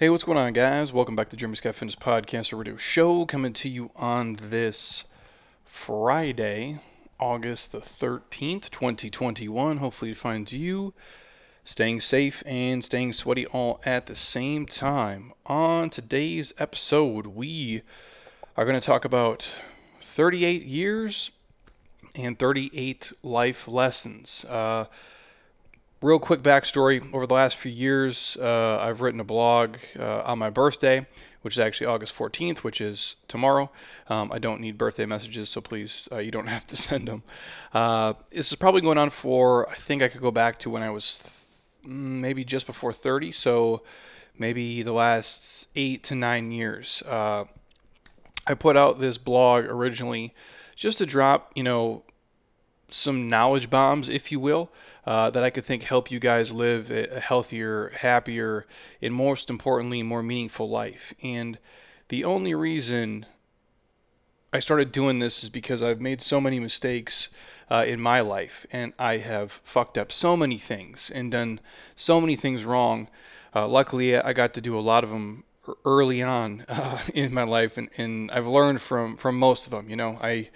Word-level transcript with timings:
Hey, 0.00 0.10
what's 0.10 0.22
going 0.22 0.38
on, 0.38 0.52
guys? 0.52 0.92
Welcome 0.92 1.16
back 1.16 1.28
to 1.30 1.36
Jeremy 1.36 1.56
Scott 1.56 1.74
Fitness 1.74 1.96
Podcast, 1.96 2.56
radio 2.56 2.76
show 2.76 3.26
coming 3.26 3.52
to 3.54 3.68
you 3.68 3.90
on 3.96 4.38
this 4.40 5.02
Friday, 5.64 6.78
August 7.18 7.72
the 7.72 7.78
13th, 7.80 8.70
2021. 8.70 9.78
Hopefully, 9.78 10.12
it 10.12 10.16
finds 10.16 10.52
you 10.52 10.94
staying 11.64 11.98
safe 11.98 12.44
and 12.46 12.84
staying 12.84 13.12
sweaty 13.12 13.44
all 13.46 13.80
at 13.84 14.06
the 14.06 14.14
same 14.14 14.66
time. 14.66 15.32
On 15.46 15.90
today's 15.90 16.52
episode, 16.58 17.26
we 17.26 17.82
are 18.56 18.64
going 18.64 18.80
to 18.80 18.86
talk 18.86 19.04
about 19.04 19.52
38 20.00 20.62
years 20.62 21.32
and 22.14 22.38
38 22.38 23.10
life 23.24 23.66
lessons. 23.66 24.44
Uh, 24.48 24.84
real 26.00 26.18
quick 26.18 26.42
backstory. 26.42 27.02
Over 27.12 27.26
the 27.26 27.34
last 27.34 27.56
few 27.56 27.72
years 27.72 28.36
uh, 28.40 28.78
i've 28.80 29.00
written 29.00 29.20
a 29.20 29.24
blog 29.24 29.76
uh, 29.98 30.22
on 30.24 30.38
my 30.38 30.50
birthday 30.50 31.06
which 31.42 31.54
is 31.54 31.58
actually 31.58 31.86
august 31.86 32.14
14th 32.14 32.58
which 32.58 32.80
is 32.80 33.16
tomorrow. 33.26 33.70
Um, 34.08 34.30
i 34.32 34.38
don't 34.38 34.60
need 34.60 34.78
birthday 34.78 35.06
messages 35.06 35.48
so 35.48 35.60
please 35.60 36.08
uh, 36.12 36.18
you 36.18 36.30
don't 36.30 36.46
have 36.56 36.66
to 36.68 36.76
send 36.76 37.08
them. 37.08 37.22
Uh, 37.72 38.14
this 38.30 38.50
is 38.50 38.56
probably 38.56 38.80
going 38.80 38.98
on 38.98 39.10
for 39.10 39.68
i 39.70 39.74
think 39.74 40.02
i 40.02 40.08
could 40.08 40.20
go 40.20 40.30
back 40.30 40.58
to 40.60 40.70
when 40.70 40.82
i 40.82 40.90
was 40.90 41.18
th- 41.18 41.92
mm, 41.92 42.20
maybe 42.20 42.44
just 42.44 42.66
before 42.66 42.92
30 42.92 43.32
so 43.32 43.82
maybe 44.38 44.82
the 44.82 44.92
last 44.92 45.66
eight 45.74 46.04
to 46.04 46.14
nine 46.14 46.52
years. 46.52 47.02
Uh, 47.06 47.44
i 48.46 48.54
put 48.54 48.76
out 48.76 49.00
this 49.00 49.18
blog 49.18 49.64
originally 49.64 50.32
just 50.76 50.98
to 50.98 51.06
drop 51.06 51.50
you 51.56 51.62
know 51.62 52.04
some 52.88 53.28
knowledge 53.28 53.70
bombs, 53.70 54.08
if 54.08 54.32
you 54.32 54.40
will, 54.40 54.70
uh, 55.06 55.30
that 55.30 55.44
I 55.44 55.50
could 55.50 55.64
think 55.64 55.84
help 55.84 56.10
you 56.10 56.18
guys 56.18 56.52
live 56.52 56.90
a 56.90 57.20
healthier, 57.20 57.90
happier, 57.96 58.66
and 59.00 59.14
most 59.14 59.50
importantly, 59.50 60.02
more 60.02 60.22
meaningful 60.22 60.68
life. 60.68 61.14
And 61.22 61.58
the 62.08 62.24
only 62.24 62.54
reason 62.54 63.26
I 64.52 64.60
started 64.60 64.92
doing 64.92 65.18
this 65.18 65.44
is 65.44 65.50
because 65.50 65.82
I've 65.82 66.00
made 66.00 66.22
so 66.22 66.40
many 66.40 66.58
mistakes 66.58 67.28
uh, 67.70 67.84
in 67.86 68.00
my 68.00 68.20
life, 68.20 68.66
and 68.72 68.94
I 68.98 69.18
have 69.18 69.52
fucked 69.52 69.98
up 69.98 70.10
so 70.10 70.36
many 70.36 70.56
things 70.56 71.10
and 71.14 71.30
done 71.30 71.60
so 71.96 72.20
many 72.20 72.34
things 72.34 72.64
wrong. 72.64 73.08
Uh, 73.54 73.68
luckily, 73.68 74.16
I 74.16 74.32
got 74.32 74.54
to 74.54 74.62
do 74.62 74.78
a 74.78 74.80
lot 74.80 75.04
of 75.04 75.10
them 75.10 75.44
early 75.84 76.22
on 76.22 76.62
uh, 76.68 77.00
in 77.14 77.34
my 77.34 77.42
life, 77.42 77.76
and, 77.76 77.90
and 77.98 78.30
I've 78.30 78.46
learned 78.46 78.80
from 78.80 79.16
from 79.16 79.38
most 79.38 79.66
of 79.66 79.72
them. 79.72 79.90
You 79.90 79.96
know, 79.96 80.18
I 80.22 80.48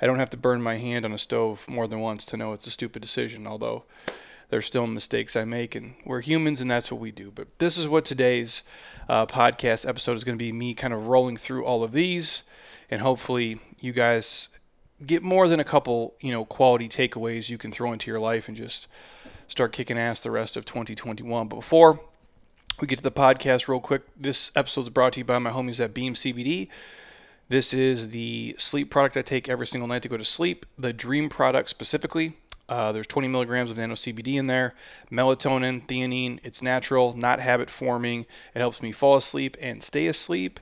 I 0.00 0.06
don't 0.06 0.18
have 0.18 0.30
to 0.30 0.36
burn 0.36 0.62
my 0.62 0.76
hand 0.76 1.04
on 1.04 1.12
a 1.12 1.18
stove 1.18 1.68
more 1.68 1.86
than 1.86 2.00
once 2.00 2.24
to 2.26 2.36
know 2.36 2.52
it's 2.52 2.66
a 2.66 2.70
stupid 2.70 3.02
decision, 3.02 3.46
although 3.46 3.84
there's 4.48 4.66
still 4.66 4.86
mistakes 4.86 5.36
I 5.36 5.44
make, 5.44 5.74
and 5.74 5.94
we're 6.04 6.20
humans, 6.20 6.60
and 6.60 6.70
that's 6.70 6.90
what 6.90 7.00
we 7.00 7.12
do. 7.12 7.30
But 7.30 7.46
this 7.58 7.78
is 7.78 7.86
what 7.86 8.04
today's 8.04 8.62
uh, 9.08 9.26
podcast 9.26 9.88
episode 9.88 10.14
is 10.14 10.24
going 10.24 10.36
to 10.36 10.42
be 10.42 10.52
me 10.52 10.74
kind 10.74 10.92
of 10.92 11.06
rolling 11.06 11.36
through 11.36 11.64
all 11.64 11.84
of 11.84 11.92
these, 11.92 12.42
and 12.90 13.00
hopefully 13.00 13.60
you 13.80 13.92
guys 13.92 14.48
get 15.06 15.22
more 15.22 15.48
than 15.48 15.60
a 15.60 15.64
couple, 15.64 16.14
you 16.20 16.32
know, 16.32 16.44
quality 16.44 16.88
takeaways 16.88 17.48
you 17.48 17.58
can 17.58 17.70
throw 17.72 17.92
into 17.92 18.10
your 18.10 18.20
life 18.20 18.48
and 18.48 18.56
just 18.56 18.88
start 19.48 19.72
kicking 19.72 19.98
ass 19.98 20.20
the 20.20 20.30
rest 20.30 20.56
of 20.56 20.64
2021. 20.64 21.48
But 21.48 21.56
before 21.56 22.00
we 22.80 22.86
get 22.86 22.96
to 22.96 23.02
the 23.02 23.10
podcast, 23.10 23.68
real 23.68 23.80
quick, 23.80 24.02
this 24.16 24.50
episode 24.56 24.82
is 24.82 24.88
brought 24.88 25.14
to 25.14 25.20
you 25.20 25.24
by 25.24 25.38
my 25.38 25.50
homies 25.50 25.82
at 25.82 25.94
Beam 25.94 26.14
CBD. 26.14 26.68
This 27.50 27.74
is 27.74 28.10
the 28.10 28.54
sleep 28.58 28.92
product 28.92 29.16
I 29.16 29.22
take 29.22 29.48
every 29.48 29.66
single 29.66 29.88
night 29.88 30.02
to 30.02 30.08
go 30.08 30.16
to 30.16 30.24
sleep. 30.24 30.64
The 30.78 30.92
Dream 30.92 31.28
product 31.28 31.68
specifically. 31.68 32.36
Uh, 32.68 32.92
there's 32.92 33.08
20 33.08 33.26
milligrams 33.26 33.72
of 33.72 33.76
nano 33.76 33.94
CBD 33.94 34.36
in 34.36 34.46
there, 34.46 34.76
melatonin, 35.10 35.84
theanine. 35.88 36.38
It's 36.44 36.62
natural, 36.62 37.12
not 37.16 37.40
habit 37.40 37.68
forming. 37.68 38.20
It 38.54 38.60
helps 38.60 38.80
me 38.80 38.92
fall 38.92 39.16
asleep 39.16 39.56
and 39.60 39.82
stay 39.82 40.06
asleep. 40.06 40.60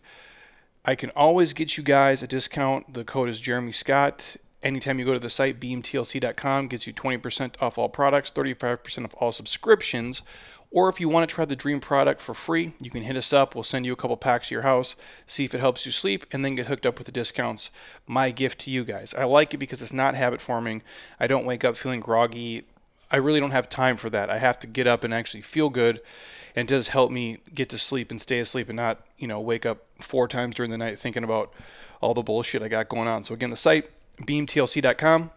I 0.83 0.94
can 0.94 1.11
always 1.11 1.53
get 1.53 1.77
you 1.77 1.84
guys 1.84 2.22
a 2.22 2.27
discount. 2.27 2.94
The 2.94 3.05
code 3.05 3.28
is 3.28 3.39
Jeremy 3.39 3.72
Scott. 3.72 4.39
Anytime 4.62 4.98
you 4.98 5.05
go 5.05 5.12
to 5.12 5.19
the 5.19 5.28
site, 5.28 5.60
beamtlc.com 5.60 6.69
gets 6.69 6.87
you 6.87 6.94
20% 6.94 7.60
off 7.60 7.77
all 7.77 7.91
products, 7.91 8.31
35% 8.31 9.04
off 9.04 9.15
all 9.19 9.31
subscriptions. 9.31 10.22
Or 10.70 10.88
if 10.88 11.00
you 11.00 11.08
want 11.08 11.28
to 11.28 11.34
try 11.34 11.46
the 11.46 11.56
Dream 11.56 11.80
product 11.80 12.20
for 12.20 12.34
free, 12.34 12.74
you 12.80 12.90
can 12.90 13.02
hit 13.02 13.16
us 13.16 13.32
up. 13.32 13.54
We'll 13.54 13.64
send 13.64 13.86
you 13.86 13.92
a 13.92 13.96
couple 13.96 14.16
packs 14.18 14.48
to 14.48 14.54
your 14.54 14.62
house, 14.62 14.96
see 15.26 15.44
if 15.44 15.54
it 15.54 15.60
helps 15.60 15.86
you 15.86 15.92
sleep, 15.92 16.26
and 16.30 16.44
then 16.44 16.56
get 16.56 16.66
hooked 16.66 16.84
up 16.84 16.98
with 16.98 17.06
the 17.06 17.12
discounts. 17.12 17.70
My 18.06 18.30
gift 18.30 18.60
to 18.60 18.70
you 18.70 18.84
guys. 18.84 19.14
I 19.14 19.24
like 19.24 19.54
it 19.54 19.58
because 19.58 19.80
it's 19.80 19.94
not 19.94 20.14
habit 20.14 20.42
forming. 20.42 20.82
I 21.18 21.26
don't 21.26 21.46
wake 21.46 21.64
up 21.64 21.76
feeling 21.76 22.00
groggy. 22.00 22.64
I 23.10 23.16
really 23.16 23.40
don't 23.40 23.52
have 23.52 23.70
time 23.70 23.96
for 23.96 24.10
that. 24.10 24.28
I 24.28 24.38
have 24.38 24.58
to 24.58 24.66
get 24.66 24.86
up 24.86 25.04
and 25.04 25.14
actually 25.14 25.40
feel 25.40 25.70
good. 25.70 26.02
And 26.54 26.68
it 26.68 26.74
does 26.74 26.88
help 26.88 27.10
me 27.10 27.38
get 27.54 27.70
to 27.70 27.78
sleep 27.78 28.10
and 28.10 28.20
stay 28.20 28.38
asleep 28.38 28.68
and 28.68 28.76
not, 28.76 29.00
you 29.16 29.26
know, 29.26 29.40
wake 29.40 29.64
up 29.64 29.84
four 30.00 30.28
times 30.28 30.56
during 30.56 30.70
the 30.70 30.78
night 30.78 30.98
thinking 30.98 31.24
about 31.24 31.52
all 32.02 32.12
the 32.12 32.22
bullshit 32.22 32.62
I 32.62 32.68
got 32.68 32.90
going 32.90 33.08
on. 33.08 33.24
So 33.24 33.32
again, 33.32 33.50
the 33.50 33.56
site, 33.56 33.88
beamtlc.com. 34.18 35.30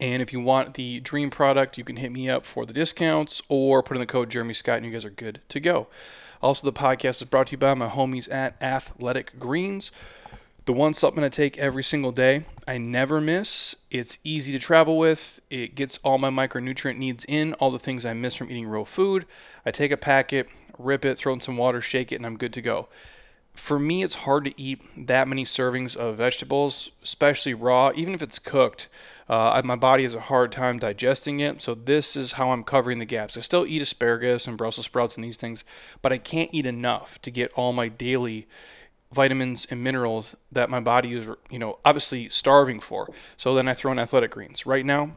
And 0.00 0.22
if 0.22 0.32
you 0.32 0.40
want 0.40 0.74
the 0.74 1.00
Dream 1.00 1.28
product, 1.28 1.76
you 1.76 1.84
can 1.84 1.96
hit 1.96 2.10
me 2.10 2.28
up 2.28 2.46
for 2.46 2.64
the 2.64 2.72
discounts 2.72 3.42
or 3.48 3.82
put 3.82 3.96
in 3.96 4.00
the 4.00 4.06
code 4.06 4.30
Jeremy 4.30 4.54
Scott 4.54 4.78
and 4.78 4.86
you 4.86 4.92
guys 4.92 5.04
are 5.04 5.10
good 5.10 5.40
to 5.50 5.60
go. 5.60 5.88
Also, 6.42 6.66
the 6.66 6.72
podcast 6.72 7.20
is 7.20 7.24
brought 7.24 7.48
to 7.48 7.52
you 7.52 7.58
by 7.58 7.74
my 7.74 7.88
homies 7.88 8.32
at 8.32 8.60
Athletic 8.62 9.38
Greens. 9.38 9.92
The 10.64 10.72
one 10.72 10.94
supplement 10.94 11.34
I 11.34 11.36
take 11.36 11.58
every 11.58 11.82
single 11.82 12.12
day, 12.12 12.44
I 12.66 12.78
never 12.78 13.20
miss. 13.20 13.76
It's 13.90 14.18
easy 14.24 14.52
to 14.52 14.58
travel 14.58 14.96
with. 14.96 15.42
It 15.50 15.74
gets 15.74 15.98
all 16.02 16.16
my 16.16 16.30
micronutrient 16.30 16.96
needs 16.96 17.26
in, 17.28 17.52
all 17.54 17.70
the 17.70 17.78
things 17.78 18.06
I 18.06 18.14
miss 18.14 18.34
from 18.34 18.50
eating 18.50 18.68
real 18.68 18.84
food. 18.86 19.26
I 19.66 19.70
take 19.70 19.90
a 19.90 19.96
packet, 19.98 20.48
rip 20.78 21.04
it, 21.04 21.18
throw 21.18 21.34
in 21.34 21.40
some 21.40 21.58
water, 21.58 21.82
shake 21.82 22.10
it, 22.10 22.16
and 22.16 22.24
I'm 22.24 22.38
good 22.38 22.54
to 22.54 22.62
go 22.62 22.88
for 23.54 23.78
me, 23.78 24.02
it's 24.02 24.14
hard 24.14 24.44
to 24.44 24.60
eat 24.60 24.80
that 24.96 25.28
many 25.28 25.44
servings 25.44 25.96
of 25.96 26.16
vegetables, 26.16 26.90
especially 27.02 27.54
raw, 27.54 27.92
even 27.94 28.14
if 28.14 28.22
it's 28.22 28.38
cooked. 28.38 28.88
Uh, 29.30 29.62
my 29.64 29.76
body 29.76 30.02
has 30.02 30.16
a 30.16 30.20
hard 30.20 30.50
time 30.50 30.80
digesting 30.80 31.38
it, 31.38 31.62
so 31.62 31.72
this 31.72 32.16
is 32.16 32.32
how 32.32 32.50
I'm 32.50 32.64
covering 32.64 32.98
the 32.98 33.04
gaps. 33.04 33.36
I 33.36 33.42
still 33.42 33.64
eat 33.64 33.80
asparagus 33.80 34.48
and 34.48 34.58
Brussels 34.58 34.86
sprouts 34.86 35.14
and 35.14 35.22
these 35.22 35.36
things, 35.36 35.62
but 36.02 36.12
I 36.12 36.18
can't 36.18 36.50
eat 36.52 36.66
enough 36.66 37.22
to 37.22 37.30
get 37.30 37.52
all 37.52 37.72
my 37.72 37.86
daily 37.86 38.48
vitamins 39.12 39.68
and 39.70 39.84
minerals 39.84 40.34
that 40.50 40.68
my 40.68 40.80
body 40.80 41.12
is, 41.12 41.28
you 41.48 41.60
know, 41.60 41.78
obviously 41.84 42.28
starving 42.28 42.80
for. 42.80 43.08
So 43.36 43.54
then 43.54 43.68
I 43.68 43.74
throw 43.74 43.92
in 43.92 44.00
athletic 44.00 44.32
greens. 44.32 44.66
Right 44.66 44.84
now, 44.84 45.12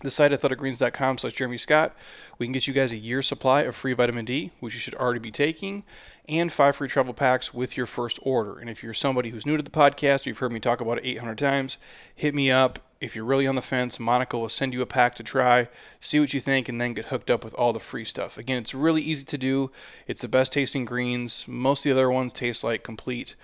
the 0.00 0.10
site 0.10 0.32
athleticgreens.com 0.32 1.18
slash 1.18 1.34
Jeremy 1.34 1.58
Scott. 1.58 1.94
We 2.38 2.46
can 2.46 2.54
get 2.54 2.66
you 2.66 2.72
guys 2.72 2.90
a 2.90 2.96
year 2.96 3.20
supply 3.20 3.62
of 3.64 3.76
free 3.76 3.92
vitamin 3.92 4.24
D, 4.24 4.52
which 4.60 4.72
you 4.72 4.80
should 4.80 4.94
already 4.94 5.20
be 5.20 5.30
taking, 5.30 5.84
and 6.26 6.50
five 6.50 6.76
free 6.76 6.88
travel 6.88 7.12
packs 7.12 7.52
with 7.52 7.76
your 7.76 7.86
first 7.86 8.18
order. 8.22 8.58
And 8.58 8.70
if 8.70 8.82
you're 8.82 8.94
somebody 8.94 9.28
who's 9.28 9.44
new 9.44 9.58
to 9.58 9.62
the 9.62 9.70
podcast, 9.70 10.24
you've 10.24 10.38
heard 10.38 10.52
me 10.52 10.58
talk 10.58 10.80
about 10.80 10.96
it 10.96 11.06
800 11.06 11.36
times, 11.36 11.76
hit 12.14 12.34
me 12.34 12.50
up. 12.50 12.78
If 13.02 13.16
you're 13.16 13.24
really 13.24 13.48
on 13.48 13.56
the 13.56 13.62
fence, 13.62 13.98
Monica 13.98 14.38
will 14.38 14.48
send 14.48 14.72
you 14.72 14.80
a 14.80 14.86
pack 14.86 15.16
to 15.16 15.24
try, 15.24 15.68
see 15.98 16.20
what 16.20 16.32
you 16.32 16.38
think, 16.38 16.68
and 16.68 16.80
then 16.80 16.94
get 16.94 17.06
hooked 17.06 17.32
up 17.32 17.42
with 17.42 17.52
all 17.54 17.72
the 17.72 17.80
free 17.80 18.04
stuff. 18.04 18.38
Again, 18.38 18.58
it's 18.58 18.74
really 18.74 19.02
easy 19.02 19.24
to 19.24 19.36
do. 19.36 19.72
It's 20.06 20.22
the 20.22 20.28
best 20.28 20.52
tasting 20.52 20.84
greens. 20.84 21.44
Most 21.48 21.84
of 21.84 21.90
the 21.90 21.98
other 21.98 22.08
ones 22.08 22.32
taste 22.32 22.62
like 22.62 22.84
complete 22.84 23.34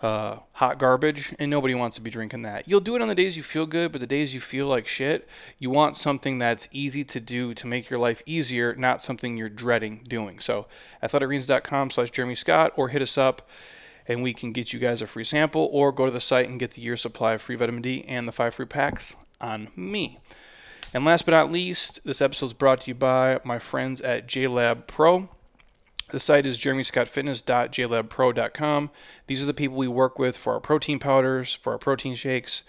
uh, 0.00 0.38
hot 0.52 0.78
garbage, 0.78 1.34
and 1.38 1.50
nobody 1.50 1.74
wants 1.74 1.96
to 1.96 2.02
be 2.02 2.08
drinking 2.08 2.42
that. 2.42 2.66
You'll 2.66 2.80
do 2.80 2.96
it 2.96 3.02
on 3.02 3.08
the 3.08 3.14
days 3.14 3.36
you 3.36 3.42
feel 3.42 3.66
good, 3.66 3.92
but 3.92 4.00
the 4.00 4.06
days 4.06 4.32
you 4.32 4.40
feel 4.40 4.68
like 4.68 4.86
shit, 4.86 5.28
you 5.58 5.68
want 5.68 5.98
something 5.98 6.38
that's 6.38 6.66
easy 6.72 7.04
to 7.04 7.20
do 7.20 7.52
to 7.52 7.66
make 7.66 7.90
your 7.90 7.98
life 7.98 8.22
easier, 8.24 8.74
not 8.74 9.02
something 9.02 9.36
you're 9.36 9.50
dreading 9.50 10.00
doing. 10.08 10.38
So, 10.38 10.66
athleticgreens.com 11.02 11.90
slash 11.90 12.10
Jeremy 12.10 12.36
Scott, 12.36 12.72
or 12.74 12.88
hit 12.88 13.02
us 13.02 13.18
up 13.18 13.46
and 14.06 14.22
we 14.22 14.34
can 14.34 14.52
get 14.52 14.72
you 14.72 14.78
guys 14.78 15.02
a 15.02 15.06
free 15.06 15.24
sample, 15.24 15.68
or 15.72 15.92
go 15.92 16.06
to 16.06 16.10
the 16.10 16.20
site 16.20 16.48
and 16.48 16.60
get 16.60 16.72
the 16.72 16.82
year 16.82 16.96
supply 16.96 17.34
of 17.34 17.42
free 17.42 17.56
vitamin 17.56 17.82
D 17.82 18.04
and 18.06 18.28
the 18.28 18.32
five 18.32 18.54
free 18.54 18.66
packs 18.66 19.16
on 19.40 19.68
me. 19.76 20.18
And 20.92 21.04
last 21.04 21.26
but 21.26 21.32
not 21.32 21.50
least, 21.50 21.98
this 22.04 22.22
episode 22.22 22.46
is 22.46 22.52
brought 22.52 22.82
to 22.82 22.90
you 22.90 22.94
by 22.94 23.40
my 23.44 23.58
friends 23.58 24.00
at 24.00 24.28
JLab 24.28 24.86
Pro. 24.86 25.28
The 26.10 26.20
site 26.20 26.44
is 26.46 26.58
jeremyscottfitness.jlabpro.com. 26.58 28.90
These 29.26 29.42
are 29.42 29.46
the 29.46 29.54
people 29.54 29.76
we 29.76 29.88
work 29.88 30.16
with 30.18 30.36
for 30.36 30.52
our 30.52 30.60
protein 30.60 31.00
powders, 31.00 31.54
for 31.54 31.72
our 31.72 31.78
protein 31.78 32.14
shakes. 32.14 32.62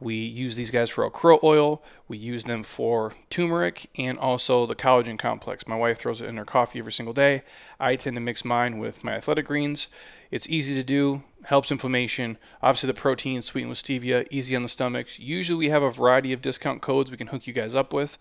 We 0.00 0.16
use 0.16 0.56
these 0.56 0.72
guys 0.72 0.90
for 0.90 1.04
our 1.04 1.10
krill 1.10 1.38
oil. 1.44 1.80
We 2.08 2.18
use 2.18 2.42
them 2.44 2.64
for 2.64 3.14
turmeric 3.30 3.88
and 3.96 4.18
also 4.18 4.66
the 4.66 4.74
collagen 4.74 5.16
complex. 5.18 5.66
My 5.68 5.76
wife 5.76 5.98
throws 5.98 6.20
it 6.20 6.28
in 6.28 6.36
her 6.36 6.44
coffee 6.44 6.80
every 6.80 6.92
single 6.92 7.14
day. 7.14 7.44
I 7.78 7.94
tend 7.96 8.16
to 8.16 8.20
mix 8.20 8.44
mine 8.44 8.78
with 8.78 9.04
my 9.04 9.12
athletic 9.12 9.46
greens. 9.46 9.86
It's 10.32 10.48
easy 10.48 10.74
to 10.74 10.82
do, 10.82 11.22
helps 11.44 11.70
inflammation. 11.70 12.38
Obviously, 12.62 12.86
the 12.86 12.94
protein 12.94 13.42
sweetened 13.42 13.68
with 13.68 13.82
stevia, 13.82 14.26
easy 14.30 14.56
on 14.56 14.62
the 14.62 14.68
stomach. 14.68 15.08
Usually, 15.18 15.58
we 15.58 15.68
have 15.68 15.82
a 15.82 15.90
variety 15.90 16.32
of 16.32 16.40
discount 16.40 16.80
codes 16.80 17.10
we 17.10 17.18
can 17.18 17.26
hook 17.26 17.46
you 17.46 17.52
guys 17.52 17.74
up 17.74 17.92
with. 17.92 18.16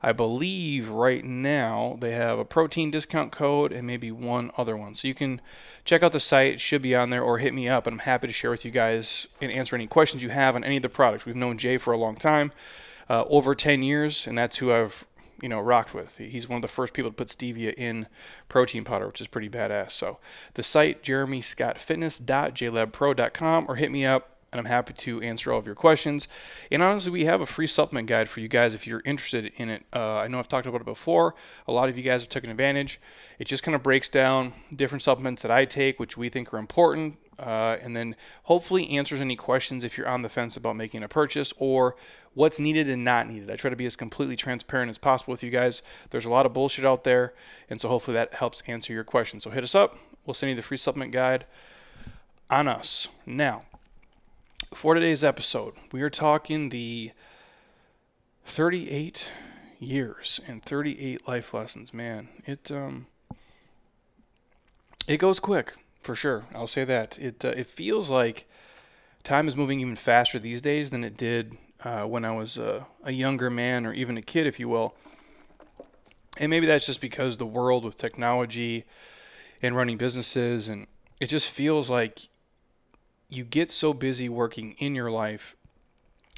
I 0.00 0.12
believe 0.12 0.88
right 0.88 1.24
now 1.24 1.96
they 2.00 2.12
have 2.12 2.38
a 2.38 2.44
protein 2.44 2.92
discount 2.92 3.32
code 3.32 3.72
and 3.72 3.84
maybe 3.84 4.12
one 4.12 4.52
other 4.56 4.76
one. 4.76 4.94
So 4.94 5.08
you 5.08 5.14
can 5.14 5.40
check 5.84 6.04
out 6.04 6.12
the 6.12 6.20
site, 6.20 6.54
it 6.54 6.60
should 6.60 6.82
be 6.82 6.94
on 6.94 7.10
there, 7.10 7.22
or 7.22 7.38
hit 7.38 7.52
me 7.52 7.68
up, 7.68 7.88
and 7.88 7.94
I'm 7.94 8.00
happy 8.00 8.28
to 8.28 8.32
share 8.32 8.52
with 8.52 8.64
you 8.64 8.70
guys 8.70 9.26
and 9.40 9.50
answer 9.50 9.74
any 9.74 9.88
questions 9.88 10.22
you 10.22 10.28
have 10.28 10.54
on 10.54 10.62
any 10.62 10.76
of 10.76 10.82
the 10.82 10.88
products. 10.88 11.26
We've 11.26 11.34
known 11.34 11.58
Jay 11.58 11.76
for 11.78 11.92
a 11.92 11.98
long 11.98 12.14
time, 12.14 12.52
uh, 13.10 13.24
over 13.24 13.56
10 13.56 13.82
years, 13.82 14.28
and 14.28 14.38
that's 14.38 14.58
who 14.58 14.70
I've 14.70 15.04
you 15.40 15.48
know, 15.48 15.60
rocked 15.60 15.94
with. 15.94 16.18
He's 16.18 16.48
one 16.48 16.56
of 16.56 16.62
the 16.62 16.68
first 16.68 16.94
people 16.94 17.10
to 17.10 17.14
put 17.14 17.28
stevia 17.28 17.74
in 17.74 18.06
protein 18.48 18.84
powder, 18.84 19.06
which 19.06 19.20
is 19.20 19.26
pretty 19.26 19.48
badass. 19.48 19.92
So 19.92 20.18
the 20.54 20.62
site, 20.62 21.02
jeremyscottfitness.jlabpro.com, 21.02 23.66
or 23.68 23.76
hit 23.76 23.90
me 23.90 24.04
up 24.04 24.38
and 24.52 24.58
I'm 24.58 24.66
happy 24.66 24.94
to 24.94 25.20
answer 25.20 25.52
all 25.52 25.58
of 25.58 25.66
your 25.66 25.74
questions. 25.74 26.26
And 26.70 26.82
honestly, 26.82 27.12
we 27.12 27.24
have 27.26 27.40
a 27.40 27.46
free 27.46 27.66
supplement 27.66 28.08
guide 28.08 28.28
for 28.28 28.40
you 28.40 28.48
guys 28.48 28.74
if 28.74 28.86
you're 28.86 29.02
interested 29.04 29.52
in 29.56 29.68
it. 29.68 29.84
Uh, 29.94 30.16
I 30.16 30.28
know 30.28 30.38
I've 30.38 30.48
talked 30.48 30.66
about 30.66 30.80
it 30.80 30.86
before. 30.86 31.34
A 31.66 31.72
lot 31.72 31.88
of 31.88 31.98
you 31.98 32.02
guys 32.02 32.22
have 32.22 32.30
taken 32.30 32.50
advantage. 32.50 33.00
It 33.38 33.46
just 33.46 33.62
kind 33.62 33.74
of 33.74 33.82
breaks 33.82 34.08
down 34.08 34.54
different 34.74 35.02
supplements 35.02 35.42
that 35.42 35.50
I 35.50 35.64
take, 35.64 36.00
which 36.00 36.16
we 36.16 36.28
think 36.30 36.52
are 36.54 36.58
important, 36.58 37.18
uh, 37.38 37.76
and 37.82 37.94
then 37.94 38.16
hopefully 38.44 38.88
answers 38.90 39.20
any 39.20 39.36
questions 39.36 39.84
if 39.84 39.98
you're 39.98 40.08
on 40.08 40.22
the 40.22 40.28
fence 40.28 40.56
about 40.56 40.76
making 40.76 41.02
a 41.02 41.08
purchase 41.08 41.52
or 41.58 41.94
what's 42.38 42.60
needed 42.60 42.88
and 42.88 43.04
not 43.04 43.26
needed. 43.26 43.50
I 43.50 43.56
try 43.56 43.68
to 43.68 43.74
be 43.74 43.84
as 43.84 43.96
completely 43.96 44.36
transparent 44.36 44.90
as 44.90 44.96
possible 44.96 45.32
with 45.32 45.42
you 45.42 45.50
guys. 45.50 45.82
There's 46.10 46.24
a 46.24 46.30
lot 46.30 46.46
of 46.46 46.52
bullshit 46.52 46.84
out 46.84 47.02
there, 47.02 47.34
and 47.68 47.80
so 47.80 47.88
hopefully 47.88 48.14
that 48.14 48.34
helps 48.34 48.62
answer 48.68 48.92
your 48.92 49.02
question. 49.02 49.40
So 49.40 49.50
hit 49.50 49.64
us 49.64 49.74
up. 49.74 49.98
We'll 50.24 50.34
send 50.34 50.50
you 50.50 50.56
the 50.56 50.62
free 50.62 50.76
supplement 50.76 51.10
guide 51.10 51.46
on 52.48 52.68
us. 52.68 53.08
Now, 53.26 53.62
for 54.72 54.94
today's 54.94 55.24
episode, 55.24 55.74
we 55.90 56.00
are 56.00 56.10
talking 56.10 56.68
the 56.68 57.10
38 58.44 59.26
years 59.80 60.38
and 60.46 60.62
38 60.62 61.26
life 61.26 61.52
lessons. 61.52 61.92
Man, 61.92 62.28
it 62.44 62.70
um 62.70 63.08
it 65.08 65.16
goes 65.16 65.40
quick 65.40 65.74
for 66.02 66.14
sure. 66.14 66.44
I'll 66.54 66.68
say 66.68 66.84
that. 66.84 67.18
It 67.18 67.44
uh, 67.44 67.48
it 67.48 67.66
feels 67.66 68.08
like 68.08 68.48
time 69.24 69.48
is 69.48 69.56
moving 69.56 69.80
even 69.80 69.96
faster 69.96 70.38
these 70.38 70.60
days 70.60 70.90
than 70.90 71.02
it 71.02 71.16
did 71.16 71.56
uh, 71.84 72.04
when 72.04 72.24
I 72.24 72.32
was 72.32 72.58
a, 72.58 72.86
a 73.04 73.12
younger 73.12 73.50
man 73.50 73.86
or 73.86 73.92
even 73.92 74.16
a 74.16 74.22
kid, 74.22 74.46
if 74.46 74.58
you 74.58 74.68
will. 74.68 74.94
And 76.36 76.50
maybe 76.50 76.66
that's 76.66 76.86
just 76.86 77.00
because 77.00 77.36
the 77.36 77.46
world 77.46 77.84
with 77.84 77.96
technology 77.96 78.84
and 79.60 79.76
running 79.76 79.96
businesses 79.96 80.68
and 80.68 80.86
it 81.20 81.26
just 81.26 81.50
feels 81.50 81.90
like 81.90 82.28
you 83.28 83.44
get 83.44 83.70
so 83.70 83.92
busy 83.92 84.28
working 84.28 84.72
in 84.78 84.94
your 84.94 85.10
life, 85.10 85.56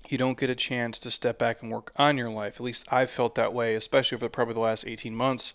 you 0.08 0.18
don't 0.18 0.38
get 0.38 0.50
a 0.50 0.54
chance 0.54 0.98
to 0.98 1.10
step 1.10 1.38
back 1.38 1.62
and 1.62 1.70
work 1.70 1.92
on 1.96 2.16
your 2.16 2.30
life. 2.30 2.56
At 2.56 2.62
least 2.62 2.86
I've 2.90 3.10
felt 3.10 3.34
that 3.34 3.52
way, 3.52 3.74
especially 3.74 4.16
over 4.16 4.28
probably 4.28 4.54
the 4.54 4.60
last 4.60 4.86
18 4.86 5.14
months 5.14 5.54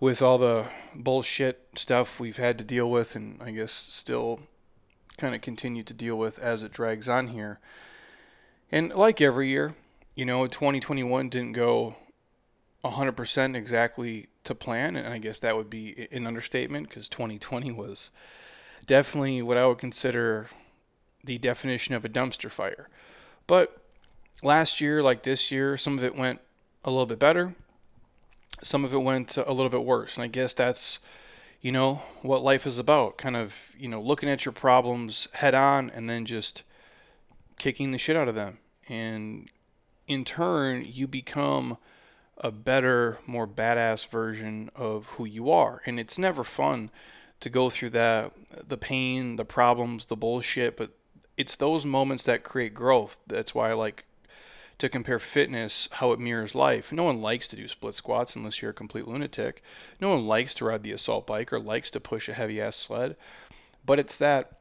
with 0.00 0.22
all 0.22 0.38
the 0.38 0.64
bullshit 0.94 1.68
stuff 1.76 2.18
we've 2.18 2.38
had 2.38 2.56
to 2.58 2.64
deal 2.64 2.90
with 2.90 3.14
and 3.14 3.40
I 3.42 3.50
guess 3.50 3.72
still 3.72 4.40
kind 5.18 5.34
of 5.34 5.42
continue 5.42 5.82
to 5.82 5.92
deal 5.92 6.16
with 6.16 6.38
as 6.38 6.62
it 6.62 6.72
drags 6.72 7.08
on 7.08 7.28
here. 7.28 7.60
And 8.72 8.90
like 8.94 9.20
every 9.20 9.48
year, 9.48 9.74
you 10.14 10.24
know, 10.24 10.46
2021 10.46 11.28
didn't 11.28 11.52
go 11.52 11.96
100% 12.84 13.56
exactly 13.56 14.28
to 14.44 14.54
plan, 14.54 14.96
and 14.96 15.08
I 15.08 15.18
guess 15.18 15.40
that 15.40 15.56
would 15.56 15.68
be 15.68 16.08
an 16.10 16.26
understatement 16.26 16.88
because 16.88 17.08
2020 17.08 17.72
was 17.72 18.10
definitely 18.86 19.42
what 19.42 19.56
I 19.56 19.66
would 19.66 19.78
consider 19.78 20.48
the 21.22 21.38
definition 21.38 21.94
of 21.94 22.04
a 22.04 22.08
dumpster 22.08 22.50
fire. 22.50 22.88
But 23.46 23.76
last 24.42 24.80
year, 24.80 25.02
like 25.02 25.22
this 25.22 25.50
year, 25.50 25.76
some 25.76 25.98
of 25.98 26.04
it 26.04 26.16
went 26.16 26.40
a 26.84 26.90
little 26.90 27.06
bit 27.06 27.18
better, 27.18 27.54
some 28.62 28.84
of 28.84 28.94
it 28.94 29.02
went 29.02 29.36
a 29.36 29.52
little 29.52 29.68
bit 29.68 29.84
worse. 29.84 30.16
And 30.16 30.24
I 30.24 30.28
guess 30.28 30.54
that's, 30.54 30.98
you 31.60 31.72
know, 31.72 32.02
what 32.22 32.42
life 32.42 32.66
is 32.66 32.78
about 32.78 33.18
kind 33.18 33.36
of, 33.36 33.72
you 33.78 33.88
know, 33.88 34.00
looking 34.00 34.28
at 34.28 34.44
your 34.44 34.52
problems 34.52 35.28
head 35.34 35.54
on 35.54 35.90
and 35.90 36.08
then 36.08 36.24
just 36.24 36.62
kicking 37.60 37.92
the 37.92 37.98
shit 37.98 38.16
out 38.16 38.26
of 38.26 38.34
them. 38.34 38.58
And 38.88 39.50
in 40.06 40.24
turn, 40.24 40.82
you 40.86 41.06
become 41.06 41.76
a 42.38 42.50
better, 42.50 43.18
more 43.26 43.46
badass 43.46 44.08
version 44.08 44.70
of 44.74 45.06
who 45.08 45.26
you 45.26 45.50
are. 45.50 45.82
And 45.84 46.00
it's 46.00 46.18
never 46.18 46.42
fun 46.42 46.90
to 47.40 47.50
go 47.50 47.68
through 47.68 47.90
that 47.90 48.32
the 48.66 48.78
pain, 48.78 49.36
the 49.36 49.44
problems, 49.44 50.06
the 50.06 50.16
bullshit, 50.16 50.74
but 50.74 50.92
it's 51.36 51.54
those 51.54 51.84
moments 51.84 52.24
that 52.24 52.44
create 52.44 52.72
growth. 52.72 53.18
That's 53.26 53.54
why 53.54 53.70
I 53.70 53.74
like 53.74 54.06
to 54.78 54.88
compare 54.88 55.18
fitness 55.18 55.86
how 55.92 56.12
it 56.12 56.18
mirrors 56.18 56.54
life. 56.54 56.90
No 56.92 57.04
one 57.04 57.20
likes 57.20 57.46
to 57.48 57.56
do 57.56 57.68
split 57.68 57.94
squats 57.94 58.36
unless 58.36 58.62
you're 58.62 58.70
a 58.70 58.74
complete 58.74 59.06
lunatic. 59.06 59.62
No 60.00 60.08
one 60.08 60.26
likes 60.26 60.54
to 60.54 60.64
ride 60.64 60.82
the 60.82 60.92
assault 60.92 61.26
bike 61.26 61.52
or 61.52 61.60
likes 61.60 61.90
to 61.90 62.00
push 62.00 62.26
a 62.26 62.32
heavy 62.32 62.58
ass 62.58 62.76
sled. 62.76 63.16
But 63.84 63.98
it's 63.98 64.16
that 64.16 64.59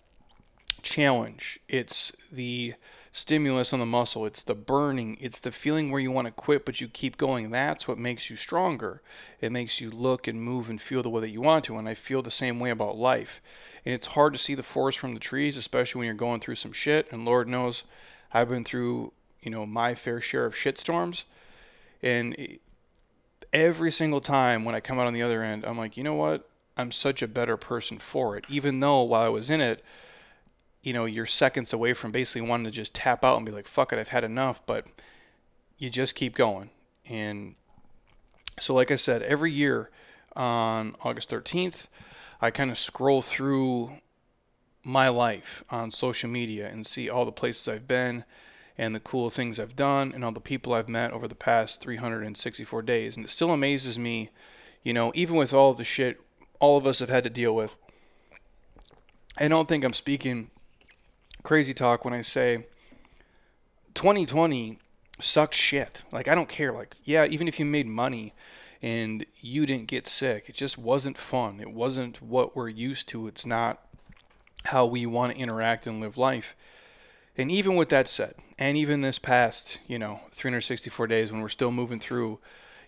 challenge. 0.82 1.60
It's 1.68 2.12
the 2.32 2.74
stimulus 3.12 3.74
on 3.74 3.80
the 3.80 3.86
muscle. 3.86 4.26
It's 4.26 4.44
the 4.44 4.56
burning. 4.56 5.18
It's 5.20 5.40
the 5.40 5.52
feeling 5.52 5.92
where 5.92 6.00
you 6.00 6.12
want 6.12 6.28
to 6.28 6.32
quit, 6.32 6.66
but 6.66 6.80
you 6.80 6.88
keep 6.88 7.18
going. 7.18 7.50
That's 7.50 7.88
what 7.88 7.98
makes 7.98 8.30
you 8.30 8.36
stronger. 8.36 9.02
It 9.42 9.52
makes 9.52 9.82
you 9.82 9.90
look 9.90 10.28
and 10.28 10.42
move 10.42 10.70
and 10.70 10.82
feel 10.82 11.02
the 11.02 11.10
way 11.10 11.22
that 11.22 11.30
you 11.30 11.42
want 11.42 11.66
to. 11.66 11.78
And 11.78 11.90
I 11.90 11.94
feel 11.94 12.22
the 12.22 12.32
same 12.32 12.60
way 12.60 12.70
about 12.70 12.98
life. 12.98 13.42
And 13.86 13.94
it's 13.94 14.08
hard 14.08 14.34
to 14.34 14.40
see 14.40 14.56
the 14.56 14.64
forest 14.64 15.00
from 15.00 15.14
the 15.14 15.20
trees, 15.20 15.58
especially 15.58 16.00
when 16.00 16.06
you're 16.06 16.16
going 16.16 16.40
through 16.40 16.56
some 16.56 16.74
shit. 16.74 17.12
And 17.12 17.26
Lord 17.26 17.48
knows 17.48 17.84
I've 18.34 18.50
been 18.50 18.64
through, 18.64 19.14
you 19.42 19.52
know, 19.52 19.66
my 19.66 19.96
fair 19.96 20.22
share 20.22 20.46
of 20.46 20.56
shit 20.56 20.78
storms. 20.78 21.26
And 22.02 22.60
every 23.52 23.92
single 23.92 24.22
time 24.22 24.64
when 24.64 24.76
I 24.76 24.80
come 24.80 25.00
out 25.00 25.08
on 25.08 25.14
the 25.14 25.24
other 25.24 25.42
end, 25.42 25.66
I'm 25.66 25.78
like, 25.78 25.98
you 25.98 26.04
know 26.04 26.16
what? 26.16 26.48
I'm 26.78 26.92
such 26.92 27.22
a 27.22 27.28
better 27.28 27.58
person 27.58 27.98
for 27.98 28.38
it. 28.38 28.46
Even 28.48 28.80
though 28.80 29.02
while 29.02 29.24
I 29.24 29.30
was 29.30 29.50
in 29.50 29.60
it, 29.60 29.84
you 30.82 30.94
know, 30.94 31.06
you're 31.06 31.26
seconds 31.26 31.74
away 31.74 31.94
from 31.94 32.12
basically 32.12 32.48
wanting 32.48 32.66
to 32.66 32.72
just 32.72 32.94
tap 32.96 33.26
out 33.26 33.38
and 33.38 33.46
be 33.46 33.52
like, 33.52 33.68
fuck 33.68 33.92
it, 33.92 34.00
I've 34.00 34.10
had 34.10 34.24
enough. 34.24 34.66
But 34.66 34.86
you 35.78 35.90
just 35.90 36.16
keep 36.16 36.36
going. 36.36 36.70
And 37.06 37.56
so, 38.60 38.74
like 38.74 38.92
I 38.92 38.96
said, 38.96 39.22
every 39.24 39.52
year 39.52 39.90
on 40.36 40.94
August 41.02 41.30
13th, 41.30 41.88
I 42.42 42.52
kind 42.52 42.72
of 42.72 42.78
scroll 42.78 43.22
through 43.22 43.94
my 44.84 45.10
life 45.10 45.64
on 45.70 45.92
social 45.92 46.30
media 46.30 46.70
and 46.70 46.86
see 46.86 47.10
all 47.10 47.26
the 47.26 47.32
places 47.32 47.68
I've 47.68 47.88
been 47.88 48.24
and 48.78 48.96
the 48.96 49.00
cool 49.00 49.30
things 49.30 49.60
I've 49.60 49.76
done 49.76 50.14
and 50.14 50.24
all 50.24 50.32
the 50.32 50.40
people 50.40 50.74
I've 50.74 50.88
met 50.88 51.12
over 51.12 51.28
the 51.28 51.36
past 51.36 51.82
364 51.82 52.82
days. 52.84 53.18
And 53.18 53.26
it 53.26 53.30
still 53.30 53.52
amazes 53.52 54.00
me, 54.00 54.30
you 54.84 54.94
know, 54.94 55.12
even 55.14 55.36
with 55.36 55.54
all 55.54 55.74
the 55.74 55.84
shit 55.84 56.22
all 56.60 56.78
of 56.78 56.88
us 56.88 57.00
have 57.00 57.10
had 57.10 57.24
to 57.24 57.30
deal 57.30 57.54
with. 57.54 57.76
I 59.38 59.48
don't 59.48 59.68
think 59.68 59.84
I'm 59.84 59.94
speaking 59.94 60.52
crazy 61.44 61.74
talk 61.74 62.06
when 62.06 62.14
I 62.14 62.22
say 62.22 62.66
2020 63.94 64.80
sucks 65.20 65.58
shit. 65.58 66.04
Like 66.12 66.28
I 66.28 66.36
don't 66.36 66.50
care. 66.50 66.72
Like 66.72 66.96
yeah, 67.04 67.26
even 67.26 67.48
if 67.48 67.60
you 67.60 67.66
made 67.66 67.88
money 67.88 68.34
and 68.82 69.26
you 69.42 69.66
didn't 69.66 69.88
get 69.88 70.08
sick, 70.08 70.46
it 70.48 70.56
just 70.56 70.78
wasn't 70.78 71.18
fun. 71.18 71.60
It 71.60 71.72
wasn't 71.72 72.22
what 72.22 72.56
we're 72.56 72.70
used 72.70 73.10
to. 73.10 73.28
It's 73.28 73.46
not 73.46 73.82
how 74.66 74.86
we 74.86 75.06
want 75.06 75.34
to 75.34 75.40
interact 75.40 75.88
and 75.88 76.00
live 76.00 76.18
life. 76.18 76.56
And 77.38 77.50
even 77.52 77.76
with 77.76 77.90
that 77.90 78.08
said, 78.08 78.36
and 78.58 78.76
even 78.76 79.02
this 79.02 79.20
past, 79.20 79.80
you 79.88 79.98
know, 79.98 80.22
364 80.34 81.08
days 81.08 81.32
when 81.32 81.42
we're 81.42 81.48
still 81.48 81.72
moving 81.72 82.00
through, 82.00 82.40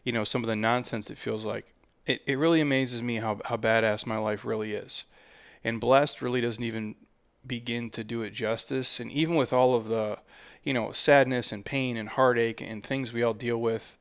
you 0.04 0.12
know, 0.12 0.26
some 0.26 0.44
of 0.44 0.48
the 0.48 0.56
nonsense 0.56 1.10
it 1.10 1.18
feels 1.18 1.46
like, 1.46 1.74
it, 2.06 2.22
it 2.26 2.38
really 2.38 2.60
amazes 2.60 3.02
me 3.02 3.18
how, 3.18 3.40
how 3.46 3.56
badass 3.56 4.06
my 4.06 4.18
life 4.18 4.44
really 4.44 4.74
is. 4.74 5.06
And 5.64 5.80
blessed 5.80 6.22
really 6.22 6.42
doesn't 6.42 6.64
even 6.64 6.96
begin 7.46 7.90
to 7.92 8.04
do 8.04 8.22
it 8.22 8.34
justice. 8.34 9.00
And 9.00 9.12
even 9.12 9.36
with 9.36 9.54
all 9.54 9.76
of 9.76 9.88
the, 9.88 10.20
you 10.64 10.74
know, 10.74 10.92
sadness 10.92 11.52
and 11.52 11.66
pain 11.66 11.98
and 11.98 12.10
heartache 12.10 12.62
and 12.62 12.84
things 12.84 13.14
we 13.14 13.24
all 13.24 13.34
deal 13.34 13.58
with, 13.58 13.98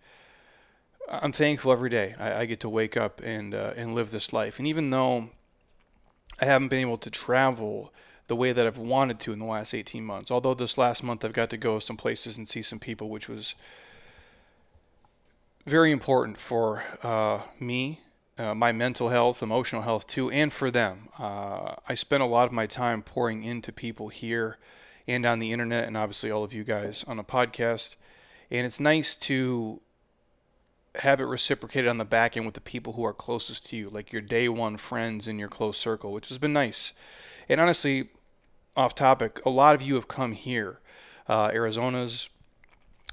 I'm 1.09 1.33
thankful 1.33 1.73
every 1.73 1.91
day 1.91 2.15
I, 2.19 2.41
I 2.41 2.45
get 2.45 2.61
to 2.61 2.69
wake 2.69 2.97
up 2.97 3.21
and 3.23 3.55
uh, 3.55 3.73
and 3.77 3.95
live 3.95 4.11
this 4.11 4.33
life. 4.33 4.59
And 4.59 4.69
even 4.69 4.91
though 4.91 5.31
I 6.41 6.45
haven't 6.45 6.69
been 6.69 6.81
able 6.81 6.99
to 6.99 7.11
travel 7.11 7.93
the 8.29 8.37
way 8.37 8.53
that 8.53 8.67
I've 8.67 8.79
wanted 8.79 9.19
to 9.21 9.33
in 9.33 9.41
the 9.41 9.45
last 9.45 9.75
18 9.75 10.05
months, 10.05 10.31
although 10.31 10.55
this 10.55 10.79
last 10.79 11.03
month 11.03 11.25
I've 11.25 11.33
got 11.33 11.51
to 11.51 11.57
go 11.57 11.81
some 11.81 11.97
places 11.97 12.39
and 12.39 12.49
see 12.49 12.63
some 12.63 12.79
people, 12.79 13.09
which 13.09 13.29
was 13.29 13.57
very 15.67 15.91
important 15.91 16.39
for 16.39 16.85
uh, 17.03 17.41
me 17.59 18.01
uh, 18.41 18.55
my 18.55 18.73
mental 18.73 19.11
health, 19.11 19.43
emotional 19.43 19.83
health 19.83 20.07
too, 20.07 20.31
and 20.31 20.53
for 20.53 20.71
them. 20.71 21.09
Uh, 21.19 21.75
I 21.87 21.95
spent 21.95 22.23
a 22.23 22.27
lot 22.27 22.47
of 22.47 22.53
my 22.53 22.67
time 22.67 23.03
pouring 23.03 23.45
into 23.45 23.73
people 23.73 24.09
here 24.09 24.59
and 25.07 25.27
on 25.27 25.39
the 25.39 25.53
internet, 25.53 25.87
and 25.87 25.97
obviously 25.97 26.31
all 26.31 26.43
of 26.43 26.55
you 26.55 26.65
guys 26.65 27.05
on 27.07 27.17
the 27.19 27.25
podcast. 27.25 27.97
And 28.51 28.67
it's 28.67 28.81
nice 28.81 29.15
to 29.17 29.81
have 30.97 31.21
it 31.21 31.25
reciprocated 31.25 31.89
on 31.89 31.99
the 31.99 32.05
back 32.05 32.37
end 32.37 32.47
with 32.47 32.55
the 32.55 32.61
people 32.61 32.95
who 32.95 33.05
are 33.05 33.13
closest 33.13 33.67
to 33.67 33.77
you, 33.77 33.91
like 33.91 34.13
your 34.13 34.23
day 34.23 34.49
one 34.49 34.77
friends 34.77 35.29
in 35.29 35.39
your 35.39 35.49
close 35.49 35.77
circle, 35.77 36.13
which 36.13 36.29
has 36.29 36.39
been 36.39 36.53
nice. 36.53 36.93
And 37.49 37.61
honestly, 37.61 38.09
off 38.77 38.95
topic, 38.95 39.41
a 39.45 39.51
lot 39.51 39.75
of 39.75 39.83
you 39.83 39.95
have 39.97 40.09
come 40.09 40.33
here. 40.33 40.81
Uh, 41.29 41.51
Arizona's, 41.53 42.29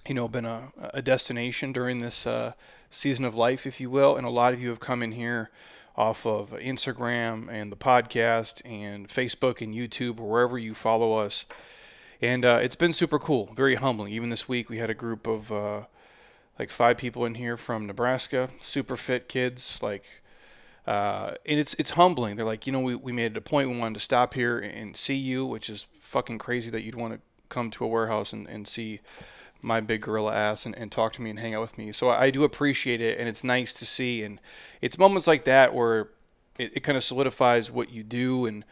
you 0.07 0.15
know, 0.15 0.27
been 0.27 0.45
a, 0.45 0.71
a 0.93 1.01
destination 1.01 1.71
during 1.71 1.99
this 1.99 2.25
uh, 2.25 2.53
season 2.89 3.25
of 3.25 3.35
life, 3.35 3.65
if 3.65 3.79
you 3.79 3.89
will. 3.89 4.15
And 4.15 4.25
a 4.25 4.29
lot 4.29 4.53
of 4.53 4.61
you 4.61 4.69
have 4.69 4.79
come 4.79 5.03
in 5.03 5.13
here 5.13 5.49
off 5.95 6.25
of 6.25 6.51
Instagram 6.51 7.49
and 7.49 7.71
the 7.71 7.75
podcast 7.75 8.61
and 8.63 9.07
Facebook 9.07 9.61
and 9.61 9.73
YouTube 9.73 10.19
or 10.19 10.29
wherever 10.29 10.57
you 10.57 10.73
follow 10.73 11.17
us. 11.17 11.45
And 12.21 12.45
uh, 12.45 12.59
it's 12.61 12.75
been 12.75 12.93
super 12.93 13.19
cool, 13.19 13.51
very 13.55 13.75
humbling. 13.75 14.13
Even 14.13 14.29
this 14.29 14.47
week, 14.47 14.69
we 14.69 14.77
had 14.77 14.89
a 14.89 14.95
group 14.95 15.27
of 15.27 15.51
uh, 15.51 15.83
like 16.57 16.69
five 16.69 16.97
people 16.97 17.25
in 17.25 17.35
here 17.35 17.57
from 17.57 17.85
Nebraska, 17.85 18.49
super 18.61 18.97
fit 18.97 19.27
kids, 19.27 19.79
like 19.81 20.03
uh, 20.87 21.33
and 21.45 21.59
it's 21.59 21.73
it's 21.75 21.91
humbling. 21.91 22.35
They're 22.35 22.45
like, 22.45 22.65
you 22.65 22.73
know, 22.73 22.79
we, 22.79 22.95
we 22.95 23.11
made 23.11 23.33
it 23.33 23.37
a 23.37 23.41
point. 23.41 23.69
We 23.69 23.77
wanted 23.77 23.95
to 23.95 23.99
stop 23.99 24.33
here 24.33 24.57
and 24.57 24.95
see 24.95 25.15
you, 25.15 25.45
which 25.45 25.69
is 25.69 25.85
fucking 25.99 26.37
crazy 26.37 26.71
that 26.71 26.83
you'd 26.83 26.95
want 26.95 27.13
to 27.13 27.19
come 27.49 27.69
to 27.71 27.83
a 27.83 27.87
warehouse 27.87 28.33
and, 28.33 28.47
and 28.47 28.67
see 28.67 29.01
my 29.61 29.81
big 29.81 30.01
gorilla 30.01 30.33
ass 30.33 30.65
and, 30.65 30.75
and 30.75 30.91
talk 30.91 31.13
to 31.13 31.21
me 31.21 31.29
and 31.29 31.39
hang 31.39 31.55
out 31.55 31.61
with 31.61 31.77
me. 31.77 31.91
So 31.91 32.09
I 32.09 32.29
do 32.29 32.43
appreciate 32.43 33.01
it, 33.01 33.19
and 33.19 33.27
it's 33.27 33.43
nice 33.43 33.73
to 33.73 33.85
see. 33.85 34.23
And 34.23 34.39
it's 34.81 34.97
moments 34.97 35.27
like 35.27 35.45
that 35.45 35.73
where 35.73 36.09
it, 36.57 36.71
it 36.75 36.79
kind 36.81 36.97
of 36.97 37.03
solidifies 37.03 37.71
what 37.71 37.91
you 37.91 38.03
do. 38.03 38.45
And 38.45 38.63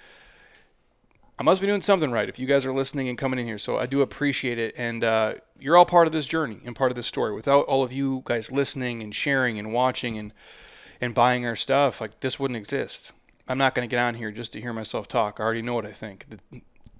I 1.37 1.43
must 1.43 1.61
be 1.61 1.67
doing 1.67 1.81
something 1.81 2.11
right 2.11 2.29
if 2.29 2.39
you 2.39 2.45
guys 2.47 2.65
are 2.65 2.73
listening 2.73 3.09
and 3.09 3.17
coming 3.17 3.39
in 3.39 3.45
here. 3.45 3.57
So 3.57 3.77
I 3.77 3.85
do 3.85 4.01
appreciate 4.01 4.59
it. 4.59 4.73
And 4.77 5.03
uh, 5.03 5.35
you're 5.59 5.77
all 5.77 5.85
part 5.85 6.07
of 6.07 6.13
this 6.13 6.25
journey 6.25 6.59
and 6.65 6.75
part 6.75 6.91
of 6.91 6.95
this 6.95 7.07
story. 7.07 7.33
Without 7.33 7.65
all 7.65 7.83
of 7.83 7.91
you 7.91 8.21
guys 8.25 8.51
listening 8.51 9.01
and 9.01 9.13
sharing 9.13 9.59
and 9.59 9.73
watching 9.73 10.17
and 10.17 10.33
and 11.01 11.13
buying 11.13 11.45
our 11.45 11.57
stuff, 11.57 11.99
like 11.99 12.21
this 12.21 12.39
wouldn't 12.39 12.57
exist. 12.57 13.11
I'm 13.49 13.57
not 13.57 13.75
going 13.75 13.87
to 13.87 13.93
get 13.93 14.01
on 14.01 14.15
here 14.15 14.31
just 14.31 14.53
to 14.53 14.61
hear 14.61 14.71
myself 14.71 15.09
talk. 15.09 15.39
I 15.39 15.43
already 15.43 15.61
know 15.61 15.73
what 15.73 15.85
I 15.85 15.91
think. 15.91 16.25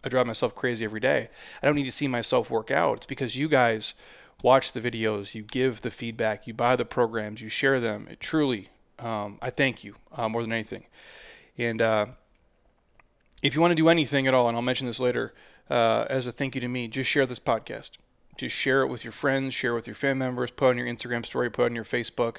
I 0.05 0.09
drive 0.09 0.27
myself 0.27 0.53
crazy 0.53 0.85
every 0.85 0.99
day. 0.99 1.29
I 1.61 1.65
don't 1.65 1.75
need 1.75 1.85
to 1.85 1.91
see 1.91 2.07
myself 2.07 2.51
work 2.51 2.69
out. 2.69 2.97
It's 2.97 3.05
because 3.07 3.35
you 3.35 3.49
guys 3.49 3.95
watch 4.43 4.71
the 4.71 4.81
videos, 4.81 5.33
you 5.33 5.41
give 5.41 5.81
the 5.81 5.89
feedback, 5.89 6.45
you 6.45 6.53
buy 6.53 6.75
the 6.75 6.85
programs, 6.85 7.41
you 7.41 7.49
share 7.49 7.79
them. 7.79 8.07
It 8.09 8.19
truly, 8.19 8.69
um, 8.99 9.39
I 9.41 9.49
thank 9.49 9.83
you 9.83 9.95
uh, 10.13 10.29
more 10.29 10.43
than 10.43 10.53
anything. 10.53 10.85
And 11.57 11.81
uh, 11.81 12.05
if 13.41 13.55
you 13.55 13.61
want 13.61 13.71
to 13.71 13.75
do 13.75 13.89
anything 13.89 14.27
at 14.27 14.33
all, 14.33 14.47
and 14.47 14.55
I'll 14.55 14.61
mention 14.61 14.85
this 14.87 14.99
later 14.99 15.33
uh, 15.69 16.05
as 16.09 16.27
a 16.27 16.31
thank 16.31 16.53
you 16.53 16.61
to 16.61 16.67
me, 16.67 16.87
just 16.87 17.09
share 17.09 17.25
this 17.25 17.39
podcast. 17.39 17.91
Just 18.37 18.55
share 18.55 18.81
it 18.81 18.87
with 18.87 19.03
your 19.03 19.13
friends, 19.13 19.53
share 19.53 19.71
it 19.71 19.75
with 19.75 19.87
your 19.87 19.95
family 19.95 20.25
members, 20.25 20.51
put 20.51 20.69
on 20.69 20.77
your 20.77 20.87
Instagram 20.87 21.25
story, 21.25 21.49
put 21.49 21.65
on 21.65 21.75
your 21.75 21.85
Facebook, 21.85 22.37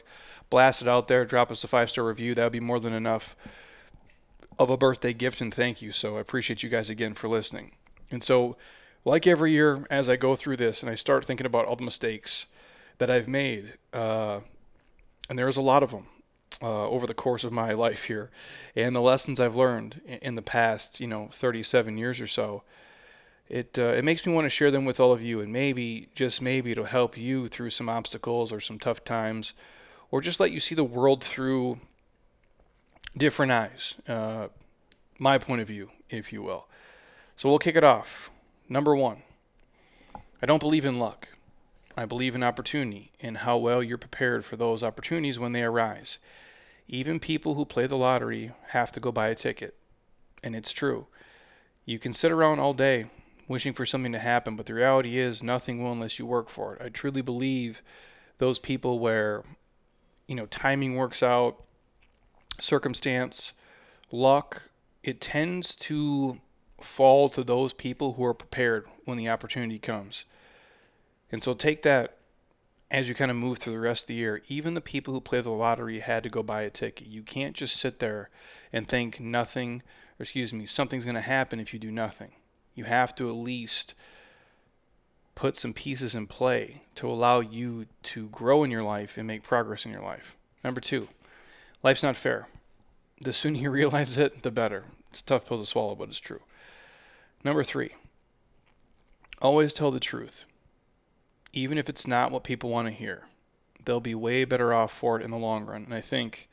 blast 0.51 0.83
it 0.83 0.89
out 0.89 1.09
there, 1.09 1.25
drop 1.25 1.51
us 1.51 1.65
a 1.65 1.69
five 1.69 1.91
star 1.91 2.05
review. 2.05 2.35
That 2.35 2.45
would 2.45 2.53
be 2.53 2.61
more 2.61 2.79
than 2.79 2.93
enough 2.93 3.35
of 4.59 4.71
a 4.71 4.77
birthday 4.77 5.13
gift 5.13 5.41
and 5.41 5.53
thank 5.53 5.83
you. 5.83 5.93
So 5.93 6.17
I 6.17 6.21
appreciate 6.21 6.63
you 6.63 6.69
guys 6.69 6.91
again 6.91 7.15
for 7.15 7.29
listening. 7.29 7.73
And 8.11 8.23
so, 8.23 8.57
like 9.05 9.27
every 9.27 9.53
year, 9.53 9.87
as 9.91 10.09
I 10.09 10.17
go 10.17 10.35
through 10.35 10.57
this 10.57 10.83
and 10.83 10.91
I 10.91 10.95
start 10.95 11.25
thinking 11.25 11.47
about 11.47 11.67
all 11.67 11.77
the 11.77 11.85
mistakes 11.85 12.47
that 12.99 13.11
I've 13.11 13.29
made, 13.29 13.75
uh, 13.93 14.41
and 15.29 15.39
there's 15.39 15.57
a 15.57 15.63
lot 15.63 15.83
of 15.83 15.91
them 15.91 16.07
uh, 16.63 16.89
over 16.89 17.07
the 17.07 17.15
course 17.15 17.45
of 17.45 17.53
my 17.53 17.73
life 17.73 18.05
here, 18.05 18.31
and 18.75 18.97
the 18.97 19.01
lessons 19.01 19.39
I've 19.39 19.57
learned 19.57 20.01
in 20.07 20.35
the 20.35 20.43
past, 20.43 21.01
you 21.01 21.07
know, 21.07 21.29
37 21.33 21.99
years 21.99 22.21
or 22.21 22.27
so, 22.27 22.63
it 23.49 23.79
uh, 23.79 23.93
it 23.93 24.05
makes 24.05 24.27
me 24.27 24.33
want 24.33 24.47
to 24.47 24.51
share 24.51 24.73
them 24.73 24.85
with 24.85 24.99
all 24.99 25.13
of 25.13 25.23
you, 25.23 25.41
and 25.41 25.53
maybe 25.53 26.09
just 26.15 26.43
maybe 26.43 26.73
it'll 26.73 26.85
help 26.85 27.17
you 27.17 27.47
through 27.47 27.71
some 27.71 27.89
obstacles 27.89 28.51
or 28.51 28.61
some 28.61 28.79
tough 28.79 29.05
times, 29.05 29.53
or 30.11 30.21
just 30.21 30.41
let 30.41 30.51
you 30.51 30.59
see 30.59 30.75
the 30.75 30.83
world 30.83 31.23
through 31.23 31.79
different 33.17 33.53
eyes, 33.53 33.97
uh, 34.09 34.49
my 35.19 35.39
point 35.39 35.61
of 35.61 35.69
view, 35.69 35.91
if 36.11 36.33
you 36.33 36.43
will. 36.43 36.67
So 37.37 37.49
we'll 37.49 37.59
kick 37.59 37.77
it 37.77 37.85
off. 37.85 38.31
Number 38.69 38.95
one, 38.95 39.23
I 40.43 40.47
don't 40.47 40.61
believe 40.61 40.85
in 40.85 40.99
luck. 40.99 41.29
I 41.97 42.05
believe 42.05 42.35
in 42.35 42.43
opportunity 42.43 43.13
and 43.21 43.39
how 43.39 43.57
well 43.57 43.83
you're 43.83 43.97
prepared 43.97 44.45
for 44.45 44.57
those 44.57 44.83
opportunities 44.83 45.39
when 45.39 45.53
they 45.53 45.63
arise. 45.63 46.19
Even 46.89 47.19
people 47.19 47.55
who 47.55 47.65
play 47.65 47.87
the 47.87 47.97
lottery 47.97 48.53
have 48.69 48.93
to 48.93 49.01
go 49.01 49.11
buy 49.11 49.29
a 49.29 49.35
ticket. 49.35 49.75
And 50.43 50.55
it's 50.55 50.73
true. 50.73 51.07
You 51.87 51.99
can 51.99 52.13
sit 52.13 52.31
around 52.31 52.59
all 52.59 52.75
day 52.75 53.07
wishing 53.49 53.73
for 53.73 53.87
something 53.87 54.13
to 54.13 54.19
happen, 54.19 54.57
but 54.57 54.67
the 54.67 54.75
reality 54.75 55.19
is 55.19 55.43
nothing 55.43 55.83
will 55.83 55.93
unless 55.93 56.19
you 56.19 56.27
work 56.27 56.49
for 56.49 56.75
it. 56.75 56.83
I 56.83 56.89
truly 56.89 57.23
believe 57.23 57.83
those 58.39 58.59
people 58.59 58.99
where, 58.99 59.45
you 60.27 60.35
know, 60.35 60.47
timing 60.47 60.97
works 60.97 61.23
out, 61.23 61.63
circumstance, 62.61 63.53
luck, 64.11 64.71
it 65.03 65.21
tends 65.21 65.75
to 65.77 66.41
fall 66.81 67.29
to 67.31 67.43
those 67.43 67.73
people 67.73 68.15
who 68.15 68.25
are 68.25 68.35
prepared 68.35 68.87
when 69.05 69.19
the 69.19 69.29
opportunity 69.29 69.79
comes. 69.79 70.25
And 71.33 71.43
so 71.43 71.55
take 71.55 71.83
that 71.83 72.19
as 72.91 73.09
you 73.09 73.15
kind 73.15 73.31
of 73.31 73.37
move 73.37 73.59
through 73.59 73.73
the 73.73 73.81
rest 73.81 74.05
of 74.05 74.09
the 74.09 74.15
year. 74.15 74.43
Even 74.49 74.75
the 74.75 74.81
people 74.81 75.13
who 75.13 75.21
play 75.21 75.41
the 75.41 75.51
lottery 75.51 76.01
had 76.01 76.23
to 76.23 76.29
go 76.29 76.43
buy 76.43 76.63
a 76.63 76.71
ticket. 76.71 77.09
You 77.09 77.23
can't 77.23 77.57
just 77.57 77.77
sit 77.77 77.99
there 77.99 78.31
and 78.73 78.87
think 78.87 79.19
nothing, 79.19 79.83
or 80.19 80.23
excuse 80.23 80.53
me, 80.53 80.67
something's 80.67 81.05
going 81.05 81.17
to 81.17 81.21
happen 81.21 81.59
if 81.59 81.73
you 81.73 81.81
do 81.81 81.91
nothing. 81.91 82.33
You 82.75 82.85
have 82.85 83.15
to 83.17 83.29
at 83.29 83.35
least 83.35 83.95
put 85.35 85.57
some 85.57 85.73
pieces 85.73 86.15
in 86.15 86.27
play 86.27 86.83
to 86.95 87.09
allow 87.09 87.41
you 87.41 87.87
to 88.03 88.29
grow 88.29 88.63
in 88.63 88.71
your 88.71 88.83
life 88.83 89.19
and 89.19 89.27
make 89.27 89.43
progress 89.43 89.85
in 89.85 89.93
your 89.93 90.03
life. 90.03 90.37
Number 90.63 90.81
two, 90.81 91.09
Life's 91.83 92.03
not 92.03 92.17
fair. 92.17 92.49
The 93.21 93.33
sooner 93.33 93.59
you 93.59 93.71
realize 93.73 94.19
it, 94.19 94.43
the 94.43 94.51
better. 94.51 94.85
It's 95.11 95.21
a 95.21 95.25
tough 95.25 95.47
pill 95.47 95.59
to 95.59 95.67
swallow, 95.67 95.95
but 95.95 96.09
it's 96.09 96.19
true. 96.19 96.41
Number 97.45 97.63
three, 97.63 97.93
always 99.41 99.73
tell 99.73 99.91
the 99.91 100.01
truth. 100.01 100.45
Even 101.53 101.79
if 101.79 101.89
it's 101.89 102.07
not 102.07 102.31
what 102.31 102.45
people 102.45 102.71
want 102.71 102.89
to 102.89 102.93
hear, 102.93 103.25
they'll 103.85 104.01
be 104.01 104.15
way 104.15 104.45
better 104.45 104.75
off 104.75 104.93
for 104.93 105.19
it 105.19 105.25
in 105.25 105.31
the 105.31 105.39
long 105.39 105.65
run. 105.65 105.85
And 105.85 105.95
I 105.95 106.03
think 106.03 106.49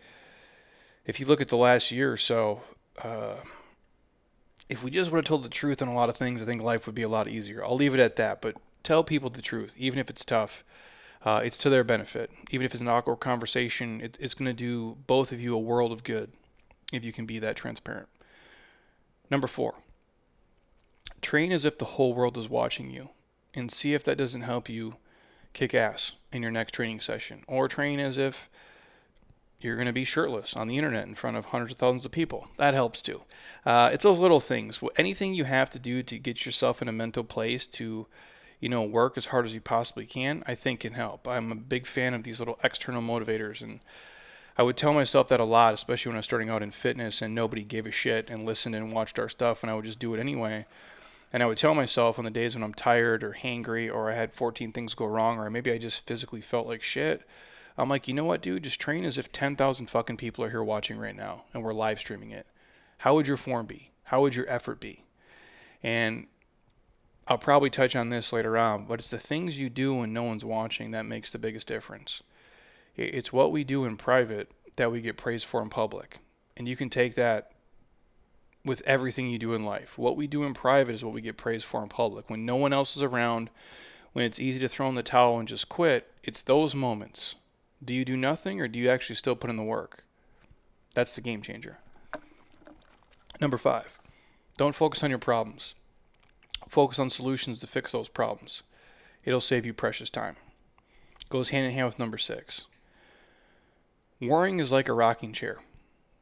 if 1.06 1.20
you 1.20 1.26
look 1.26 1.42
at 1.42 1.50
the 1.50 1.58
last 1.58 1.92
year 1.92 2.12
or 2.12 2.18
so, 2.18 2.62
uh, 3.04 3.36
if 4.70 4.84
we 4.84 4.92
just 4.92 5.12
would 5.12 5.18
have 5.18 5.26
told 5.26 5.44
the 5.44 5.50
truth 5.50 5.82
on 5.82 5.88
a 5.88 5.94
lot 5.94 6.10
of 6.10 6.16
things, 6.16 6.42
I 6.42 6.46
think 6.46 6.62
life 6.62 6.86
would 6.86 6.96
be 6.96 7.02
a 7.02 7.10
lot 7.10 7.28
easier. 7.28 7.64
I'll 7.64 7.76
leave 7.76 7.94
it 7.94 8.00
at 8.00 8.16
that. 8.16 8.42
But 8.42 8.56
tell 8.82 9.04
people 9.04 9.30
the 9.30 9.42
truth, 9.42 9.74
even 9.78 10.00
if 10.00 10.10
it's 10.10 10.24
tough 10.24 10.64
uh, 11.26 11.42
it's 11.44 11.58
to 11.60 11.70
their 11.70 11.84
benefit. 11.84 12.32
Even 12.52 12.66
if 12.66 12.74
it's 12.74 12.82
an 12.82 12.90
awkward 12.90 13.20
conversation, 13.20 14.02
it, 14.02 14.18
it's 14.20 14.34
going 14.34 14.48
to 14.48 14.54
do 14.54 14.98
both 15.08 15.32
of 15.32 15.40
you 15.40 15.56
a 15.56 15.60
world 15.60 15.92
of 15.92 16.04
good 16.04 16.32
if 16.92 17.04
you 17.04 17.12
can 17.12 17.26
be 17.26 17.40
that 17.40 17.56
transparent. 17.56 18.08
Number 19.30 19.48
four, 19.48 19.76
train 21.22 21.52
as 21.52 21.66
if 21.66 21.78
the 21.78 21.86
whole 21.86 22.14
world 22.14 22.38
is 22.38 22.50
watching 22.50 22.92
you 22.92 23.10
and 23.56 23.72
see 23.72 23.94
if 23.94 24.04
that 24.04 24.18
doesn't 24.18 24.42
help 24.42 24.70
you 24.70 24.96
kick 25.54 25.74
ass 25.74 26.14
in 26.32 26.42
your 26.42 26.52
next 26.52 26.74
training 26.74 27.00
session. 27.00 27.44
Or 27.48 27.68
train 27.68 28.00
as 28.00 28.18
if 28.18 28.50
you're 29.60 29.76
going 29.76 29.88
to 29.88 29.94
be 29.94 30.04
shirtless 30.04 30.56
on 30.56 30.68
the 30.68 30.78
internet 30.78 31.08
in 31.08 31.16
front 31.16 31.38
of 31.38 31.46
hundreds 31.46 31.74
of 31.74 31.80
thousands 31.80 32.06
of 32.06 32.12
people. 32.12 32.48
That 32.58 32.74
helps 32.74 33.02
too. 33.02 33.22
Uh, 33.66 33.90
it's 33.94 34.04
those 34.04 34.20
little 34.20 34.42
things. 34.42 34.82
Anything 34.98 35.34
you 35.34 35.46
have 35.46 35.70
to 35.72 35.80
do 35.80 36.04
to 36.04 36.18
get 36.18 36.46
yourself 36.46 36.82
in 36.82 36.88
a 36.88 36.92
mental 36.92 37.24
place 37.24 37.66
to 37.68 38.08
you 38.64 38.70
know, 38.70 38.82
work 38.82 39.18
as 39.18 39.26
hard 39.26 39.46
as 39.46 39.54
you 39.54 39.60
possibly 39.60 40.06
can, 40.06 40.42
I 40.48 40.56
think 40.56 40.80
can 40.80 40.94
help. 40.94 41.28
I'm 41.28 41.52
a 41.52 41.56
big 41.56 41.86
fan 41.86 42.14
of 42.14 42.24
these 42.24 42.40
little 42.40 42.58
external 42.64 43.02
motivators 43.02 43.62
and 43.62 43.82
I 44.58 44.64
would 44.64 44.78
tell 44.78 44.94
myself 44.94 45.28
that 45.28 45.42
a 45.42 45.44
lot, 45.44 45.74
especially 45.74 46.12
when 46.12 46.16
I 46.16 46.20
was 46.20 46.26
starting 46.26 46.50
out 46.50 46.64
in 46.64 46.72
fitness 46.72 47.22
and 47.22 47.36
nobody 47.36 47.64
gave 47.64 47.86
a 47.86 47.92
shit 47.92 48.30
and 48.30 48.46
listened 48.46 48.74
and 48.74 48.94
watched 48.94 49.20
our 49.20 49.28
stuff 49.28 49.64
and 49.64 49.70
I 49.70 49.76
would 49.76 49.84
just 49.84 50.00
do 50.00 50.14
it 50.14 50.20
anyway. 50.22 50.66
And 51.34 51.44
I 51.44 51.46
would 51.46 51.58
tell 51.58 51.76
myself 51.76 52.18
on 52.18 52.24
the 52.24 52.32
days 52.32 52.56
when 52.56 52.64
I'm 52.64 52.74
tired 52.74 53.22
or 53.22 53.34
hangry 53.34 53.94
or 53.94 54.10
I 54.10 54.16
had 54.16 54.34
14 54.34 54.72
things 54.72 54.94
go 54.94 55.08
wrong 55.08 55.40
or 55.40 55.50
maybe 55.50 55.70
I 55.70 55.78
just 55.78 56.08
physically 56.08 56.40
felt 56.40 56.66
like 56.66 56.82
shit. 56.82 57.28
I'm 57.78 57.90
like, 57.90 58.08
you 58.08 58.14
know 58.14 58.24
what, 58.24 58.42
dude? 58.42 58.64
Just 58.64 58.80
train 58.80 59.04
as 59.04 59.18
if 59.18 59.30
10,000 59.30 59.88
fucking 59.88 60.16
people 60.16 60.42
are 60.46 60.52
here 60.52 60.64
watching 60.64 60.98
right 60.98 61.18
now 61.18 61.44
and 61.54 61.64
we're 61.64 61.74
live 61.74 62.00
streaming 62.00 62.32
it. 62.32 62.48
How 63.00 63.14
would 63.16 63.28
your 63.28 63.36
form 63.36 63.66
be? 63.66 63.92
How 64.04 64.22
would 64.22 64.36
your 64.36 64.50
effort 64.50 64.80
be? 64.80 65.04
And 65.84 66.28
I'll 67.28 67.38
probably 67.38 67.70
touch 67.70 67.96
on 67.96 68.10
this 68.10 68.34
later 68.34 68.58
on, 68.58 68.86
but 68.86 69.00
it's 69.00 69.10
the 69.10 69.18
things 69.18 69.60
you 69.60 69.70
do 69.70 69.94
when 69.94 70.12
no 70.12 70.24
one's 70.24 70.44
watching 70.44 70.92
that 70.92 71.06
makes 71.06 71.32
the 71.32 71.40
biggest 71.40 71.68
difference. 71.68 72.22
It's 72.96 73.32
what 73.32 73.52
we 73.52 73.64
do 73.64 73.86
in 73.86 73.98
private 73.98 74.52
that 74.76 74.92
we 74.92 75.02
get 75.02 75.18
praised 75.18 75.46
for 75.46 75.62
in 75.62 75.70
public. 75.70 76.20
And 76.58 76.68
you 76.68 76.76
can 76.76 76.90
take 76.90 77.16
that 77.16 77.52
with 78.66 78.82
everything 78.86 79.30
you 79.30 79.40
do 79.40 79.54
in 79.54 79.66
life. 79.66 79.98
What 79.98 80.16
we 80.16 80.28
do 80.28 80.44
in 80.44 80.54
private 80.54 80.96
is 80.96 81.04
what 81.04 81.14
we 81.14 81.22
get 81.22 81.38
praised 81.38 81.66
for 81.66 81.82
in 81.82 81.90
public. 81.90 82.30
When 82.30 82.46
no 82.46 82.56
one 82.56 82.74
else 82.74 82.96
is 82.96 83.04
around, 83.04 83.50
when 84.14 84.26
it's 84.26 84.40
easy 84.40 84.60
to 84.60 84.68
throw 84.68 84.88
in 84.90 84.96
the 84.96 85.04
towel 85.04 85.40
and 85.40 85.48
just 85.48 85.70
quit, 85.70 86.12
it's 86.24 86.42
those 86.42 86.76
moments. 86.76 87.36
Do 87.84 87.94
you 87.94 88.06
do 88.06 88.16
nothing 88.16 88.62
or 88.62 88.68
do 88.68 88.80
you 88.80 88.90
actually 88.90 89.16
still 89.16 89.36
put 89.36 89.50
in 89.50 89.58
the 89.58 89.64
work? 89.64 90.04
That's 90.94 91.16
the 91.16 91.22
game 91.22 91.42
changer. 91.42 91.80
Number 93.42 93.58
five, 93.58 93.98
don't 94.58 94.76
focus 94.76 95.04
on 95.04 95.10
your 95.10 95.20
problems. 95.20 95.76
Focus 96.74 96.98
on 96.98 97.12
solutions 97.12 97.60
to 97.60 97.68
fix 97.68 97.92
those 97.92 98.10
problems. 98.10 98.64
It'll 99.24 99.42
save 99.42 99.64
you 99.64 99.76
precious 99.76 100.10
time. 100.10 100.38
Goes 101.30 101.50
hand 101.50 101.68
in 101.68 101.72
hand 101.72 101.86
with 101.86 102.00
number 102.00 102.18
six. 102.18 102.64
Worrying 104.20 104.60
is 104.60 104.72
like 104.72 104.90
a 104.90 104.94
rocking 104.94 105.34
chair. 105.34 105.60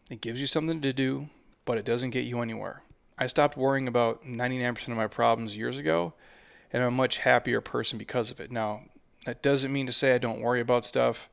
It 0.09 0.19
gives 0.19 0.41
you 0.41 0.47
something 0.47 0.81
to 0.81 0.91
do, 0.91 1.29
but 1.63 1.77
it 1.77 1.85
doesn't 1.85 2.09
get 2.09 2.25
you 2.25 2.41
anywhere. 2.41 2.81
I 3.17 3.27
stopped 3.27 3.55
worrying 3.55 3.87
about 3.87 4.25
99% 4.25 4.89
of 4.89 4.97
my 4.97 5.07
problems 5.07 5.55
years 5.55 5.77
ago, 5.77 6.15
and 6.73 6.83
I'm 6.83 6.89
a 6.89 6.97
much 6.97 7.19
happier 7.19 7.61
person 7.61 7.97
because 7.97 8.29
of 8.29 8.41
it. 8.41 8.51
Now, 8.51 8.81
that 9.25 9.41
doesn't 9.41 9.71
mean 9.71 9.87
to 9.87 9.93
say 9.93 10.13
I 10.13 10.17
don't 10.17 10.41
worry 10.41 10.59
about 10.59 10.83
stuff 10.83 11.29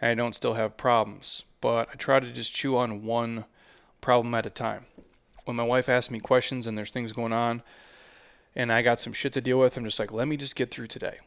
and 0.00 0.10
I 0.10 0.14
don't 0.14 0.34
still 0.34 0.54
have 0.54 0.78
problems, 0.78 1.44
but 1.60 1.90
I 1.92 1.96
try 1.96 2.20
to 2.20 2.32
just 2.32 2.54
chew 2.54 2.78
on 2.78 3.04
one 3.04 3.44
problem 4.00 4.34
at 4.34 4.46
a 4.46 4.50
time. 4.50 4.86
When 5.44 5.58
my 5.58 5.62
wife 5.62 5.90
asks 5.90 6.10
me 6.10 6.20
questions 6.20 6.66
and 6.66 6.78
there's 6.78 6.90
things 6.90 7.12
going 7.12 7.34
on, 7.34 7.62
and 8.54 8.72
I 8.72 8.82
got 8.82 9.00
some 9.00 9.12
shit 9.12 9.32
to 9.34 9.40
deal 9.40 9.58
with. 9.58 9.76
I'm 9.76 9.84
just 9.84 9.98
like, 9.98 10.12
let 10.12 10.28
me 10.28 10.36
just 10.36 10.56
get 10.56 10.70
through 10.70 10.88
today. 10.88 11.18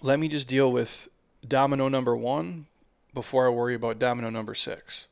Let 0.00 0.18
me 0.18 0.28
just 0.28 0.48
deal 0.48 0.72
with 0.72 1.08
domino 1.46 1.88
number 1.88 2.16
one 2.16 2.66
before 3.14 3.46
I 3.46 3.50
worry 3.50 3.74
about 3.74 3.98
domino 3.98 4.30
number 4.30 4.54
six. 4.54 5.06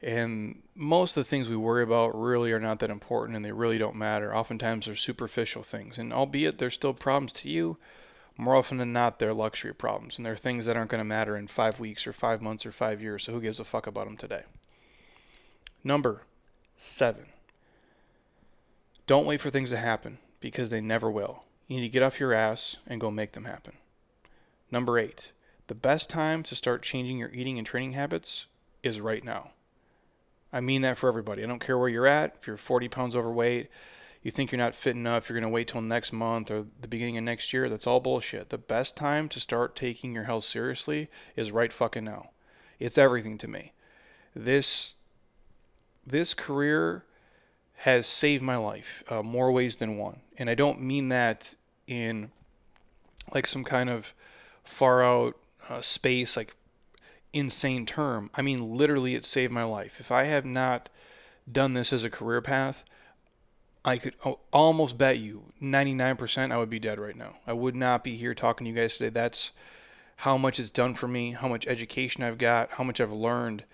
And 0.00 0.62
most 0.76 1.16
of 1.16 1.24
the 1.24 1.28
things 1.28 1.48
we 1.48 1.56
worry 1.56 1.82
about 1.82 2.18
really 2.18 2.52
are 2.52 2.60
not 2.60 2.78
that 2.78 2.90
important 2.90 3.34
and 3.36 3.44
they 3.44 3.50
really 3.50 3.78
don't 3.78 3.96
matter. 3.96 4.34
Oftentimes 4.34 4.86
they're 4.86 4.94
superficial 4.94 5.64
things. 5.64 5.98
And 5.98 6.12
albeit 6.12 6.58
they're 6.58 6.70
still 6.70 6.94
problems 6.94 7.32
to 7.34 7.48
you, 7.48 7.78
more 8.36 8.54
often 8.54 8.78
than 8.78 8.92
not, 8.92 9.18
they're 9.18 9.34
luxury 9.34 9.74
problems. 9.74 10.16
And 10.16 10.24
they're 10.24 10.36
things 10.36 10.66
that 10.66 10.76
aren't 10.76 10.90
going 10.90 11.00
to 11.00 11.04
matter 11.04 11.36
in 11.36 11.48
five 11.48 11.80
weeks 11.80 12.06
or 12.06 12.12
five 12.12 12.40
months 12.40 12.64
or 12.64 12.70
five 12.70 13.02
years. 13.02 13.24
So 13.24 13.32
who 13.32 13.40
gives 13.40 13.58
a 13.58 13.64
fuck 13.64 13.88
about 13.88 14.04
them 14.04 14.16
today? 14.16 14.42
Number 15.82 16.22
seven. 16.76 17.26
Don't 19.08 19.24
wait 19.24 19.40
for 19.40 19.48
things 19.48 19.70
to 19.70 19.78
happen 19.78 20.18
because 20.38 20.68
they 20.68 20.82
never 20.82 21.10
will. 21.10 21.46
You 21.66 21.76
need 21.76 21.86
to 21.86 21.88
get 21.88 22.02
off 22.02 22.20
your 22.20 22.34
ass 22.34 22.76
and 22.86 23.00
go 23.00 23.10
make 23.10 23.32
them 23.32 23.46
happen. 23.46 23.72
Number 24.70 24.98
eight. 24.98 25.32
The 25.68 25.74
best 25.74 26.10
time 26.10 26.42
to 26.42 26.54
start 26.54 26.82
changing 26.82 27.16
your 27.16 27.30
eating 27.32 27.56
and 27.56 27.66
training 27.66 27.92
habits 27.92 28.46
is 28.82 29.00
right 29.00 29.24
now. 29.24 29.52
I 30.52 30.60
mean 30.60 30.82
that 30.82 30.98
for 30.98 31.08
everybody. 31.08 31.42
I 31.42 31.46
don't 31.46 31.58
care 31.58 31.78
where 31.78 31.88
you're 31.88 32.06
at. 32.06 32.36
If 32.38 32.46
you're 32.46 32.58
40 32.58 32.88
pounds 32.88 33.16
overweight, 33.16 33.70
you 34.22 34.30
think 34.30 34.52
you're 34.52 34.58
not 34.58 34.74
fit 34.74 34.94
enough, 34.94 35.28
you're 35.30 35.40
going 35.40 35.50
to 35.50 35.54
wait 35.54 35.68
till 35.68 35.80
next 35.80 36.12
month 36.12 36.50
or 36.50 36.66
the 36.78 36.88
beginning 36.88 37.16
of 37.16 37.24
next 37.24 37.54
year. 37.54 37.70
That's 37.70 37.86
all 37.86 38.00
bullshit. 38.00 38.50
The 38.50 38.58
best 38.58 38.94
time 38.94 39.30
to 39.30 39.40
start 39.40 39.74
taking 39.74 40.12
your 40.12 40.24
health 40.24 40.44
seriously 40.44 41.08
is 41.34 41.50
right 41.50 41.72
fucking 41.72 42.04
now. 42.04 42.28
It's 42.78 42.98
everything 42.98 43.38
to 43.38 43.48
me. 43.48 43.72
This 44.36 44.92
this 46.06 46.34
career 46.34 47.04
has 47.82 48.06
saved 48.06 48.42
my 48.42 48.56
life 48.56 49.04
uh, 49.08 49.22
more 49.22 49.52
ways 49.52 49.76
than 49.76 49.96
one, 49.96 50.20
and 50.36 50.50
I 50.50 50.54
don't 50.54 50.80
mean 50.80 51.08
that 51.10 51.54
in 51.86 52.30
like 53.34 53.46
some 53.46 53.64
kind 53.64 53.90
of 53.90 54.14
far 54.64 55.02
out 55.02 55.36
uh, 55.68 55.80
space, 55.80 56.36
like 56.36 56.54
insane 57.32 57.86
term. 57.86 58.30
I 58.34 58.42
mean, 58.42 58.76
literally, 58.76 59.14
it 59.14 59.24
saved 59.24 59.52
my 59.52 59.64
life. 59.64 60.00
If 60.00 60.10
I 60.10 60.24
have 60.24 60.44
not 60.44 60.90
done 61.50 61.74
this 61.74 61.92
as 61.92 62.04
a 62.04 62.10
career 62.10 62.40
path, 62.40 62.84
I 63.84 63.96
could 63.96 64.14
almost 64.52 64.98
bet 64.98 65.18
you 65.18 65.52
99% 65.62 66.52
I 66.52 66.58
would 66.58 66.70
be 66.70 66.78
dead 66.78 66.98
right 66.98 67.16
now. 67.16 67.36
I 67.46 67.52
would 67.52 67.76
not 67.76 68.04
be 68.04 68.16
here 68.16 68.34
talking 68.34 68.64
to 68.64 68.70
you 68.70 68.76
guys 68.76 68.96
today. 68.96 69.10
That's 69.10 69.52
how 70.16 70.36
much 70.36 70.58
it's 70.58 70.70
done 70.70 70.94
for 70.94 71.08
me, 71.08 71.32
how 71.32 71.48
much 71.48 71.66
education 71.66 72.22
I've 72.22 72.38
got, 72.38 72.72
how 72.72 72.84
much 72.84 73.00
I've 73.00 73.12
learned. 73.12 73.64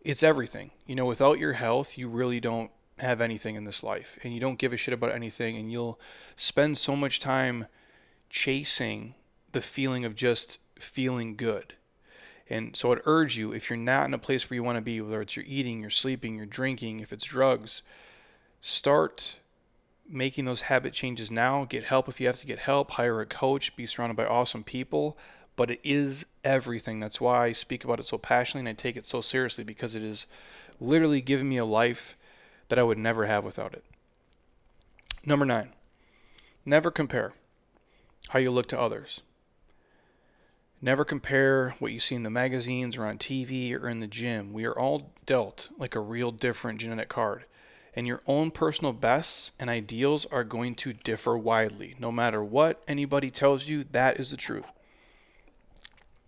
It's 0.00 0.22
everything. 0.22 0.70
You 0.86 0.94
know, 0.94 1.04
without 1.04 1.38
your 1.38 1.52
health, 1.52 1.98
you 1.98 2.08
really 2.08 2.40
don't 2.40 2.70
have 2.98 3.20
anything 3.20 3.56
in 3.56 3.64
this 3.64 3.82
life 3.82 4.18
and 4.22 4.32
you 4.32 4.40
don't 4.40 4.58
give 4.58 4.72
a 4.72 4.76
shit 4.76 4.94
about 4.94 5.12
anything 5.12 5.56
and 5.56 5.72
you'll 5.72 5.98
spend 6.36 6.78
so 6.78 6.94
much 6.94 7.18
time 7.18 7.66
chasing 8.30 9.14
the 9.52 9.60
feeling 9.60 10.04
of 10.04 10.14
just 10.14 10.58
feeling 10.78 11.34
good 11.36 11.74
and 12.48 12.76
so 12.76 12.92
I'd 12.92 13.00
urge 13.06 13.36
you, 13.38 13.52
if 13.52 13.70
you're 13.70 13.76
not 13.78 14.06
in 14.06 14.14
a 14.14 14.18
place 14.18 14.48
where 14.48 14.56
you 14.56 14.62
want 14.62 14.76
to 14.76 14.82
be, 14.82 15.00
whether 15.00 15.22
it's 15.22 15.36
you're 15.36 15.46
eating, 15.48 15.80
you're 15.80 15.90
sleeping, 15.90 16.36
you're 16.36 16.46
drinking, 16.46 17.00
if 17.00 17.12
it's 17.12 17.24
drugs, 17.24 17.82
start 18.60 19.38
making 20.06 20.44
those 20.44 20.62
habit 20.62 20.92
changes 20.92 21.30
now. 21.30 21.64
Get 21.64 21.84
help 21.84 22.08
if 22.08 22.20
you 22.20 22.26
have 22.26 22.36
to 22.36 22.46
get 22.46 22.58
help. 22.58 22.92
Hire 22.92 23.20
a 23.20 23.26
coach. 23.26 23.74
Be 23.76 23.86
surrounded 23.86 24.16
by 24.16 24.26
awesome 24.26 24.62
people. 24.62 25.16
But 25.56 25.70
it 25.70 25.80
is 25.82 26.26
everything. 26.42 27.00
That's 27.00 27.20
why 27.20 27.46
I 27.46 27.52
speak 27.52 27.84
about 27.84 28.00
it 28.00 28.06
so 28.06 28.18
passionately 28.18 28.68
and 28.68 28.76
I 28.76 28.80
take 28.80 28.96
it 28.96 29.06
so 29.06 29.20
seriously 29.20 29.64
because 29.64 29.94
it 29.94 30.02
is 30.02 30.26
literally 30.80 31.20
giving 31.20 31.48
me 31.48 31.56
a 31.56 31.64
life 31.64 32.16
that 32.68 32.78
I 32.78 32.82
would 32.82 32.98
never 32.98 33.26
have 33.26 33.44
without 33.44 33.74
it. 33.74 33.84
Number 35.26 35.46
nine, 35.46 35.70
never 36.64 36.90
compare 36.90 37.32
how 38.30 38.38
you 38.38 38.50
look 38.50 38.68
to 38.68 38.80
others. 38.80 39.22
Never 40.82 41.04
compare 41.04 41.76
what 41.78 41.92
you 41.92 42.00
see 42.00 42.14
in 42.14 42.24
the 42.24 42.30
magazines 42.30 42.98
or 42.98 43.06
on 43.06 43.16
TV 43.16 43.74
or 43.74 43.88
in 43.88 44.00
the 44.00 44.06
gym. 44.06 44.52
We 44.52 44.66
are 44.66 44.78
all 44.78 45.12
dealt 45.24 45.70
like 45.78 45.94
a 45.94 46.00
real 46.00 46.30
different 46.30 46.80
genetic 46.80 47.08
card. 47.08 47.46
And 47.96 48.06
your 48.06 48.20
own 48.26 48.50
personal 48.50 48.92
bests 48.92 49.52
and 49.58 49.70
ideals 49.70 50.26
are 50.26 50.44
going 50.44 50.74
to 50.76 50.92
differ 50.92 51.38
widely. 51.38 51.94
No 51.98 52.12
matter 52.12 52.44
what 52.44 52.82
anybody 52.86 53.30
tells 53.30 53.68
you, 53.68 53.84
that 53.92 54.20
is 54.20 54.30
the 54.30 54.36
truth. 54.36 54.70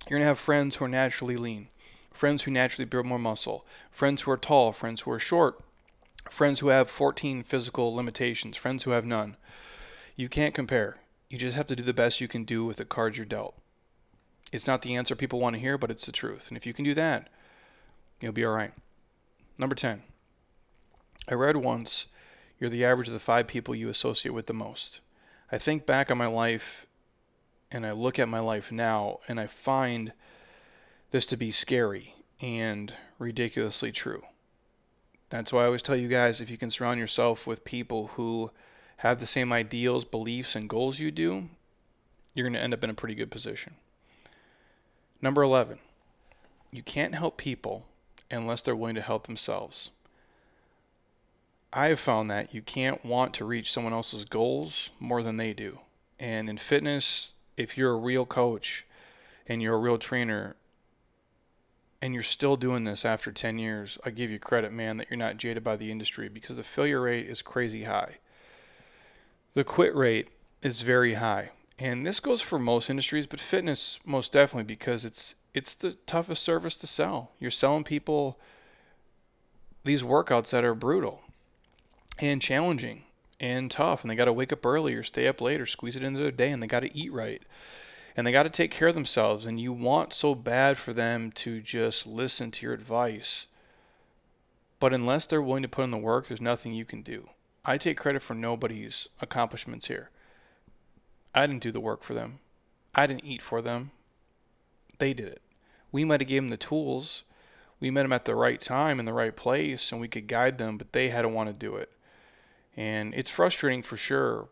You're 0.09 0.19
going 0.19 0.23
to 0.23 0.29
have 0.29 0.39
friends 0.39 0.77
who 0.77 0.85
are 0.87 0.89
naturally 0.89 1.37
lean, 1.37 1.69
friends 2.11 2.45
who 2.45 2.51
naturally 2.51 2.87
build 2.87 3.05
more 3.05 3.19
muscle, 3.19 3.67
friends 3.91 4.23
who 4.23 4.31
are 4.31 4.39
tall, 4.39 4.73
friends 4.73 5.03
who 5.03 5.11
are 5.11 5.19
short, 5.19 5.61
friends 6.31 6.61
who 6.61 6.69
have 6.69 6.91
14 6.91 7.43
physical 7.43 7.95
limitations, 7.95 8.57
friends 8.57 8.85
who 8.85 8.91
have 8.91 9.05
none. 9.05 9.37
You 10.17 10.29
can't 10.29 10.55
compare. 10.55 10.97
You 11.29 11.39
just 11.39 11.57
have 11.57 11.67
to 11.67 11.77
do 11.77 11.83
the 11.83 11.93
best 11.93 12.21
you 12.21 12.29
can 12.29 12.45
do 12.45 12.65
with 12.65 12.77
the 12.77 12.85
cards 12.85 13.17
you're 13.17 13.27
dealt. 13.27 13.55
It's 14.53 14.67
not 14.67 14.83
the 14.83 14.95
answer 14.95 15.17
people 15.17 15.41
want 15.41 15.55
to 15.55 15.61
hear, 15.61 15.77
but 15.77 15.91
it's 15.91 16.07
the 16.07 16.13
truth. 16.13 16.49
And 16.49 16.57
if 16.57 16.67
you 16.67 16.73
can 16.73 16.85
do 16.85 16.95
that, 16.95 17.29
you'll 18.21 18.33
be 18.33 18.45
all 18.45 18.55
right. 18.55 18.73
Number 19.59 19.75
10. 19.75 20.03
I 21.29 21.35
read 21.35 21.57
once, 21.57 22.07
you're 22.59 22.71
the 22.71 22.85
average 22.85 23.09
of 23.09 23.15
the 23.15 23.21
five 23.21 23.47
people 23.47 23.75
you 23.75 23.89
associate 23.89 24.33
with 24.33 24.47
the 24.47 24.55
most. 24.55 25.01
I 25.51 25.59
think 25.59 25.87
back 25.87 26.11
on 26.11 26.19
my 26.19 26.27
life 26.27 26.87
and 27.71 27.85
I 27.85 27.93
look 27.93 28.19
at 28.19 28.29
my 28.29 28.39
life 28.41 28.71
now 28.71 29.19
and 29.29 29.41
I 29.41 29.47
find 29.47 30.13
this 31.11 31.27
to 31.27 31.37
be 31.37 31.51
scary 31.51 32.15
and 32.41 32.95
ridiculously 33.19 33.93
true. 33.93 34.23
That's 35.29 35.53
why 35.53 35.63
I 35.63 35.67
always 35.67 35.83
tell 35.83 35.97
you 35.97 36.09
guys 36.09 36.41
if 36.41 36.51
you 36.51 36.57
can 36.57 36.71
surround 36.71 37.01
yourself 37.01 37.47
with 37.47 37.65
people 37.65 38.09
who 38.15 38.51
have 38.99 39.19
the 39.19 39.27
same 39.27 39.53
ideals, 39.53 40.05
beliefs, 40.05 40.55
and 40.55 40.69
goals 40.69 41.01
you 41.01 41.11
do, 41.11 41.49
you're 42.35 42.45
going 42.45 42.55
to 42.55 42.61
end 42.63 42.75
up 42.75 42.85
in 42.85 42.91
a 42.91 42.95
pretty 42.95 43.15
good 43.15 43.31
position. 43.31 43.75
Number 45.21 45.43
11, 45.43 45.79
you 46.71 46.83
can't 46.83 47.15
help 47.15 47.37
people 47.37 47.87
unless 48.31 48.63
they're 48.63 48.77
willing 48.77 48.95
to 48.95 49.03
help 49.03 49.27
themselves. 49.27 49.91
I 51.73 51.89
have 51.89 52.01
found 52.01 52.31
that 52.31 52.55
you 52.55 52.63
can't 52.63 53.05
want 53.05 53.35
to 53.35 53.45
reach 53.45 53.73
someone 53.73 53.93
else's 53.93 54.25
goals 54.25 54.91
more 55.01 55.23
than 55.23 55.37
they 55.37 55.53
do. 55.53 55.81
And 56.19 56.49
in 56.49 56.57
fitness, 56.57 57.33
if 57.57 57.77
you're 57.77 57.93
a 57.93 57.99
real 57.99 58.25
coach 58.25 58.87
and 59.47 59.61
you're 59.61 59.75
a 59.75 59.79
real 59.79 59.99
trainer 59.99 60.57
and 62.07 62.15
you're 62.15 62.23
still 62.23 62.57
doing 62.57 62.85
this 62.85 63.05
after 63.05 63.33
10 63.33 63.59
years, 63.59 63.99
I 64.05 64.11
give 64.11 64.31
you 64.31 64.39
credit, 64.39 64.73
man, 64.73 64.97
that 64.99 65.09
you're 65.11 65.19
not 65.19 65.37
jaded 65.37 65.65
by 65.65 65.75
the 65.75 65.91
industry 65.91 66.29
because 66.29 66.57
the 66.57 66.63
failure 66.63 67.01
rate 67.01 67.27
is 67.27 67.43
crazy 67.43 67.83
high. 67.83 68.19
The 69.55 69.65
quit 69.65 69.95
rate 69.95 70.29
is 70.63 70.83
very 70.83 71.15
high 71.15 71.51
and 71.79 72.07
this 72.07 72.21
goes 72.21 72.41
for 72.41 72.59
most 72.59 72.89
industries, 72.89 73.27
but 73.27 73.41
fitness 73.41 73.99
most 74.05 74.33
definitely 74.33 74.65
because 74.65 75.05
it's 75.05 75.35
it's 75.53 75.75
the 75.75 75.93
toughest 76.07 76.43
service 76.43 76.77
to 76.77 76.87
sell. 76.87 77.33
You're 77.39 77.51
selling 77.51 77.85
people 77.85 78.39
these 79.85 80.03
workouts 80.03 80.51
that 80.51 80.65
are 80.65 80.75
brutal 80.75 81.23
and 82.19 82.43
challenging 82.43 83.05
and 83.41 83.71
tough, 83.71 84.03
and 84.03 84.11
they 84.11 84.15
got 84.15 84.27
to 84.27 84.33
wake 84.33 84.53
up 84.53 84.65
early 84.65 84.95
or 84.95 85.03
stay 85.03 85.27
up 85.27 85.41
late 85.41 85.61
or 85.61 85.67
squeeze 85.67 85.97
it 85.97 86.03
into 86.03 86.21
their 86.21 86.31
day, 86.31 86.51
and 86.51 86.63
they 86.63 86.67
got 86.67 86.81
to 86.81 86.97
eat 86.97 87.13
right, 87.13 87.43
and 88.17 88.27
they 88.27 88.33
got 88.33 88.45
to 88.45 88.51
take 88.51 88.71
care 88.71 88.89
of 88.89 88.95
themselves. 88.95 89.45
And 89.45 89.61
you 89.61 89.73
want 89.73 90.13
so 90.13 90.35
bad 90.35 90.79
for 90.79 90.93
them 90.93 91.31
to 91.33 91.61
just 91.61 92.07
listen 92.07 92.51
to 92.53 92.67
your 92.67 92.75
advice, 92.75 93.47
but 94.81 94.95
unless 94.95 95.27
they're 95.27 95.43
willing 95.43 95.63
to 95.63 95.69
put 95.69 95.85
in 95.85 95.91
the 95.91 95.99
work, 95.99 96.27
there's 96.27 96.41
nothing 96.41 96.73
you 96.73 96.85
can 96.85 97.03
do. 97.03 97.29
I 97.65 97.79
take 97.79 97.99
credit 97.99 98.23
for 98.23 98.35
nobody's 98.35 99.09
accomplishments 99.21 99.89
here. 99.89 100.11
I 101.35 101.47
didn't 101.47 101.63
do 101.63 101.73
the 101.73 101.81
work 101.81 102.03
for 102.03 102.15
them. 102.15 102.39
I 102.95 103.07
didn't 103.07 103.25
eat 103.25 103.43
for 103.43 103.61
them. 103.61 103.91
They 104.99 105.13
did 105.13 105.29
it. 105.29 105.43
We 105.93 106.05
might 106.05 106.21
have 106.21 106.29
given 106.29 106.47
them 106.47 106.51
the 106.51 106.57
tools. 106.57 107.25
We 107.81 107.91
met 107.91 108.05
them 108.05 108.13
at 108.13 108.25
the 108.25 108.35
right 108.35 108.61
time 108.61 108.99
in 108.99 109.05
the 109.05 109.13
right 109.13 109.37
place 109.37 109.93
and 109.93 110.01
we 110.01 110.09
could 110.09 110.29
guide 110.29 110.57
them, 110.57 110.79
but 110.79 110.93
they 110.93 111.11
had 111.11 111.23
to 111.23 111.29
want 111.29 111.49
to 111.51 111.53
do 111.53 111.77
it. 111.77 111.91
And 112.77 113.15
it's 113.15 113.31
frustrating 113.31 113.83
for 113.83 113.97
sure. 113.97 114.49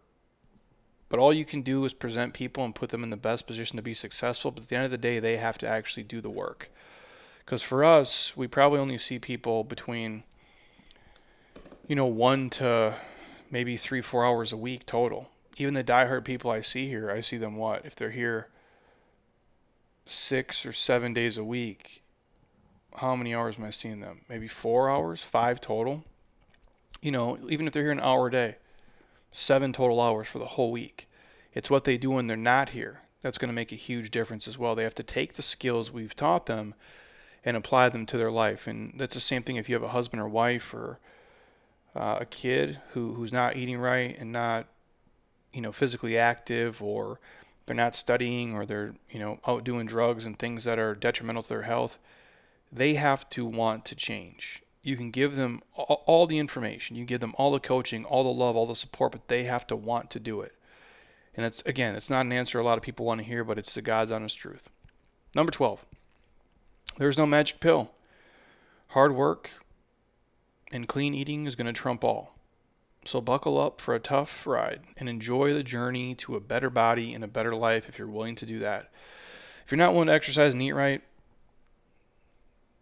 But 1.08 1.20
all 1.20 1.32
you 1.32 1.44
can 1.44 1.62
do 1.62 1.84
is 1.84 1.92
present 1.92 2.34
people 2.34 2.64
and 2.64 2.74
put 2.74 2.90
them 2.90 3.04
in 3.04 3.10
the 3.10 3.16
best 3.16 3.46
position 3.46 3.76
to 3.76 3.82
be 3.82 3.94
successful. 3.94 4.50
But 4.50 4.64
at 4.64 4.68
the 4.68 4.76
end 4.76 4.84
of 4.84 4.90
the 4.90 4.98
day, 4.98 5.20
they 5.20 5.36
have 5.36 5.58
to 5.58 5.68
actually 5.68 6.02
do 6.02 6.20
the 6.20 6.30
work. 6.30 6.70
Because 7.44 7.62
for 7.62 7.84
us, 7.84 8.36
we 8.36 8.46
probably 8.46 8.80
only 8.80 8.98
see 8.98 9.18
people 9.18 9.64
between, 9.64 10.24
you 11.86 11.94
know, 11.94 12.06
one 12.06 12.48
to 12.50 12.94
maybe 13.50 13.76
three, 13.76 14.00
four 14.00 14.24
hours 14.24 14.52
a 14.52 14.56
week 14.56 14.86
total 14.86 15.28
even 15.56 15.74
the 15.74 15.84
diehard 15.84 16.24
people 16.24 16.50
I 16.50 16.60
see 16.60 16.88
here, 16.88 17.10
I 17.10 17.20
see 17.20 17.36
them 17.36 17.56
what? 17.56 17.84
If 17.84 17.94
they're 17.94 18.10
here 18.10 18.48
six 20.06 20.66
or 20.66 20.72
seven 20.72 21.14
days 21.14 21.38
a 21.38 21.44
week, 21.44 22.02
how 22.96 23.16
many 23.16 23.34
hours 23.34 23.56
am 23.58 23.64
I 23.64 23.70
seeing 23.70 24.00
them? 24.00 24.22
Maybe 24.28 24.48
four 24.48 24.90
hours, 24.90 25.22
five 25.22 25.60
total. 25.60 26.04
You 27.00 27.12
know, 27.12 27.38
even 27.48 27.66
if 27.66 27.72
they're 27.72 27.82
here 27.82 27.92
an 27.92 28.00
hour 28.00 28.28
a 28.28 28.30
day, 28.30 28.56
seven 29.34 29.72
total 29.72 30.00
hours 30.00 30.28
for 30.28 30.38
the 30.38 30.46
whole 30.46 30.70
week. 30.70 31.08
It's 31.52 31.70
what 31.70 31.84
they 31.84 31.98
do 31.98 32.12
when 32.12 32.28
they're 32.28 32.36
not 32.36 32.70
here. 32.70 33.02
That's 33.20 33.36
going 33.36 33.48
to 33.48 33.54
make 33.54 33.72
a 33.72 33.76
huge 33.76 34.10
difference 34.10 34.46
as 34.46 34.58
well. 34.58 34.74
They 34.74 34.84
have 34.84 34.94
to 34.94 35.02
take 35.02 35.34
the 35.34 35.42
skills 35.42 35.90
we've 35.90 36.16
taught 36.16 36.46
them 36.46 36.74
and 37.44 37.56
apply 37.56 37.88
them 37.88 38.06
to 38.06 38.16
their 38.16 38.30
life. 38.30 38.66
And 38.66 38.94
that's 38.96 39.14
the 39.14 39.20
same 39.20 39.42
thing 39.42 39.56
if 39.56 39.68
you 39.68 39.74
have 39.74 39.82
a 39.82 39.88
husband 39.88 40.22
or 40.22 40.28
wife 40.28 40.72
or 40.72 40.98
uh, 41.94 42.18
a 42.20 42.26
kid 42.26 42.80
who, 42.92 43.14
who's 43.14 43.32
not 43.32 43.56
eating 43.56 43.78
right 43.78 44.16
and 44.18 44.32
not 44.32 44.66
you 45.52 45.60
know 45.60 45.72
physically 45.72 46.18
active 46.18 46.82
or 46.82 47.20
they're 47.66 47.76
not 47.76 47.94
studying 47.94 48.54
or 48.54 48.66
they're, 48.66 48.94
you 49.10 49.18
know, 49.18 49.40
out 49.46 49.64
doing 49.64 49.86
drugs 49.86 50.26
and 50.26 50.38
things 50.38 50.64
that 50.64 50.78
are 50.78 50.94
detrimental 50.94 51.42
to 51.42 51.48
their 51.48 51.62
health, 51.62 51.98
they 52.70 52.94
have 52.94 53.28
to 53.30 53.46
want 53.46 53.84
to 53.86 53.94
change. 53.94 54.62
You 54.84 54.96
can 54.96 55.10
give 55.10 55.34
them 55.34 55.62
all, 55.74 56.04
all 56.06 56.26
the 56.26 56.38
information, 56.38 56.94
you 56.94 57.06
give 57.06 57.20
them 57.20 57.34
all 57.38 57.50
the 57.50 57.58
coaching, 57.58 58.04
all 58.04 58.22
the 58.22 58.28
love, 58.28 58.54
all 58.54 58.66
the 58.66 58.76
support, 58.76 59.12
but 59.12 59.28
they 59.28 59.44
have 59.44 59.66
to 59.68 59.76
want 59.76 60.10
to 60.10 60.20
do 60.20 60.42
it. 60.42 60.54
And 61.34 61.44
it's 61.44 61.62
again, 61.62 61.96
it's 61.96 62.10
not 62.10 62.26
an 62.26 62.32
answer 62.32 62.60
a 62.60 62.62
lot 62.62 62.76
of 62.76 62.84
people 62.84 63.06
want 63.06 63.20
to 63.20 63.26
hear, 63.26 63.42
but 63.42 63.58
it's 63.58 63.74
the 63.74 63.82
God's 63.82 64.10
honest 64.10 64.36
truth. 64.36 64.68
Number 65.34 65.50
12. 65.50 65.84
There's 66.98 67.18
no 67.18 67.26
magic 67.26 67.58
pill. 67.58 67.90
Hard 68.88 69.14
work 69.14 69.50
and 70.70 70.86
clean 70.86 71.14
eating 71.14 71.46
is 71.46 71.56
going 71.56 71.66
to 71.66 71.72
trump 71.72 72.04
all. 72.04 72.34
So 73.06 73.20
buckle 73.20 73.58
up 73.58 73.80
for 73.80 73.94
a 73.94 74.00
tough 74.00 74.46
ride 74.46 74.82
and 74.98 75.08
enjoy 75.08 75.54
the 75.54 75.62
journey 75.62 76.14
to 76.16 76.36
a 76.36 76.40
better 76.40 76.70
body 76.70 77.14
and 77.14 77.24
a 77.24 77.28
better 77.28 77.54
life 77.54 77.88
if 77.88 77.98
you're 77.98 78.06
willing 78.06 78.34
to 78.36 78.46
do 78.46 78.58
that. 78.60 78.90
If 79.64 79.72
you're 79.72 79.78
not 79.78 79.92
willing 79.92 80.08
to 80.08 80.12
exercise 80.12 80.52
and 80.52 80.62
eat 80.62 80.72
right, 80.72 81.02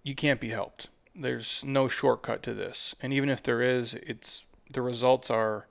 you 0.03 0.15
can't 0.15 0.41
be 0.41 0.49
helped. 0.49 0.88
There's 1.14 1.62
no 1.64 1.88
shortcut 1.88 2.42
to 2.44 2.55
this. 2.55 2.94
And 3.03 3.12
even 3.12 3.29
if 3.29 3.42
there 3.42 3.62
is, 3.62 3.94
it's 3.94 4.46
the 4.70 4.83
results 4.83 5.31
are 5.31 5.66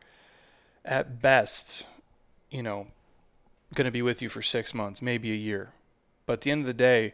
at 0.86 1.22
best, 1.22 1.86
you 2.50 2.64
know, 2.64 2.88
going 3.74 3.86
to 3.86 3.92
be 3.92 4.02
with 4.02 4.22
you 4.22 4.30
for 4.30 4.42
6 4.42 4.74
months, 4.74 5.02
maybe 5.02 5.32
a 5.32 5.36
year. 5.36 5.74
But 6.26 6.34
at 6.34 6.42
the 6.42 6.52
end 6.52 6.62
of 6.62 6.68
the 6.68 6.74
day, 6.74 7.14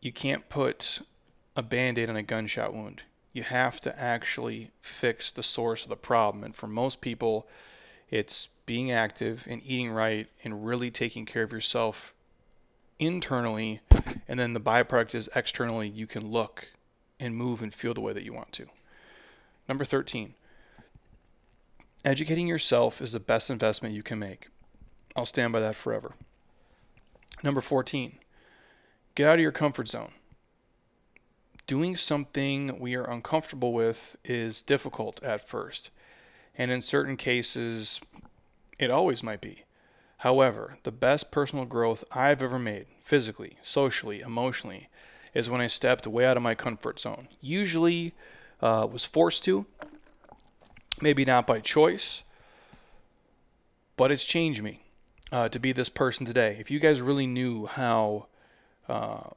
you 0.00 0.12
can't 0.12 0.48
put 0.48 1.00
a 1.56 1.62
band-aid 1.62 2.10
on 2.10 2.16
a 2.16 2.22
gunshot 2.22 2.74
wound 2.74 3.02
you 3.36 3.42
have 3.42 3.78
to 3.82 4.00
actually 4.00 4.70
fix 4.80 5.30
the 5.30 5.42
source 5.42 5.82
of 5.82 5.90
the 5.90 5.96
problem. 5.96 6.42
And 6.42 6.56
for 6.56 6.66
most 6.66 7.02
people, 7.02 7.46
it's 8.08 8.48
being 8.64 8.90
active 8.90 9.46
and 9.46 9.60
eating 9.62 9.90
right 9.90 10.26
and 10.42 10.64
really 10.64 10.90
taking 10.90 11.26
care 11.26 11.42
of 11.42 11.52
yourself 11.52 12.14
internally. 12.98 13.82
And 14.26 14.40
then 14.40 14.54
the 14.54 14.60
byproduct 14.60 15.14
is 15.14 15.28
externally, 15.34 15.86
you 15.86 16.06
can 16.06 16.30
look 16.30 16.70
and 17.18 17.36
move 17.36 17.62
and 17.62 17.72
feel 17.72 17.94
the 17.94 18.00
way 18.00 18.12
that 18.12 18.24
you 18.24 18.32
want 18.32 18.52
to. 18.52 18.66
Number 19.68 19.84
13, 19.84 20.34
educating 22.04 22.46
yourself 22.46 23.00
is 23.00 23.12
the 23.12 23.20
best 23.20 23.50
investment 23.50 23.94
you 23.94 24.02
can 24.02 24.18
make. 24.18 24.48
I'll 25.14 25.26
stand 25.26 25.52
by 25.52 25.60
that 25.60 25.74
forever. 25.74 26.14
Number 27.42 27.60
14, 27.60 28.18
get 29.14 29.28
out 29.28 29.34
of 29.34 29.40
your 29.40 29.52
comfort 29.52 29.88
zone 29.88 30.12
doing 31.66 31.96
something 31.96 32.78
we 32.78 32.94
are 32.94 33.04
uncomfortable 33.04 33.72
with 33.72 34.16
is 34.24 34.62
difficult 34.62 35.22
at 35.22 35.46
first. 35.46 35.90
And 36.56 36.70
in 36.70 36.80
certain 36.80 37.16
cases, 37.16 38.00
it 38.78 38.92
always 38.92 39.22
might 39.22 39.40
be. 39.40 39.64
However, 40.18 40.78
the 40.84 40.92
best 40.92 41.30
personal 41.30 41.66
growth 41.66 42.02
I've 42.10 42.42
ever 42.42 42.58
made, 42.58 42.86
physically, 43.02 43.58
socially, 43.62 44.20
emotionally, 44.20 44.88
is 45.36 45.50
when 45.50 45.60
I 45.60 45.66
stepped 45.66 46.06
way 46.06 46.24
out 46.24 46.38
of 46.38 46.42
my 46.42 46.54
comfort 46.54 46.98
zone. 46.98 47.28
Usually 47.42 48.14
uh, 48.62 48.88
was 48.90 49.04
forced 49.04 49.44
to, 49.44 49.66
maybe 51.02 51.26
not 51.26 51.46
by 51.46 51.60
choice, 51.60 52.24
but 53.98 54.10
it's 54.10 54.24
changed 54.24 54.62
me 54.62 54.84
uh, 55.30 55.50
to 55.50 55.58
be 55.58 55.72
this 55.72 55.90
person 55.90 56.24
today. 56.24 56.56
If 56.58 56.70
you 56.70 56.78
guys 56.78 57.02
really 57.02 57.26
knew 57.26 57.66
how 57.66 58.28
uh, 58.88 59.28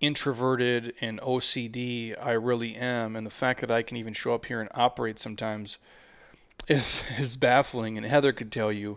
introverted 0.00 0.94
and 0.98 1.20
OCD 1.20 2.14
I 2.20 2.32
really 2.32 2.74
am, 2.74 3.16
and 3.16 3.26
the 3.26 3.30
fact 3.30 3.60
that 3.60 3.70
I 3.70 3.82
can 3.82 3.98
even 3.98 4.14
show 4.14 4.32
up 4.32 4.46
here 4.46 4.62
and 4.62 4.70
operate 4.74 5.20
sometimes 5.20 5.76
is 6.68 7.04
is 7.18 7.36
baffling. 7.36 7.98
And 7.98 8.06
Heather 8.06 8.32
could 8.32 8.50
tell 8.50 8.72
you 8.72 8.96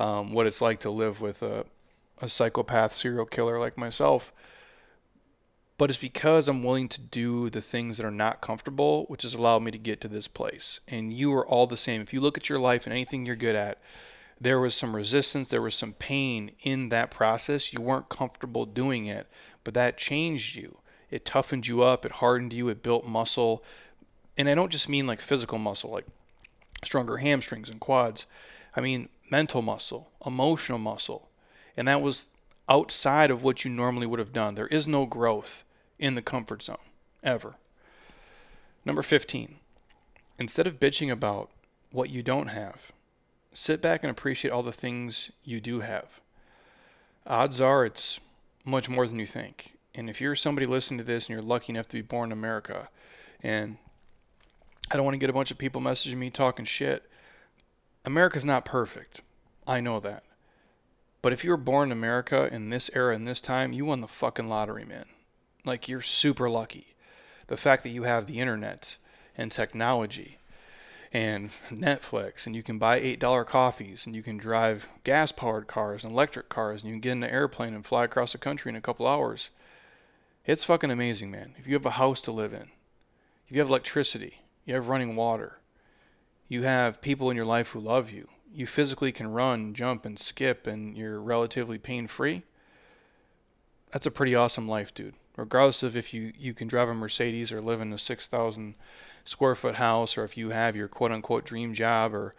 um, 0.00 0.32
what 0.32 0.48
it's 0.48 0.60
like 0.60 0.80
to 0.80 0.90
live 0.90 1.20
with 1.20 1.44
a 1.44 1.64
a 2.20 2.28
psychopath 2.28 2.92
serial 2.92 3.26
killer 3.26 3.60
like 3.60 3.78
myself. 3.78 4.32
But 5.78 5.90
it's 5.90 5.98
because 5.98 6.48
I'm 6.48 6.62
willing 6.62 6.88
to 6.88 7.00
do 7.00 7.50
the 7.50 7.60
things 7.60 7.96
that 7.96 8.06
are 8.06 8.10
not 8.10 8.40
comfortable, 8.40 9.04
which 9.08 9.22
has 9.22 9.34
allowed 9.34 9.62
me 9.62 9.70
to 9.70 9.78
get 9.78 10.00
to 10.00 10.08
this 10.08 10.26
place. 10.26 10.80
And 10.88 11.12
you 11.12 11.32
are 11.34 11.46
all 11.46 11.66
the 11.66 11.76
same. 11.76 12.00
If 12.00 12.14
you 12.14 12.20
look 12.20 12.38
at 12.38 12.48
your 12.48 12.58
life 12.58 12.86
and 12.86 12.92
anything 12.92 13.26
you're 13.26 13.36
good 13.36 13.56
at, 13.56 13.78
there 14.40 14.58
was 14.58 14.74
some 14.74 14.96
resistance, 14.96 15.48
there 15.48 15.62
was 15.62 15.74
some 15.74 15.92
pain 15.92 16.52
in 16.60 16.88
that 16.90 17.10
process. 17.10 17.72
You 17.72 17.80
weren't 17.80 18.08
comfortable 18.08 18.64
doing 18.64 19.06
it, 19.06 19.26
but 19.64 19.74
that 19.74 19.98
changed 19.98 20.56
you. 20.56 20.78
It 21.10 21.24
toughened 21.24 21.66
you 21.66 21.82
up, 21.82 22.04
it 22.04 22.12
hardened 22.12 22.52
you, 22.52 22.68
it 22.68 22.82
built 22.82 23.06
muscle. 23.06 23.62
And 24.36 24.48
I 24.48 24.54
don't 24.54 24.72
just 24.72 24.88
mean 24.88 25.06
like 25.06 25.20
physical 25.20 25.58
muscle, 25.58 25.90
like 25.90 26.06
stronger 26.84 27.18
hamstrings 27.18 27.70
and 27.70 27.80
quads. 27.80 28.26
I 28.74 28.80
mean 28.80 29.08
mental 29.30 29.62
muscle, 29.62 30.10
emotional 30.24 30.78
muscle. 30.78 31.28
And 31.76 31.88
that 31.88 32.02
was 32.02 32.30
outside 32.68 33.30
of 33.30 33.42
what 33.42 33.64
you 33.64 33.70
normally 33.70 34.06
would 34.06 34.18
have 34.18 34.32
done. 34.32 34.54
There 34.54 34.66
is 34.66 34.88
no 34.88 35.06
growth 35.06 35.64
in 35.98 36.14
the 36.14 36.22
comfort 36.22 36.62
zone, 36.62 36.76
ever. 37.22 37.56
Number 38.84 39.02
15, 39.02 39.56
instead 40.38 40.66
of 40.66 40.78
bitching 40.78 41.10
about 41.10 41.50
what 41.90 42.10
you 42.10 42.22
don't 42.22 42.48
have, 42.48 42.92
sit 43.52 43.80
back 43.80 44.02
and 44.02 44.10
appreciate 44.10 44.50
all 44.50 44.62
the 44.62 44.72
things 44.72 45.30
you 45.44 45.60
do 45.60 45.80
have. 45.80 46.20
Odds 47.26 47.60
are 47.60 47.84
it's 47.84 48.20
much 48.64 48.88
more 48.88 49.06
than 49.06 49.18
you 49.18 49.26
think. 49.26 49.72
And 49.94 50.10
if 50.10 50.20
you're 50.20 50.34
somebody 50.34 50.66
listening 50.66 50.98
to 50.98 51.04
this 51.04 51.26
and 51.26 51.34
you're 51.34 51.42
lucky 51.42 51.72
enough 51.72 51.88
to 51.88 51.96
be 51.96 52.02
born 52.02 52.28
in 52.28 52.38
America, 52.38 52.88
and 53.42 53.78
I 54.90 54.96
don't 54.96 55.04
want 55.04 55.14
to 55.14 55.18
get 55.20 55.30
a 55.30 55.32
bunch 55.32 55.50
of 55.50 55.58
people 55.58 55.80
messaging 55.80 56.16
me 56.16 56.30
talking 56.30 56.64
shit, 56.64 57.10
America's 58.04 58.44
not 58.44 58.64
perfect. 58.64 59.22
I 59.66 59.80
know 59.80 59.98
that. 60.00 60.22
But 61.22 61.32
if 61.32 61.42
you 61.42 61.50
were 61.50 61.56
born 61.56 61.88
in 61.88 61.92
America 61.92 62.48
in 62.52 62.70
this 62.70 62.90
era, 62.94 63.14
in 63.14 63.24
this 63.24 63.40
time, 63.40 63.72
you 63.72 63.84
won 63.84 64.00
the 64.00 64.06
fucking 64.06 64.48
lottery, 64.48 64.84
man. 64.84 65.06
Like, 65.66 65.88
you're 65.88 66.00
super 66.00 66.48
lucky. 66.48 66.94
The 67.48 67.56
fact 67.56 67.82
that 67.82 67.90
you 67.90 68.04
have 68.04 68.26
the 68.26 68.38
internet 68.38 68.96
and 69.36 69.52
technology 69.52 70.38
and 71.12 71.50
Netflix, 71.70 72.46
and 72.46 72.54
you 72.54 72.62
can 72.62 72.78
buy 72.78 73.00
$8 73.00 73.46
coffees, 73.46 74.06
and 74.06 74.14
you 74.14 74.22
can 74.22 74.36
drive 74.36 74.88
gas 75.04 75.32
powered 75.32 75.66
cars 75.66 76.04
and 76.04 76.12
electric 76.12 76.48
cars, 76.48 76.82
and 76.82 76.88
you 76.88 76.94
can 76.94 77.00
get 77.00 77.12
in 77.12 77.22
an 77.22 77.30
airplane 77.30 77.74
and 77.74 77.84
fly 77.84 78.04
across 78.04 78.32
the 78.32 78.38
country 78.38 78.68
in 78.68 78.76
a 78.76 78.80
couple 78.80 79.06
hours. 79.06 79.50
It's 80.44 80.64
fucking 80.64 80.90
amazing, 80.90 81.30
man. 81.30 81.54
If 81.58 81.66
you 81.66 81.74
have 81.74 81.86
a 81.86 81.90
house 81.90 82.20
to 82.22 82.32
live 82.32 82.52
in, 82.52 82.70
if 83.46 83.52
you 83.52 83.58
have 83.58 83.68
electricity, 83.68 84.42
you 84.64 84.74
have 84.74 84.88
running 84.88 85.16
water, 85.16 85.58
you 86.48 86.62
have 86.62 87.00
people 87.00 87.30
in 87.30 87.36
your 87.36 87.46
life 87.46 87.70
who 87.70 87.80
love 87.80 88.10
you, 88.12 88.28
you 88.52 88.66
physically 88.66 89.12
can 89.12 89.28
run, 89.28 89.74
jump, 89.74 90.04
and 90.04 90.18
skip, 90.18 90.66
and 90.66 90.96
you're 90.96 91.20
relatively 91.20 91.78
pain 91.78 92.06
free. 92.06 92.42
That's 93.90 94.06
a 94.06 94.10
pretty 94.10 94.34
awesome 94.34 94.68
life, 94.68 94.92
dude. 94.94 95.14
Regardless 95.36 95.82
of 95.82 95.96
if 95.96 96.14
you, 96.14 96.32
you 96.36 96.54
can 96.54 96.66
drive 96.66 96.88
a 96.88 96.94
Mercedes 96.94 97.52
or 97.52 97.60
live 97.60 97.80
in 97.80 97.92
a 97.92 97.98
6,000 97.98 98.74
square 99.24 99.54
foot 99.54 99.74
house 99.74 100.16
or 100.16 100.24
if 100.24 100.36
you 100.36 100.50
have 100.50 100.76
your 100.76 100.88
quote 100.88 101.12
unquote 101.12 101.44
dream 101.44 101.74
job 101.74 102.14
or 102.14 102.34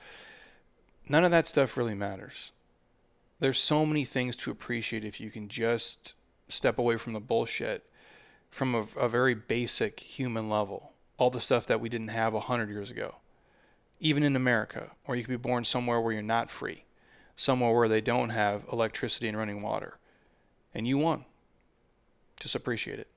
none 1.07 1.23
of 1.23 1.31
that 1.31 1.45
stuff 1.45 1.77
really 1.77 1.93
matters. 1.93 2.51
There's 3.39 3.59
so 3.59 3.85
many 3.85 4.03
things 4.03 4.35
to 4.37 4.51
appreciate 4.51 5.05
if 5.05 5.19
you 5.19 5.29
can 5.29 5.47
just 5.47 6.13
step 6.47 6.79
away 6.79 6.97
from 6.97 7.13
the 7.13 7.19
bullshit 7.19 7.87
from 8.49 8.73
a, 8.73 8.87
a 8.97 9.09
very 9.09 9.35
basic 9.35 9.99
human 9.99 10.49
level. 10.49 10.93
All 11.17 11.29
the 11.29 11.41
stuff 11.41 11.67
that 11.67 11.81
we 11.81 11.89
didn't 11.89 12.09
have 12.09 12.33
a 12.33 12.41
hundred 12.41 12.69
years 12.69 12.89
ago. 12.89 13.15
Even 13.99 14.23
in 14.23 14.35
America, 14.35 14.91
or 15.05 15.15
you 15.15 15.23
could 15.23 15.31
be 15.31 15.49
born 15.49 15.63
somewhere 15.63 15.99
where 15.99 16.13
you're 16.13 16.21
not 16.21 16.51
free, 16.51 16.85
somewhere 17.35 17.73
where 17.73 17.87
they 17.87 18.01
don't 18.01 18.29
have 18.29 18.65
electricity 18.71 19.27
and 19.27 19.37
running 19.37 19.61
water. 19.61 19.97
And 20.73 20.87
you 20.87 20.97
won. 20.97 21.25
Just 22.39 22.55
appreciate 22.55 22.99
it. 22.99 23.07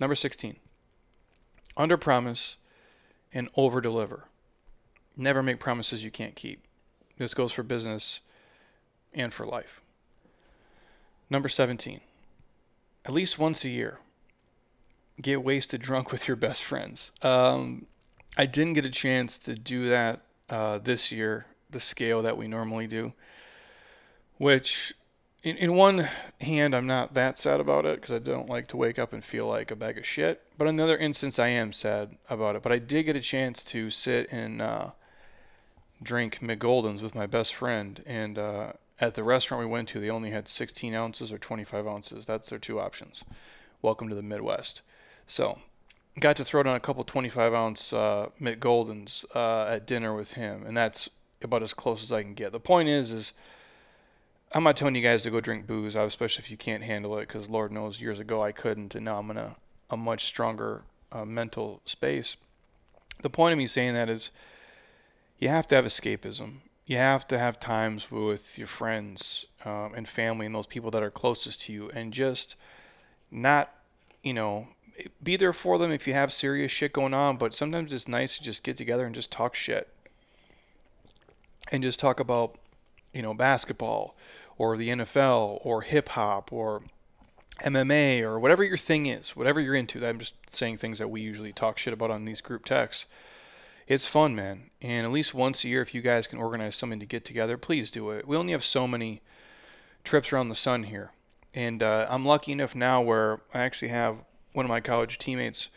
Number 0.00 0.14
16 0.14 0.56
under 1.78 1.96
promise 1.96 2.56
and 3.32 3.48
over 3.56 3.80
deliver. 3.80 4.24
Never 5.16 5.42
make 5.42 5.60
promises 5.60 6.04
you 6.04 6.10
can't 6.10 6.34
keep. 6.34 6.64
This 7.16 7.34
goes 7.34 7.52
for 7.52 7.62
business 7.62 8.20
and 9.14 9.32
for 9.32 9.46
life. 9.46 9.80
Number 11.30 11.48
17. 11.48 12.00
At 13.04 13.12
least 13.12 13.38
once 13.38 13.64
a 13.64 13.68
year, 13.68 14.00
get 15.22 15.42
wasted 15.42 15.80
drunk 15.80 16.12
with 16.12 16.28
your 16.28 16.36
best 16.36 16.62
friends. 16.62 17.12
Um, 17.22 17.86
I 18.36 18.46
didn't 18.46 18.74
get 18.74 18.84
a 18.84 18.90
chance 18.90 19.38
to 19.38 19.54
do 19.54 19.88
that 19.88 20.20
uh, 20.50 20.78
this 20.78 21.12
year, 21.12 21.46
the 21.70 21.80
scale 21.80 22.22
that 22.22 22.36
we 22.36 22.48
normally 22.48 22.86
do, 22.86 23.12
which 24.36 24.94
in, 25.42 25.56
in 25.56 25.74
one 25.74 26.08
hand, 26.40 26.74
I'm 26.74 26.86
not 26.86 27.14
that 27.14 27.38
sad 27.38 27.60
about 27.60 27.86
it 27.86 28.00
because 28.00 28.12
I 28.12 28.18
don't 28.18 28.48
like 28.48 28.66
to 28.68 28.76
wake 28.76 28.98
up 28.98 29.12
and 29.12 29.24
feel 29.24 29.46
like 29.46 29.70
a 29.70 29.76
bag 29.76 29.96
of 29.98 30.06
shit. 30.06 30.42
But 30.56 30.66
in 30.66 30.74
another 30.74 30.96
instance, 30.96 31.38
I 31.38 31.48
am 31.48 31.72
sad 31.72 32.16
about 32.28 32.56
it. 32.56 32.62
But 32.62 32.72
I 32.72 32.78
did 32.78 33.04
get 33.04 33.16
a 33.16 33.20
chance 33.20 33.62
to 33.64 33.90
sit 33.90 34.28
and 34.32 34.60
uh, 34.60 34.90
drink 36.02 36.42
Mich 36.42 36.58
Goldens 36.58 37.02
with 37.02 37.14
my 37.14 37.26
best 37.26 37.54
friend. 37.54 38.02
And 38.04 38.36
uh, 38.36 38.72
at 39.00 39.14
the 39.14 39.22
restaurant 39.22 39.62
we 39.62 39.70
went 39.70 39.88
to, 39.90 40.00
they 40.00 40.10
only 40.10 40.30
had 40.30 40.48
16 40.48 40.94
ounces 40.94 41.32
or 41.32 41.38
25 41.38 41.86
ounces. 41.86 42.26
That's 42.26 42.50
their 42.50 42.58
two 42.58 42.80
options. 42.80 43.22
Welcome 43.80 44.08
to 44.08 44.16
the 44.16 44.22
Midwest. 44.22 44.82
So, 45.28 45.60
got 46.18 46.34
to 46.36 46.44
throw 46.44 46.64
down 46.64 46.74
a 46.74 46.80
couple 46.80 47.04
25 47.04 47.54
ounce 47.54 47.92
uh, 47.92 48.30
Mich 48.40 48.58
Goldens 48.58 49.24
uh, 49.36 49.72
at 49.72 49.86
dinner 49.86 50.14
with 50.14 50.34
him. 50.34 50.64
And 50.66 50.76
that's 50.76 51.08
about 51.42 51.62
as 51.62 51.72
close 51.72 52.02
as 52.02 52.10
I 52.10 52.22
can 52.22 52.34
get. 52.34 52.50
The 52.50 52.58
point 52.58 52.88
is, 52.88 53.12
is 53.12 53.32
I'm 54.52 54.64
not 54.64 54.76
telling 54.76 54.94
you 54.94 55.02
guys 55.02 55.24
to 55.24 55.30
go 55.30 55.40
drink 55.40 55.66
booze, 55.66 55.94
especially 55.94 56.42
if 56.42 56.50
you 56.50 56.56
can't 56.56 56.82
handle 56.82 57.18
it, 57.18 57.28
because 57.28 57.50
Lord 57.50 57.70
knows 57.70 58.00
years 58.00 58.18
ago 58.18 58.42
I 58.42 58.52
couldn't, 58.52 58.94
and 58.94 59.04
now 59.04 59.18
I'm 59.18 59.30
in 59.30 59.36
a, 59.36 59.56
a 59.90 59.96
much 59.96 60.24
stronger 60.24 60.82
uh, 61.12 61.24
mental 61.24 61.82
space. 61.84 62.36
The 63.20 63.30
point 63.30 63.52
of 63.52 63.58
me 63.58 63.66
saying 63.66 63.94
that 63.94 64.08
is 64.08 64.30
you 65.38 65.48
have 65.48 65.66
to 65.66 65.74
have 65.74 65.84
escapism. 65.84 66.58
You 66.86 66.96
have 66.96 67.26
to 67.28 67.38
have 67.38 67.60
times 67.60 68.10
with 68.10 68.56
your 68.56 68.66
friends 68.66 69.44
um, 69.66 69.92
and 69.94 70.08
family 70.08 70.46
and 70.46 70.54
those 70.54 70.66
people 70.66 70.90
that 70.92 71.02
are 71.02 71.10
closest 71.10 71.60
to 71.62 71.72
you, 71.72 71.90
and 71.90 72.12
just 72.12 72.56
not, 73.30 73.70
you 74.22 74.32
know, 74.32 74.68
be 75.22 75.36
there 75.36 75.52
for 75.52 75.76
them 75.76 75.92
if 75.92 76.06
you 76.06 76.14
have 76.14 76.32
serious 76.32 76.72
shit 76.72 76.94
going 76.94 77.12
on, 77.12 77.36
but 77.36 77.52
sometimes 77.52 77.92
it's 77.92 78.08
nice 78.08 78.38
to 78.38 78.42
just 78.42 78.62
get 78.62 78.78
together 78.78 79.04
and 79.04 79.14
just 79.14 79.30
talk 79.30 79.54
shit. 79.54 79.88
And 81.70 81.82
just 81.82 82.00
talk 82.00 82.18
about, 82.18 82.56
you 83.12 83.20
know, 83.20 83.34
basketball 83.34 84.16
or 84.58 84.76
the 84.76 84.88
NFL 84.88 85.60
or 85.62 85.82
hip 85.82 86.10
hop 86.10 86.52
or 86.52 86.82
MMA 87.64 88.22
or 88.22 88.38
whatever 88.38 88.62
your 88.62 88.76
thing 88.76 89.06
is, 89.06 89.34
whatever 89.34 89.60
you're 89.60 89.74
into. 89.74 90.04
I'm 90.04 90.18
just 90.18 90.34
saying 90.50 90.76
things 90.76 90.98
that 90.98 91.08
we 91.08 91.20
usually 91.20 91.52
talk 91.52 91.78
shit 91.78 91.94
about 91.94 92.10
on 92.10 92.24
these 92.24 92.40
group 92.40 92.64
texts. 92.64 93.06
It's 93.86 94.06
fun, 94.06 94.34
man. 94.34 94.70
And 94.82 95.06
at 95.06 95.12
least 95.12 95.32
once 95.32 95.64
a 95.64 95.68
year, 95.68 95.80
if 95.80 95.94
you 95.94 96.02
guys 96.02 96.26
can 96.26 96.38
organize 96.38 96.76
something 96.76 97.00
to 97.00 97.06
get 97.06 97.24
together, 97.24 97.56
please 97.56 97.90
do 97.90 98.10
it. 98.10 98.28
We 98.28 98.36
only 98.36 98.52
have 98.52 98.64
so 98.64 98.86
many 98.86 99.22
trips 100.04 100.32
around 100.32 100.50
the 100.50 100.54
sun 100.54 100.84
here. 100.84 101.12
And 101.54 101.82
uh, 101.82 102.06
I'm 102.10 102.26
lucky 102.26 102.52
enough 102.52 102.74
now 102.74 103.00
where 103.00 103.40
I 103.54 103.60
actually 103.60 103.88
have 103.88 104.18
one 104.52 104.66
of 104.66 104.70
my 104.70 104.80
college 104.80 105.18
teammates 105.18 105.70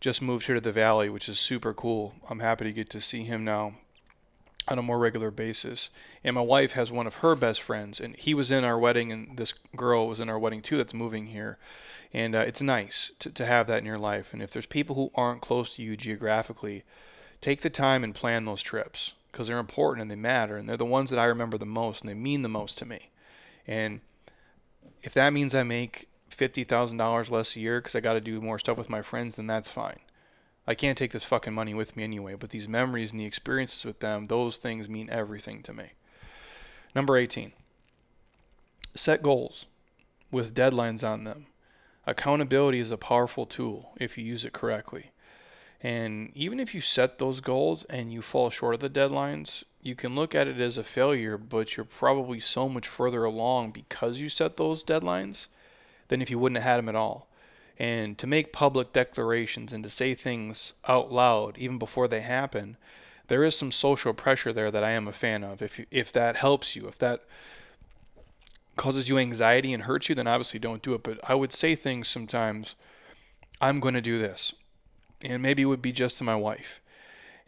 just 0.00 0.20
moved 0.20 0.46
here 0.46 0.56
to 0.56 0.60
the 0.60 0.72
valley, 0.72 1.08
which 1.08 1.28
is 1.28 1.38
super 1.38 1.72
cool. 1.72 2.14
I'm 2.28 2.40
happy 2.40 2.64
to 2.64 2.72
get 2.72 2.90
to 2.90 3.00
see 3.00 3.22
him 3.22 3.44
now 3.44 3.74
on 4.68 4.78
a 4.78 4.82
more 4.82 4.98
regular 4.98 5.30
basis. 5.30 5.90
And 6.22 6.34
my 6.34 6.40
wife 6.40 6.72
has 6.72 6.92
one 6.92 7.06
of 7.06 7.16
her 7.16 7.34
best 7.34 7.60
friends, 7.60 8.00
and 8.00 8.16
he 8.16 8.34
was 8.34 8.50
in 8.50 8.64
our 8.64 8.78
wedding, 8.78 9.10
and 9.10 9.36
this 9.36 9.54
girl 9.76 10.06
was 10.06 10.20
in 10.20 10.28
our 10.28 10.38
wedding 10.38 10.62
too 10.62 10.76
that's 10.76 10.94
moving 10.94 11.26
here. 11.26 11.58
And 12.12 12.34
uh, 12.34 12.40
it's 12.40 12.62
nice 12.62 13.10
to, 13.20 13.30
to 13.30 13.46
have 13.46 13.66
that 13.66 13.78
in 13.78 13.86
your 13.86 13.98
life. 13.98 14.32
And 14.32 14.42
if 14.42 14.50
there's 14.50 14.66
people 14.66 14.96
who 14.96 15.10
aren't 15.14 15.40
close 15.40 15.74
to 15.74 15.82
you 15.82 15.96
geographically, 15.96 16.84
take 17.40 17.62
the 17.62 17.70
time 17.70 18.04
and 18.04 18.14
plan 18.14 18.44
those 18.44 18.62
trips 18.62 19.14
because 19.30 19.48
they're 19.48 19.58
important 19.58 20.02
and 20.02 20.10
they 20.10 20.16
matter. 20.16 20.56
And 20.56 20.68
they're 20.68 20.76
the 20.76 20.84
ones 20.84 21.10
that 21.10 21.18
I 21.18 21.24
remember 21.24 21.56
the 21.56 21.66
most 21.66 22.02
and 22.02 22.10
they 22.10 22.14
mean 22.14 22.42
the 22.42 22.48
most 22.48 22.76
to 22.78 22.84
me. 22.84 23.10
And 23.66 24.00
if 25.02 25.14
that 25.14 25.32
means 25.32 25.54
I 25.54 25.62
make 25.62 26.08
$50,000 26.30 27.30
less 27.30 27.56
a 27.56 27.60
year 27.60 27.80
because 27.80 27.94
I 27.94 28.00
got 28.00 28.14
to 28.14 28.20
do 28.20 28.40
more 28.40 28.58
stuff 28.58 28.78
with 28.78 28.90
my 28.90 29.02
friends, 29.02 29.36
then 29.36 29.46
that's 29.46 29.70
fine. 29.70 30.00
I 30.66 30.74
can't 30.74 30.96
take 30.96 31.10
this 31.10 31.24
fucking 31.24 31.52
money 31.52 31.74
with 31.74 31.96
me 31.96 32.04
anyway, 32.04 32.34
but 32.34 32.50
these 32.50 32.68
memories 32.68 33.10
and 33.10 33.20
the 33.20 33.26
experiences 33.26 33.84
with 33.84 33.98
them, 33.98 34.26
those 34.26 34.58
things 34.58 34.88
mean 34.88 35.10
everything 35.10 35.62
to 35.64 35.72
me. 35.72 35.92
Number 36.94 37.16
18. 37.16 37.52
Set 38.94 39.22
goals 39.22 39.66
with 40.30 40.54
deadlines 40.54 41.08
on 41.08 41.24
them. 41.24 41.46
Accountability 42.06 42.78
is 42.78 42.90
a 42.90 42.96
powerful 42.96 43.44
tool 43.46 43.92
if 43.98 44.16
you 44.16 44.24
use 44.24 44.44
it 44.44 44.52
correctly. 44.52 45.10
And 45.80 46.30
even 46.34 46.60
if 46.60 46.74
you 46.76 46.80
set 46.80 47.18
those 47.18 47.40
goals 47.40 47.84
and 47.84 48.12
you 48.12 48.22
fall 48.22 48.48
short 48.48 48.74
of 48.74 48.80
the 48.80 48.90
deadlines, 48.90 49.64
you 49.80 49.96
can 49.96 50.14
look 50.14 50.32
at 50.32 50.46
it 50.46 50.60
as 50.60 50.78
a 50.78 50.84
failure, 50.84 51.36
but 51.36 51.76
you're 51.76 51.84
probably 51.84 52.38
so 52.38 52.68
much 52.68 52.86
further 52.86 53.24
along 53.24 53.72
because 53.72 54.20
you 54.20 54.28
set 54.28 54.56
those 54.58 54.84
deadlines 54.84 55.48
than 56.06 56.22
if 56.22 56.30
you 56.30 56.38
wouldn't 56.38 56.62
have 56.62 56.70
had 56.70 56.78
them 56.78 56.88
at 56.88 56.94
all 56.94 57.26
and 57.82 58.16
to 58.16 58.28
make 58.28 58.52
public 58.52 58.92
declarations 58.92 59.72
and 59.72 59.82
to 59.82 59.90
say 59.90 60.14
things 60.14 60.72
out 60.86 61.10
loud 61.10 61.58
even 61.58 61.78
before 61.78 62.06
they 62.06 62.20
happen, 62.20 62.76
there 63.26 63.42
is 63.42 63.58
some 63.58 63.72
social 63.72 64.14
pressure 64.14 64.52
there 64.52 64.70
that 64.70 64.84
I 64.84 64.92
am 64.92 65.08
a 65.08 65.12
fan 65.12 65.42
of. 65.42 65.60
If 65.60 65.80
you, 65.80 65.86
if 65.90 66.12
that 66.12 66.36
helps 66.36 66.76
you, 66.76 66.86
if 66.86 66.96
that 67.00 67.24
causes 68.76 69.08
you 69.08 69.18
anxiety 69.18 69.72
and 69.74 69.82
hurts 69.82 70.08
you, 70.08 70.14
then 70.14 70.28
obviously 70.28 70.60
don't 70.60 70.80
do 70.80 70.94
it. 70.94 71.02
But 71.02 71.18
I 71.28 71.34
would 71.34 71.52
say 71.52 71.74
things 71.74 72.06
sometimes. 72.06 72.76
I'm 73.60 73.80
going 73.80 73.94
to 73.94 74.00
do 74.00 74.16
this, 74.16 74.54
and 75.24 75.42
maybe 75.42 75.62
it 75.62 75.66
would 75.66 75.82
be 75.82 75.92
just 75.92 76.18
to 76.18 76.24
my 76.24 76.36
wife, 76.36 76.80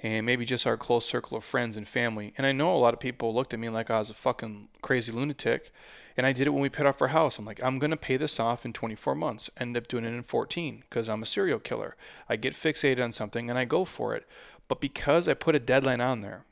and 0.01 0.27
maybe 0.27 0.45
just 0.45 0.67
our 0.67 0.77
close 0.77 1.07
circle 1.07 1.37
of 1.37 1.45
friends 1.45 1.77
and 1.77 1.87
family. 1.87 2.35
And 2.37 2.45
I 2.45 2.51
know 2.51 2.75
a 2.75 2.79
lot 2.79 2.95
of 2.95 2.99
people 2.99 3.33
looked 3.33 3.55
at 3.55 3.61
me 3.61 3.69
like 3.69 3.89
I 3.89 4.01
was 4.01 4.11
a 4.11 4.15
fucking 4.15 4.69
crazy 4.83 5.13
lunatic 5.13 5.73
and 6.17 6.27
I 6.27 6.33
did 6.33 6.47
it 6.47 6.51
when 6.51 6.63
we 6.63 6.69
paid 6.69 6.87
off 6.87 7.03
our 7.03 7.09
house. 7.09 7.39
I'm 7.39 7.45
like, 7.45 7.63
I'm 7.63 7.79
going 7.79 7.91
to 7.91 7.97
pay 7.97 8.17
this 8.17 8.39
off 8.39 8.65
in 8.65 8.73
24 8.73 9.15
months. 9.15 9.51
End 9.59 9.77
up 9.77 9.89
doing 9.89 10.05
it 10.05 10.09
in 10.09 10.23
14 10.23 10.85
because 10.89 11.09
I'm 11.09 11.23
a 11.23 11.27
serial 11.27 11.59
killer. 11.59 11.97
I 12.29 12.37
get 12.37 12.55
fixated 12.55 13.03
on 13.03 13.13
something 13.13 13.51
and 13.51 13.59
I 13.59 13.65
go 13.65 13.85
for 13.85 14.15
it. 14.15 14.27
But 14.69 14.81
because 14.81 15.29
I 15.29 15.35
put 15.35 15.57
a 15.57 15.61
deadline 15.61 16.01
on 16.01 16.21
there, 16.21 16.45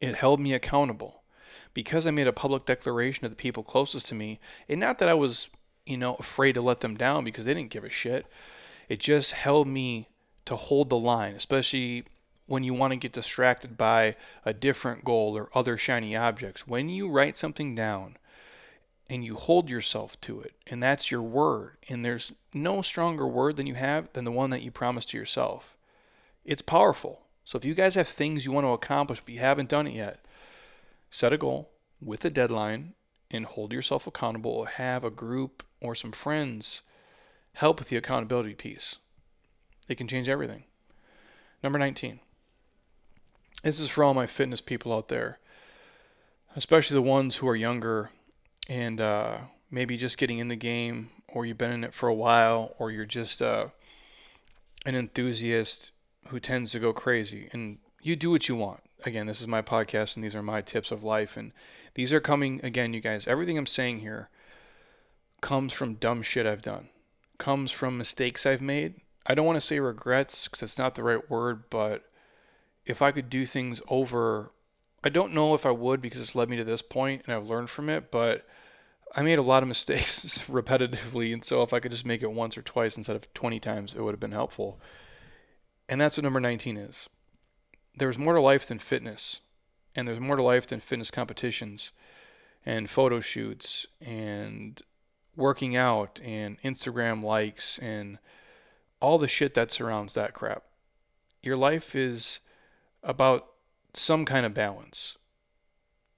it 0.00 0.16
held 0.16 0.40
me 0.40 0.52
accountable. 0.54 1.22
Because 1.74 2.06
I 2.06 2.10
made 2.10 2.26
a 2.26 2.32
public 2.32 2.64
declaration 2.64 3.22
to 3.22 3.28
the 3.28 3.36
people 3.36 3.62
closest 3.62 4.06
to 4.06 4.14
me, 4.14 4.40
and 4.66 4.80
not 4.80 4.98
that 4.98 5.10
I 5.10 5.14
was, 5.14 5.50
you 5.84 5.98
know, 5.98 6.14
afraid 6.14 6.54
to 6.54 6.62
let 6.62 6.80
them 6.80 6.96
down 6.96 7.22
because 7.22 7.44
they 7.44 7.52
didn't 7.52 7.70
give 7.70 7.84
a 7.84 7.90
shit. 7.90 8.24
It 8.88 8.98
just 8.98 9.32
held 9.32 9.68
me 9.68 10.08
to 10.46 10.56
hold 10.56 10.88
the 10.88 10.98
line, 10.98 11.34
especially 11.34 12.04
when 12.46 12.64
you 12.64 12.72
want 12.72 12.92
to 12.92 12.96
get 12.96 13.12
distracted 13.12 13.76
by 13.76 14.16
a 14.44 14.54
different 14.54 15.04
goal 15.04 15.36
or 15.36 15.50
other 15.54 15.76
shiny 15.76 16.16
objects. 16.16 16.66
When 16.66 16.88
you 16.88 17.10
write 17.10 17.36
something 17.36 17.74
down, 17.74 18.16
and 19.08 19.24
you 19.24 19.36
hold 19.36 19.68
yourself 19.70 20.20
to 20.20 20.40
it 20.40 20.54
and 20.66 20.82
that's 20.82 21.10
your 21.10 21.22
word 21.22 21.76
and 21.88 22.04
there's 22.04 22.32
no 22.52 22.82
stronger 22.82 23.26
word 23.26 23.56
than 23.56 23.66
you 23.66 23.74
have 23.74 24.12
than 24.12 24.24
the 24.24 24.32
one 24.32 24.50
that 24.50 24.62
you 24.62 24.70
promise 24.70 25.04
to 25.06 25.18
yourself. 25.18 25.76
It's 26.44 26.62
powerful. 26.62 27.22
So 27.44 27.56
if 27.56 27.64
you 27.64 27.74
guys 27.74 27.94
have 27.94 28.08
things 28.08 28.44
you 28.44 28.52
want 28.52 28.66
to 28.66 28.72
accomplish 28.72 29.20
but 29.20 29.34
you 29.34 29.40
haven't 29.40 29.68
done 29.68 29.86
it 29.86 29.94
yet 29.94 30.24
set 31.10 31.32
a 31.32 31.38
goal 31.38 31.70
with 32.00 32.24
a 32.24 32.30
deadline 32.30 32.94
and 33.30 33.46
hold 33.46 33.72
yourself 33.72 34.06
accountable 34.06 34.64
have 34.64 35.04
a 35.04 35.10
group 35.10 35.62
or 35.80 35.94
some 35.94 36.12
friends 36.12 36.82
help 37.54 37.78
with 37.78 37.88
the 37.88 37.96
accountability 37.96 38.54
piece. 38.54 38.96
It 39.88 39.96
can 39.96 40.08
change 40.08 40.28
everything. 40.28 40.64
Number 41.62 41.78
19 41.78 42.20
this 43.62 43.80
is 43.80 43.88
for 43.88 44.04
all 44.04 44.14
my 44.14 44.26
fitness 44.26 44.60
people 44.60 44.92
out 44.92 45.08
there 45.08 45.38
especially 46.54 46.94
the 46.94 47.02
ones 47.02 47.36
who 47.36 47.48
are 47.48 47.56
younger 47.56 48.10
and 48.68 49.00
uh, 49.00 49.38
maybe 49.70 49.96
just 49.96 50.18
getting 50.18 50.38
in 50.38 50.48
the 50.48 50.56
game, 50.56 51.10
or 51.28 51.46
you've 51.46 51.58
been 51.58 51.72
in 51.72 51.84
it 51.84 51.94
for 51.94 52.08
a 52.08 52.14
while, 52.14 52.74
or 52.78 52.90
you're 52.90 53.04
just 53.04 53.42
uh, 53.42 53.68
an 54.84 54.94
enthusiast 54.94 55.92
who 56.28 56.40
tends 56.40 56.72
to 56.72 56.78
go 56.78 56.92
crazy, 56.92 57.48
and 57.52 57.78
you 58.02 58.16
do 58.16 58.30
what 58.30 58.48
you 58.48 58.56
want. 58.56 58.80
Again, 59.04 59.26
this 59.26 59.40
is 59.40 59.46
my 59.46 59.62
podcast, 59.62 60.16
and 60.16 60.24
these 60.24 60.34
are 60.34 60.42
my 60.42 60.60
tips 60.60 60.90
of 60.90 61.04
life, 61.04 61.36
and 61.36 61.52
these 61.94 62.12
are 62.12 62.20
coming 62.20 62.60
again, 62.62 62.94
you 62.94 63.00
guys. 63.00 63.26
Everything 63.26 63.56
I'm 63.56 63.66
saying 63.66 64.00
here 64.00 64.28
comes 65.40 65.72
from 65.72 65.94
dumb 65.94 66.22
shit 66.22 66.46
I've 66.46 66.62
done, 66.62 66.88
comes 67.38 67.70
from 67.70 67.98
mistakes 67.98 68.46
I've 68.46 68.62
made. 68.62 68.94
I 69.26 69.34
don't 69.34 69.46
want 69.46 69.56
to 69.56 69.66
say 69.66 69.80
regrets 69.80 70.48
because 70.48 70.62
it's 70.62 70.78
not 70.78 70.94
the 70.94 71.02
right 71.02 71.30
word, 71.30 71.64
but 71.70 72.04
if 72.84 73.02
I 73.02 73.12
could 73.12 73.28
do 73.28 73.44
things 73.44 73.80
over 73.88 74.52
I 75.04 75.08
don't 75.08 75.32
know 75.32 75.54
if 75.54 75.66
I 75.66 75.70
would 75.70 76.00
because 76.00 76.20
it's 76.20 76.34
led 76.34 76.48
me 76.48 76.56
to 76.56 76.64
this 76.64 76.82
point 76.82 77.22
and 77.26 77.34
I've 77.34 77.46
learned 77.46 77.70
from 77.70 77.88
it, 77.88 78.10
but 78.10 78.46
I 79.14 79.22
made 79.22 79.38
a 79.38 79.42
lot 79.42 79.62
of 79.62 79.68
mistakes 79.76 80.38
repetitively. 80.48 81.32
And 81.32 81.44
so 81.44 81.62
if 81.62 81.72
I 81.72 81.80
could 81.80 81.92
just 81.92 82.06
make 82.06 82.22
it 82.22 82.32
once 82.32 82.56
or 82.56 82.62
twice 82.62 82.96
instead 82.96 83.16
of 83.16 83.32
20 83.34 83.60
times, 83.60 83.94
it 83.94 84.00
would 84.00 84.12
have 84.12 84.20
been 84.20 84.32
helpful. 84.32 84.80
And 85.88 86.00
that's 86.00 86.16
what 86.16 86.24
number 86.24 86.40
19 86.40 86.76
is. 86.76 87.08
There's 87.94 88.18
more 88.18 88.34
to 88.34 88.40
life 88.40 88.66
than 88.66 88.78
fitness, 88.78 89.40
and 89.94 90.06
there's 90.06 90.20
more 90.20 90.36
to 90.36 90.42
life 90.42 90.66
than 90.66 90.80
fitness 90.80 91.10
competitions 91.10 91.92
and 92.66 92.90
photo 92.90 93.20
shoots 93.20 93.86
and 94.04 94.82
working 95.36 95.76
out 95.76 96.20
and 96.22 96.60
Instagram 96.62 97.22
likes 97.22 97.78
and 97.78 98.18
all 99.00 99.18
the 99.18 99.28
shit 99.28 99.54
that 99.54 99.70
surrounds 99.70 100.14
that 100.14 100.34
crap. 100.34 100.64
Your 101.42 101.56
life 101.56 101.94
is 101.94 102.40
about 103.02 103.46
some 103.98 104.24
kind 104.24 104.46
of 104.46 104.54
balance. 104.54 105.16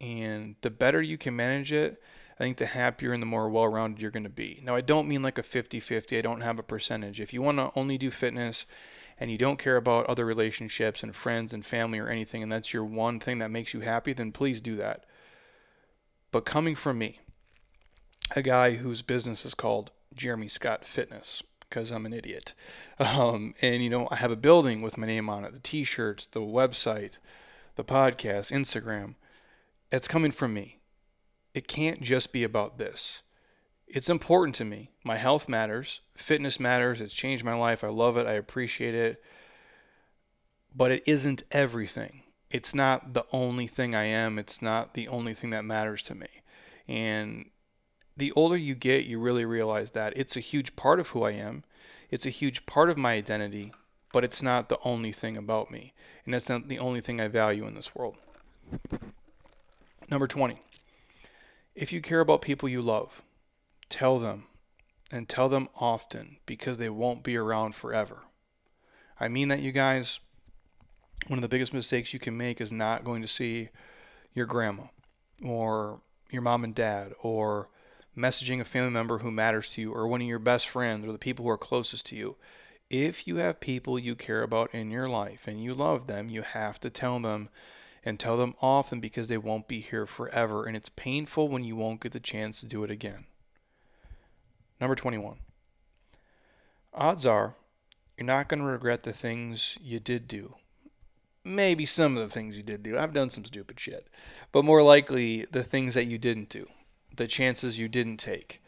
And 0.01 0.57
the 0.63 0.71
better 0.71 1.03
you 1.03 1.19
can 1.19 1.35
manage 1.35 1.73
it, 1.73 2.01
I 2.39 2.45
think 2.45 2.59
the 2.59 2.67
happier 2.67 3.13
and 3.13 3.21
the 3.21 3.27
more 3.27 3.49
well 3.49 3.67
rounded 3.67 4.01
you're 4.01 4.11
going 4.13 4.25
to 4.25 4.29
be. 4.31 4.61
Now, 4.65 4.77
I 4.77 4.81
don't 4.81 5.09
mean 5.09 5.23
like 5.23 5.39
a 5.39 5.43
50 5.43 5.81
50, 5.81 6.19
I 6.19 6.21
don't 6.21 6.41
have 6.41 6.59
a 6.59 6.63
percentage. 6.63 7.21
If 7.21 7.33
you 7.33 7.43
want 7.43 7.59
to 7.59 7.73
only 7.75 7.99
do 7.99 8.11
fitness 8.11 8.65
and 9.19 9.31
you 9.31 9.39
don't 9.39 9.59
care 9.59 9.77
about 9.77 10.07
other 10.07 10.25
relationships 10.25 11.03
and 11.03 11.15
friends 11.15 11.53
and 11.53 11.67
family 11.67 11.99
or 11.99 12.09
anything, 12.09 12.43
and 12.43 12.53
that's 12.53 12.73
your 12.73 12.85
one 12.85 13.19
thing 13.19 13.39
that 13.39 13.51
makes 13.51 13.75
you 13.75 13.81
happy, 13.81 14.13
then 14.13 14.31
please 14.31 14.61
do 14.61 14.77
that. 14.77 15.05
But 16.31 16.45
coming 16.45 16.77
from 16.77 16.99
me, 16.99 17.21
a 18.37 18.43
guy 18.43 18.77
whose 18.77 19.03
business 19.03 19.45
is 19.45 19.55
called 19.55 19.91
Jeremy 20.15 20.49
Scott 20.49 20.85
Fitness, 20.85 21.43
because 21.61 21.91
I'm 21.91 22.07
an 22.07 22.13
idiot. 22.13 22.55
Um, 23.01 23.55
and, 23.63 23.81
you 23.81 23.91
know, 23.91 24.09
I 24.11 24.17
have 24.17 24.33
a 24.33 24.37
building 24.37 24.83
with 24.83 24.99
my 24.99 25.07
name 25.07 25.29
on 25.31 25.45
it, 25.45 25.53
the 25.53 25.61
t 25.61 25.85
shirts, 25.85 26.27
the 26.27 26.41
website 26.41 27.19
the 27.79 27.85
podcast, 27.85 28.51
Instagram, 28.51 29.15
it's 29.93 30.09
coming 30.09 30.33
from 30.33 30.53
me. 30.53 30.81
It 31.55 31.69
can't 31.69 32.03
just 32.03 32.33
be 32.33 32.43
about 32.43 32.77
this. 32.77 33.23
It's 33.87 34.11
important 34.11 34.57
to 34.57 34.65
me. 34.65 34.91
My 35.05 35.17
health 35.17 35.49
matters, 35.49 36.01
fitness 36.17 36.59
matters. 36.59 37.01
It's 37.01 37.15
changed 37.15 37.45
my 37.45 37.55
life. 37.55 37.85
I 37.85 37.89
love 37.89 38.17
it. 38.17 38.27
I 38.27 38.33
appreciate 38.33 38.97
it. 38.97 39.23
But 40.75 40.91
it 40.91 41.05
isn't 41.07 41.45
everything. 41.53 42.25
It's 42.51 42.75
not 42.75 43.15
the 43.15 43.25
only 43.31 43.69
thing 43.69 43.95
I 43.95 44.07
am. 44.07 44.41
It's 44.41 44.61
not 44.61 44.95
the 44.95 45.07
only 45.07 45.33
thing 45.33 45.51
that 45.51 45.65
matters 45.65 46.03
to 46.05 46.17
me. 46.17 46.27
And 46.89 47.49
the 48.17 48.33
older 48.33 48.57
you 48.57 48.75
get, 48.75 49.05
you 49.05 49.21
really 49.21 49.45
realize 49.45 49.93
that 49.93 50.15
it's 50.17 50.37
a 50.37 50.41
huge 50.41 50.75
part 50.75 50.99
of 50.99 51.11
who 51.11 51.23
I 51.23 51.31
am. 51.31 51.63
It's 52.11 52.27
a 52.27 52.31
huge 52.31 52.67
part 52.67 52.91
of 52.91 52.99
my 52.99 53.13
identity, 53.13 53.73
but 54.13 54.25
it's 54.25 54.43
not 54.43 54.69
the 54.69 54.79
only 54.85 55.13
thing 55.13 55.37
about 55.37 55.71
me. 55.71 55.93
And 56.25 56.35
that's 56.35 56.49
not 56.49 56.69
the 56.69 56.79
only 56.79 57.01
thing 57.01 57.21
I 57.21 57.29
value 57.29 57.67
in 57.67 57.75
this 57.75 57.95
world. 57.95 58.17
Number 60.11 60.27
20. 60.27 60.61
If 61.75 61.93
you 61.93 62.01
care 62.01 62.21
about 62.21 62.43
people 62.43 62.69
you 62.69 62.83
love, 62.83 63.23
tell 63.89 64.19
them 64.19 64.45
and 65.11 65.29
tell 65.29 65.49
them 65.49 65.69
often 65.81 66.37
because 66.47 66.79
they 66.79 66.91
won't 66.91 67.23
be 67.23 67.37
around 67.37 67.75
forever. 67.75 68.23
I 69.21 69.29
mean 69.29 69.49
that, 69.49 69.63
you 69.63 69.73
guys. 69.73 70.21
One 71.27 71.39
of 71.39 71.43
the 71.43 71.49
biggest 71.49 71.75
mistakes 71.75 72.15
you 72.15 72.21
can 72.21 72.37
make 72.37 72.61
is 72.61 72.73
not 72.73 73.05
going 73.05 73.23
to 73.23 73.29
see 73.29 73.69
your 74.35 74.47
grandma 74.47 74.85
or 75.45 76.01
your 76.31 76.43
mom 76.43 76.65
and 76.65 76.75
dad 76.75 77.13
or 77.23 77.69
messaging 78.17 78.61
a 78.61 78.65
family 78.65 78.91
member 78.91 79.19
who 79.19 79.31
matters 79.31 79.71
to 79.71 79.81
you 79.81 79.93
or 79.93 80.07
one 80.07 80.21
of 80.21 80.27
your 80.27 80.39
best 80.39 80.69
friends 80.69 81.07
or 81.07 81.13
the 81.13 81.19
people 81.19 81.45
who 81.45 81.51
are 81.51 81.59
closest 81.59 82.07
to 82.07 82.17
you. 82.17 82.37
If 82.91 83.27
you 83.27 83.37
have 83.37 83.61
people 83.61 83.99
you 83.99 84.15
care 84.15 84.43
about 84.43 84.75
in 84.75 84.91
your 84.91 85.09
life 85.09 85.47
and 85.47 85.63
you 85.63 85.75
love 85.75 86.07
them, 86.07 86.29
you 86.29 86.43
have 86.43 86.81
to 86.81 86.91
tell 86.91 87.21
them 87.21 87.51
and 88.05 88.19
tell 88.19 88.37
them 88.37 88.55
often 88.63 89.01
because 89.01 89.29
they 89.29 89.37
won't 89.37 89.69
be 89.69 89.81
here 89.81 90.07
forever. 90.07 90.65
And 90.65 90.77
it's 90.77 90.89
painful 90.89 91.49
when 91.49 91.65
you 91.65 91.77
won't 91.77 92.01
get 92.01 92.13
the 92.13 92.21
chance 92.21 92.61
to 92.61 92.67
do 92.67 92.85
it 92.85 92.91
again. 92.91 93.27
Number 94.81 94.95
21. 94.95 95.37
Odds 96.95 97.27
are 97.27 97.55
you're 98.17 98.27
not 98.27 98.49
going 98.49 98.61
to 98.61 98.67
regret 98.67 99.05
the 99.05 99.13
things 99.13 99.79
you 99.81 100.01
did 100.01 100.27
do. 100.27 100.57
Maybe 101.45 101.87
some 101.87 102.17
of 102.17 102.29
the 102.29 102.35
things 102.35 102.57
you 102.57 102.65
did 102.65 102.83
do. 102.83 102.99
I've 102.99 103.13
done 103.13 103.31
some 103.31 103.45
stupid 103.45 103.79
shit. 103.79 104.09
But 104.51 104.65
more 104.65 104.83
likely, 104.83 105.47
the 105.51 105.63
things 105.63 105.95
that 105.95 106.07
you 106.07 106.19
didn't 106.19 106.49
do, 106.49 106.67
the 107.15 107.29
chances 107.29 107.79
you 107.79 107.89
didn't 107.89 108.17
take. 108.17 108.61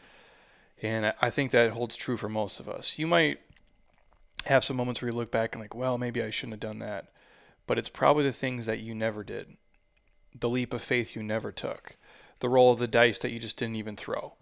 And 0.81 1.13
I 1.21 1.29
think 1.29 1.51
that 1.51 1.71
holds 1.71 1.97
true 1.97 2.15
for 2.15 2.29
most 2.29 2.59
of 2.59 2.69
us. 2.69 2.97
You 2.97 3.07
might 3.07 3.39
have 4.45 4.63
some 4.63 4.77
moments 4.77 5.01
where 5.01 5.09
you 5.09 5.15
look 5.15 5.31
back 5.31 5.55
and, 5.55 5.61
like, 5.61 5.75
well, 5.75 5.97
maybe 5.97 6.21
I 6.21 6.29
shouldn't 6.29 6.53
have 6.53 6.71
done 6.71 6.79
that 6.79 7.11
but 7.71 7.77
it's 7.77 7.87
probably 7.87 8.23
the 8.23 8.33
things 8.33 8.65
that 8.65 8.81
you 8.81 8.93
never 8.93 9.23
did, 9.23 9.55
the 10.37 10.49
leap 10.49 10.73
of 10.73 10.81
faith 10.81 11.15
you 11.15 11.23
never 11.23 11.53
took, 11.53 11.95
the 12.39 12.49
roll 12.49 12.73
of 12.73 12.79
the 12.79 12.87
dice 12.87 13.19
that 13.19 13.31
you 13.31 13.39
just 13.39 13.57
didn't 13.57 13.75
even 13.75 13.95
throw. 13.95 14.33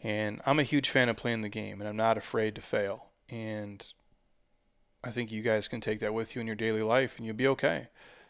And 0.00 0.40
I'm 0.46 0.60
a 0.60 0.62
huge 0.62 0.88
fan 0.88 1.08
of 1.08 1.16
playing 1.16 1.40
the 1.40 1.48
game, 1.48 1.80
and 1.80 1.88
I'm 1.88 1.96
not 1.96 2.16
afraid 2.16 2.54
to 2.54 2.60
fail. 2.60 3.06
And 3.28 3.84
I 5.02 5.10
think 5.10 5.32
you 5.32 5.42
guys 5.42 5.66
can 5.66 5.80
take 5.80 5.98
that 6.00 6.14
with 6.14 6.36
you 6.36 6.40
in 6.40 6.46
your 6.46 6.54
daily 6.54 6.82
life, 6.82 7.16
and 7.16 7.26
you'll 7.26 7.34
be 7.34 7.48
okay. 7.48 7.88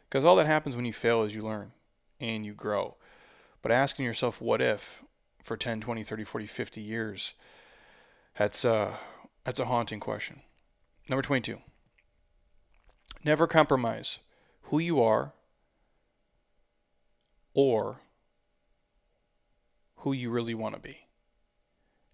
Because 0.08 0.24
all 0.24 0.36
that 0.36 0.46
happens 0.46 0.76
when 0.76 0.86
you 0.86 0.94
fail 0.94 1.22
is 1.24 1.34
you 1.34 1.42
learn 1.42 1.72
and 2.18 2.46
you 2.46 2.54
grow. 2.54 2.96
But 3.60 3.70
asking 3.70 4.06
yourself, 4.06 4.40
what 4.40 4.62
if, 4.62 5.02
for 5.42 5.58
10, 5.58 5.82
20, 5.82 6.02
30, 6.02 6.24
40, 6.24 6.46
50 6.46 6.80
years, 6.80 7.34
that's, 8.38 8.64
uh, 8.64 8.94
that's 9.44 9.60
a 9.60 9.66
haunting 9.66 10.00
question. 10.00 10.40
Number 11.08 11.22
22. 11.22 11.58
Never 13.24 13.46
compromise 13.46 14.18
who 14.62 14.78
you 14.78 15.02
are 15.02 15.32
or 17.54 18.00
who 19.96 20.12
you 20.12 20.30
really 20.30 20.54
want 20.54 20.74
to 20.74 20.80
be. 20.80 20.98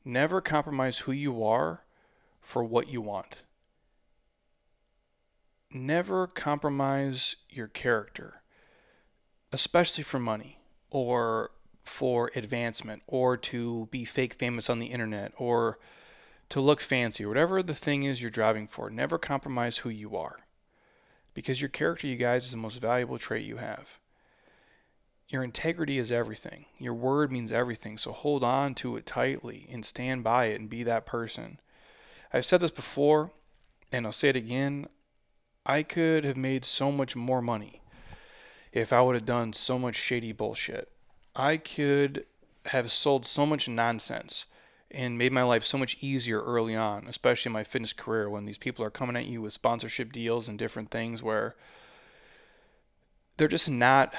Never 0.04 0.40
compromise 0.40 1.00
who 1.00 1.12
you 1.12 1.44
are 1.44 1.85
for 2.40 2.62
what 2.62 2.88
you 2.88 3.00
want. 3.00 3.44
Never 5.72 6.26
compromise 6.26 7.37
your 7.50 7.66
character, 7.66 8.42
especially 9.52 10.04
for 10.04 10.20
money 10.20 10.61
or 10.90 11.50
for 11.83 12.30
advancement 12.37 13.02
or 13.07 13.37
to 13.37 13.88
be 13.90 14.04
fake 14.04 14.35
famous 14.35 14.70
on 14.70 14.78
the 14.78 14.87
internet 14.87 15.33
or 15.37 15.78
to 16.48 16.61
look 16.61 16.80
fancy 16.80 17.24
whatever 17.24 17.62
the 17.62 17.74
thing 17.74 18.02
is 18.02 18.20
you're 18.20 18.30
driving 18.30 18.66
for. 18.66 18.90
Never 18.90 19.18
compromise 19.18 19.78
who 19.78 19.88
you 19.88 20.16
are. 20.16 20.40
Because 21.33 21.61
your 21.61 21.70
character, 21.70 22.07
you 22.07 22.16
guys, 22.16 22.44
is 22.44 22.50
the 22.52 22.57
most 22.57 22.80
valuable 22.80 23.18
trait 23.18 23.44
you 23.44 23.57
have. 23.57 23.98
Your 25.28 25.42
integrity 25.42 25.98
is 25.98 26.12
everything. 26.12 26.66
Your 26.78 26.94
word 26.94 27.33
means 27.33 27.50
everything. 27.50 27.98
So 27.98 28.12
hold 28.12 28.44
on 28.44 28.74
to 28.76 28.96
it 28.96 29.07
tightly 29.07 29.68
and 29.72 29.85
stand 29.85 30.22
by 30.22 30.46
it 30.46 30.61
and 30.61 30.70
be 30.70 30.83
that 30.85 31.07
person. 31.07 31.59
I've 32.33 32.44
said 32.44 32.61
this 32.61 32.70
before, 32.70 33.33
and 33.90 34.07
I'll 34.07 34.12
say 34.12 34.28
it 34.28 34.37
again. 34.37 34.87
I 35.66 35.83
could 35.83 36.24
have 36.24 36.37
made 36.37 36.64
so 36.64 36.92
much 36.92 37.16
more 37.16 37.40
money 37.40 37.80
if 38.72 38.92
I 38.92 39.00
would 39.00 39.14
have 39.14 39.24
done 39.24 39.54
so 39.54 39.78
much 39.78 39.96
shady 39.96 40.33
bullshit. 40.33 40.90
I 41.35 41.57
could 41.57 42.26
have 42.66 42.92
sold 42.92 43.24
so 43.26 43.46
much 43.46 43.68
nonsense 43.68 44.46
and 44.94 45.18
made 45.18 45.33
my 45.33 45.42
life 45.42 45.64
so 45.64 45.76
much 45.76 45.96
easier 46.00 46.40
early 46.40 46.74
on, 46.74 47.07
especially 47.09 47.50
in 47.50 47.52
my 47.52 47.64
fitness 47.64 47.92
career 47.92 48.30
when 48.30 48.44
these 48.44 48.59
people 48.59 48.85
are 48.85 48.90
coming 48.90 49.16
at 49.16 49.26
you 49.26 49.42
with 49.42 49.52
sponsorship 49.52 50.12
deals 50.12 50.48
and 50.48 50.59
different 50.59 50.90
things 50.90 51.22
where 51.22 51.54
they're 53.37 53.48
just 53.48 53.68
not 53.68 54.14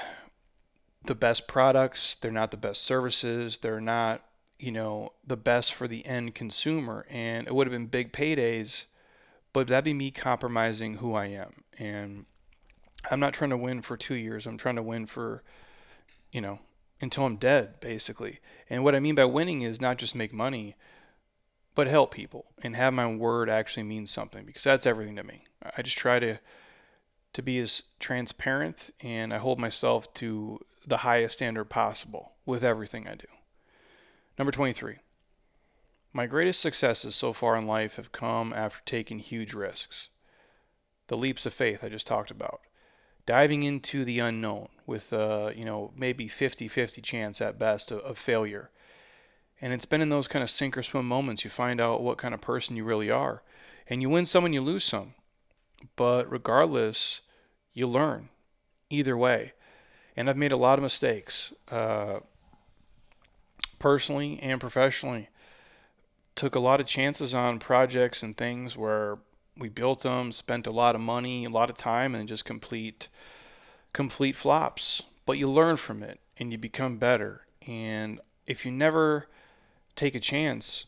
the 1.04 1.14
best 1.14 1.48
products, 1.48 2.16
they're 2.20 2.30
not 2.30 2.50
the 2.50 2.56
best 2.56 2.82
services, 2.82 3.58
they're 3.58 3.80
not, 3.80 4.22
you 4.58 4.70
know, 4.70 5.12
the 5.26 5.36
best 5.36 5.72
for 5.72 5.88
the 5.88 6.04
end 6.04 6.34
consumer 6.34 7.06
and 7.08 7.46
it 7.46 7.54
would 7.54 7.66
have 7.66 7.72
been 7.72 7.86
big 7.86 8.12
paydays, 8.12 8.84
but 9.52 9.68
that'd 9.68 9.84
be 9.84 9.94
me 9.94 10.10
compromising 10.10 10.96
who 10.96 11.14
I 11.14 11.26
am. 11.26 11.64
And 11.78 12.26
I'm 13.10 13.20
not 13.20 13.34
trying 13.34 13.50
to 13.50 13.56
win 13.56 13.82
for 13.82 13.96
2 13.96 14.14
years. 14.14 14.46
I'm 14.46 14.58
trying 14.58 14.76
to 14.76 14.82
win 14.82 15.06
for 15.06 15.42
you 16.32 16.40
know, 16.42 16.58
until 17.00 17.26
I'm 17.26 17.36
dead, 17.36 17.80
basically. 17.80 18.40
And 18.70 18.82
what 18.82 18.94
I 18.94 19.00
mean 19.00 19.14
by 19.14 19.24
winning 19.24 19.62
is 19.62 19.80
not 19.80 19.98
just 19.98 20.14
make 20.14 20.32
money, 20.32 20.76
but 21.74 21.86
help 21.86 22.12
people 22.14 22.46
and 22.62 22.74
have 22.74 22.94
my 22.94 23.06
word 23.12 23.50
actually 23.50 23.82
mean 23.82 24.06
something 24.06 24.44
because 24.44 24.64
that's 24.64 24.86
everything 24.86 25.16
to 25.16 25.22
me. 25.22 25.44
I 25.76 25.82
just 25.82 25.98
try 25.98 26.18
to 26.18 26.38
to 27.34 27.42
be 27.42 27.58
as 27.58 27.82
transparent 28.00 28.90
and 29.02 29.34
I 29.34 29.36
hold 29.36 29.60
myself 29.60 30.14
to 30.14 30.58
the 30.86 30.98
highest 30.98 31.34
standard 31.34 31.66
possible 31.66 32.32
with 32.46 32.64
everything 32.64 33.06
I 33.06 33.14
do. 33.14 33.26
Number 34.38 34.50
23. 34.50 35.00
My 36.14 36.26
greatest 36.26 36.60
successes 36.60 37.14
so 37.14 37.34
far 37.34 37.56
in 37.56 37.66
life 37.66 37.96
have 37.96 38.10
come 38.10 38.54
after 38.54 38.80
taking 38.86 39.18
huge 39.18 39.52
risks. 39.52 40.08
The 41.08 41.16
leaps 41.18 41.44
of 41.44 41.52
faith 41.52 41.84
I 41.84 41.90
just 41.90 42.06
talked 42.06 42.30
about 42.30 42.60
diving 43.26 43.64
into 43.64 44.04
the 44.04 44.20
unknown 44.20 44.68
with 44.86 45.12
uh, 45.12 45.50
you 45.54 45.64
know 45.64 45.92
maybe 45.96 46.28
50-50 46.28 47.02
chance 47.02 47.40
at 47.40 47.58
best 47.58 47.90
of, 47.90 48.00
of, 48.00 48.16
failure. 48.16 48.70
And 49.60 49.72
it's 49.72 49.86
been 49.86 50.02
in 50.02 50.10
those 50.10 50.28
kind 50.28 50.42
of 50.42 50.50
sink 50.50 50.78
or 50.78 50.82
swim 50.82 51.08
moments. 51.08 51.42
You 51.42 51.50
find 51.50 51.80
out 51.80 52.02
what 52.02 52.18
kind 52.18 52.34
of 52.34 52.40
person 52.40 52.76
you 52.76 52.84
really 52.84 53.10
are. 53.10 53.42
And 53.88 54.02
you 54.02 54.10
win 54.10 54.26
some 54.26 54.44
and 54.44 54.54
you 54.54 54.60
lose 54.60 54.84
some. 54.84 55.14
But 55.96 56.30
regardless 56.30 57.22
you 57.72 57.86
learn 57.86 58.30
either 58.90 59.16
way. 59.16 59.52
And 60.16 60.30
i've 60.30 60.36
made 60.36 60.52
a 60.52 60.56
lot 60.56 60.78
of 60.78 60.82
mistakes 60.82 61.52
uh, 61.70 62.20
personally 63.78 64.40
and 64.42 64.60
professionally. 64.60 65.28
Took 66.34 66.54
a 66.54 66.60
lot 66.60 66.80
of 66.80 66.86
chances 66.86 67.34
on 67.34 67.58
projects 67.58 68.22
and 68.22 68.36
things 68.36 68.76
where 68.76 69.18
we 69.56 69.68
built 69.68 70.02
them, 70.02 70.32
spent 70.32 70.66
a 70.66 70.72
lot 70.72 70.94
of 70.94 71.00
money, 71.00 71.44
a 71.44 71.50
lot 71.50 71.70
of 71.70 71.76
time, 71.76 72.14
and 72.14 72.28
just 72.28 72.44
complete 72.44 73.08
complete 73.92 74.36
flops. 74.36 75.02
But 75.24 75.38
you 75.38 75.48
learn 75.48 75.76
from 75.76 76.02
it 76.02 76.20
and 76.38 76.52
you 76.52 76.58
become 76.58 76.98
better. 76.98 77.46
And 77.66 78.20
if 78.46 78.64
you 78.64 78.70
never 78.70 79.26
take 79.96 80.14
a 80.14 80.20
chance, 80.20 80.84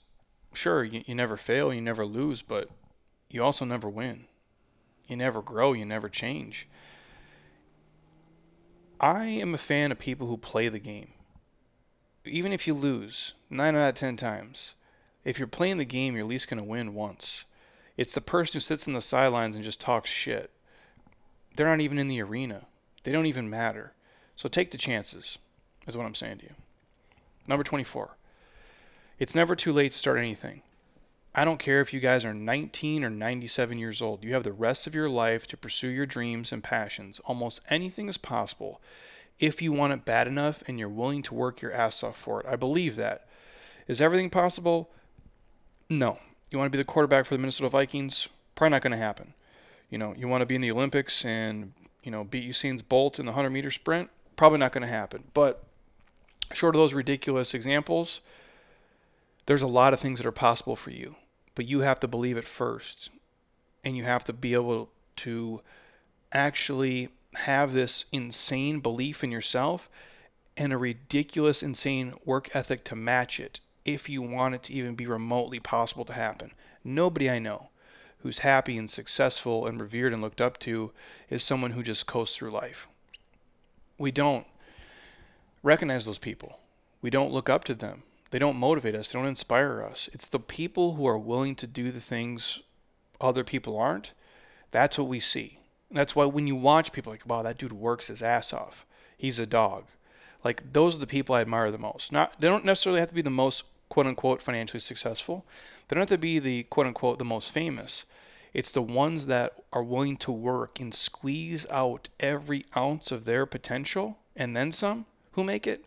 sure, 0.52 0.84
you, 0.84 1.02
you 1.06 1.14
never 1.14 1.36
fail, 1.36 1.72
you 1.72 1.80
never 1.80 2.04
lose, 2.04 2.42
but 2.42 2.68
you 3.30 3.42
also 3.42 3.64
never 3.64 3.88
win. 3.88 4.24
You 5.06 5.16
never 5.16 5.40
grow, 5.40 5.72
you 5.72 5.86
never 5.86 6.08
change. 6.08 6.68
I 9.00 9.26
am 9.26 9.54
a 9.54 9.58
fan 9.58 9.90
of 9.90 9.98
people 9.98 10.26
who 10.26 10.36
play 10.36 10.68
the 10.68 10.78
game. 10.78 11.12
Even 12.24 12.52
if 12.52 12.66
you 12.66 12.74
lose, 12.74 13.32
9 13.48 13.74
out 13.74 13.88
of 13.88 13.94
10 13.94 14.16
times, 14.16 14.74
if 15.24 15.38
you're 15.38 15.48
playing 15.48 15.78
the 15.78 15.84
game, 15.84 16.14
you're 16.14 16.24
at 16.24 16.28
least 16.28 16.48
going 16.48 16.58
to 16.58 16.68
win 16.68 16.94
once. 16.94 17.44
It's 17.98 18.14
the 18.14 18.20
person 18.20 18.54
who 18.54 18.60
sits 18.60 18.86
in 18.86 18.92
the 18.94 19.02
sidelines 19.02 19.56
and 19.56 19.64
just 19.64 19.80
talks 19.80 20.08
shit. 20.08 20.52
They're 21.56 21.66
not 21.66 21.80
even 21.80 21.98
in 21.98 22.06
the 22.06 22.22
arena. 22.22 22.66
They 23.02 23.10
don't 23.10 23.26
even 23.26 23.50
matter. 23.50 23.92
So 24.36 24.48
take 24.48 24.70
the 24.70 24.78
chances, 24.78 25.38
is 25.86 25.96
what 25.96 26.06
I'm 26.06 26.14
saying 26.14 26.38
to 26.38 26.44
you. 26.44 26.52
Number 27.48 27.64
24. 27.64 28.16
It's 29.18 29.34
never 29.34 29.56
too 29.56 29.72
late 29.72 29.90
to 29.90 29.98
start 29.98 30.18
anything. 30.18 30.62
I 31.34 31.44
don't 31.44 31.58
care 31.58 31.80
if 31.80 31.92
you 31.92 31.98
guys 31.98 32.24
are 32.24 32.32
19 32.32 33.02
or 33.02 33.10
97 33.10 33.78
years 33.78 34.00
old. 34.00 34.22
You 34.22 34.34
have 34.34 34.44
the 34.44 34.52
rest 34.52 34.86
of 34.86 34.94
your 34.94 35.10
life 35.10 35.48
to 35.48 35.56
pursue 35.56 35.88
your 35.88 36.06
dreams 36.06 36.52
and 36.52 36.62
passions. 36.62 37.20
Almost 37.24 37.60
anything 37.68 38.08
is 38.08 38.16
possible 38.16 38.80
if 39.40 39.60
you 39.60 39.72
want 39.72 39.92
it 39.92 40.04
bad 40.04 40.28
enough 40.28 40.62
and 40.68 40.78
you're 40.78 40.88
willing 40.88 41.22
to 41.22 41.34
work 41.34 41.60
your 41.60 41.72
ass 41.72 42.04
off 42.04 42.16
for 42.16 42.40
it. 42.40 42.46
I 42.48 42.54
believe 42.54 42.94
that. 42.94 43.26
Is 43.88 44.00
everything 44.00 44.30
possible? 44.30 44.90
No. 45.90 46.20
You 46.50 46.58
want 46.58 46.70
to 46.72 46.76
be 46.76 46.82
the 46.82 46.84
quarterback 46.84 47.26
for 47.26 47.34
the 47.34 47.38
Minnesota 47.38 47.68
Vikings? 47.68 48.28
Probably 48.54 48.70
not 48.70 48.82
going 48.82 48.92
to 48.92 48.96
happen. 48.96 49.34
You 49.90 49.98
know, 49.98 50.14
you 50.16 50.28
want 50.28 50.42
to 50.42 50.46
be 50.46 50.54
in 50.54 50.60
the 50.60 50.70
Olympics 50.70 51.24
and, 51.24 51.72
you 52.02 52.10
know, 52.10 52.24
beat 52.24 52.48
Usain 52.48 52.80
Bolt 52.88 53.18
in 53.18 53.26
the 53.26 53.32
100 53.32 53.50
meter 53.50 53.70
sprint? 53.70 54.10
Probably 54.36 54.58
not 54.58 54.72
going 54.72 54.82
to 54.82 54.88
happen. 54.88 55.24
But 55.34 55.64
Short 56.52 56.74
of 56.74 56.80
those 56.80 56.94
ridiculous 56.94 57.52
examples, 57.52 58.20
there's 59.46 59.62
a 59.62 59.66
lot 59.66 59.92
of 59.92 60.00
things 60.00 60.18
that 60.18 60.26
are 60.26 60.32
possible 60.32 60.76
for 60.76 60.90
you, 60.90 61.16
but 61.54 61.66
you 61.66 61.80
have 61.80 62.00
to 62.00 62.08
believe 62.08 62.36
it 62.36 62.44
first. 62.44 63.10
And 63.84 63.96
you 63.96 64.04
have 64.04 64.24
to 64.24 64.32
be 64.32 64.54
able 64.54 64.90
to 65.16 65.62
actually 66.32 67.08
have 67.34 67.72
this 67.72 68.06
insane 68.12 68.80
belief 68.80 69.22
in 69.22 69.30
yourself 69.30 69.88
and 70.56 70.72
a 70.72 70.78
ridiculous, 70.78 71.62
insane 71.62 72.14
work 72.24 72.54
ethic 72.54 72.82
to 72.84 72.96
match 72.96 73.38
it 73.38 73.60
if 73.94 74.08
you 74.08 74.22
want 74.22 74.54
it 74.54 74.62
to 74.64 74.72
even 74.72 74.94
be 74.94 75.06
remotely 75.06 75.60
possible 75.60 76.04
to 76.06 76.12
happen. 76.12 76.52
Nobody 76.84 77.28
I 77.30 77.38
know 77.38 77.68
who's 78.20 78.40
happy 78.40 78.76
and 78.76 78.90
successful 78.90 79.66
and 79.66 79.80
revered 79.80 80.12
and 80.12 80.20
looked 80.20 80.40
up 80.40 80.58
to 80.58 80.92
is 81.30 81.44
someone 81.44 81.72
who 81.72 81.82
just 81.82 82.06
coasts 82.06 82.36
through 82.36 82.50
life. 82.50 82.88
We 83.96 84.10
don't 84.10 84.46
recognize 85.62 86.06
those 86.06 86.18
people. 86.18 86.58
We 87.00 87.10
don't 87.10 87.32
look 87.32 87.48
up 87.48 87.64
to 87.64 87.74
them. 87.74 88.02
They 88.30 88.38
don't 88.38 88.56
motivate 88.56 88.94
us. 88.94 89.10
They 89.10 89.18
don't 89.18 89.28
inspire 89.28 89.82
us. 89.82 90.08
It's 90.12 90.28
the 90.28 90.40
people 90.40 90.94
who 90.94 91.06
are 91.06 91.18
willing 91.18 91.54
to 91.56 91.66
do 91.66 91.90
the 91.90 92.00
things 92.00 92.60
other 93.20 93.44
people 93.44 93.78
aren't. 93.78 94.12
That's 94.70 94.98
what 94.98 95.08
we 95.08 95.20
see. 95.20 95.58
That's 95.90 96.14
why 96.14 96.26
when 96.26 96.46
you 96.46 96.56
watch 96.56 96.92
people 96.92 97.12
like, 97.12 97.26
wow, 97.26 97.42
that 97.42 97.58
dude 97.58 97.72
works 97.72 98.08
his 98.08 98.22
ass 98.22 98.52
off. 98.52 98.84
He's 99.16 99.38
a 99.38 99.46
dog. 99.46 99.84
Like 100.44 100.72
those 100.72 100.96
are 100.96 101.00
the 101.00 101.06
people 101.06 101.34
I 101.34 101.40
admire 101.40 101.70
the 101.70 101.78
most. 101.78 102.12
Not 102.12 102.40
they 102.40 102.48
don't 102.48 102.64
necessarily 102.64 103.00
have 103.00 103.08
to 103.08 103.14
be 103.14 103.22
the 103.22 103.30
most 103.30 103.64
quote 103.88 104.06
unquote 104.06 104.42
financially 104.42 104.80
successful. 104.80 105.44
They 105.86 105.94
don't 105.94 106.02
have 106.02 106.08
to 106.08 106.18
be 106.18 106.38
the 106.38 106.64
quote 106.64 106.86
unquote 106.86 107.18
the 107.18 107.24
most 107.24 107.50
famous. 107.50 108.04
It's 108.54 108.70
the 108.70 108.82
ones 108.82 109.26
that 109.26 109.54
are 109.72 109.82
willing 109.82 110.16
to 110.18 110.32
work 110.32 110.80
and 110.80 110.94
squeeze 110.94 111.66
out 111.70 112.08
every 112.18 112.64
ounce 112.76 113.10
of 113.10 113.24
their 113.24 113.46
potential 113.46 114.18
and 114.34 114.56
then 114.56 114.72
some 114.72 115.06
who 115.32 115.44
make 115.44 115.66
it. 115.66 115.84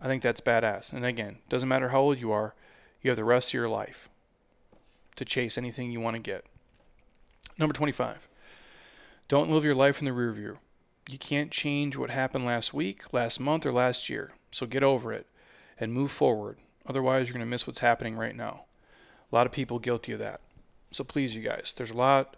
I 0.00 0.06
think 0.06 0.22
that's 0.22 0.40
badass. 0.40 0.92
And 0.92 1.04
again, 1.04 1.38
doesn't 1.48 1.68
matter 1.68 1.90
how 1.90 2.00
old 2.00 2.20
you 2.20 2.32
are, 2.32 2.54
you 3.02 3.10
have 3.10 3.18
the 3.18 3.24
rest 3.24 3.50
of 3.50 3.54
your 3.54 3.68
life 3.68 4.08
to 5.16 5.24
chase 5.24 5.58
anything 5.58 5.90
you 5.92 6.00
want 6.00 6.16
to 6.16 6.22
get. 6.22 6.46
Number 7.58 7.74
25. 7.74 8.26
Don't 9.28 9.50
live 9.50 9.64
your 9.64 9.74
life 9.74 9.98
in 9.98 10.06
the 10.06 10.12
rear 10.12 10.32
view. 10.32 10.58
You 11.08 11.18
can't 11.18 11.50
change 11.50 11.96
what 11.96 12.10
happened 12.10 12.46
last 12.46 12.72
week, 12.72 13.12
last 13.12 13.38
month, 13.38 13.66
or 13.66 13.72
last 13.72 14.08
year. 14.08 14.32
So 14.50 14.66
get 14.66 14.82
over 14.82 15.12
it 15.12 15.26
and 15.80 15.92
move 15.92 16.12
forward. 16.12 16.58
Otherwise, 16.86 17.26
you're 17.26 17.34
going 17.34 17.44
to 17.44 17.50
miss 17.50 17.66
what's 17.66 17.80
happening 17.80 18.16
right 18.16 18.36
now. 18.36 18.64
A 19.32 19.34
lot 19.34 19.46
of 19.46 19.52
people 19.52 19.78
guilty 19.78 20.12
of 20.12 20.18
that. 20.18 20.40
So 20.90 21.02
please, 21.04 21.34
you 21.34 21.42
guys, 21.42 21.72
there's 21.76 21.90
a 21.90 21.96
lot, 21.96 22.36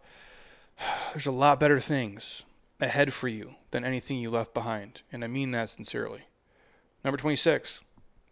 there's 1.12 1.26
a 1.26 1.32
lot 1.32 1.60
better 1.60 1.80
things 1.80 2.44
ahead 2.80 3.12
for 3.12 3.28
you 3.28 3.54
than 3.70 3.84
anything 3.84 4.18
you 4.18 4.30
left 4.30 4.54
behind, 4.54 5.02
and 5.12 5.24
I 5.24 5.26
mean 5.26 5.50
that 5.52 5.70
sincerely. 5.70 6.22
Number 7.04 7.16
26, 7.16 7.80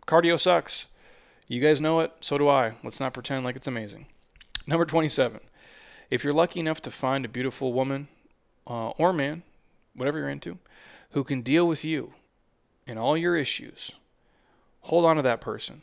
cardio 0.06 0.38
sucks. 0.38 0.86
You 1.46 1.60
guys 1.60 1.80
know 1.80 2.00
it, 2.00 2.12
so 2.20 2.38
do 2.38 2.48
I. 2.48 2.74
Let's 2.84 3.00
not 3.00 3.14
pretend 3.14 3.44
like 3.44 3.56
it's 3.56 3.66
amazing. 3.66 4.06
Number 4.66 4.84
27, 4.84 5.40
if 6.10 6.22
you're 6.22 6.32
lucky 6.32 6.60
enough 6.60 6.82
to 6.82 6.90
find 6.90 7.24
a 7.24 7.28
beautiful 7.28 7.72
woman 7.72 8.08
uh, 8.66 8.90
or 8.90 9.12
man, 9.12 9.42
whatever 9.94 10.18
you're 10.18 10.28
into, 10.28 10.58
who 11.10 11.24
can 11.24 11.40
deal 11.40 11.66
with 11.66 11.84
you 11.84 12.14
and 12.86 12.98
all 12.98 13.16
your 13.16 13.36
issues, 13.36 13.92
hold 14.82 15.04
on 15.04 15.16
to 15.16 15.22
that 15.22 15.40
person. 15.40 15.82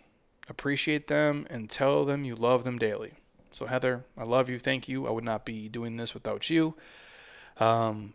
Appreciate 0.49 1.07
them 1.07 1.45
and 1.49 1.69
tell 1.69 2.05
them 2.05 2.23
you 2.23 2.35
love 2.35 2.63
them 2.63 2.77
daily. 2.77 3.13
So, 3.51 3.65
Heather, 3.65 4.05
I 4.17 4.23
love 4.23 4.49
you. 4.49 4.59
Thank 4.59 4.87
you. 4.87 5.07
I 5.07 5.11
would 5.11 5.23
not 5.23 5.45
be 5.45 5.67
doing 5.67 5.97
this 5.97 6.13
without 6.13 6.49
you. 6.49 6.75
Um, 7.59 8.13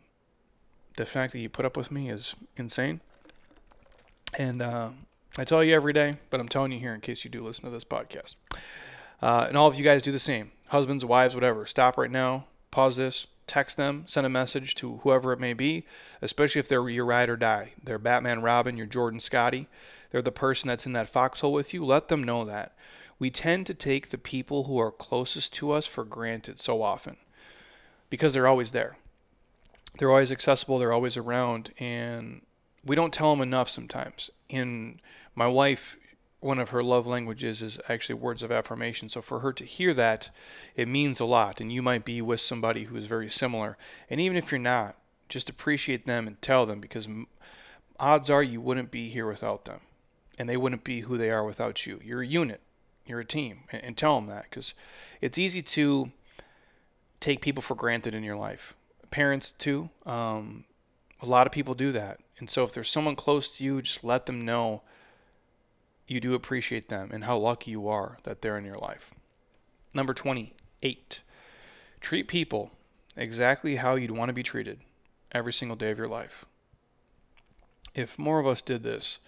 the 0.96 1.04
fact 1.04 1.32
that 1.32 1.40
you 1.40 1.48
put 1.48 1.64
up 1.64 1.76
with 1.76 1.90
me 1.90 2.08
is 2.08 2.34
insane. 2.56 3.00
And 4.38 4.62
uh, 4.62 4.90
I 5.36 5.44
tell 5.44 5.64
you 5.64 5.74
every 5.74 5.92
day, 5.92 6.16
but 6.30 6.40
I'm 6.40 6.48
telling 6.48 6.72
you 6.72 6.78
here 6.78 6.94
in 6.94 7.00
case 7.00 7.24
you 7.24 7.30
do 7.30 7.44
listen 7.44 7.64
to 7.64 7.70
this 7.70 7.84
podcast. 7.84 8.36
Uh, 9.20 9.46
and 9.48 9.56
all 9.56 9.68
of 9.68 9.76
you 9.76 9.84
guys 9.84 10.02
do 10.02 10.12
the 10.12 10.18
same. 10.18 10.52
Husbands, 10.68 11.04
wives, 11.04 11.34
whatever. 11.34 11.66
Stop 11.66 11.96
right 11.98 12.10
now. 12.10 12.46
Pause 12.70 12.96
this. 12.96 13.26
Text 13.46 13.76
them. 13.76 14.04
Send 14.06 14.26
a 14.26 14.30
message 14.30 14.74
to 14.76 14.98
whoever 14.98 15.32
it 15.32 15.40
may 15.40 15.52
be, 15.52 15.84
especially 16.22 16.60
if 16.60 16.68
they're 16.68 16.88
your 16.88 17.04
ride 17.04 17.28
or 17.28 17.36
die. 17.36 17.72
They're 17.82 17.98
Batman 17.98 18.42
Robin, 18.42 18.76
you're 18.76 18.86
Jordan 18.86 19.20
Scottie. 19.20 19.68
They're 20.12 20.22
the 20.22 20.30
person 20.30 20.68
that's 20.68 20.86
in 20.86 20.92
that 20.92 21.08
foxhole 21.08 21.52
with 21.52 21.72
you. 21.72 21.84
Let 21.84 22.08
them 22.08 22.22
know 22.22 22.44
that. 22.44 22.76
We 23.18 23.30
tend 23.30 23.66
to 23.66 23.74
take 23.74 24.10
the 24.10 24.18
people 24.18 24.64
who 24.64 24.78
are 24.78 24.90
closest 24.90 25.54
to 25.54 25.70
us 25.72 25.86
for 25.86 26.04
granted 26.04 26.60
so 26.60 26.82
often 26.82 27.16
because 28.10 28.34
they're 28.34 28.46
always 28.46 28.72
there. 28.72 28.98
They're 29.98 30.10
always 30.10 30.30
accessible, 30.30 30.78
they're 30.78 30.92
always 30.92 31.16
around, 31.16 31.70
and 31.78 32.42
we 32.84 32.96
don't 32.96 33.12
tell 33.12 33.30
them 33.30 33.42
enough 33.42 33.68
sometimes. 33.68 34.30
And 34.50 35.00
my 35.34 35.46
wife, 35.46 35.96
one 36.40 36.58
of 36.58 36.70
her 36.70 36.82
love 36.82 37.06
languages 37.06 37.62
is 37.62 37.78
actually 37.88 38.16
words 38.16 38.42
of 38.42 38.50
affirmation. 38.52 39.08
So 39.08 39.22
for 39.22 39.40
her 39.40 39.52
to 39.52 39.64
hear 39.64 39.94
that, 39.94 40.30
it 40.74 40.88
means 40.88 41.20
a 41.20 41.24
lot. 41.24 41.60
And 41.60 41.70
you 41.70 41.80
might 41.80 42.04
be 42.04 42.20
with 42.20 42.40
somebody 42.40 42.84
who 42.84 42.96
is 42.96 43.06
very 43.06 43.30
similar. 43.30 43.78
And 44.10 44.20
even 44.20 44.36
if 44.36 44.50
you're 44.50 44.58
not, 44.58 44.96
just 45.28 45.48
appreciate 45.48 46.04
them 46.04 46.26
and 46.26 46.40
tell 46.42 46.66
them 46.66 46.80
because 46.80 47.08
odds 48.00 48.28
are 48.28 48.42
you 48.42 48.60
wouldn't 48.60 48.90
be 48.90 49.08
here 49.08 49.26
without 49.26 49.66
them. 49.66 49.80
And 50.38 50.48
they 50.48 50.56
wouldn't 50.56 50.84
be 50.84 51.00
who 51.00 51.18
they 51.18 51.30
are 51.30 51.44
without 51.44 51.86
you. 51.86 52.00
You're 52.02 52.22
a 52.22 52.26
unit, 52.26 52.60
you're 53.06 53.20
a 53.20 53.24
team. 53.24 53.60
And 53.70 53.96
tell 53.96 54.16
them 54.16 54.28
that 54.28 54.44
because 54.44 54.74
it's 55.20 55.38
easy 55.38 55.62
to 55.62 56.10
take 57.20 57.40
people 57.40 57.62
for 57.62 57.74
granted 57.74 58.14
in 58.14 58.22
your 58.22 58.36
life. 58.36 58.74
Parents, 59.10 59.52
too. 59.52 59.90
Um, 60.06 60.64
a 61.20 61.26
lot 61.26 61.46
of 61.46 61.52
people 61.52 61.74
do 61.74 61.92
that. 61.92 62.20
And 62.38 62.50
so 62.50 62.64
if 62.64 62.72
there's 62.72 62.90
someone 62.90 63.14
close 63.14 63.48
to 63.56 63.64
you, 63.64 63.82
just 63.82 64.02
let 64.02 64.26
them 64.26 64.44
know 64.44 64.82
you 66.08 66.20
do 66.20 66.34
appreciate 66.34 66.88
them 66.88 67.10
and 67.12 67.24
how 67.24 67.36
lucky 67.38 67.70
you 67.70 67.88
are 67.88 68.18
that 68.24 68.42
they're 68.42 68.58
in 68.58 68.64
your 68.64 68.78
life. 68.78 69.12
Number 69.94 70.14
28. 70.14 71.20
Treat 72.00 72.28
people 72.28 72.72
exactly 73.16 73.76
how 73.76 73.94
you'd 73.94 74.10
want 74.10 74.28
to 74.28 74.34
be 74.34 74.42
treated 74.42 74.80
every 75.30 75.52
single 75.52 75.76
day 75.76 75.90
of 75.90 75.98
your 75.98 76.08
life. 76.08 76.44
If 77.94 78.18
more 78.18 78.40
of 78.40 78.46
us 78.46 78.62
did 78.62 78.82
this, 78.82 79.18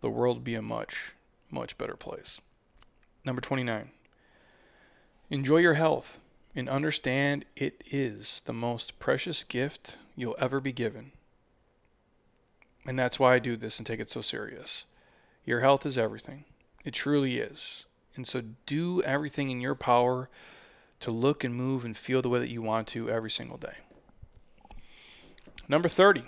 the 0.00 0.10
world 0.10 0.44
be 0.44 0.54
a 0.54 0.62
much, 0.62 1.12
much 1.50 1.76
better 1.78 1.96
place. 1.96 2.40
Number 3.24 3.40
29. 3.40 3.90
Enjoy 5.30 5.58
your 5.58 5.74
health 5.74 6.18
and 6.54 6.68
understand 6.68 7.44
it 7.56 7.82
is 7.90 8.42
the 8.46 8.52
most 8.52 8.98
precious 8.98 9.44
gift 9.44 9.96
you'll 10.16 10.36
ever 10.38 10.60
be 10.60 10.72
given. 10.72 11.12
And 12.86 12.98
that's 12.98 13.20
why 13.20 13.34
I 13.34 13.38
do 13.38 13.56
this 13.56 13.78
and 13.78 13.86
take 13.86 14.00
it 14.00 14.10
so 14.10 14.20
serious. 14.20 14.84
Your 15.44 15.60
health 15.60 15.86
is 15.86 15.98
everything. 15.98 16.44
It 16.84 16.94
truly 16.94 17.38
is. 17.38 17.84
And 18.16 18.26
so 18.26 18.42
do 18.66 19.02
everything 19.02 19.50
in 19.50 19.60
your 19.60 19.74
power 19.74 20.28
to 21.00 21.10
look 21.10 21.44
and 21.44 21.54
move 21.54 21.84
and 21.84 21.96
feel 21.96 22.22
the 22.22 22.28
way 22.28 22.40
that 22.40 22.50
you 22.50 22.62
want 22.62 22.88
to 22.88 23.08
every 23.08 23.30
single 23.30 23.56
day. 23.56 23.76
Number 25.68 25.88
30. 25.88 26.24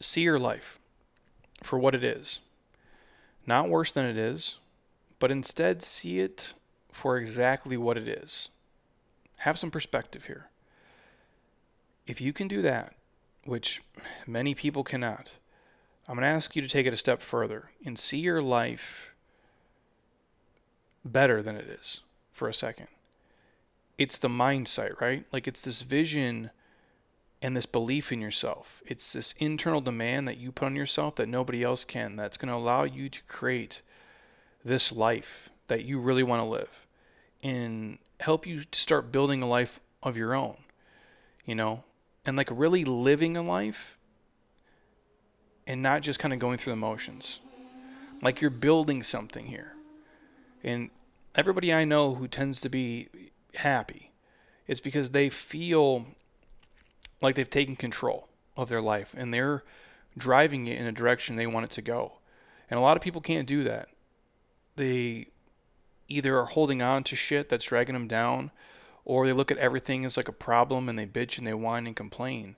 See 0.00 0.22
your 0.22 0.38
life 0.38 0.77
for 1.62 1.78
what 1.78 1.94
it 1.94 2.04
is. 2.04 2.40
Not 3.46 3.68
worse 3.68 3.92
than 3.92 4.04
it 4.04 4.16
is, 4.16 4.56
but 5.18 5.30
instead 5.30 5.82
see 5.82 6.20
it 6.20 6.54
for 6.92 7.16
exactly 7.16 7.76
what 7.76 7.96
it 7.96 8.08
is. 8.08 8.50
Have 9.38 9.58
some 9.58 9.70
perspective 9.70 10.24
here. 10.24 10.48
If 12.06 12.20
you 12.20 12.32
can 12.32 12.48
do 12.48 12.62
that, 12.62 12.94
which 13.44 13.82
many 14.26 14.54
people 14.54 14.84
cannot, 14.84 15.32
I'm 16.06 16.14
going 16.14 16.22
to 16.22 16.28
ask 16.28 16.56
you 16.56 16.62
to 16.62 16.68
take 16.68 16.86
it 16.86 16.94
a 16.94 16.98
step 16.98 17.20
further 17.20 17.70
and 17.84 17.98
see 17.98 18.18
your 18.18 18.42
life 18.42 19.10
better 21.04 21.42
than 21.42 21.56
it 21.56 21.68
is 21.68 22.00
for 22.32 22.48
a 22.48 22.54
second. 22.54 22.88
It's 23.98 24.18
the 24.18 24.28
mindset, 24.28 25.00
right? 25.00 25.24
Like 25.32 25.46
it's 25.46 25.60
this 25.60 25.82
vision 25.82 26.50
and 27.40 27.56
this 27.56 27.66
belief 27.66 28.10
in 28.10 28.20
yourself. 28.20 28.82
It's 28.86 29.12
this 29.12 29.32
internal 29.38 29.80
demand 29.80 30.26
that 30.26 30.38
you 30.38 30.50
put 30.50 30.66
on 30.66 30.76
yourself 30.76 31.16
that 31.16 31.28
nobody 31.28 31.62
else 31.62 31.84
can 31.84 32.16
that's 32.16 32.36
going 32.36 32.48
to 32.48 32.54
allow 32.54 32.84
you 32.84 33.08
to 33.08 33.22
create 33.24 33.82
this 34.64 34.90
life 34.90 35.50
that 35.68 35.84
you 35.84 36.00
really 36.00 36.22
want 36.22 36.42
to 36.42 36.48
live 36.48 36.86
and 37.42 37.98
help 38.20 38.46
you 38.46 38.64
to 38.64 38.80
start 38.80 39.12
building 39.12 39.42
a 39.42 39.46
life 39.46 39.80
of 40.02 40.16
your 40.16 40.34
own. 40.34 40.56
You 41.44 41.54
know, 41.54 41.84
and 42.26 42.36
like 42.36 42.50
really 42.50 42.84
living 42.84 43.36
a 43.36 43.42
life 43.42 43.96
and 45.66 45.82
not 45.82 46.02
just 46.02 46.18
kind 46.18 46.34
of 46.34 46.40
going 46.40 46.58
through 46.58 46.72
the 46.72 46.76
motions. 46.76 47.40
Like 48.20 48.40
you're 48.40 48.50
building 48.50 49.02
something 49.02 49.46
here. 49.46 49.74
And 50.64 50.90
everybody 51.34 51.72
I 51.72 51.84
know 51.84 52.14
who 52.14 52.26
tends 52.26 52.60
to 52.62 52.68
be 52.68 53.08
happy, 53.54 54.10
it's 54.66 54.80
because 54.80 55.10
they 55.10 55.30
feel 55.30 56.06
like 57.20 57.34
they've 57.34 57.48
taken 57.48 57.76
control 57.76 58.28
of 58.56 58.68
their 58.68 58.80
life 58.80 59.14
and 59.16 59.32
they're 59.32 59.64
driving 60.16 60.66
it 60.66 60.78
in 60.78 60.86
a 60.86 60.92
direction 60.92 61.36
they 61.36 61.46
want 61.46 61.64
it 61.64 61.70
to 61.72 61.82
go. 61.82 62.18
And 62.70 62.78
a 62.78 62.82
lot 62.82 62.96
of 62.96 63.02
people 63.02 63.20
can't 63.20 63.46
do 63.46 63.64
that. 63.64 63.88
They 64.76 65.28
either 66.08 66.38
are 66.38 66.46
holding 66.46 66.82
on 66.82 67.04
to 67.04 67.16
shit 67.16 67.48
that's 67.48 67.64
dragging 67.64 67.94
them 67.94 68.08
down 68.08 68.50
or 69.04 69.26
they 69.26 69.32
look 69.32 69.50
at 69.50 69.58
everything 69.58 70.04
as 70.04 70.16
like 70.16 70.28
a 70.28 70.32
problem 70.32 70.88
and 70.88 70.98
they 70.98 71.06
bitch 71.06 71.38
and 71.38 71.46
they 71.46 71.54
whine 71.54 71.86
and 71.86 71.96
complain. 71.96 72.56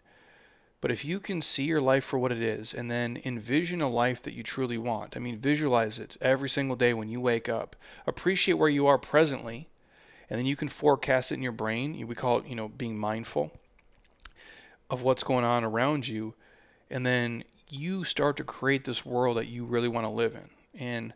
But 0.80 0.90
if 0.90 1.04
you 1.04 1.20
can 1.20 1.42
see 1.42 1.64
your 1.64 1.80
life 1.80 2.04
for 2.04 2.18
what 2.18 2.32
it 2.32 2.42
is 2.42 2.72
and 2.72 2.90
then 2.90 3.20
envision 3.24 3.82
a 3.82 3.88
life 3.88 4.22
that 4.22 4.32
you 4.32 4.42
truly 4.42 4.78
want, 4.78 5.16
I 5.16 5.20
mean, 5.20 5.38
visualize 5.38 5.98
it 5.98 6.16
every 6.22 6.48
single 6.48 6.76
day 6.76 6.94
when 6.94 7.10
you 7.10 7.20
wake 7.20 7.48
up, 7.48 7.76
appreciate 8.06 8.54
where 8.54 8.70
you 8.70 8.86
are 8.86 8.96
presently, 8.96 9.68
and 10.30 10.38
then 10.38 10.46
you 10.46 10.56
can 10.56 10.68
forecast 10.68 11.30
it 11.30 11.34
in 11.34 11.42
your 11.42 11.52
brain. 11.52 12.06
We 12.06 12.14
call 12.14 12.38
it, 12.38 12.46
you 12.46 12.54
know, 12.54 12.68
being 12.68 12.98
mindful 12.98 13.52
of 14.90 15.02
what's 15.02 15.24
going 15.24 15.44
on 15.44 15.64
around 15.64 16.08
you. 16.08 16.34
And 16.90 17.06
then 17.06 17.44
you 17.68 18.04
start 18.04 18.36
to 18.36 18.44
create 18.44 18.84
this 18.84 19.06
world 19.06 19.36
that 19.36 19.46
you 19.46 19.64
really 19.64 19.88
want 19.88 20.06
to 20.06 20.10
live 20.12 20.34
in. 20.34 20.50
And 20.78 21.14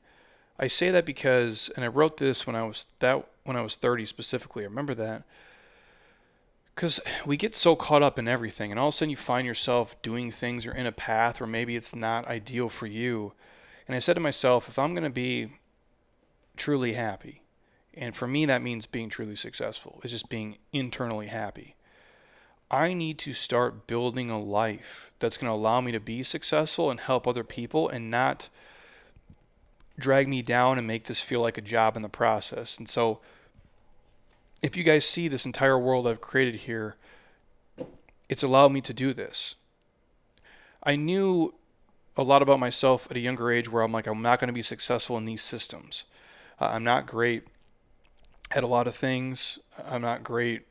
I 0.59 0.69
say 0.69 0.91
that 0.91 1.05
because, 1.05 1.71
and 1.75 1.85
I 1.85 1.89
wrote 1.89 2.17
this 2.17 2.47
when 2.47 2.57
I 2.57 2.65
was 2.65 2.87
that 3.01 3.27
when 3.43 3.57
I 3.57 3.63
was 3.63 3.77
30 3.77 4.07
specifically. 4.07 4.63
I 4.63 4.67
remember 4.67 4.95
that 4.95 5.25
because 6.75 7.01
we 7.25 7.37
get 7.37 7.55
so 7.55 7.77
caught 7.77 8.03
up 8.03 8.19
in 8.19 8.27
everything, 8.27 8.71
and 8.71 8.81
all 8.81 8.89
of 8.89 8.95
a 8.95 8.97
sudden 8.97 9.11
you 9.11 9.17
find 9.17 9.47
yourself 9.47 10.01
doing 10.03 10.31
things 10.31 10.67
or 10.67 10.73
in 10.73 10.87
a 10.87 10.93
path 10.93 11.41
where 11.41 11.47
maybe 11.47 11.77
it's 11.77 11.95
not 11.95 12.27
ideal 12.27 12.69
for 12.69 12.87
you. 12.87 13.33
And 13.87 13.95
I 13.95 14.01
said 14.01 14.15
to 14.15 14.21
myself, 14.21 14.69
if 14.69 14.79
I'm 14.79 14.95
going 14.95 15.05
to 15.05 15.11
be 15.11 15.53
truly 16.57 16.95
happy, 16.95 17.43
and 17.93 18.15
for 18.15 18.27
me 18.27 18.45
that 18.47 18.63
means 18.63 18.87
being 18.87 19.09
truly 19.09 19.37
successful, 19.37 20.01
is 20.03 20.11
just 20.11 20.29
being 20.29 20.59
internally 20.73 21.29
happy. 21.29 21.77
I 22.75 22.93
need 22.93 23.19
to 23.19 23.33
start 23.33 23.87
building 23.87 24.31
a 24.31 24.41
life 24.41 25.13
that's 25.21 25.37
going 25.37 25.49
to 25.49 25.55
allow 25.55 25.81
me 25.81 25.93
to 25.93 26.01
be 26.01 26.25
successful 26.25 26.91
and 26.91 26.99
help 26.99 27.29
other 27.29 27.45
people 27.45 27.89
and 27.89 28.11
not 28.11 28.49
drag 29.97 30.27
me 30.27 30.43
down 30.43 30.77
and 30.77 30.85
make 30.85 31.05
this 31.05 31.21
feel 31.21 31.41
like 31.41 31.57
a 31.57 31.61
job 31.61 31.95
in 31.95 32.03
the 32.03 32.09
process. 32.09 32.77
And 32.77 32.89
so 32.89 33.21
if 34.61 34.77
you 34.77 34.83
guys 34.83 35.05
see 35.05 35.29
this 35.29 35.47
entire 35.47 35.79
world 35.79 36.09
I've 36.09 36.21
created 36.21 36.63
here, 36.63 36.97
it's 38.29 38.43
allowed 38.43 38.73
me 38.73 38.81
to 38.81 38.93
do 38.93 39.13
this. 39.13 39.55
I 40.83 40.97
knew 40.97 41.55
a 42.17 42.25
lot 42.25 42.43
about 42.43 42.59
myself 42.59 43.07
at 43.09 43.17
a 43.17 43.21
younger 43.21 43.53
age 43.53 43.71
where 43.71 43.85
I'm 43.85 43.93
like, 43.93 44.09
I'm 44.09 44.21
not 44.21 44.41
going 44.41 44.49
to 44.49 44.53
be 44.53 44.63
successful 44.63 45.17
in 45.17 45.27
these 45.27 45.43
systems. 45.43 46.03
Uh, 46.61 46.71
I'm 46.73 46.83
not 46.83 47.07
great 47.07 47.45
at 48.51 48.65
a 48.65 48.67
lot 48.67 48.89
of 48.89 48.97
things. 48.97 49.61
I'm 49.87 50.03
not 50.03 50.25
great 50.25 50.63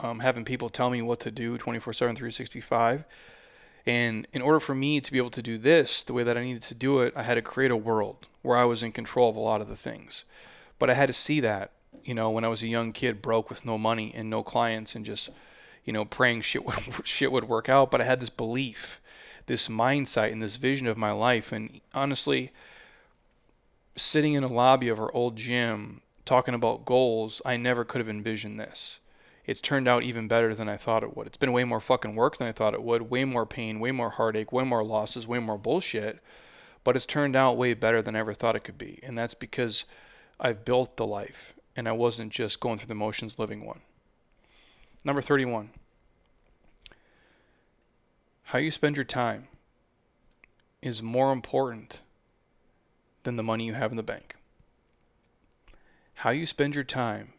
um, 0.00 0.20
having 0.20 0.44
people 0.44 0.68
tell 0.68 0.90
me 0.90 1.02
what 1.02 1.20
to 1.20 1.30
do 1.30 1.58
24 1.58 1.92
7, 1.92 2.16
365. 2.16 3.04
And 3.86 4.26
in 4.32 4.42
order 4.42 4.60
for 4.60 4.74
me 4.74 5.00
to 5.00 5.10
be 5.10 5.18
able 5.18 5.30
to 5.30 5.42
do 5.42 5.56
this 5.56 6.04
the 6.04 6.12
way 6.12 6.22
that 6.22 6.36
I 6.36 6.44
needed 6.44 6.62
to 6.62 6.74
do 6.74 7.00
it, 7.00 7.14
I 7.16 7.22
had 7.22 7.34
to 7.34 7.42
create 7.42 7.70
a 7.70 7.76
world 7.76 8.26
where 8.42 8.56
I 8.56 8.64
was 8.64 8.82
in 8.82 8.92
control 8.92 9.30
of 9.30 9.36
a 9.36 9.40
lot 9.40 9.60
of 9.60 9.68
the 9.68 9.76
things. 9.76 10.24
But 10.78 10.90
I 10.90 10.94
had 10.94 11.06
to 11.06 11.12
see 11.12 11.40
that 11.40 11.72
you 12.04 12.14
know, 12.14 12.30
when 12.30 12.44
I 12.44 12.48
was 12.48 12.62
a 12.62 12.68
young 12.68 12.92
kid, 12.92 13.22
broke 13.22 13.50
with 13.50 13.64
no 13.64 13.78
money 13.78 14.12
and 14.14 14.30
no 14.30 14.42
clients, 14.42 14.94
and 14.94 15.04
just, 15.04 15.30
you 15.84 15.92
know, 15.92 16.04
praying 16.04 16.42
shit 16.42 16.64
would 16.66 17.06
shit 17.06 17.30
would 17.30 17.44
work 17.44 17.68
out. 17.68 17.90
But 17.90 18.00
I 18.00 18.04
had 18.04 18.20
this 18.20 18.30
belief, 18.30 19.00
this 19.46 19.68
mindset, 19.68 20.32
and 20.32 20.42
this 20.42 20.56
vision 20.56 20.86
of 20.86 20.96
my 20.96 21.12
life. 21.12 21.52
And 21.52 21.80
honestly, 21.94 22.50
sitting 23.96 24.34
in 24.34 24.44
a 24.44 24.48
lobby 24.48 24.88
of 24.88 24.98
our 24.98 25.12
old 25.12 25.36
gym 25.36 26.00
talking 26.24 26.54
about 26.54 26.84
goals, 26.84 27.42
I 27.44 27.56
never 27.56 27.84
could 27.84 27.98
have 27.98 28.08
envisioned 28.08 28.58
this. 28.58 28.98
It's 29.48 29.62
turned 29.62 29.88
out 29.88 30.02
even 30.02 30.28
better 30.28 30.54
than 30.54 30.68
I 30.68 30.76
thought 30.76 31.02
it 31.02 31.16
would. 31.16 31.26
It's 31.26 31.38
been 31.38 31.52
way 31.52 31.64
more 31.64 31.80
fucking 31.80 32.14
work 32.14 32.36
than 32.36 32.46
I 32.46 32.52
thought 32.52 32.74
it 32.74 32.82
would. 32.82 33.08
Way 33.08 33.24
more 33.24 33.46
pain, 33.46 33.80
way 33.80 33.90
more 33.92 34.10
heartache, 34.10 34.52
way 34.52 34.62
more 34.62 34.84
losses, 34.84 35.26
way 35.26 35.38
more 35.38 35.56
bullshit. 35.56 36.22
But 36.84 36.96
it's 36.96 37.06
turned 37.06 37.34
out 37.34 37.56
way 37.56 37.72
better 37.72 38.02
than 38.02 38.14
I 38.14 38.18
ever 38.18 38.34
thought 38.34 38.56
it 38.56 38.62
could 38.62 38.76
be. 38.76 39.00
And 39.02 39.16
that's 39.16 39.32
because 39.32 39.86
I've 40.38 40.66
built 40.66 40.98
the 40.98 41.06
life 41.06 41.54
and 41.74 41.88
I 41.88 41.92
wasn't 41.92 42.30
just 42.30 42.60
going 42.60 42.76
through 42.76 42.88
the 42.88 42.94
motions 42.94 43.38
living 43.38 43.64
one. 43.64 43.80
Number 45.02 45.22
31. 45.22 45.70
How 48.42 48.58
you 48.58 48.70
spend 48.70 48.96
your 48.96 49.04
time 49.04 49.48
is 50.82 51.02
more 51.02 51.32
important 51.32 52.02
than 53.22 53.36
the 53.36 53.42
money 53.42 53.64
you 53.64 53.72
have 53.72 53.92
in 53.92 53.96
the 53.96 54.02
bank. 54.02 54.36
How 56.16 56.30
you 56.30 56.44
spend 56.44 56.74
your 56.74 56.84
time 56.84 57.32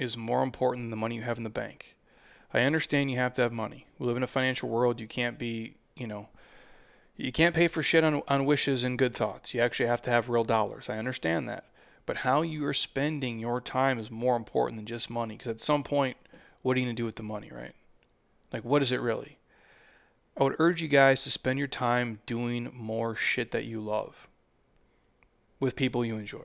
is 0.00 0.16
more 0.16 0.42
important 0.42 0.84
than 0.84 0.90
the 0.90 0.96
money 0.96 1.16
you 1.16 1.22
have 1.22 1.38
in 1.38 1.44
the 1.44 1.50
bank. 1.50 1.94
I 2.52 2.62
understand 2.62 3.10
you 3.10 3.18
have 3.18 3.34
to 3.34 3.42
have 3.42 3.52
money. 3.52 3.86
We 3.98 4.06
live 4.06 4.16
in 4.16 4.22
a 4.22 4.28
financial 4.28 4.68
world. 4.68 5.00
You 5.00 5.06
can't 5.06 5.38
be, 5.38 5.76
you 5.94 6.06
know, 6.06 6.28
you 7.16 7.30
can't 7.30 7.54
pay 7.54 7.68
for 7.68 7.82
shit 7.82 8.02
on, 8.02 8.22
on 8.26 8.46
wishes 8.46 8.82
and 8.82 8.98
good 8.98 9.14
thoughts. 9.14 9.54
You 9.54 9.60
actually 9.60 9.86
have 9.86 10.02
to 10.02 10.10
have 10.10 10.28
real 10.28 10.42
dollars. 10.42 10.88
I 10.88 10.98
understand 10.98 11.48
that. 11.48 11.66
But 12.06 12.18
how 12.18 12.42
you 12.42 12.66
are 12.66 12.74
spending 12.74 13.38
your 13.38 13.60
time 13.60 13.98
is 13.98 14.10
more 14.10 14.36
important 14.36 14.78
than 14.78 14.86
just 14.86 15.10
money. 15.10 15.36
Because 15.36 15.50
at 15.50 15.60
some 15.60 15.84
point, 15.84 16.16
what 16.62 16.76
are 16.76 16.80
you 16.80 16.86
going 16.86 16.96
to 16.96 17.00
do 17.00 17.06
with 17.06 17.16
the 17.16 17.22
money, 17.22 17.50
right? 17.54 17.74
Like, 18.52 18.64
what 18.64 18.82
is 18.82 18.90
it 18.90 19.00
really? 19.00 19.38
I 20.36 20.42
would 20.42 20.56
urge 20.58 20.80
you 20.80 20.88
guys 20.88 21.22
to 21.24 21.30
spend 21.30 21.58
your 21.58 21.68
time 21.68 22.20
doing 22.24 22.70
more 22.74 23.14
shit 23.14 23.50
that 23.50 23.66
you 23.66 23.80
love 23.80 24.26
with 25.60 25.76
people 25.76 26.04
you 26.04 26.16
enjoy. 26.16 26.44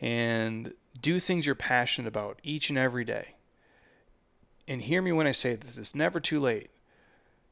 And 0.00 0.72
do 1.00 1.18
things 1.20 1.46
you're 1.46 1.54
passionate 1.54 2.08
about 2.08 2.38
each 2.42 2.68
and 2.68 2.78
every 2.78 3.04
day. 3.04 3.34
And 4.66 4.82
hear 4.82 5.02
me 5.02 5.12
when 5.12 5.26
I 5.26 5.32
say 5.32 5.54
this 5.54 5.76
it's 5.76 5.94
never 5.94 6.20
too 6.20 6.40
late 6.40 6.70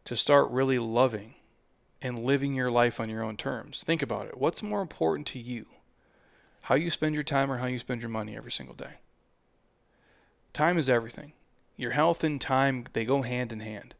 to 0.05 0.16
start 0.16 0.51
really 0.51 0.78
loving 0.78 1.34
and 2.01 2.24
living 2.24 2.55
your 2.55 2.70
life 2.70 2.99
on 2.99 3.09
your 3.09 3.22
own 3.22 3.36
terms. 3.36 3.82
Think 3.84 4.03
about 4.03 4.26
it. 4.26 4.38
What's 4.38 4.62
more 4.62 4.82
important 4.82 5.26
to 5.28 5.38
you? 5.38 5.66
how 6.62 6.74
you 6.76 6.90
spend 6.90 7.14
your 7.14 7.24
time 7.24 7.51
or 7.51 7.59
how 7.59 7.66
you 7.66 7.78
spend 7.78 8.03
your 8.03 8.09
money 8.09 8.36
every 8.36 8.53
single 8.53 8.74
day. 8.74 8.95
Time 10.53 10.78
is 10.78 10.88
everything. 10.88 11.32
Your 11.76 11.93
health 11.93 12.22
and 12.22 12.40
time, 12.40 12.84
they 12.93 13.05
go 13.05 13.22
hand 13.22 13.53
in 13.53 13.61
hand. 13.61 13.95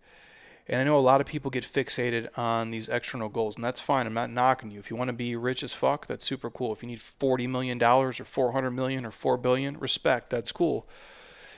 And 0.69 0.81
I 0.81 0.85
know 0.85 0.97
a 0.97 1.01
lot 1.01 1.21
of 1.21 1.27
people 1.27 1.51
get 1.51 1.65
fixated 1.65 2.29
on 2.39 2.71
these 2.71 2.89
external 2.89 3.29
goals, 3.29 3.57
and 3.57 3.65
that's 3.65 3.81
fine. 3.81 4.07
I'm 4.07 4.15
not 4.15 4.31
knocking 4.31 4.71
you. 4.71 4.79
If 4.79 4.91
you 4.91 4.97
want 4.97 5.09
to 5.09 5.13
be 5.13 5.35
rich 5.35 5.63
as 5.63 5.75
fuck, 5.75 6.07
that's 6.07 6.25
super 6.25 6.51
cool. 6.51 6.73
If 6.73 6.83
you 6.83 6.89
need 6.89 7.01
$40 7.01 7.49
million 7.49 7.83
or 7.83 8.13
400 8.13 8.71
million 8.71 9.05
or 9.05 9.11
4 9.11 9.37
billion, 9.39 9.79
respect, 9.79 10.31
that's 10.31 10.53
cool. 10.53 10.89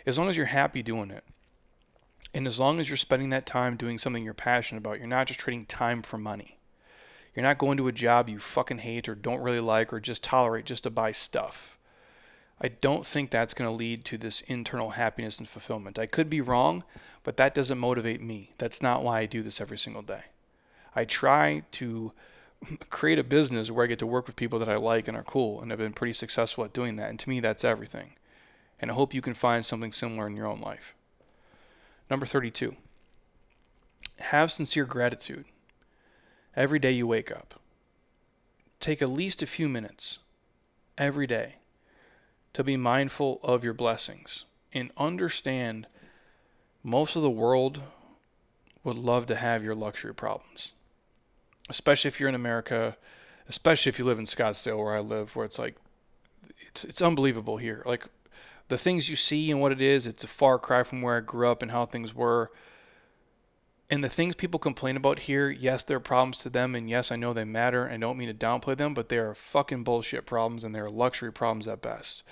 As 0.06 0.18
long 0.18 0.30
as 0.30 0.36
you're 0.36 0.46
happy 0.46 0.82
doing 0.82 1.10
it. 1.10 1.24
And 2.32 2.46
as 2.46 2.58
long 2.58 2.80
as 2.80 2.88
you're 2.88 2.96
spending 2.96 3.30
that 3.30 3.46
time 3.46 3.76
doing 3.76 3.98
something 3.98 4.24
you're 4.24 4.34
passionate 4.34 4.78
about, 4.78 4.98
you're 4.98 5.06
not 5.06 5.28
just 5.28 5.38
trading 5.38 5.66
time 5.66 6.02
for 6.02 6.18
money. 6.18 6.58
You're 7.34 7.44
not 7.44 7.58
going 7.58 7.76
to 7.76 7.88
a 7.88 7.92
job 7.92 8.28
you 8.28 8.38
fucking 8.38 8.78
hate 8.78 9.08
or 9.08 9.14
don't 9.14 9.42
really 9.42 9.60
like 9.60 9.92
or 9.92 10.00
just 10.00 10.24
tolerate 10.24 10.64
just 10.64 10.84
to 10.84 10.90
buy 10.90 11.12
stuff. 11.12 11.73
I 12.60 12.68
don't 12.68 13.04
think 13.04 13.30
that's 13.30 13.54
going 13.54 13.68
to 13.68 13.74
lead 13.74 14.04
to 14.06 14.18
this 14.18 14.40
internal 14.42 14.90
happiness 14.90 15.38
and 15.38 15.48
fulfillment. 15.48 15.98
I 15.98 16.06
could 16.06 16.30
be 16.30 16.40
wrong, 16.40 16.84
but 17.22 17.36
that 17.36 17.54
doesn't 17.54 17.78
motivate 17.78 18.22
me. 18.22 18.52
That's 18.58 18.80
not 18.80 19.02
why 19.02 19.20
I 19.20 19.26
do 19.26 19.42
this 19.42 19.60
every 19.60 19.78
single 19.78 20.02
day. 20.02 20.24
I 20.94 21.04
try 21.04 21.62
to 21.72 22.12
create 22.90 23.18
a 23.18 23.24
business 23.24 23.70
where 23.70 23.84
I 23.84 23.88
get 23.88 23.98
to 23.98 24.06
work 24.06 24.26
with 24.26 24.36
people 24.36 24.58
that 24.60 24.68
I 24.68 24.76
like 24.76 25.08
and 25.08 25.16
are 25.16 25.24
cool, 25.24 25.60
and 25.60 25.72
I've 25.72 25.78
been 25.78 25.92
pretty 25.92 26.12
successful 26.12 26.64
at 26.64 26.72
doing 26.72 26.96
that. 26.96 27.10
And 27.10 27.18
to 27.18 27.28
me, 27.28 27.40
that's 27.40 27.64
everything. 27.64 28.12
And 28.80 28.90
I 28.90 28.94
hope 28.94 29.14
you 29.14 29.22
can 29.22 29.34
find 29.34 29.64
something 29.64 29.92
similar 29.92 30.26
in 30.26 30.36
your 30.36 30.46
own 30.46 30.60
life. 30.60 30.94
Number 32.10 32.26
32 32.26 32.76
have 34.20 34.52
sincere 34.52 34.84
gratitude 34.84 35.44
every 36.54 36.78
day 36.78 36.92
you 36.92 37.06
wake 37.06 37.32
up. 37.32 37.60
Take 38.78 39.02
at 39.02 39.10
least 39.10 39.42
a 39.42 39.46
few 39.46 39.68
minutes 39.68 40.18
every 40.96 41.26
day 41.26 41.56
to 42.54 42.64
be 42.64 42.76
mindful 42.76 43.40
of 43.42 43.62
your 43.62 43.74
blessings 43.74 44.46
and 44.72 44.90
understand 44.96 45.86
most 46.82 47.16
of 47.16 47.22
the 47.22 47.30
world 47.30 47.82
would 48.82 48.96
love 48.96 49.26
to 49.26 49.34
have 49.34 49.62
your 49.62 49.74
luxury 49.74 50.14
problems. 50.14 50.72
Especially 51.68 52.08
if 52.08 52.20
you're 52.20 52.28
in 52.28 52.34
America, 52.34 52.96
especially 53.48 53.90
if 53.90 53.98
you 53.98 54.04
live 54.04 54.18
in 54.18 54.26
Scottsdale 54.26 54.78
where 54.78 54.94
I 54.94 55.00
live 55.00 55.34
where 55.34 55.46
it's 55.46 55.58
like 55.58 55.76
it's 56.68 56.84
it's 56.84 57.02
unbelievable 57.02 57.56
here. 57.56 57.82
Like 57.86 58.06
the 58.68 58.78
things 58.78 59.08
you 59.08 59.16
see 59.16 59.50
and 59.50 59.60
what 59.60 59.72
it 59.72 59.80
is, 59.80 60.06
it's 60.06 60.24
a 60.24 60.28
far 60.28 60.58
cry 60.58 60.82
from 60.82 61.02
where 61.02 61.16
I 61.16 61.20
grew 61.20 61.48
up 61.48 61.62
and 61.62 61.70
how 61.70 61.86
things 61.86 62.14
were. 62.14 62.50
And 63.90 64.02
the 64.02 64.08
things 64.08 64.34
people 64.34 64.58
complain 64.58 64.96
about 64.96 65.20
here, 65.20 65.50
yes, 65.50 65.84
there 65.84 65.98
are 65.98 66.00
problems 66.00 66.38
to 66.38 66.50
them, 66.50 66.74
and 66.74 66.88
yes, 66.88 67.12
I 67.12 67.16
know 67.16 67.34
they 67.34 67.44
matter. 67.44 67.88
I 67.88 67.98
don't 67.98 68.16
mean 68.16 68.28
to 68.28 68.34
downplay 68.34 68.76
them, 68.76 68.94
but 68.94 69.10
they 69.10 69.18
are 69.18 69.34
fucking 69.34 69.84
bullshit 69.84 70.24
problems, 70.24 70.64
and 70.64 70.74
they're 70.74 70.88
luxury 70.88 71.30
problems 71.30 71.68
at 71.68 71.82
best. 71.82 72.22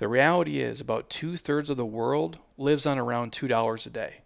The 0.00 0.08
reality 0.08 0.60
is, 0.60 0.80
about 0.80 1.10
two 1.10 1.36
thirds 1.36 1.68
of 1.68 1.76
the 1.76 1.84
world 1.84 2.38
lives 2.56 2.86
on 2.86 2.98
around 2.98 3.32
$2 3.32 3.86
a 3.86 3.90
day. 3.90 4.22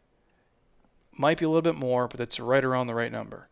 Might 1.18 1.40
be 1.40 1.46
a 1.46 1.48
little 1.48 1.62
bit 1.62 1.74
more, 1.74 2.06
but 2.06 2.16
that's 2.16 2.38
right 2.38 2.64
around 2.64 2.86
the 2.86 2.94
right 2.94 3.10
number. 3.10 3.48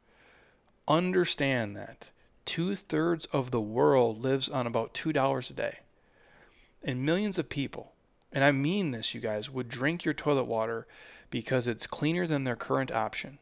Understand 0.86 1.76
that 1.76 2.12
two 2.44 2.76
thirds 2.76 3.26
of 3.32 3.50
the 3.50 3.60
world 3.60 4.22
lives 4.22 4.48
on 4.48 4.68
about 4.68 4.94
$2 4.94 5.50
a 5.50 5.52
day. 5.52 5.80
And 6.84 7.04
millions 7.04 7.40
of 7.40 7.48
people, 7.48 7.90
and 8.32 8.44
I 8.44 8.52
mean 8.52 8.92
this, 8.92 9.16
you 9.16 9.20
guys, 9.20 9.50
would 9.50 9.68
drink 9.68 10.04
your 10.04 10.14
toilet 10.14 10.44
water 10.44 10.86
because 11.28 11.66
it's 11.66 11.88
cleaner 11.88 12.28
than 12.28 12.44
their 12.44 12.54
current 12.54 12.92
option. 12.92 13.40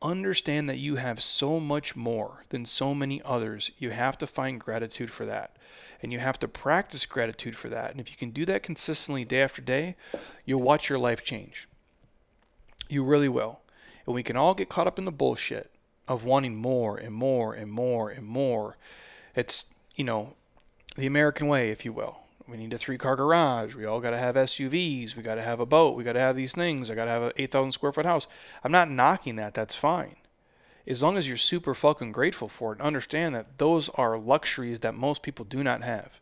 Understand 0.00 0.68
that 0.68 0.78
you 0.78 0.94
have 0.94 1.20
so 1.20 1.58
much 1.58 1.96
more 1.96 2.44
than 2.50 2.64
so 2.66 2.94
many 2.94 3.20
others. 3.24 3.72
You 3.78 3.90
have 3.90 4.16
to 4.18 4.28
find 4.28 4.60
gratitude 4.60 5.10
for 5.10 5.26
that. 5.26 5.56
And 6.02 6.12
you 6.12 6.18
have 6.18 6.38
to 6.40 6.48
practice 6.48 7.06
gratitude 7.06 7.56
for 7.56 7.68
that. 7.68 7.92
And 7.92 8.00
if 8.00 8.10
you 8.10 8.16
can 8.16 8.30
do 8.30 8.44
that 8.46 8.62
consistently 8.62 9.24
day 9.24 9.40
after 9.40 9.62
day, 9.62 9.96
you'll 10.44 10.60
watch 10.60 10.88
your 10.88 10.98
life 10.98 11.22
change. 11.22 11.68
You 12.88 13.04
really 13.04 13.28
will. 13.28 13.60
And 14.06 14.14
we 14.14 14.22
can 14.22 14.36
all 14.36 14.54
get 14.54 14.68
caught 14.68 14.88
up 14.88 14.98
in 14.98 15.04
the 15.04 15.12
bullshit 15.12 15.70
of 16.08 16.24
wanting 16.24 16.56
more 16.56 16.96
and 16.96 17.14
more 17.14 17.54
and 17.54 17.70
more 17.70 18.10
and 18.10 18.26
more. 18.26 18.76
It's, 19.36 19.64
you 19.94 20.04
know, 20.04 20.34
the 20.96 21.06
American 21.06 21.46
way, 21.46 21.70
if 21.70 21.84
you 21.84 21.92
will. 21.92 22.18
We 22.48 22.56
need 22.56 22.72
a 22.72 22.78
three 22.78 22.98
car 22.98 23.16
garage. 23.16 23.74
We 23.74 23.86
all 23.86 24.00
got 24.00 24.10
to 24.10 24.18
have 24.18 24.34
SUVs. 24.34 25.16
We 25.16 25.22
got 25.22 25.36
to 25.36 25.42
have 25.42 25.60
a 25.60 25.66
boat. 25.66 25.96
We 25.96 26.04
got 26.04 26.14
to 26.14 26.20
have 26.20 26.36
these 26.36 26.52
things. 26.52 26.90
I 26.90 26.94
got 26.94 27.04
to 27.04 27.10
have 27.10 27.22
an 27.22 27.32
8,000 27.36 27.72
square 27.72 27.92
foot 27.92 28.04
house. 28.04 28.26
I'm 28.64 28.72
not 28.72 28.90
knocking 28.90 29.36
that. 29.36 29.54
That's 29.54 29.76
fine. 29.76 30.16
As 30.86 31.02
long 31.02 31.16
as 31.16 31.28
you're 31.28 31.36
super 31.36 31.74
fucking 31.74 32.10
grateful 32.10 32.48
for 32.48 32.72
it 32.72 32.80
understand 32.80 33.34
that 33.34 33.58
those 33.58 33.88
are 33.90 34.18
luxuries 34.18 34.80
that 34.80 34.94
most 34.94 35.22
people 35.22 35.44
do 35.44 35.62
not 35.62 35.82
have. 35.82 36.20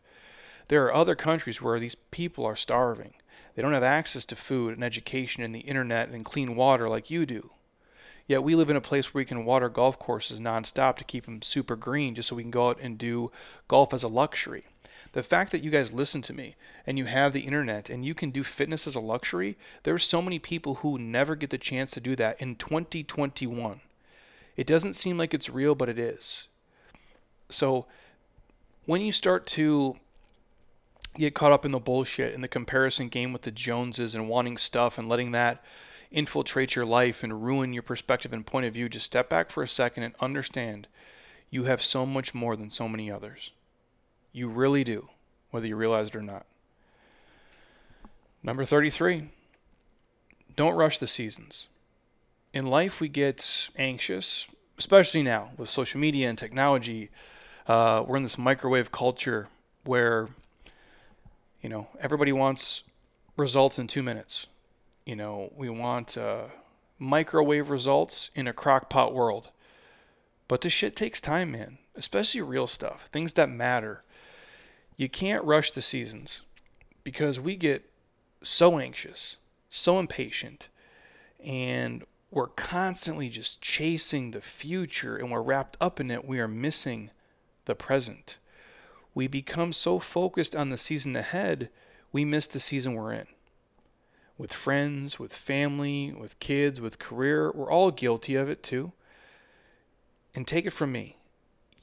There 0.67 0.85
are 0.85 0.93
other 0.93 1.15
countries 1.15 1.61
where 1.61 1.79
these 1.79 1.95
people 1.95 2.45
are 2.45 2.55
starving. 2.55 3.15
They 3.55 3.61
don't 3.61 3.73
have 3.73 3.83
access 3.83 4.25
to 4.27 4.35
food 4.35 4.75
and 4.75 4.83
education 4.83 5.43
and 5.43 5.53
the 5.53 5.61
internet 5.61 6.09
and 6.09 6.23
clean 6.23 6.55
water 6.55 6.87
like 6.87 7.09
you 7.09 7.25
do. 7.25 7.51
Yet 8.27 8.43
we 8.43 8.55
live 8.55 8.69
in 8.69 8.75
a 8.75 8.81
place 8.81 9.13
where 9.13 9.21
we 9.21 9.25
can 9.25 9.45
water 9.45 9.67
golf 9.67 9.97
courses 9.97 10.39
nonstop 10.39 10.95
to 10.97 11.03
keep 11.03 11.25
them 11.25 11.41
super 11.41 11.75
green 11.75 12.15
just 12.15 12.29
so 12.29 12.35
we 12.35 12.43
can 12.43 12.51
go 12.51 12.69
out 12.69 12.79
and 12.79 12.97
do 12.97 13.31
golf 13.67 13.93
as 13.93 14.03
a 14.03 14.07
luxury. 14.07 14.63
The 15.13 15.23
fact 15.23 15.51
that 15.51 15.63
you 15.63 15.71
guys 15.71 15.91
listen 15.91 16.21
to 16.21 16.33
me 16.33 16.55
and 16.85 16.97
you 16.97 17.05
have 17.05 17.33
the 17.33 17.41
internet 17.41 17.89
and 17.89 18.05
you 18.05 18.13
can 18.13 18.29
do 18.29 18.43
fitness 18.43 18.87
as 18.87 18.95
a 18.95 19.01
luxury, 19.01 19.57
there 19.83 19.93
are 19.93 19.99
so 19.99 20.21
many 20.21 20.39
people 20.39 20.75
who 20.75 20.97
never 20.97 21.35
get 21.35 21.49
the 21.49 21.57
chance 21.57 21.91
to 21.91 21.99
do 21.99 22.15
that 22.15 22.39
in 22.39 22.55
2021. 22.55 23.81
It 24.61 24.67
doesn't 24.67 24.93
seem 24.93 25.17
like 25.17 25.33
it's 25.33 25.49
real, 25.49 25.73
but 25.73 25.89
it 25.89 25.97
is. 25.97 26.47
So 27.49 27.87
when 28.85 29.01
you 29.01 29.11
start 29.11 29.47
to 29.47 29.97
get 31.17 31.33
caught 31.33 31.51
up 31.51 31.65
in 31.65 31.71
the 31.71 31.79
bullshit 31.79 32.35
in 32.35 32.41
the 32.41 32.47
comparison 32.47 33.07
game 33.07 33.33
with 33.33 33.41
the 33.41 33.49
Joneses 33.49 34.13
and 34.13 34.29
wanting 34.29 34.57
stuff 34.57 34.99
and 34.99 35.09
letting 35.09 35.31
that 35.31 35.63
infiltrate 36.11 36.75
your 36.75 36.85
life 36.85 37.23
and 37.23 37.43
ruin 37.43 37.73
your 37.73 37.81
perspective 37.81 38.31
and 38.33 38.45
point 38.45 38.67
of 38.67 38.73
view, 38.75 38.87
just 38.87 39.07
step 39.07 39.29
back 39.29 39.49
for 39.49 39.63
a 39.63 39.67
second 39.67 40.03
and 40.03 40.13
understand 40.19 40.87
you 41.49 41.63
have 41.63 41.81
so 41.81 42.05
much 42.05 42.35
more 42.35 42.55
than 42.55 42.69
so 42.69 42.87
many 42.87 43.11
others. 43.11 43.49
You 44.31 44.47
really 44.47 44.83
do, 44.83 45.09
whether 45.49 45.65
you 45.65 45.75
realize 45.75 46.09
it 46.09 46.15
or 46.15 46.21
not. 46.21 46.45
Number 48.43 48.63
33 48.63 49.29
don't 50.55 50.75
rush 50.75 50.99
the 50.99 51.07
seasons. 51.07 51.67
In 52.53 52.67
life, 52.67 52.99
we 52.99 53.07
get 53.07 53.69
anxious, 53.77 54.45
especially 54.77 55.23
now 55.23 55.51
with 55.55 55.69
social 55.69 56.01
media 56.01 56.27
and 56.27 56.37
technology. 56.37 57.09
Uh, 57.65 58.03
we're 58.05 58.17
in 58.17 58.23
this 58.23 58.37
microwave 58.37 58.91
culture 58.91 59.47
where, 59.85 60.27
you 61.61 61.69
know, 61.69 61.87
everybody 62.01 62.33
wants 62.33 62.83
results 63.37 63.79
in 63.79 63.87
two 63.87 64.03
minutes. 64.03 64.47
You 65.05 65.15
know, 65.15 65.53
we 65.55 65.69
want 65.69 66.17
uh, 66.17 66.47
microwave 66.99 67.69
results 67.69 68.29
in 68.35 68.47
a 68.47 68.53
crockpot 68.53 69.13
world. 69.13 69.49
But 70.49 70.59
this 70.59 70.73
shit 70.73 70.97
takes 70.97 71.21
time, 71.21 71.51
man, 71.51 71.77
especially 71.95 72.41
real 72.41 72.67
stuff, 72.67 73.05
things 73.13 73.31
that 73.33 73.49
matter. 73.49 74.03
You 74.97 75.07
can't 75.07 75.45
rush 75.45 75.71
the 75.71 75.81
seasons 75.81 76.41
because 77.05 77.39
we 77.39 77.55
get 77.55 77.89
so 78.43 78.77
anxious, 78.77 79.37
so 79.69 79.97
impatient, 79.97 80.67
and 81.43 82.03
we're 82.31 82.47
constantly 82.47 83.27
just 83.27 83.61
chasing 83.61 84.31
the 84.31 84.41
future 84.41 85.17
and 85.17 85.29
we're 85.29 85.41
wrapped 85.41 85.75
up 85.81 85.99
in 85.99 86.09
it. 86.09 86.25
We 86.25 86.39
are 86.39 86.47
missing 86.47 87.11
the 87.65 87.75
present. 87.75 88.37
We 89.13 89.27
become 89.27 89.73
so 89.73 89.99
focused 89.99 90.55
on 90.55 90.69
the 90.69 90.77
season 90.77 91.15
ahead, 91.17 91.69
we 92.13 92.23
miss 92.23 92.47
the 92.47 92.61
season 92.61 92.93
we're 92.93 93.11
in. 93.11 93.27
With 94.37 94.53
friends, 94.53 95.19
with 95.19 95.35
family, 95.35 96.13
with 96.17 96.39
kids, 96.39 96.79
with 96.79 96.99
career, 96.99 97.51
we're 97.51 97.69
all 97.69 97.91
guilty 97.91 98.35
of 98.35 98.49
it 98.49 98.63
too. 98.63 98.93
And 100.33 100.47
take 100.47 100.65
it 100.65 100.71
from 100.71 100.93
me, 100.93 101.17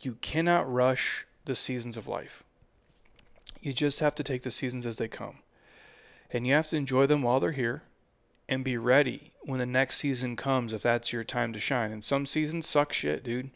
you 0.00 0.14
cannot 0.22 0.72
rush 0.72 1.26
the 1.44 1.54
seasons 1.54 1.98
of 1.98 2.08
life. 2.08 2.42
You 3.60 3.74
just 3.74 4.00
have 4.00 4.14
to 4.14 4.22
take 4.22 4.42
the 4.42 4.50
seasons 4.50 4.86
as 4.86 4.96
they 4.96 5.08
come. 5.08 5.40
And 6.30 6.46
you 6.46 6.54
have 6.54 6.68
to 6.68 6.76
enjoy 6.76 7.06
them 7.06 7.22
while 7.22 7.40
they're 7.40 7.52
here 7.52 7.82
and 8.48 8.64
be 8.64 8.76
ready 8.76 9.32
when 9.42 9.58
the 9.58 9.66
next 9.66 9.96
season 9.96 10.36
comes 10.36 10.72
if 10.72 10.82
that's 10.82 11.12
your 11.12 11.24
time 11.24 11.52
to 11.52 11.60
shine. 11.60 11.92
And 11.92 12.02
some 12.02 12.26
seasons 12.26 12.66
suck 12.66 12.92
shit, 12.92 13.22
dude. 13.22 13.50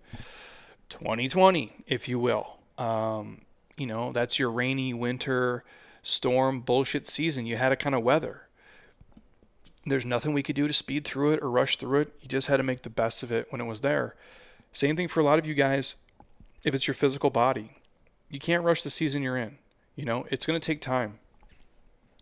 2020, 0.88 1.72
if 1.86 2.08
you 2.08 2.18
will. 2.18 2.58
Um, 2.76 3.40
you 3.76 3.86
know, 3.86 4.12
that's 4.12 4.38
your 4.38 4.50
rainy 4.50 4.92
winter 4.92 5.64
storm 6.02 6.60
bullshit 6.60 7.06
season. 7.06 7.46
You 7.46 7.56
had 7.56 7.70
to 7.70 7.76
kind 7.76 7.94
of 7.94 8.02
weather. 8.02 8.42
There's 9.84 10.04
nothing 10.04 10.32
we 10.32 10.42
could 10.42 10.56
do 10.56 10.68
to 10.68 10.72
speed 10.72 11.04
through 11.04 11.32
it 11.32 11.42
or 11.42 11.50
rush 11.50 11.76
through 11.76 12.00
it. 12.00 12.12
You 12.20 12.28
just 12.28 12.48
had 12.48 12.58
to 12.58 12.62
make 12.62 12.82
the 12.82 12.90
best 12.90 13.22
of 13.22 13.32
it 13.32 13.46
when 13.50 13.60
it 13.60 13.64
was 13.66 13.80
there. 13.80 14.14
Same 14.72 14.96
thing 14.96 15.08
for 15.08 15.20
a 15.20 15.24
lot 15.24 15.38
of 15.38 15.46
you 15.46 15.54
guys. 15.54 15.96
If 16.64 16.74
it's 16.74 16.86
your 16.86 16.94
physical 16.94 17.30
body, 17.30 17.78
you 18.30 18.38
can't 18.38 18.62
rush 18.62 18.82
the 18.82 18.90
season 18.90 19.22
you're 19.22 19.36
in. 19.36 19.58
You 19.96 20.04
know, 20.04 20.26
it's 20.30 20.46
going 20.46 20.58
to 20.58 20.64
take 20.64 20.80
time 20.80 21.18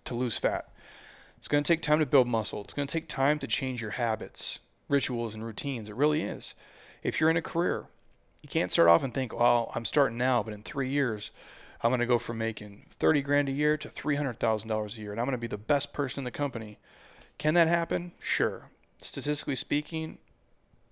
to 0.04 0.14
lose 0.14 0.38
fat. 0.38 0.69
It's 1.40 1.48
going 1.48 1.64
to 1.64 1.72
take 1.72 1.80
time 1.80 1.98
to 1.98 2.06
build 2.06 2.28
muscle. 2.28 2.60
It's 2.60 2.74
going 2.74 2.86
to 2.86 2.92
take 2.92 3.08
time 3.08 3.38
to 3.38 3.46
change 3.46 3.80
your 3.80 3.92
habits, 3.92 4.58
rituals, 4.88 5.34
and 5.34 5.44
routines. 5.44 5.88
It 5.88 5.96
really 5.96 6.22
is. 6.22 6.54
If 7.02 7.18
you're 7.18 7.30
in 7.30 7.38
a 7.38 7.42
career, 7.42 7.86
you 8.42 8.48
can't 8.48 8.70
start 8.70 8.90
off 8.90 9.02
and 9.02 9.14
think, 9.14 9.36
well, 9.36 9.72
I'm 9.74 9.86
starting 9.86 10.18
now, 10.18 10.42
but 10.42 10.52
in 10.52 10.62
three 10.62 10.90
years, 10.90 11.30
I'm 11.82 11.90
going 11.90 12.00
to 12.00 12.06
go 12.06 12.18
from 12.18 12.36
making 12.36 12.84
30 12.90 13.22
grand 13.22 13.48
a 13.48 13.52
year 13.52 13.78
to 13.78 13.88
$300,000 13.88 14.98
a 14.98 15.00
year, 15.00 15.12
and 15.12 15.18
I'm 15.18 15.24
going 15.24 15.32
to 15.32 15.38
be 15.38 15.46
the 15.46 15.56
best 15.56 15.94
person 15.94 16.20
in 16.20 16.24
the 16.24 16.30
company. 16.30 16.78
Can 17.38 17.54
that 17.54 17.68
happen? 17.68 18.12
Sure. 18.18 18.68
Statistically 19.00 19.56
speaking, 19.56 20.18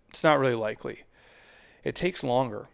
it's 0.09 0.25
not 0.25 0.39
really 0.39 0.55
likely. 0.55 1.03
It 1.85 1.95
takes 1.95 2.25
longer 2.25 2.69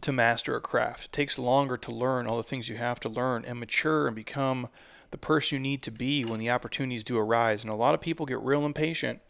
to 0.00 0.10
master 0.10 0.56
a 0.56 0.60
craft. 0.62 1.06
It 1.06 1.12
takes 1.12 1.38
longer 1.38 1.76
to 1.76 1.92
learn 1.92 2.26
all 2.26 2.38
the 2.38 2.42
things 2.42 2.70
you 2.70 2.76
have 2.76 2.98
to 3.00 3.10
learn 3.10 3.44
and 3.44 3.60
mature 3.60 4.06
and 4.06 4.16
become 4.16 4.68
the 5.16 5.26
person 5.26 5.56
you 5.56 5.60
need 5.60 5.82
to 5.82 5.90
be 5.90 6.26
when 6.26 6.38
the 6.38 6.50
opportunities 6.50 7.02
do 7.02 7.16
arise. 7.16 7.64
And 7.64 7.72
a 7.72 7.76
lot 7.76 7.94
of 7.94 8.02
people 8.02 8.26
get 8.26 8.38
real 8.40 8.66
impatient 8.66 9.20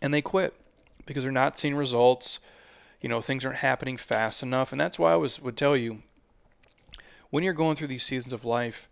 and 0.00 0.12
they 0.14 0.22
quit 0.22 0.54
because 1.04 1.22
they're 1.22 1.32
not 1.32 1.58
seeing 1.58 1.76
results. 1.76 2.38
You 3.02 3.10
know, 3.10 3.20
things 3.20 3.44
aren't 3.44 3.58
happening 3.58 3.98
fast 3.98 4.42
enough. 4.42 4.72
And 4.72 4.80
that's 4.80 4.98
why 4.98 5.12
I 5.12 5.16
was 5.16 5.38
would 5.38 5.56
tell 5.56 5.76
you 5.76 6.02
when 7.28 7.44
you're 7.44 7.52
going 7.52 7.76
through 7.76 7.88
these 7.88 8.04
seasons 8.04 8.32
of 8.32 8.46
life, 8.46 8.88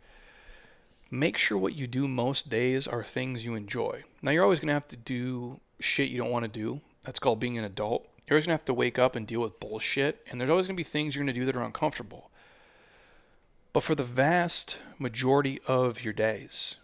make 1.10 1.38
sure 1.38 1.56
what 1.56 1.74
you 1.74 1.86
do 1.86 2.06
most 2.06 2.50
days 2.50 2.86
are 2.86 3.02
things 3.02 3.46
you 3.46 3.54
enjoy. 3.54 4.04
Now 4.20 4.30
you're 4.30 4.44
always 4.44 4.60
going 4.60 4.68
to 4.68 4.74
have 4.74 4.88
to 4.88 4.96
do 4.96 5.60
shit 5.80 6.10
you 6.10 6.18
don't 6.18 6.30
want 6.30 6.44
to 6.44 6.50
do. 6.50 6.82
That's 7.04 7.18
called 7.18 7.40
being 7.40 7.56
an 7.56 7.64
adult. 7.64 8.06
You're 8.28 8.36
always 8.36 8.44
going 8.44 8.58
to 8.58 8.60
have 8.60 8.66
to 8.66 8.74
wake 8.74 8.98
up 8.98 9.16
and 9.16 9.26
deal 9.26 9.40
with 9.40 9.58
bullshit, 9.58 10.26
and 10.30 10.38
there's 10.38 10.50
always 10.50 10.66
going 10.66 10.76
to 10.76 10.80
be 10.80 10.84
things 10.84 11.14
you're 11.14 11.24
going 11.24 11.34
to 11.34 11.40
do 11.40 11.46
that 11.46 11.56
are 11.56 11.62
uncomfortable. 11.62 12.30
But 13.74 13.82
for 13.82 13.96
the 13.96 14.04
vast 14.04 14.78
majority 15.00 15.60
of 15.66 16.04
your 16.04 16.12
days, 16.12 16.76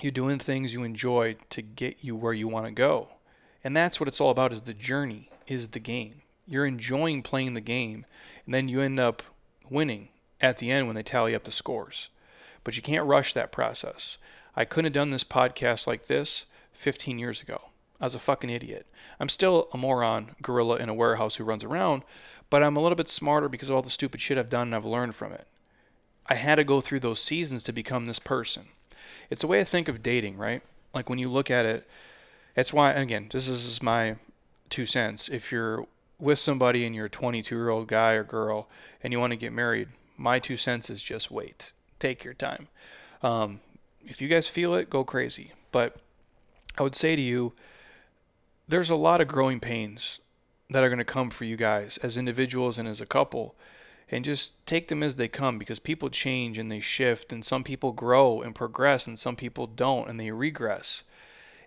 you're 0.00 0.12
doing 0.12 0.38
things 0.38 0.72
you 0.72 0.84
enjoy 0.84 1.34
to 1.50 1.62
get 1.62 2.04
you 2.04 2.14
where 2.14 2.32
you 2.32 2.46
want 2.46 2.66
to 2.66 2.72
go. 2.72 3.08
And 3.64 3.76
that's 3.76 3.98
what 3.98 4.06
it's 4.06 4.20
all 4.20 4.30
about 4.30 4.52
is 4.52 4.62
the 4.62 4.72
journey, 4.72 5.30
is 5.48 5.68
the 5.68 5.80
game. 5.80 6.22
You're 6.46 6.64
enjoying 6.64 7.24
playing 7.24 7.54
the 7.54 7.60
game, 7.60 8.06
and 8.44 8.54
then 8.54 8.68
you 8.68 8.80
end 8.80 9.00
up 9.00 9.24
winning 9.68 10.10
at 10.40 10.58
the 10.58 10.70
end 10.70 10.86
when 10.86 10.94
they 10.94 11.02
tally 11.02 11.34
up 11.34 11.42
the 11.42 11.50
scores. 11.50 12.08
But 12.62 12.76
you 12.76 12.82
can't 12.82 13.08
rush 13.08 13.34
that 13.34 13.50
process. 13.50 14.16
I 14.54 14.64
couldn't 14.64 14.86
have 14.86 14.92
done 14.92 15.10
this 15.10 15.24
podcast 15.24 15.88
like 15.88 16.06
this 16.06 16.46
15 16.72 17.18
years 17.18 17.42
ago. 17.42 17.62
I 18.00 18.04
was 18.04 18.14
a 18.14 18.20
fucking 18.20 18.48
idiot. 18.48 18.86
I'm 19.18 19.28
still 19.28 19.68
a 19.72 19.76
moron 19.76 20.36
gorilla 20.40 20.76
in 20.76 20.88
a 20.88 20.94
warehouse 20.94 21.34
who 21.34 21.44
runs 21.44 21.64
around, 21.64 22.04
but 22.48 22.62
I'm 22.62 22.76
a 22.76 22.80
little 22.80 22.94
bit 22.94 23.08
smarter 23.08 23.48
because 23.48 23.70
of 23.70 23.74
all 23.74 23.82
the 23.82 23.90
stupid 23.90 24.20
shit 24.20 24.38
I've 24.38 24.50
done 24.50 24.68
and 24.68 24.76
I've 24.76 24.84
learned 24.84 25.16
from 25.16 25.32
it. 25.32 25.48
I 26.30 26.34
had 26.34 26.54
to 26.54 26.64
go 26.64 26.80
through 26.80 27.00
those 27.00 27.20
seasons 27.20 27.64
to 27.64 27.72
become 27.72 28.06
this 28.06 28.20
person. 28.20 28.68
It's 29.28 29.42
a 29.42 29.48
way 29.48 29.60
I 29.60 29.64
think 29.64 29.88
of 29.88 30.00
dating, 30.00 30.36
right? 30.36 30.62
Like 30.94 31.10
when 31.10 31.18
you 31.18 31.28
look 31.28 31.50
at 31.50 31.66
it, 31.66 31.88
it's 32.54 32.72
why, 32.72 32.92
again, 32.92 33.28
this 33.32 33.48
is 33.48 33.82
my 33.82 34.16
two 34.68 34.86
cents. 34.86 35.28
If 35.28 35.50
you're 35.50 35.86
with 36.20 36.38
somebody 36.38 36.86
and 36.86 36.94
you're 36.94 37.06
a 37.06 37.10
22 37.10 37.54
year 37.54 37.68
old 37.68 37.88
guy 37.88 38.12
or 38.12 38.22
girl 38.22 38.68
and 39.02 39.12
you 39.12 39.18
want 39.18 39.32
to 39.32 39.36
get 39.36 39.52
married, 39.52 39.88
my 40.16 40.38
two 40.38 40.56
cents 40.56 40.88
is 40.88 41.02
just 41.02 41.32
wait. 41.32 41.72
Take 41.98 42.24
your 42.24 42.34
time. 42.34 42.68
Um, 43.22 43.60
if 44.04 44.22
you 44.22 44.28
guys 44.28 44.48
feel 44.48 44.74
it, 44.74 44.88
go 44.88 45.02
crazy. 45.02 45.52
But 45.72 45.96
I 46.78 46.82
would 46.82 46.94
say 46.94 47.16
to 47.16 47.22
you, 47.22 47.54
there's 48.68 48.90
a 48.90 48.96
lot 48.96 49.20
of 49.20 49.26
growing 49.26 49.58
pains 49.58 50.20
that 50.70 50.84
are 50.84 50.88
going 50.88 50.98
to 50.98 51.04
come 51.04 51.30
for 51.30 51.44
you 51.44 51.56
guys 51.56 51.98
as 52.04 52.16
individuals 52.16 52.78
and 52.78 52.88
as 52.88 53.00
a 53.00 53.06
couple 53.06 53.56
and 54.10 54.24
just 54.24 54.54
take 54.66 54.88
them 54.88 55.02
as 55.02 55.16
they 55.16 55.28
come 55.28 55.58
because 55.58 55.78
people 55.78 56.10
change 56.10 56.58
and 56.58 56.70
they 56.70 56.80
shift 56.80 57.32
and 57.32 57.44
some 57.44 57.62
people 57.62 57.92
grow 57.92 58.42
and 58.42 58.54
progress 58.54 59.06
and 59.06 59.18
some 59.18 59.36
people 59.36 59.66
don't 59.66 60.08
and 60.08 60.18
they 60.18 60.30
regress 60.30 61.04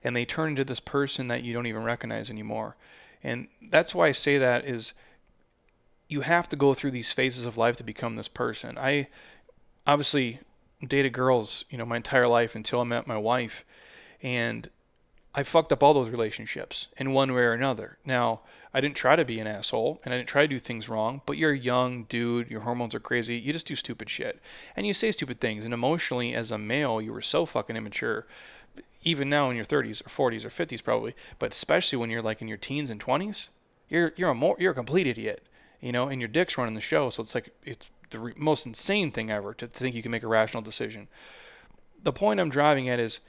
and 0.04 0.16
they 0.16 0.26
turn 0.26 0.50
into 0.50 0.66
this 0.66 0.82
person 0.82 1.30
that 1.30 1.44
you 1.44 1.54
don't 1.54 1.68
even 1.68 1.84
recognize 1.84 2.30
anymore 2.30 2.76
and 3.24 3.48
that's 3.70 3.96
why 3.96 4.08
I 4.08 4.12
say 4.12 4.38
that 4.38 4.66
is 4.66 4.94
you 6.10 6.22
have 6.22 6.48
to 6.50 6.56
go 6.56 6.74
through 6.74 6.92
these 6.92 7.14
phases 7.14 7.46
of 7.46 7.58
life 7.58 7.78
to 7.78 7.84
become 7.84 8.16
this 8.16 8.28
person 8.28 8.78
I 8.78 9.08
obviously 9.88 10.40
dated 10.86 11.14
girls 11.14 11.64
you 11.70 11.78
know 11.78 11.86
my 11.86 11.98
entire 11.98 12.28
life 12.28 12.56
until 12.56 12.82
I 12.82 12.84
met 12.84 13.08
my 13.08 13.18
wife 13.18 13.64
and 14.22 14.70
I 15.36 15.44
fucked 15.44 15.72
up 15.72 15.82
all 15.82 15.94
those 15.94 16.10
relationships 16.10 16.90
in 16.98 17.12
one 17.12 17.34
way 17.34 17.42
or 17.42 17.54
another. 17.54 17.98
Now, 18.06 18.42
I 18.74 18.82
didn't 18.82 18.96
try 18.96 19.16
to 19.16 19.24
be 19.24 19.40
an 19.40 19.48
asshole 19.48 20.00
and 20.04 20.14
I 20.14 20.18
didn't 20.18 20.30
try 20.30 20.44
to 20.44 20.48
do 20.48 20.60
things 20.60 20.90
wrong, 20.90 21.22
but 21.26 21.38
you're 21.38 21.52
a 21.52 21.58
young 21.58 22.04
dude, 22.06 22.50
your 22.50 22.62
hormones 22.62 22.96
are 22.96 23.00
crazy, 23.00 23.36
you 23.36 23.54
just 23.54 23.68
do 23.68 23.76
stupid 23.76 24.10
shit. 24.10 24.42
And 24.76 24.88
you 24.88 24.94
say 24.94 25.12
stupid 25.12 25.40
things. 25.40 25.64
And 25.64 25.74
emotionally, 25.74 26.34
as 26.34 26.52
a 26.52 26.58
male, 26.58 27.00
you 27.00 27.14
were 27.14 27.22
so 27.22 27.46
fucking 27.46 27.76
immature. 27.76 28.26
Even 29.04 29.30
now 29.30 29.50
in 29.50 29.56
your 29.56 29.66
30s 29.66 30.02
or 30.02 30.32
40s 30.32 30.46
or 30.46 30.50
50s, 30.50 30.84
probably, 30.84 31.16
but 31.38 31.52
especially 31.52 31.98
when 32.00 32.10
you're 32.10 32.22
like 32.22 32.42
in 32.42 32.48
your 32.48 32.58
teens 32.58 32.90
and 32.90 33.04
20s, 33.04 33.50
you're 33.90 34.14
you're 34.16 34.30
a 34.30 34.36
more 34.36 34.56
you're 34.58 34.72
a 34.72 34.76
complete 34.76 35.06
idiot, 35.06 35.46
you 35.80 35.92
know, 35.92 36.08
and 36.08 36.20
your 36.20 36.28
dick's 36.30 36.58
running 36.58 36.74
the 36.74 36.82
show. 36.82 37.10
So 37.10 37.22
it's 37.22 37.36
like 37.36 37.54
it's 37.64 37.92
the 38.10 38.20
re- 38.20 38.34
most 38.38 38.66
insane 38.66 39.12
thing 39.12 39.30
ever 39.30 39.54
to 39.56 39.68
think 39.68 39.94
you 39.94 40.02
can 40.02 40.12
make 40.12 40.24
a 40.24 40.28
rational 40.28 40.64
decision. 40.64 41.10
The 42.02 42.14
point 42.14 42.40
I'm 42.40 42.50
driving 42.50 42.90
at 42.90 43.00
is 43.00 43.20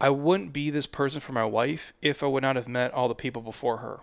I 0.00 0.10
wouldn't 0.10 0.52
be 0.52 0.70
this 0.70 0.86
person 0.86 1.20
for 1.20 1.32
my 1.32 1.44
wife 1.44 1.92
if 2.02 2.22
I 2.22 2.26
would 2.26 2.42
not 2.42 2.56
have 2.56 2.68
met 2.68 2.92
all 2.92 3.08
the 3.08 3.14
people 3.14 3.42
before 3.42 3.78
her. 3.78 4.00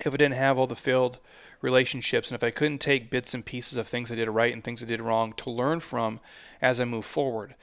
If 0.00 0.12
I 0.12 0.16
didn't 0.16 0.34
have 0.34 0.58
all 0.58 0.66
the 0.66 0.74
failed 0.74 1.18
relationships 1.60 2.28
and 2.28 2.36
if 2.36 2.42
I 2.42 2.50
couldn't 2.50 2.78
take 2.78 3.10
bits 3.10 3.32
and 3.32 3.44
pieces 3.44 3.78
of 3.78 3.86
things 3.86 4.10
I 4.10 4.16
did 4.16 4.28
right 4.28 4.52
and 4.52 4.62
things 4.62 4.82
I 4.82 4.86
did 4.86 5.00
wrong 5.00 5.32
to 5.34 5.50
learn 5.50 5.80
from 5.80 6.20
as 6.60 6.80
I 6.80 6.84
move 6.84 7.04
forward. 7.04 7.54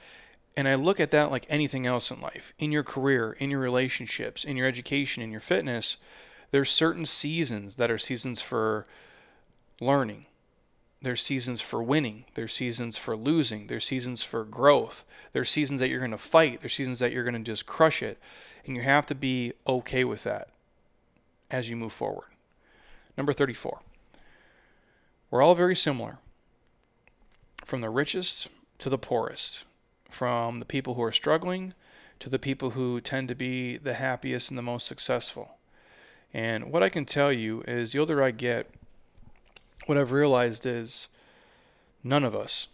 And 0.56 0.68
I 0.68 0.74
look 0.74 1.00
at 1.00 1.10
that 1.10 1.30
like 1.30 1.46
anything 1.48 1.86
else 1.86 2.10
in 2.10 2.20
life. 2.20 2.54
In 2.58 2.72
your 2.72 2.82
career, 2.82 3.32
in 3.38 3.50
your 3.50 3.60
relationships, 3.60 4.44
in 4.44 4.56
your 4.56 4.66
education, 4.66 5.22
in 5.22 5.30
your 5.30 5.40
fitness, 5.40 5.96
there's 6.50 6.70
certain 6.70 7.06
seasons 7.06 7.76
that 7.76 7.90
are 7.90 7.98
seasons 7.98 8.40
for 8.40 8.86
learning 9.80 10.26
there's 11.02 11.20
seasons 11.20 11.60
for 11.60 11.82
winning. 11.82 12.24
There's 12.34 12.52
seasons 12.52 12.96
for 12.96 13.16
losing. 13.16 13.66
There's 13.66 13.84
seasons 13.84 14.22
for 14.22 14.44
growth. 14.44 15.04
There's 15.32 15.50
seasons 15.50 15.80
that 15.80 15.88
you're 15.88 15.98
going 15.98 16.12
to 16.12 16.18
fight. 16.18 16.60
There's 16.60 16.74
seasons 16.74 17.00
that 17.00 17.12
you're 17.12 17.24
going 17.24 17.34
to 17.34 17.40
just 17.40 17.66
crush 17.66 18.02
it. 18.02 18.18
And 18.64 18.76
you 18.76 18.82
have 18.82 19.06
to 19.06 19.14
be 19.14 19.52
okay 19.66 20.04
with 20.04 20.22
that 20.22 20.48
as 21.50 21.68
you 21.68 21.76
move 21.76 21.92
forward. 21.92 22.28
Number 23.16 23.32
34. 23.32 23.80
We're 25.30 25.42
all 25.42 25.54
very 25.54 25.76
similar. 25.76 26.18
From 27.64 27.80
the 27.80 27.90
richest 27.90 28.48
to 28.78 28.88
the 28.88 28.98
poorest. 28.98 29.64
From 30.08 30.60
the 30.60 30.64
people 30.64 30.94
who 30.94 31.02
are 31.02 31.12
struggling 31.12 31.74
to 32.20 32.28
the 32.28 32.38
people 32.38 32.70
who 32.70 33.00
tend 33.00 33.26
to 33.26 33.34
be 33.34 33.76
the 33.76 33.94
happiest 33.94 34.50
and 34.50 34.56
the 34.56 34.62
most 34.62 34.86
successful. 34.86 35.56
And 36.32 36.70
what 36.70 36.82
I 36.82 36.88
can 36.88 37.04
tell 37.04 37.32
you 37.32 37.62
is 37.66 37.92
the 37.92 37.98
older 37.98 38.22
I 38.22 38.30
get, 38.30 38.70
what 39.86 39.98
I've 39.98 40.12
realized 40.12 40.66
is 40.66 41.08
none 42.04 42.24
of 42.24 42.34
us 42.34 42.68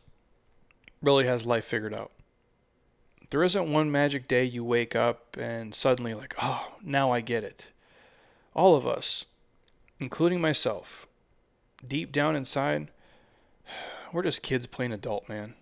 really 1.02 1.26
has 1.26 1.46
life 1.46 1.64
figured 1.64 1.94
out. 1.94 2.10
There 3.30 3.44
isn't 3.44 3.70
one 3.70 3.90
magic 3.90 4.26
day 4.26 4.44
you 4.44 4.64
wake 4.64 4.96
up 4.96 5.36
and 5.38 5.74
suddenly, 5.74 6.14
like, 6.14 6.34
oh, 6.42 6.72
now 6.82 7.10
I 7.10 7.20
get 7.20 7.44
it. 7.44 7.72
All 8.54 8.74
of 8.74 8.86
us, 8.86 9.26
including 10.00 10.40
myself, 10.40 11.06
deep 11.86 12.10
down 12.10 12.34
inside, 12.34 12.88
we're 14.12 14.22
just 14.22 14.42
kids 14.42 14.66
playing 14.66 14.92
adult, 14.92 15.28
man. 15.28 15.54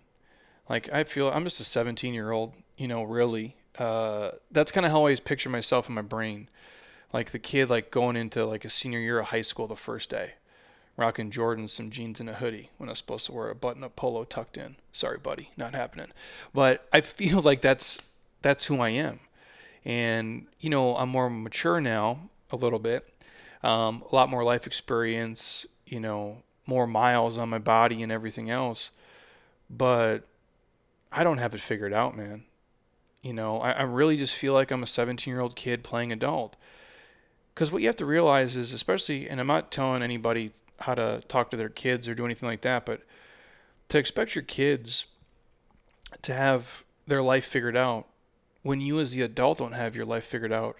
Like, 0.69 0.91
I 0.91 1.03
feel 1.03 1.29
I'm 1.29 1.43
just 1.43 1.59
a 1.59 1.65
17 1.65 2.13
year 2.13 2.31
old, 2.31 2.53
you 2.77 2.87
know, 2.87 3.03
really. 3.03 3.55
Uh, 3.77 4.31
that's 4.49 4.71
kind 4.71 4.85
of 4.85 4.91
how 4.91 4.99
I 4.99 4.99
always 4.99 5.19
picture 5.19 5.49
myself 5.49 5.89
in 5.89 5.95
my 5.95 6.01
brain. 6.01 6.49
Like 7.13 7.31
the 7.31 7.39
kid, 7.39 7.69
like 7.69 7.91
going 7.91 8.15
into 8.15 8.45
like 8.45 8.65
a 8.65 8.69
senior 8.69 8.99
year 8.99 9.19
of 9.19 9.27
high 9.27 9.41
school 9.41 9.67
the 9.67 9.75
first 9.75 10.09
day 10.09 10.33
rocking 10.97 11.31
Jordans, 11.31 11.69
some 11.69 11.91
jeans, 11.91 12.19
and 12.19 12.29
a 12.29 12.33
hoodie 12.33 12.71
when 12.77 12.89
I 12.89 12.91
was 12.91 12.97
supposed 12.97 13.27
to 13.27 13.31
wear 13.31 13.49
a 13.49 13.55
button-up 13.55 13.95
polo 13.95 14.23
tucked 14.25 14.57
in. 14.57 14.75
Sorry, 14.91 15.17
buddy, 15.17 15.51
not 15.55 15.73
happening. 15.73 16.07
But 16.53 16.85
I 16.91 17.01
feel 17.01 17.39
like 17.39 17.61
that's 17.61 17.99
that's 18.41 18.65
who 18.65 18.79
I 18.79 18.89
am, 18.89 19.19
and 19.85 20.47
you 20.59 20.69
know 20.69 20.97
I'm 20.97 21.09
more 21.09 21.29
mature 21.29 21.79
now 21.79 22.29
a 22.51 22.55
little 22.55 22.79
bit, 22.79 23.07
um, 23.63 24.03
a 24.11 24.15
lot 24.15 24.29
more 24.29 24.43
life 24.43 24.67
experience, 24.67 25.65
you 25.85 25.99
know, 25.99 26.43
more 26.65 26.87
miles 26.87 27.37
on 27.37 27.49
my 27.49 27.59
body 27.59 28.01
and 28.03 28.11
everything 28.11 28.49
else, 28.49 28.91
but 29.69 30.27
I 31.11 31.23
don't 31.23 31.37
have 31.37 31.53
it 31.55 31.61
figured 31.61 31.93
out, 31.93 32.15
man. 32.15 32.43
You 33.21 33.33
know, 33.33 33.59
I, 33.59 33.71
I 33.71 33.81
really 33.83 34.17
just 34.17 34.35
feel 34.35 34.53
like 34.53 34.71
I'm 34.71 34.83
a 34.83 34.87
17 34.87 35.31
year 35.31 35.41
old 35.41 35.55
kid 35.55 35.83
playing 35.83 36.11
adult. 36.11 36.55
Because 37.53 37.71
what 37.71 37.81
you 37.81 37.87
have 37.87 37.95
to 37.97 38.05
realize 38.05 38.55
is, 38.55 38.71
especially, 38.71 39.27
and 39.27 39.39
I'm 39.39 39.47
not 39.47 39.71
telling 39.71 40.03
anybody 40.03 40.51
how 40.79 40.95
to 40.95 41.21
talk 41.27 41.51
to 41.51 41.57
their 41.57 41.69
kids 41.69 42.07
or 42.07 42.15
do 42.15 42.25
anything 42.25 42.47
like 42.47 42.61
that, 42.61 42.85
but 42.85 43.01
to 43.89 43.97
expect 43.97 44.35
your 44.35 44.43
kids 44.43 45.07
to 46.21 46.33
have 46.33 46.83
their 47.05 47.21
life 47.21 47.45
figured 47.45 47.75
out 47.75 48.07
when 48.61 48.81
you 48.81 48.99
as 48.99 49.11
the 49.11 49.21
adult 49.21 49.59
don't 49.59 49.73
have 49.73 49.95
your 49.95 50.05
life 50.05 50.25
figured 50.25 50.51
out 50.51 50.77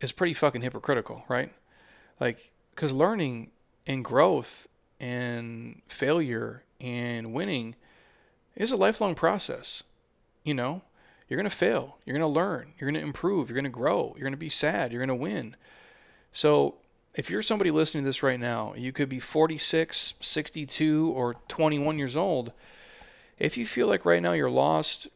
is 0.00 0.12
pretty 0.12 0.34
fucking 0.34 0.62
hypocritical, 0.62 1.24
right? 1.28 1.52
Like 2.18 2.52
cuz 2.74 2.92
learning 2.92 3.50
and 3.86 4.04
growth 4.04 4.66
and 4.98 5.82
failure 5.88 6.64
and 6.80 7.32
winning 7.32 7.76
is 8.56 8.72
a 8.72 8.76
lifelong 8.76 9.14
process. 9.14 9.82
You 10.44 10.54
know, 10.54 10.82
you're 11.28 11.36
going 11.36 11.48
to 11.48 11.56
fail, 11.56 11.98
you're 12.04 12.16
going 12.16 12.28
to 12.28 12.40
learn, 12.40 12.72
you're 12.78 12.90
going 12.90 13.00
to 13.00 13.06
improve, 13.06 13.48
you're 13.48 13.54
going 13.54 13.64
to 13.64 13.70
grow, 13.70 14.14
you're 14.16 14.24
going 14.24 14.32
to 14.32 14.36
be 14.36 14.48
sad, 14.48 14.90
you're 14.90 15.04
going 15.04 15.16
to 15.16 15.22
win. 15.22 15.54
So 16.32 16.76
if 17.14 17.28
you're 17.28 17.42
somebody 17.42 17.70
listening 17.70 18.04
to 18.04 18.08
this 18.08 18.22
right 18.22 18.38
now, 18.38 18.74
you 18.76 18.92
could 18.92 19.08
be 19.08 19.18
46, 19.18 20.14
62, 20.20 21.12
or 21.12 21.34
21 21.48 21.98
years 21.98 22.16
old. 22.16 22.52
If 23.38 23.56
you 23.56 23.66
feel 23.66 23.86
like 23.88 24.04
right 24.04 24.22
now 24.22 24.32
you're 24.32 24.50
lost, 24.50 25.08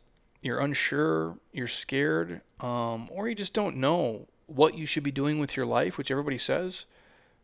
you're 0.43 0.59
unsure, 0.59 1.39
you're 1.53 1.69
scared, 1.69 2.41
um, 2.61 3.09
or 3.13 3.29
you 3.29 3.35
just 3.35 3.55
don't 3.55 3.77
know 3.77 4.27
what 4.47 4.77
you 4.77 4.87
should 4.87 5.03
be 5.03 5.13
doing 5.13 5.39
with 5.39 5.57
your 5.57 5.67
life, 5.67 5.97
which 5.97 6.11
everybody 6.11 6.39
says, 6.39 6.85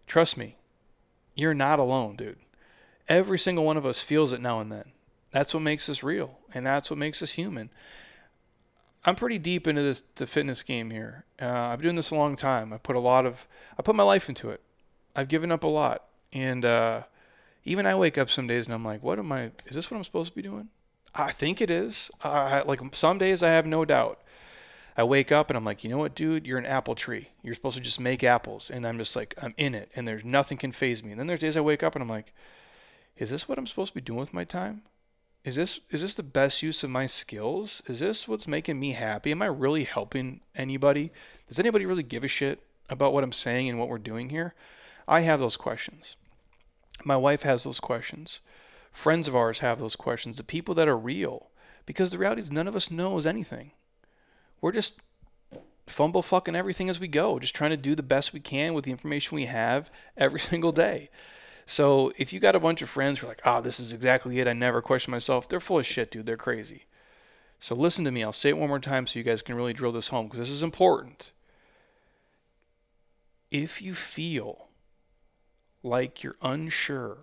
trust 0.07 0.37
me, 0.37 0.57
you're 1.35 1.55
not 1.55 1.79
alone, 1.79 2.17
dude. 2.17 2.39
Every 3.09 3.39
single 3.39 3.65
one 3.65 3.77
of 3.77 3.87
us 3.87 4.01
feels 4.01 4.33
it 4.33 4.41
now 4.41 4.61
and 4.61 4.71
then. 4.71 4.93
That's 5.31 5.55
what 5.55 5.63
makes 5.63 5.89
us 5.89 6.03
real, 6.03 6.39
and 6.53 6.67
that's 6.67 6.91
what 6.91 6.99
makes 6.99 7.23
us 7.23 7.33
human. 7.33 7.71
I'm 9.05 9.15
pretty 9.15 9.39
deep 9.39 9.67
into 9.67 9.83
this 9.83 10.03
the 10.17 10.27
fitness 10.27 10.63
game 10.63 10.91
here. 10.91 11.25
Uh, 11.41 11.49
I've 11.49 11.79
been 11.79 11.87
doing 11.87 11.97
this 11.97 12.11
a 12.11 12.15
long 12.15 12.37
time. 12.37 12.73
I 12.73 12.79
put 12.79 12.97
a 12.97 13.01
lot 13.01 13.25
of 13.25 13.47
I 13.79 13.83
put 13.83 13.97
my 13.97 14.03
life 14.03 14.29
into 14.29 14.51
it. 14.51 14.61
I've 15.17 15.29
given 15.29 15.51
up 15.51 15.65
a 15.65 15.69
lot, 15.69 16.05
and 16.33 16.65
uh, 16.65 17.03
even 17.65 17.87
I 17.87 17.95
wake 17.95 18.19
up 18.19 18.31
some 18.31 18.47
days 18.47 18.67
and 18.67 18.75
I'm 18.75 18.85
like, 18.85 19.03
what 19.03 19.19
am 19.19 19.33
I? 19.33 19.53
Is 19.67 19.75
this 19.75 19.91
what 19.91 19.97
I'm 19.97 20.05
supposed 20.05 20.31
to 20.33 20.37
be 20.37 20.43
doing? 20.43 20.69
I 21.15 21.33
think 21.33 21.61
it 21.61 21.71
is. 21.71 22.11
Uh, 22.23 22.63
like 22.67 22.81
some 22.95 23.19
days 23.19 23.43
I 23.43 23.49
have 23.49 23.67
no 23.67 23.85
doubt. 23.85 24.21
I 24.97 25.05
wake 25.05 25.33
up 25.33 25.49
and 25.49 25.57
I'm 25.57 25.65
like, 25.65 25.83
you 25.83 25.91
know 25.91 25.99
what, 25.99 26.15
dude? 26.15 26.47
You're 26.47 26.59
an 26.59 26.67
apple 26.67 26.95
tree. 26.95 27.29
You're 27.43 27.55
supposed 27.55 27.77
to 27.77 27.83
just 27.83 28.01
make 28.01 28.23
apples, 28.23 28.71
and 28.71 28.87
I'm 28.87 28.99
just 28.99 29.17
like, 29.17 29.35
I'm 29.41 29.55
in 29.57 29.75
it, 29.75 29.91
and 29.97 30.07
there's 30.07 30.25
nothing 30.25 30.59
can 30.59 30.73
phase 30.73 31.03
me. 31.03 31.11
And 31.11 31.19
then 31.19 31.27
there's 31.27 31.41
days 31.41 31.57
I 31.57 31.63
wake 31.63 31.83
up 31.83 31.95
and 31.95 32.03
I'm 32.03 32.09
like, 32.09 32.35
is 33.17 33.31
this 33.31 33.49
what 33.49 33.59
I'm 33.59 33.67
supposed 33.67 33.93
to 33.93 33.95
be 33.95 34.01
doing 34.03 34.19
with 34.19 34.35
my 34.35 34.45
time? 34.45 34.83
Is 35.45 35.57
this 35.57 35.81
is 35.91 36.03
this 36.03 36.15
the 36.15 36.23
best 36.23 36.63
use 36.63 36.83
of 36.83 36.91
my 36.91 37.07
skills? 37.07 37.83
Is 37.87 38.01
this 38.01 38.29
what's 38.29 38.47
making 38.47 38.79
me 38.79 38.93
happy? 38.93 39.31
Am 39.31 39.43
I 39.43 39.47
really 39.47 39.85
helping 39.85 40.41
anybody? 40.55 41.11
Does 41.49 41.59
anybody 41.59 41.87
really 41.87 42.03
give 42.03 42.25
a 42.25 42.29
shit 42.29 42.63
about 42.91 43.13
what 43.13 43.25
I'm 43.25 43.33
saying 43.33 43.69
and 43.69 43.79
what 43.79 43.89
we're 43.89 43.99
doing 43.99 44.29
here? 44.29 44.55
I 45.09 45.21
have 45.21 45.41
those 45.41 45.57
questions. 45.57 46.17
My 47.05 47.17
wife 47.17 47.43
has 47.43 47.65
those 47.65 47.81
questions. 47.81 48.41
Friends 48.93 49.29
of 49.29 49.37
ours 49.37 49.61
have 49.61 49.79
those 49.79 49.97
questions. 49.97 50.37
The 50.37 50.45
people 50.45 50.75
that 50.75 50.89
are 50.89 50.99
real. 50.99 51.51
Because 51.87 52.11
the 52.11 52.19
reality 52.19 52.43
is 52.43 52.53
none 52.53 52.69
of 52.69 52.77
us 52.77 52.91
knows 52.91 53.25
anything. 53.25 53.73
We're 54.61 54.73
just 54.73 55.01
fumble 55.87 56.23
fucking 56.23 56.55
everything 56.55 56.89
as 56.89 57.01
we 57.01 57.09
go, 57.09 57.39
just 57.39 57.55
trying 57.55 57.71
to 57.71 57.77
do 57.77 57.95
the 57.95 58.03
best 58.03 58.33
we 58.33 58.41
can 58.41 58.75
with 58.75 58.85
the 58.85 58.91
information 58.91 59.35
we 59.35 59.47
have 59.47 59.91
every 60.17 60.41
single 60.51 60.73
day. 60.73 61.09
So 61.71 62.11
if 62.17 62.33
you 62.33 62.41
got 62.41 62.57
a 62.57 62.61
bunch 62.61 62.83
of 62.83 62.91
friends 62.91 63.21
who 63.21 63.27
are 63.27 63.29
like, 63.29 63.43
oh, 63.45 63.61
this 63.61 63.79
is 63.79 63.93
exactly 63.93 64.41
it, 64.41 64.49
I 64.49 64.55
never 64.55 64.83
question 64.83 65.13
myself, 65.13 65.49
they're 65.49 65.61
full 65.61 65.79
of 65.79 65.87
shit, 65.87 66.11
dude. 66.11 66.27
They're 66.27 66.37
crazy. 66.37 66.87
So 67.61 67.77
listen 67.77 68.05
to 68.07 68.11
me. 68.11 68.25
I'll 68.25 68.33
say 68.33 68.49
it 68.49 68.59
one 68.59 68.69
more 68.69 68.81
time 68.81 69.07
so 69.07 69.21
you 69.21 69.25
guys 69.25 69.41
can 69.41 69.55
really 69.55 69.73
drill 69.73 69.93
this 69.93 70.09
home 70.09 70.27
because 70.27 70.41
this 70.41 70.51
is 70.51 70.65
important. 70.65 71.31
If 73.53 73.81
you 73.81 73.95
feel 73.95 74.67
like 75.85 76.25
you're 76.25 76.35
unsure 76.43 77.19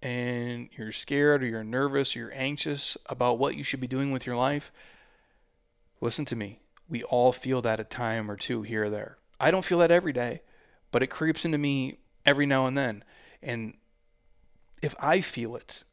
and 0.00 0.68
you're 0.78 0.92
scared 0.92 1.42
or 1.42 1.46
you're 1.46 1.64
nervous 1.64 2.14
or 2.14 2.20
you're 2.20 2.32
anxious 2.32 2.96
about 3.06 3.40
what 3.40 3.56
you 3.56 3.64
should 3.64 3.80
be 3.80 3.88
doing 3.88 4.12
with 4.12 4.24
your 4.24 4.36
life, 4.36 4.70
listen 6.00 6.24
to 6.26 6.36
me. 6.36 6.60
We 6.88 7.02
all 7.02 7.32
feel 7.32 7.60
that 7.62 7.80
a 7.80 7.84
time 7.84 8.30
or 8.30 8.36
two 8.36 8.62
here 8.62 8.84
or 8.84 8.90
there. 8.90 9.18
I 9.40 9.50
don't 9.50 9.64
feel 9.64 9.78
that 9.78 9.90
every 9.90 10.12
day, 10.12 10.42
but 10.92 11.02
it 11.02 11.08
creeps 11.08 11.44
into 11.44 11.58
me 11.58 11.98
every 12.24 12.46
now 12.46 12.66
and 12.66 12.78
then. 12.78 13.02
And 13.44 13.76
if 14.82 14.94
I 14.98 15.20
feel 15.20 15.54
it, 15.54 15.84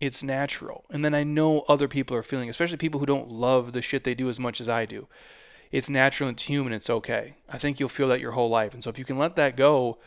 it's 0.00 0.22
natural. 0.22 0.84
And 0.90 1.04
then 1.04 1.14
I 1.14 1.22
know 1.22 1.60
other 1.68 1.88
people 1.88 2.16
are 2.16 2.22
feeling, 2.22 2.50
especially 2.50 2.76
people 2.78 3.00
who 3.00 3.06
don't 3.06 3.30
love 3.30 3.72
the 3.72 3.82
shit 3.82 4.04
they 4.04 4.14
do 4.14 4.28
as 4.28 4.40
much 4.40 4.60
as 4.60 4.68
I 4.68 4.84
do. 4.86 5.06
It's 5.70 5.88
natural 5.88 6.28
it's 6.28 6.44
human. 6.44 6.72
It's 6.72 6.90
okay. 6.90 7.36
I 7.48 7.58
think 7.58 7.78
you'll 7.78 7.88
feel 7.88 8.08
that 8.08 8.20
your 8.20 8.32
whole 8.32 8.50
life. 8.50 8.74
And 8.74 8.82
so 8.82 8.90
if 8.90 8.98
you 8.98 9.04
can 9.04 9.18
let 9.18 9.36
that 9.36 9.56
go, 9.56 9.98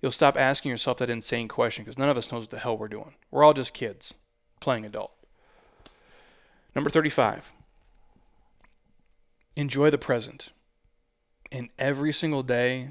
you'll 0.00 0.12
stop 0.12 0.38
asking 0.38 0.70
yourself 0.70 0.98
that 0.98 1.10
insane 1.10 1.46
question 1.46 1.84
because 1.84 1.98
none 1.98 2.08
of 2.08 2.16
us 2.16 2.32
knows 2.32 2.44
what 2.44 2.50
the 2.50 2.58
hell 2.58 2.78
we're 2.78 2.88
doing. 2.88 3.14
We're 3.30 3.44
all 3.44 3.52
just 3.52 3.74
kids 3.74 4.14
playing 4.60 4.86
adult. 4.86 5.12
Number 6.74 6.88
35. 6.88 7.52
enjoy 9.56 9.90
the 9.90 9.98
present. 9.98 10.52
And 11.52 11.68
every 11.78 12.12
single 12.12 12.42
day 12.42 12.90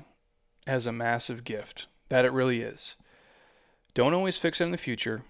as 0.67 0.85
a 0.85 0.91
massive 0.91 1.43
gift. 1.43 1.87
That 2.09 2.25
it 2.25 2.31
really 2.31 2.61
is. 2.61 2.95
Don't 3.99 4.13
always 4.13 4.37
fix 4.37 4.61
it 4.61 4.63
in 4.63 4.71
the 4.71 4.77
future, 4.77 5.23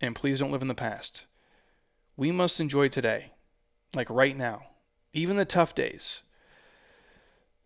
and 0.00 0.16
please 0.16 0.40
don't 0.40 0.50
live 0.50 0.60
in 0.60 0.66
the 0.66 0.74
past. 0.74 1.26
We 2.16 2.32
must 2.32 2.58
enjoy 2.58 2.88
today, 2.88 3.30
like 3.94 4.10
right 4.10 4.36
now, 4.36 4.66
even 5.12 5.36
the 5.36 5.44
tough 5.44 5.76
days, 5.76 6.22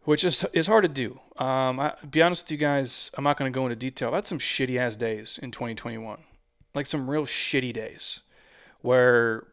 which 0.02 0.22
is 0.22 0.44
is 0.52 0.66
hard 0.66 0.82
to 0.82 0.88
do. 0.90 1.18
Um, 1.42 1.80
I, 1.80 1.94
be 2.11 2.20
honest 2.20 2.44
with 2.44 2.50
you 2.50 2.58
guys, 2.58 3.11
I'm 3.14 3.24
not 3.24 3.38
going 3.38 3.50
to 3.50 3.58
go 3.58 3.64
into 3.64 3.74
detail. 3.74 4.11
I 4.12 4.16
had 4.16 4.26
some 4.26 4.36
shitty 4.38 4.76
ass 4.76 4.96
days 4.96 5.38
in 5.42 5.50
2021, 5.50 6.18
like 6.74 6.84
some 6.84 7.08
real 7.08 7.24
shitty 7.24 7.72
days, 7.72 8.20
where 8.82 9.46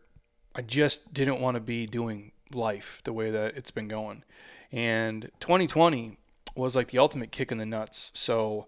I 0.55 0.61
just 0.61 1.13
didn't 1.13 1.39
want 1.39 1.55
to 1.55 1.61
be 1.61 1.85
doing 1.85 2.33
life 2.51 2.99
the 3.05 3.13
way 3.13 3.31
that 3.31 3.55
it's 3.55 3.71
been 3.71 3.87
going. 3.87 4.25
And 4.73 5.31
2020 5.39 6.17
was 6.53 6.75
like 6.75 6.89
the 6.89 6.99
ultimate 6.99 7.31
kick 7.31 7.49
in 7.49 7.59
the 7.59 7.65
nuts. 7.65 8.11
So 8.13 8.67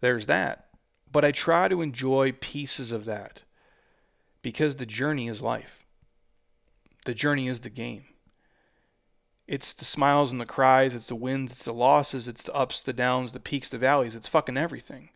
there's 0.00 0.26
that. 0.26 0.69
But 1.12 1.24
I 1.24 1.32
try 1.32 1.68
to 1.68 1.82
enjoy 1.82 2.32
pieces 2.32 2.92
of 2.92 3.04
that 3.04 3.44
because 4.42 4.76
the 4.76 4.86
journey 4.86 5.28
is 5.28 5.42
life. 5.42 5.84
The 7.04 7.14
journey 7.14 7.48
is 7.48 7.60
the 7.60 7.70
game. 7.70 8.04
It's 9.48 9.72
the 9.72 9.84
smiles 9.84 10.30
and 10.30 10.40
the 10.40 10.46
cries, 10.46 10.94
it's 10.94 11.08
the 11.08 11.16
wins, 11.16 11.50
it's 11.50 11.64
the 11.64 11.74
losses, 11.74 12.28
it's 12.28 12.44
the 12.44 12.54
ups, 12.54 12.82
the 12.82 12.92
downs, 12.92 13.32
the 13.32 13.40
peaks, 13.40 13.68
the 13.68 13.78
valleys, 13.78 14.14
it's 14.14 14.28
fucking 14.28 14.56
everything. 14.56 15.08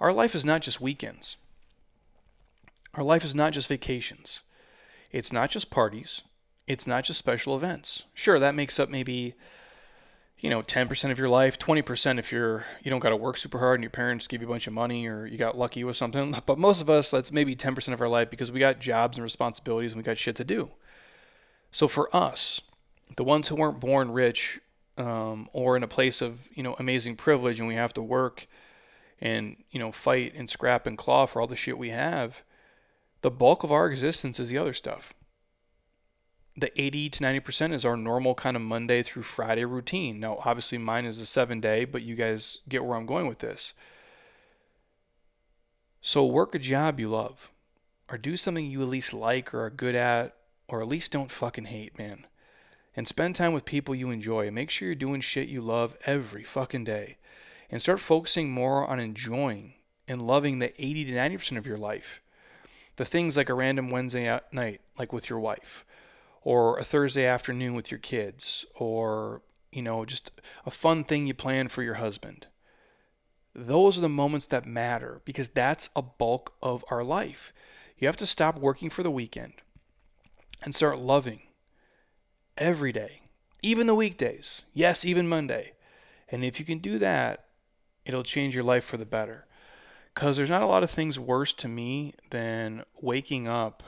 Our 0.00 0.12
life 0.12 0.34
is 0.34 0.44
not 0.44 0.60
just 0.60 0.80
weekends. 0.80 1.36
Our 2.94 3.04
life 3.04 3.24
is 3.24 3.34
not 3.34 3.52
just 3.52 3.68
vacations. 3.68 4.40
It's 5.12 5.32
not 5.32 5.50
just 5.50 5.70
parties. 5.70 6.22
It's 6.66 6.86
not 6.86 7.04
just 7.04 7.18
special 7.20 7.54
events. 7.54 8.04
Sure, 8.12 8.40
that 8.40 8.56
makes 8.56 8.80
up 8.80 8.88
maybe 8.88 9.34
you 10.44 10.50
know 10.50 10.62
10% 10.62 11.10
of 11.10 11.18
your 11.18 11.30
life 11.30 11.58
20% 11.58 12.18
if 12.18 12.30
you're 12.30 12.66
you 12.82 12.90
don't 12.90 13.00
got 13.00 13.08
to 13.08 13.16
work 13.16 13.38
super 13.38 13.58
hard 13.60 13.76
and 13.76 13.82
your 13.82 13.90
parents 13.90 14.26
give 14.26 14.42
you 14.42 14.46
a 14.46 14.50
bunch 14.50 14.66
of 14.66 14.74
money 14.74 15.06
or 15.06 15.24
you 15.24 15.38
got 15.38 15.56
lucky 15.56 15.82
with 15.84 15.96
something. 15.96 16.36
But 16.46 16.58
most 16.58 16.82
of 16.82 16.90
us 16.90 17.10
that's 17.10 17.32
maybe 17.32 17.56
10% 17.56 17.94
of 17.94 18.00
our 18.02 18.08
life 18.08 18.28
because 18.28 18.52
we 18.52 18.60
got 18.60 18.78
jobs 18.78 19.16
and 19.16 19.22
responsibilities 19.22 19.92
and 19.92 19.96
we 19.96 20.04
got 20.04 20.18
shit 20.18 20.36
to 20.36 20.44
do. 20.44 20.72
So 21.72 21.88
for 21.88 22.14
us 22.14 22.60
the 23.16 23.24
ones 23.24 23.48
who 23.48 23.56
weren't 23.56 23.80
born 23.80 24.10
rich 24.10 24.60
um, 24.98 25.48
or 25.54 25.78
in 25.78 25.82
a 25.82 25.88
place 25.88 26.20
of 26.20 26.50
you 26.52 26.62
know 26.62 26.76
amazing 26.78 27.16
privilege 27.16 27.58
and 27.58 27.66
we 27.66 27.76
have 27.76 27.94
to 27.94 28.02
work 28.02 28.46
and 29.22 29.56
you 29.70 29.80
know 29.80 29.92
fight 29.92 30.34
and 30.36 30.50
scrap 30.50 30.86
and 30.86 30.98
claw 30.98 31.24
for 31.24 31.40
all 31.40 31.46
the 31.46 31.56
shit 31.56 31.78
we 31.78 31.88
have 31.88 32.42
the 33.22 33.30
bulk 33.30 33.64
of 33.64 33.72
our 33.72 33.86
existence 33.86 34.38
is 34.38 34.50
the 34.50 34.58
other 34.58 34.74
stuff 34.74 35.14
the 36.56 36.80
80 36.80 37.10
to 37.10 37.20
90% 37.20 37.72
is 37.72 37.84
our 37.84 37.96
normal 37.96 38.34
kind 38.34 38.56
of 38.56 38.62
Monday 38.62 39.02
through 39.02 39.22
Friday 39.22 39.64
routine. 39.64 40.20
Now, 40.20 40.38
obviously, 40.44 40.78
mine 40.78 41.04
is 41.04 41.20
a 41.20 41.26
seven 41.26 41.60
day, 41.60 41.84
but 41.84 42.02
you 42.02 42.14
guys 42.14 42.58
get 42.68 42.84
where 42.84 42.96
I'm 42.96 43.06
going 43.06 43.26
with 43.26 43.40
this. 43.40 43.74
So, 46.00 46.24
work 46.24 46.54
a 46.54 46.58
job 46.58 47.00
you 47.00 47.08
love, 47.08 47.50
or 48.08 48.18
do 48.18 48.36
something 48.36 48.70
you 48.70 48.82
at 48.82 48.88
least 48.88 49.12
like 49.12 49.52
or 49.52 49.64
are 49.64 49.70
good 49.70 49.94
at, 49.96 50.36
or 50.68 50.80
at 50.80 50.88
least 50.88 51.12
don't 51.12 51.30
fucking 51.30 51.66
hate, 51.66 51.98
man. 51.98 52.26
And 52.96 53.08
spend 53.08 53.34
time 53.34 53.52
with 53.52 53.64
people 53.64 53.94
you 53.94 54.10
enjoy. 54.10 54.50
Make 54.50 54.70
sure 54.70 54.86
you're 54.86 54.94
doing 54.94 55.20
shit 55.20 55.48
you 55.48 55.60
love 55.60 55.96
every 56.06 56.44
fucking 56.44 56.84
day. 56.84 57.16
And 57.68 57.82
start 57.82 57.98
focusing 57.98 58.50
more 58.50 58.86
on 58.86 59.00
enjoying 59.00 59.74
and 60.06 60.22
loving 60.24 60.60
the 60.60 60.72
80 60.80 61.06
to 61.06 61.12
90% 61.12 61.58
of 61.58 61.66
your 61.66 61.78
life. 61.78 62.20
The 62.94 63.04
things 63.04 63.36
like 63.36 63.48
a 63.48 63.54
random 63.54 63.90
Wednesday 63.90 64.38
night, 64.52 64.82
like 64.96 65.12
with 65.12 65.28
your 65.28 65.40
wife 65.40 65.84
or 66.44 66.78
a 66.78 66.84
Thursday 66.84 67.24
afternoon 67.24 67.72
with 67.74 67.90
your 67.90 67.98
kids, 67.98 68.66
or, 68.74 69.40
you 69.72 69.80
know, 69.80 70.04
just 70.04 70.30
a 70.66 70.70
fun 70.70 71.02
thing 71.02 71.26
you 71.26 71.32
plan 71.32 71.68
for 71.68 71.82
your 71.82 71.94
husband. 71.94 72.46
Those 73.54 73.96
are 73.96 74.02
the 74.02 74.10
moments 74.10 74.46
that 74.46 74.66
matter 74.66 75.22
because 75.24 75.48
that's 75.48 75.88
a 75.96 76.02
bulk 76.02 76.52
of 76.62 76.84
our 76.90 77.02
life. 77.02 77.54
You 77.98 78.06
have 78.08 78.16
to 78.16 78.26
stop 78.26 78.58
working 78.58 78.90
for 78.90 79.02
the 79.02 79.10
weekend 79.10 79.54
and 80.62 80.74
start 80.74 80.98
loving 80.98 81.40
every 82.58 82.92
day, 82.92 83.22
even 83.62 83.86
the 83.86 83.94
weekdays. 83.94 84.62
Yes, 84.74 85.04
even 85.04 85.26
Monday. 85.26 85.72
And 86.28 86.44
if 86.44 86.58
you 86.58 86.66
can 86.66 86.78
do 86.78 86.98
that, 86.98 87.46
it'll 88.04 88.22
change 88.22 88.54
your 88.54 88.64
life 88.64 88.84
for 88.84 88.98
the 88.98 89.06
better. 89.06 89.46
Because 90.12 90.36
there's 90.36 90.50
not 90.50 90.62
a 90.62 90.66
lot 90.66 90.82
of 90.82 90.90
things 90.90 91.18
worse 91.18 91.54
to 91.54 91.68
me 91.68 92.12
than 92.28 92.84
waking 93.00 93.48
up, 93.48 93.82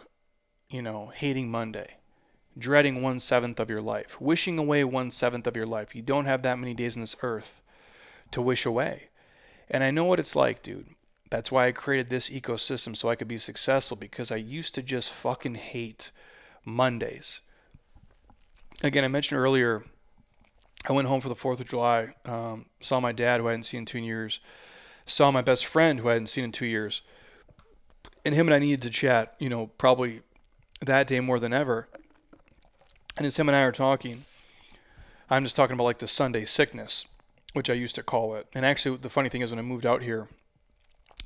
you 0.70 0.80
know, 0.80 1.12
hating 1.14 1.50
Monday 1.50 1.98
dreading 2.58 3.02
one 3.02 3.18
seventh 3.20 3.60
of 3.60 3.70
your 3.70 3.82
life, 3.82 4.20
wishing 4.20 4.58
away 4.58 4.84
one 4.84 5.10
seventh 5.10 5.46
of 5.46 5.56
your 5.56 5.66
life. 5.66 5.94
You 5.94 6.02
don't 6.02 6.24
have 6.24 6.42
that 6.42 6.58
many 6.58 6.74
days 6.74 6.96
on 6.96 7.00
this 7.00 7.16
earth 7.22 7.60
to 8.30 8.42
wish 8.42 8.64
away. 8.66 9.08
And 9.70 9.82
I 9.82 9.90
know 9.90 10.04
what 10.04 10.20
it's 10.20 10.36
like, 10.36 10.62
dude. 10.62 10.86
That's 11.30 11.50
why 11.50 11.66
I 11.66 11.72
created 11.72 12.08
this 12.08 12.30
ecosystem 12.30 12.96
so 12.96 13.08
I 13.08 13.16
could 13.16 13.28
be 13.28 13.38
successful 13.38 13.96
because 13.96 14.30
I 14.30 14.36
used 14.36 14.74
to 14.76 14.82
just 14.82 15.10
fucking 15.10 15.56
hate 15.56 16.10
Mondays. 16.64 17.40
Again, 18.82 19.04
I 19.04 19.08
mentioned 19.08 19.40
earlier, 19.40 19.84
I 20.88 20.92
went 20.92 21.08
home 21.08 21.20
for 21.20 21.28
the 21.28 21.34
4th 21.34 21.60
of 21.60 21.68
July, 21.68 22.14
um, 22.26 22.66
saw 22.80 23.00
my 23.00 23.12
dad 23.12 23.40
who 23.40 23.48
I 23.48 23.52
hadn't 23.52 23.64
seen 23.64 23.78
in 23.78 23.86
two 23.86 23.98
years, 23.98 24.38
saw 25.04 25.30
my 25.30 25.42
best 25.42 25.66
friend 25.66 25.98
who 25.98 26.08
I 26.08 26.12
hadn't 26.12 26.28
seen 26.28 26.44
in 26.44 26.52
two 26.52 26.66
years. 26.66 27.02
And 28.24 28.34
him 28.34 28.46
and 28.46 28.54
I 28.54 28.58
needed 28.58 28.82
to 28.82 28.90
chat, 28.90 29.34
you 29.38 29.48
know, 29.48 29.68
probably 29.78 30.22
that 30.80 31.06
day 31.06 31.20
more 31.20 31.38
than 31.40 31.52
ever. 31.52 31.88
And 33.16 33.26
as 33.26 33.36
him 33.38 33.48
and 33.48 33.56
I 33.56 33.62
are 33.62 33.72
talking, 33.72 34.24
I'm 35.30 35.44
just 35.44 35.56
talking 35.56 35.74
about 35.74 35.84
like 35.84 35.98
the 35.98 36.08
Sunday 36.08 36.44
sickness, 36.44 37.06
which 37.54 37.70
I 37.70 37.74
used 37.74 37.94
to 37.94 38.02
call 38.02 38.34
it. 38.34 38.46
And 38.54 38.64
actually, 38.66 38.98
the 38.98 39.10
funny 39.10 39.28
thing 39.28 39.40
is, 39.40 39.50
when 39.50 39.58
I 39.58 39.62
moved 39.62 39.86
out 39.86 40.02
here 40.02 40.28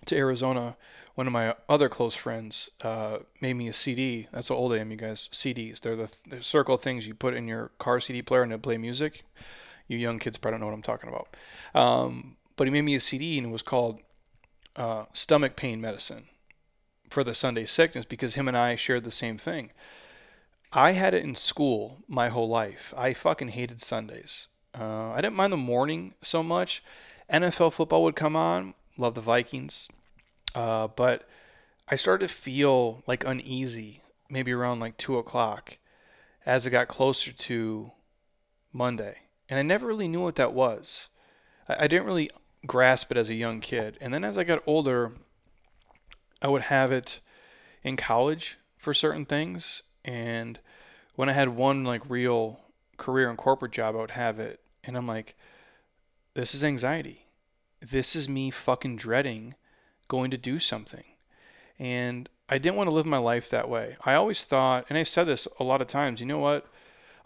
to 0.06 0.16
Arizona, 0.16 0.76
one 1.14 1.26
of 1.26 1.32
my 1.32 1.54
other 1.68 1.88
close 1.88 2.14
friends 2.14 2.70
uh, 2.82 3.18
made 3.40 3.54
me 3.54 3.68
a 3.68 3.72
CD. 3.72 4.28
That's 4.32 4.48
how 4.48 4.54
old 4.54 4.72
I 4.72 4.78
am, 4.78 4.90
you 4.90 4.96
guys. 4.96 5.28
CDs. 5.32 5.80
They're 5.80 5.96
the, 5.96 6.16
the 6.26 6.42
circle 6.42 6.76
things 6.76 7.06
you 7.06 7.14
put 7.14 7.34
in 7.34 7.48
your 7.48 7.72
car 7.78 8.00
CD 8.00 8.22
player 8.22 8.42
and 8.42 8.52
to 8.52 8.58
play 8.58 8.78
music. 8.78 9.24
You 9.88 9.98
young 9.98 10.18
kids 10.18 10.38
probably 10.38 10.54
don't 10.54 10.60
know 10.60 10.66
what 10.66 10.74
I'm 10.74 10.82
talking 10.82 11.10
about. 11.10 11.36
Um, 11.74 12.36
but 12.56 12.66
he 12.66 12.70
made 12.70 12.82
me 12.82 12.94
a 12.94 13.00
CD 13.00 13.38
and 13.38 13.48
it 13.48 13.50
was 13.50 13.62
called 13.62 14.00
uh, 14.76 15.06
Stomach 15.12 15.56
Pain 15.56 15.80
Medicine 15.80 16.28
for 17.10 17.24
the 17.24 17.34
Sunday 17.34 17.66
sickness 17.66 18.04
because 18.04 18.36
him 18.36 18.46
and 18.46 18.56
I 18.56 18.76
shared 18.76 19.04
the 19.04 19.10
same 19.10 19.36
thing. 19.36 19.72
I 20.72 20.92
had 20.92 21.14
it 21.14 21.24
in 21.24 21.34
school 21.34 21.98
my 22.06 22.28
whole 22.28 22.48
life. 22.48 22.94
I 22.96 23.12
fucking 23.12 23.48
hated 23.48 23.80
Sundays. 23.80 24.48
Uh, 24.78 25.10
I 25.10 25.20
didn't 25.20 25.36
mind 25.36 25.52
the 25.52 25.56
morning 25.56 26.14
so 26.22 26.42
much. 26.42 26.82
NFL 27.32 27.72
football 27.72 28.04
would 28.04 28.14
come 28.14 28.36
on. 28.36 28.74
Love 28.96 29.14
the 29.14 29.20
Vikings. 29.20 29.88
Uh, 30.54 30.88
but 30.88 31.28
I 31.88 31.96
started 31.96 32.28
to 32.28 32.34
feel 32.34 33.02
like 33.06 33.24
uneasy 33.24 34.02
maybe 34.28 34.52
around 34.52 34.78
like 34.78 34.96
2 34.96 35.18
o'clock 35.18 35.78
as 36.46 36.66
it 36.66 36.70
got 36.70 36.86
closer 36.86 37.32
to 37.32 37.90
Monday. 38.72 39.18
And 39.48 39.58
I 39.58 39.62
never 39.62 39.88
really 39.88 40.08
knew 40.08 40.22
what 40.22 40.36
that 40.36 40.52
was. 40.52 41.08
I, 41.68 41.84
I 41.84 41.86
didn't 41.88 42.06
really 42.06 42.30
grasp 42.64 43.10
it 43.10 43.16
as 43.16 43.28
a 43.28 43.34
young 43.34 43.60
kid. 43.60 43.98
And 44.00 44.14
then 44.14 44.22
as 44.22 44.38
I 44.38 44.44
got 44.44 44.62
older, 44.66 45.12
I 46.40 46.46
would 46.46 46.62
have 46.62 46.92
it 46.92 47.18
in 47.82 47.96
college 47.96 48.58
for 48.76 48.94
certain 48.94 49.24
things 49.24 49.82
and 50.04 50.58
when 51.14 51.28
I 51.28 51.32
had 51.32 51.50
one 51.50 51.84
like 51.84 52.08
real 52.08 52.60
career 52.96 53.28
and 53.28 53.38
corporate 53.38 53.72
job, 53.72 53.94
I 53.94 53.98
would 53.98 54.12
have 54.12 54.38
it. 54.38 54.60
And 54.84 54.96
I'm 54.96 55.06
like, 55.06 55.36
this 56.34 56.54
is 56.54 56.64
anxiety. 56.64 57.26
This 57.80 58.14
is 58.14 58.28
me 58.28 58.50
fucking 58.50 58.96
dreading 58.96 59.54
going 60.08 60.30
to 60.30 60.36
do 60.36 60.58
something. 60.58 61.04
And 61.78 62.28
I 62.48 62.58
didn't 62.58 62.76
want 62.76 62.88
to 62.88 62.94
live 62.94 63.06
my 63.06 63.18
life 63.18 63.48
that 63.50 63.68
way. 63.68 63.96
I 64.04 64.14
always 64.14 64.44
thought, 64.44 64.86
and 64.88 64.98
I 64.98 65.02
said 65.02 65.24
this 65.24 65.46
a 65.58 65.64
lot 65.64 65.80
of 65.80 65.86
times, 65.86 66.20
you 66.20 66.26
know 66.26 66.38
what? 66.38 66.66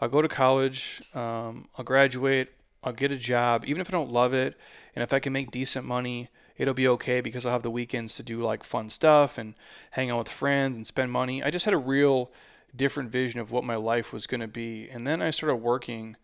I'll 0.01 0.09
go 0.09 0.22
to 0.22 0.29
college, 0.29 1.03
um, 1.14 1.68
I'll 1.79 1.85
graduate, 1.85 2.51
I'll 2.83 2.93
get 2.93 3.11
a 3.11 3.16
job, 3.16 3.64
even 3.66 3.81
if 3.81 3.89
I 3.89 3.93
don't 3.93 4.12
love 4.12 4.35
it, 4.35 4.57
and 4.95 5.03
if 5.03 5.12
I 5.12 5.18
can 5.18 5.33
make 5.33 5.51
decent 5.51 5.87
money, 5.87 6.29
it'll 6.57 6.75
be 6.75 6.87
okay 6.89 7.20
because 7.20 7.45
I'll 7.45 7.53
have 7.53 7.62
the 7.62 7.70
weekends 7.70 8.14
to 8.16 8.22
do 8.22 8.43
like 8.43 8.62
fun 8.62 8.91
stuff 8.91 9.39
and 9.39 9.55
hang 9.93 10.11
out 10.11 10.18
with 10.18 10.29
friends 10.29 10.77
and 10.77 10.87
spend 10.87 11.11
money. 11.11 11.43
I 11.43 11.51
just 11.51 11.64
had 11.64 11.75
a 11.75 11.79
real 11.79 12.31
different 12.77 13.11
vision 13.11 13.41
of 13.41 13.51
what 13.51 13.64
my 13.64 13.77
life 13.77 14.12
was 14.12 14.27
going 14.27 14.41
to 14.41 14.49
be. 14.49 14.89
And 14.89 15.07
then 15.07 15.22
I 15.22 15.31
started 15.31 15.57
working, 15.57 16.16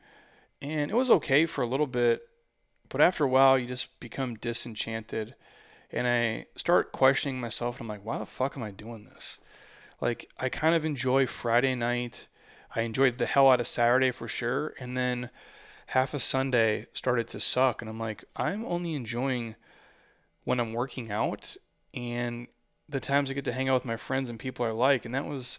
and 0.60 0.90
it 0.90 0.94
was 0.94 1.10
okay 1.10 1.46
for 1.46 1.62
a 1.62 1.66
little 1.66 1.86
bit, 1.86 2.22
but 2.88 3.00
after 3.00 3.24
a 3.24 3.28
while, 3.28 3.58
you 3.58 3.66
just 3.66 3.98
become 4.00 4.34
disenchanted. 4.34 5.34
And 5.92 6.06
I 6.06 6.46
start 6.56 6.92
questioning 6.92 7.40
myself, 7.40 7.80
and 7.80 7.90
I'm 7.90 7.96
like, 7.96 8.04
why 8.04 8.18
the 8.18 8.26
fuck 8.26 8.56
am 8.56 8.62
I 8.62 8.70
doing 8.70 9.04
this? 9.04 9.38
Like, 10.00 10.30
I 10.38 10.48
kind 10.48 10.74
of 10.74 10.84
enjoy 10.84 11.26
Friday 11.26 11.74
night. 11.74 12.28
I 12.74 12.82
enjoyed 12.82 13.18
the 13.18 13.26
hell 13.26 13.50
out 13.50 13.60
of 13.60 13.66
Saturday 13.66 14.10
for 14.10 14.28
sure. 14.28 14.74
And 14.78 14.96
then 14.96 15.30
half 15.88 16.14
of 16.14 16.22
Sunday 16.22 16.86
started 16.94 17.28
to 17.28 17.40
suck. 17.40 17.82
And 17.82 17.88
I'm 17.90 17.98
like, 17.98 18.24
I'm 18.36 18.64
only 18.64 18.94
enjoying 18.94 19.56
when 20.44 20.60
I'm 20.60 20.72
working 20.72 21.10
out 21.10 21.56
and 21.92 22.46
the 22.88 23.00
times 23.00 23.30
I 23.30 23.34
get 23.34 23.44
to 23.44 23.52
hang 23.52 23.68
out 23.68 23.74
with 23.74 23.84
my 23.84 23.96
friends 23.96 24.28
and 24.28 24.38
people 24.38 24.64
I 24.64 24.70
like. 24.70 25.04
And 25.04 25.14
that 25.14 25.26
was 25.26 25.58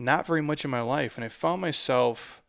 not 0.00 0.26
very 0.26 0.42
much 0.42 0.64
in 0.64 0.70
my 0.70 0.80
life. 0.80 1.16
And 1.16 1.24
I 1.24 1.28
found 1.28 1.60
myself 1.60 2.42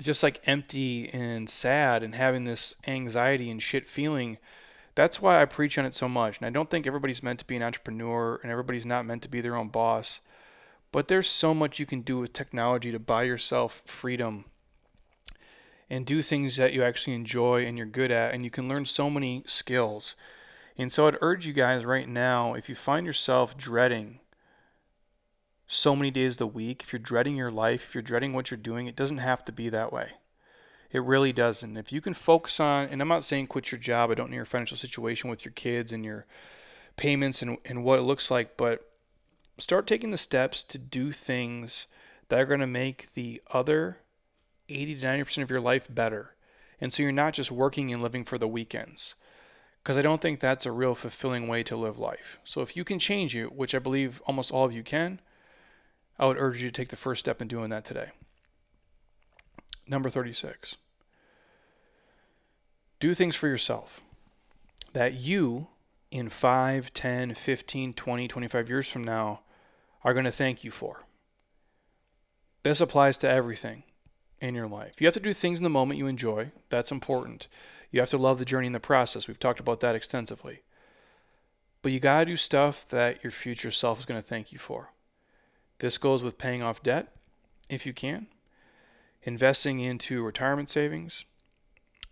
just 0.00 0.22
like 0.22 0.40
empty 0.46 1.08
and 1.08 1.48
sad 1.48 2.02
and 2.02 2.14
having 2.14 2.44
this 2.44 2.74
anxiety 2.86 3.50
and 3.50 3.62
shit 3.62 3.88
feeling. 3.88 4.38
That's 4.94 5.22
why 5.22 5.40
I 5.40 5.46
preach 5.46 5.78
on 5.78 5.86
it 5.86 5.94
so 5.94 6.08
much. 6.08 6.38
And 6.38 6.46
I 6.46 6.50
don't 6.50 6.70
think 6.70 6.86
everybody's 6.86 7.22
meant 7.22 7.38
to 7.40 7.46
be 7.46 7.56
an 7.56 7.62
entrepreneur 7.62 8.38
and 8.42 8.50
everybody's 8.50 8.86
not 8.86 9.06
meant 9.06 9.22
to 9.22 9.28
be 9.28 9.40
their 9.40 9.56
own 9.56 9.68
boss. 9.68 10.20
But 10.90 11.08
there's 11.08 11.28
so 11.28 11.54
much 11.54 11.78
you 11.78 11.86
can 11.86 12.02
do 12.02 12.18
with 12.18 12.32
technology 12.32 12.92
to 12.92 12.98
buy 12.98 13.22
yourself 13.22 13.82
freedom 13.86 14.44
and 15.88 16.04
do 16.04 16.20
things 16.20 16.56
that 16.56 16.72
you 16.72 16.82
actually 16.82 17.14
enjoy 17.14 17.64
and 17.64 17.78
you're 17.78 17.86
good 17.86 18.10
at. 18.10 18.34
And 18.34 18.44
you 18.44 18.50
can 18.50 18.68
learn 18.68 18.84
so 18.84 19.08
many 19.08 19.42
skills. 19.46 20.14
And 20.76 20.92
so 20.92 21.06
I'd 21.06 21.16
urge 21.22 21.46
you 21.46 21.52
guys 21.52 21.86
right 21.86 22.08
now 22.08 22.54
if 22.54 22.68
you 22.68 22.74
find 22.74 23.06
yourself 23.06 23.56
dreading 23.56 24.20
so 25.72 25.96
many 25.96 26.10
days 26.10 26.34
of 26.34 26.38
the 26.38 26.46
week, 26.46 26.82
if 26.82 26.92
you're 26.92 27.00
dreading 27.00 27.34
your 27.34 27.50
life, 27.50 27.84
if 27.86 27.94
you're 27.94 28.02
dreading 28.02 28.34
what 28.34 28.50
you're 28.50 28.58
doing, 28.58 28.86
it 28.86 28.94
doesn't 28.94 29.18
have 29.18 29.42
to 29.44 29.52
be 29.52 29.70
that 29.70 29.90
way. 29.90 30.12
It 30.90 31.02
really 31.02 31.32
doesn't. 31.32 31.78
If 31.78 31.90
you 31.90 32.02
can 32.02 32.12
focus 32.12 32.60
on, 32.60 32.88
and 32.88 33.00
I'm 33.00 33.08
not 33.08 33.24
saying 33.24 33.46
quit 33.46 33.72
your 33.72 33.78
job, 33.78 34.10
I 34.10 34.14
don't 34.14 34.28
know 34.28 34.36
your 34.36 34.44
financial 34.44 34.76
situation 34.76 35.30
with 35.30 35.46
your 35.46 35.52
kids 35.52 35.90
and 35.90 36.04
your 36.04 36.26
payments 36.96 37.40
and, 37.40 37.56
and 37.64 37.84
what 37.84 37.98
it 37.98 38.02
looks 38.02 38.30
like, 38.30 38.58
but 38.58 38.86
start 39.56 39.86
taking 39.86 40.10
the 40.10 40.18
steps 40.18 40.62
to 40.64 40.76
do 40.76 41.10
things 41.10 41.86
that 42.28 42.38
are 42.38 42.46
going 42.46 42.60
to 42.60 42.66
make 42.66 43.14
the 43.14 43.40
other 43.50 43.96
80 44.68 44.96
to 44.96 45.06
90% 45.06 45.42
of 45.42 45.50
your 45.50 45.60
life 45.60 45.86
better. 45.88 46.34
And 46.82 46.92
so 46.92 47.02
you're 47.02 47.12
not 47.12 47.32
just 47.32 47.50
working 47.50 47.90
and 47.90 48.02
living 48.02 48.24
for 48.24 48.36
the 48.36 48.48
weekends. 48.48 49.14
Because 49.82 49.96
I 49.96 50.02
don't 50.02 50.20
think 50.20 50.38
that's 50.38 50.66
a 50.66 50.70
real 50.70 50.94
fulfilling 50.94 51.48
way 51.48 51.62
to 51.62 51.76
live 51.76 51.98
life. 51.98 52.38
So 52.44 52.60
if 52.60 52.76
you 52.76 52.84
can 52.84 52.98
change 52.98 53.34
it, 53.34 53.54
which 53.54 53.74
I 53.74 53.78
believe 53.78 54.20
almost 54.26 54.52
all 54.52 54.66
of 54.66 54.74
you 54.74 54.82
can, 54.82 55.20
I 56.18 56.26
would 56.26 56.38
urge 56.38 56.62
you 56.62 56.68
to 56.68 56.72
take 56.72 56.88
the 56.88 56.96
first 56.96 57.20
step 57.20 57.42
in 57.42 57.48
doing 57.48 57.70
that 57.70 57.84
today. 57.84 58.10
Number 59.88 60.10
36. 60.10 60.76
Do 63.00 63.14
things 63.14 63.34
for 63.34 63.48
yourself 63.48 64.00
that 64.92 65.14
you 65.14 65.68
in 66.10 66.28
5, 66.28 66.92
10, 66.92 67.34
15, 67.34 67.94
20, 67.94 68.28
25 68.28 68.68
years 68.68 68.88
from 68.88 69.02
now 69.02 69.40
are 70.04 70.12
going 70.12 70.24
to 70.24 70.30
thank 70.30 70.62
you 70.62 70.70
for. 70.70 71.04
This 72.62 72.80
applies 72.80 73.18
to 73.18 73.28
everything 73.28 73.82
in 74.40 74.54
your 74.54 74.68
life. 74.68 75.00
You 75.00 75.06
have 75.06 75.14
to 75.14 75.20
do 75.20 75.32
things 75.32 75.58
in 75.58 75.64
the 75.64 75.70
moment 75.70 75.98
you 75.98 76.06
enjoy. 76.06 76.52
That's 76.68 76.92
important. 76.92 77.48
You 77.90 78.00
have 78.00 78.10
to 78.10 78.18
love 78.18 78.38
the 78.38 78.44
journey 78.44 78.66
and 78.66 78.74
the 78.74 78.80
process. 78.80 79.26
We've 79.26 79.38
talked 79.38 79.60
about 79.60 79.80
that 79.80 79.96
extensively. 79.96 80.62
But 81.80 81.92
you 81.92 81.98
got 81.98 82.20
to 82.20 82.26
do 82.26 82.36
stuff 82.36 82.86
that 82.88 83.24
your 83.24 83.30
future 83.30 83.70
self 83.70 83.98
is 83.98 84.04
going 84.04 84.20
to 84.20 84.26
thank 84.26 84.52
you 84.52 84.58
for. 84.58 84.91
This 85.82 85.98
goes 85.98 86.22
with 86.22 86.38
paying 86.38 86.62
off 86.62 86.80
debt 86.80 87.08
if 87.68 87.84
you 87.86 87.92
can, 87.92 88.28
investing 89.24 89.80
into 89.80 90.22
retirement 90.22 90.70
savings, 90.70 91.24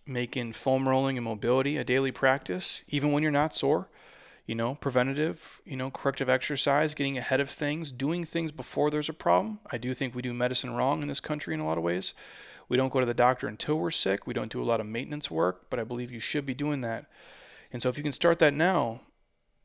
making 0.05 0.55
foam 0.55 0.89
rolling 0.89 1.17
and 1.17 1.25
mobility 1.25 1.77
a 1.77 1.85
daily 1.85 2.11
practice, 2.11 2.83
even 2.89 3.13
when 3.13 3.23
you're 3.23 3.31
not 3.31 3.55
sore. 3.55 3.89
You 4.45 4.57
know, 4.57 4.75
preventative, 4.75 5.61
you 5.65 5.77
know, 5.77 5.89
corrective 5.89 6.29
exercise, 6.29 6.95
getting 6.95 7.17
ahead 7.17 7.39
of 7.39 7.49
things, 7.49 7.93
doing 7.93 8.25
things 8.25 8.51
before 8.51 8.91
there's 8.91 9.09
a 9.09 9.13
problem. 9.13 9.61
I 9.71 9.79
do 9.79 9.95
think 9.95 10.17
we 10.17 10.23
do 10.23 10.35
medicine 10.35 10.75
wrong 10.75 11.01
in 11.01 11.07
this 11.07 11.21
country 11.21 11.55
in 11.55 11.61
a 11.61 11.67
lot 11.67 11.79
of 11.79 11.85
ways. 11.85 12.13
We 12.69 12.77
don't 12.77 12.93
go 12.93 12.99
to 12.99 13.07
the 13.07 13.15
doctor 13.15 13.47
until 13.47 13.79
we're 13.79 13.93
sick. 13.93 14.27
We 14.27 14.35
don't 14.35 14.51
do 14.51 14.61
a 14.61 14.65
lot 14.65 14.81
of 14.81 14.87
maintenance 14.87 15.31
work, 15.31 15.71
but 15.71 15.79
I 15.79 15.85
believe 15.85 16.11
you 16.11 16.19
should 16.19 16.45
be 16.45 16.55
doing 16.55 16.81
that. 16.81 17.07
And 17.73 17.81
so 17.81 17.89
if 17.89 17.97
you 17.97 18.03
can 18.03 18.11
start 18.11 18.41
that 18.41 18.53
now, 18.53 19.03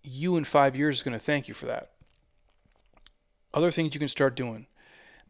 you 0.03 0.38
in 0.38 0.43
five 0.43 0.76
years 0.76 0.97
is 0.97 1.01
going 1.01 1.18
to 1.18 1.26
thank 1.26 1.47
you 1.47 1.56
for 1.56 1.66
that. 1.66 1.94
Other 3.56 3.72
things 3.72 3.93
you 3.93 3.99
can 3.99 4.10
start 4.10 4.36
doing 4.36 4.68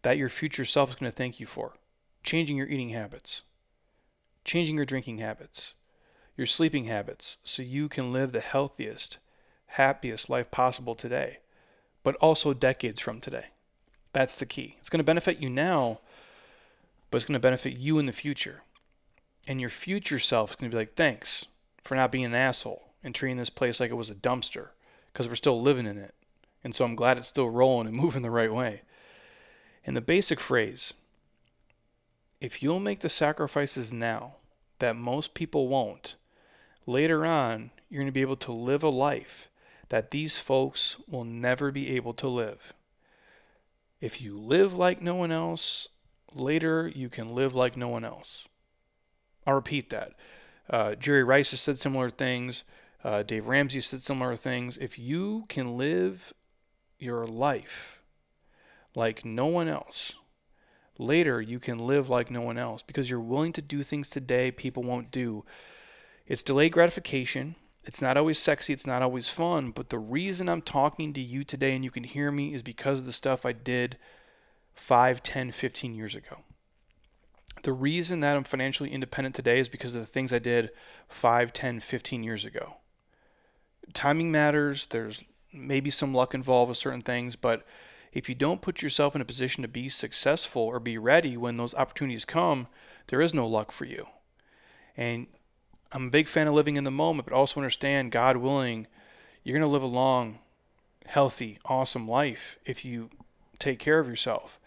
that 0.01 0.17
your 0.17 0.29
future 0.29 0.65
self 0.65 0.89
is 0.89 0.95
going 0.95 1.11
to 1.11 1.15
thank 1.15 1.39
you 1.39 1.45
for 1.45 1.73
changing 2.23 2.57
your 2.57 2.67
eating 2.67 2.89
habits, 2.89 3.43
changing 4.43 4.77
your 4.77 4.85
drinking 4.85 5.19
habits, 5.19 5.75
your 6.35 6.47
sleeping 6.47 6.85
habits, 6.85 7.37
so 7.43 7.61
you 7.61 7.87
can 7.87 8.11
live 8.11 8.31
the 8.31 8.39
healthiest, 8.39 9.19
happiest 9.67 10.27
life 10.27 10.49
possible 10.49 10.95
today, 10.95 11.37
but 12.01 12.15
also 12.15 12.51
decades 12.51 12.99
from 12.99 13.21
today. 13.21 13.45
That's 14.11 14.35
the 14.35 14.47
key. 14.47 14.77
It's 14.79 14.89
going 14.89 14.97
to 14.99 15.03
benefit 15.03 15.39
you 15.39 15.49
now, 15.49 15.99
but 17.11 17.17
it's 17.17 17.25
going 17.25 17.33
to 17.33 17.39
benefit 17.39 17.77
you 17.77 17.99
in 17.99 18.07
the 18.07 18.11
future. 18.11 18.63
And 19.47 19.61
your 19.61 19.69
future 19.69 20.17
self 20.17 20.49
is 20.49 20.55
going 20.55 20.71
to 20.71 20.75
be 20.75 20.81
like, 20.81 20.95
thanks 20.95 21.45
for 21.83 21.93
not 21.93 22.11
being 22.11 22.25
an 22.25 22.33
asshole 22.33 22.89
and 23.03 23.13
treating 23.13 23.37
this 23.37 23.51
place 23.51 23.79
like 23.79 23.91
it 23.91 23.95
was 23.95 24.09
a 24.09 24.15
dumpster 24.15 24.69
because 25.13 25.29
we're 25.29 25.35
still 25.35 25.61
living 25.61 25.85
in 25.85 25.99
it. 25.99 26.14
And 26.65 26.73
so 26.73 26.83
I'm 26.83 26.95
glad 26.95 27.19
it's 27.19 27.27
still 27.27 27.47
rolling 27.47 27.87
and 27.87 27.95
moving 28.01 28.23
the 28.23 28.31
right 28.31 28.51
way. 28.51 28.81
And 29.85 29.95
the 29.95 30.01
basic 30.01 30.39
phrase 30.39 30.93
if 32.41 32.61
you'll 32.61 32.79
make 32.79 32.99
the 32.99 33.09
sacrifices 33.09 33.93
now 33.93 34.35
that 34.79 34.95
most 34.95 35.33
people 35.33 35.67
won't, 35.67 36.15
later 36.85 37.25
on, 37.25 37.69
you're 37.89 38.01
going 38.01 38.07
to 38.07 38.11
be 38.11 38.21
able 38.21 38.35
to 38.35 38.51
live 38.51 38.83
a 38.83 38.89
life 38.89 39.47
that 39.89 40.11
these 40.11 40.37
folks 40.37 40.97
will 41.07 41.23
never 41.23 41.71
be 41.71 41.95
able 41.95 42.13
to 42.15 42.27
live. 42.27 42.73
If 44.01 44.21
you 44.21 44.37
live 44.37 44.73
like 44.73 45.01
no 45.01 45.15
one 45.15 45.31
else, 45.31 45.87
later 46.33 46.91
you 46.93 47.09
can 47.09 47.33
live 47.33 47.53
like 47.53 47.77
no 47.77 47.87
one 47.87 48.03
else. 48.03 48.47
I'll 49.45 49.53
repeat 49.53 49.91
that. 49.91 50.13
Uh, 50.67 50.95
Jerry 50.95 51.23
Rice 51.23 51.51
has 51.51 51.61
said 51.61 51.79
similar 51.79 52.09
things. 52.09 52.63
Uh, 53.03 53.21
Dave 53.21 53.47
Ramsey 53.47 53.81
said 53.81 54.01
similar 54.01 54.35
things. 54.35 54.77
If 54.77 54.97
you 54.97 55.45
can 55.47 55.77
live 55.77 56.33
your 56.99 57.25
life 57.25 58.01
like 58.95 59.25
no 59.25 59.45
one 59.45 59.67
else, 59.67 60.15
later 60.97 61.41
you 61.41 61.59
can 61.59 61.79
live 61.79 62.09
like 62.09 62.31
no 62.31 62.41
one 62.41 62.57
else 62.57 62.81
because 62.81 63.09
you're 63.09 63.19
willing 63.19 63.53
to 63.53 63.61
do 63.61 63.83
things 63.83 64.09
today 64.09 64.51
people 64.51 64.83
won't 64.83 65.11
do. 65.11 65.43
It's 66.25 66.43
delayed 66.43 66.71
gratification. 66.71 67.55
It's 67.83 68.01
not 68.01 68.17
always 68.17 68.39
sexy, 68.39 68.73
it's 68.73 68.87
not 68.87 69.03
always 69.03 69.29
fun, 69.29 69.69
but 69.69 69.89
the 69.89 69.99
reason 69.99 70.49
I'm 70.49 70.63
talking 70.63 71.13
to 71.13 71.21
you 71.21 71.43
today 71.43 71.75
and 71.75 71.83
you 71.83 71.91
can 71.91 72.03
hear 72.03 72.31
me 72.31 72.53
is 72.53 72.63
because 72.63 73.01
of 73.01 73.05
the 73.05 73.13
stuff 73.13 73.45
I 73.45 73.51
did 73.51 73.97
5, 74.73 75.21
10, 75.21 75.51
15 75.51 75.93
years 75.93 76.15
ago. 76.15 76.39
The 77.61 77.73
reason 77.73 78.21
that 78.21 78.35
I'm 78.35 78.43
financially 78.43 78.91
independent 78.91 79.35
today 79.35 79.59
is 79.59 79.69
because 79.69 79.93
of 79.93 80.01
the 80.01 80.07
things 80.07 80.33
I 80.33 80.39
did 80.39 80.71
5, 81.07 81.53
10, 81.53 81.79
15 81.79 82.23
years 82.23 82.43
ago. 82.43 82.77
Timing 83.93 84.31
matters. 84.31 84.87
There's 84.87 85.23
maybe 85.55 85.89
some 85.89 86.13
luck 86.13 86.33
involved 86.33 86.69
with 86.69 86.77
certain 86.77 87.01
things, 87.01 87.35
but 87.35 87.65
if 88.13 88.29
you 88.29 88.35
don't 88.35 88.61
put 88.61 88.81
yourself 88.81 89.15
in 89.15 89.21
a 89.21 89.25
position 89.25 89.61
to 89.61 89.67
be 89.67 89.89
successful 89.89 90.61
or 90.61 90.79
be 90.79 90.97
ready 90.97 91.35
when 91.35 91.55
those 91.55 91.75
opportunities 91.75 92.25
come, 92.25 92.67
there 93.07 93.21
is 93.21 93.33
no 93.33 93.45
luck 93.45 93.71
for 93.71 93.85
you. 93.85 94.07
And 94.95 95.27
I'm 95.91 96.07
a 96.07 96.11
big 96.11 96.27
fan 96.27 96.47
of 96.47 96.53
living 96.53 96.77
in 96.77 96.85
the 96.85 96.91
moment, 96.91 97.27
but 97.27 97.35
also 97.35 97.59
understand, 97.59 98.11
God 98.11 98.37
willing, 98.37 98.87
you're 99.43 99.57
going 99.57 99.67
to 99.67 99.71
live 99.71 99.83
a 99.83 99.87
long, 99.87 100.39
healthy, 101.05 101.59
awesome 101.65 102.07
life 102.07 102.57
if 102.65 102.85
you 102.85 103.09
take 103.59 103.79
care 103.79 103.99
of 103.99 104.07
yourself. 104.07 104.59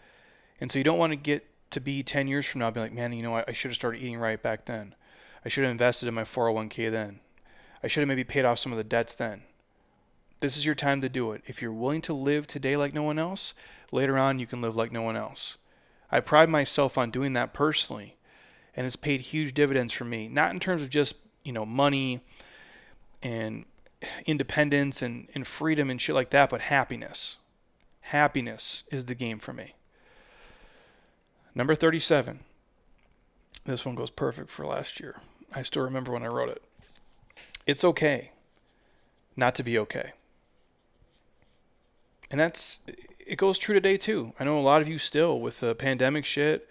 And 0.61 0.71
so 0.71 0.77
you 0.77 0.83
don't 0.83 0.99
want 0.99 1.11
to 1.11 1.17
get 1.17 1.45
to 1.71 1.79
be 1.79 2.03
10 2.03 2.27
years 2.27 2.45
from 2.45 2.59
now, 2.59 2.71
be 2.71 2.79
like, 2.79 2.93
man, 2.93 3.13
you 3.13 3.23
know, 3.23 3.35
I, 3.35 3.45
I 3.47 3.51
should 3.51 3.69
have 3.69 3.75
started 3.75 4.01
eating 4.01 4.17
right 4.17 4.41
back 4.41 4.65
then. 4.65 4.95
I 5.45 5.49
should 5.49 5.63
have 5.63 5.71
invested 5.71 6.07
in 6.07 6.13
my 6.13 6.23
401k 6.23 6.91
then. 6.91 7.19
I 7.83 7.87
should 7.87 8.01
have 8.01 8.07
maybe 8.07 8.23
paid 8.23 8.45
off 8.45 8.59
some 8.59 8.71
of 8.71 8.77
the 8.77 8.83
debts 8.83 9.15
then. 9.15 9.43
This 10.39 10.55
is 10.55 10.65
your 10.65 10.75
time 10.75 11.01
to 11.01 11.09
do 11.09 11.31
it. 11.33 11.43
If 11.47 11.61
you're 11.61 11.73
willing 11.73 12.01
to 12.01 12.13
live 12.13 12.47
today 12.47 12.77
like 12.77 12.93
no 12.93 13.03
one 13.03 13.19
else, 13.19 13.53
later 13.91 14.17
on 14.17 14.39
you 14.39 14.47
can 14.47 14.61
live 14.61 14.75
like 14.75 14.91
no 14.91 15.01
one 15.01 15.17
else. 15.17 15.57
I 16.11 16.21
pride 16.21 16.49
myself 16.49 16.97
on 16.97 17.11
doing 17.11 17.33
that 17.33 17.53
personally, 17.53 18.15
and 18.75 18.85
it's 18.85 18.95
paid 18.95 19.21
huge 19.21 19.53
dividends 19.53 19.93
for 19.93 20.05
me. 20.05 20.27
Not 20.29 20.51
in 20.51 20.59
terms 20.59 20.81
of 20.81 20.89
just, 20.89 21.15
you 21.43 21.51
know, 21.51 21.65
money 21.65 22.21
and 23.21 23.65
independence 24.25 25.01
and, 25.01 25.27
and 25.35 25.45
freedom 25.45 25.89
and 25.89 25.99
shit 25.99 26.15
like 26.15 26.29
that, 26.29 26.49
but 26.49 26.61
happiness. 26.61 27.37
Happiness 28.01 28.83
is 28.91 29.05
the 29.05 29.15
game 29.15 29.39
for 29.39 29.51
me. 29.51 29.75
Number 31.53 31.75
37. 31.75 32.39
This 33.65 33.85
one 33.85 33.95
goes 33.95 34.09
perfect 34.09 34.49
for 34.49 34.65
last 34.65 35.01
year. 35.01 35.17
I 35.53 35.63
still 35.63 35.83
remember 35.83 36.13
when 36.13 36.23
I 36.23 36.27
wrote 36.27 36.49
it. 36.49 36.63
It's 37.67 37.83
okay 37.83 38.31
not 39.35 39.53
to 39.55 39.63
be 39.63 39.77
okay 39.77 40.13
and 42.31 42.39
that's 42.39 42.79
it 43.19 43.37
goes 43.37 43.57
true 43.57 43.73
today 43.73 43.97
too. 43.97 44.33
I 44.39 44.43
know 44.43 44.59
a 44.59 44.61
lot 44.61 44.81
of 44.81 44.87
you 44.87 44.97
still 44.97 45.39
with 45.39 45.59
the 45.59 45.75
pandemic 45.75 46.25
shit. 46.25 46.69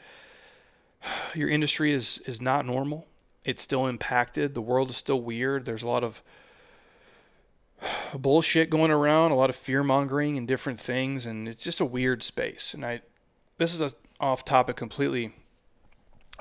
Your 1.34 1.48
industry 1.48 1.92
is 1.92 2.18
is 2.26 2.40
not 2.40 2.66
normal. 2.66 3.06
It's 3.44 3.62
still 3.62 3.86
impacted. 3.86 4.54
The 4.54 4.60
world 4.60 4.90
is 4.90 4.96
still 4.96 5.20
weird. 5.20 5.64
There's 5.64 5.82
a 5.82 5.88
lot 5.88 6.04
of 6.04 6.22
bullshit 8.14 8.70
going 8.70 8.90
around, 8.90 9.30
a 9.30 9.36
lot 9.36 9.50
of 9.50 9.56
fear 9.56 9.82
mongering 9.82 10.36
and 10.36 10.46
different 10.46 10.80
things, 10.80 11.26
and 11.26 11.48
it's 11.48 11.64
just 11.64 11.80
a 11.80 11.84
weird 11.84 12.22
space. 12.22 12.74
And 12.74 12.84
I, 12.84 13.00
this 13.56 13.72
is 13.72 13.80
a 13.80 13.92
off 14.20 14.44
topic 14.44 14.76
completely. 14.76 15.32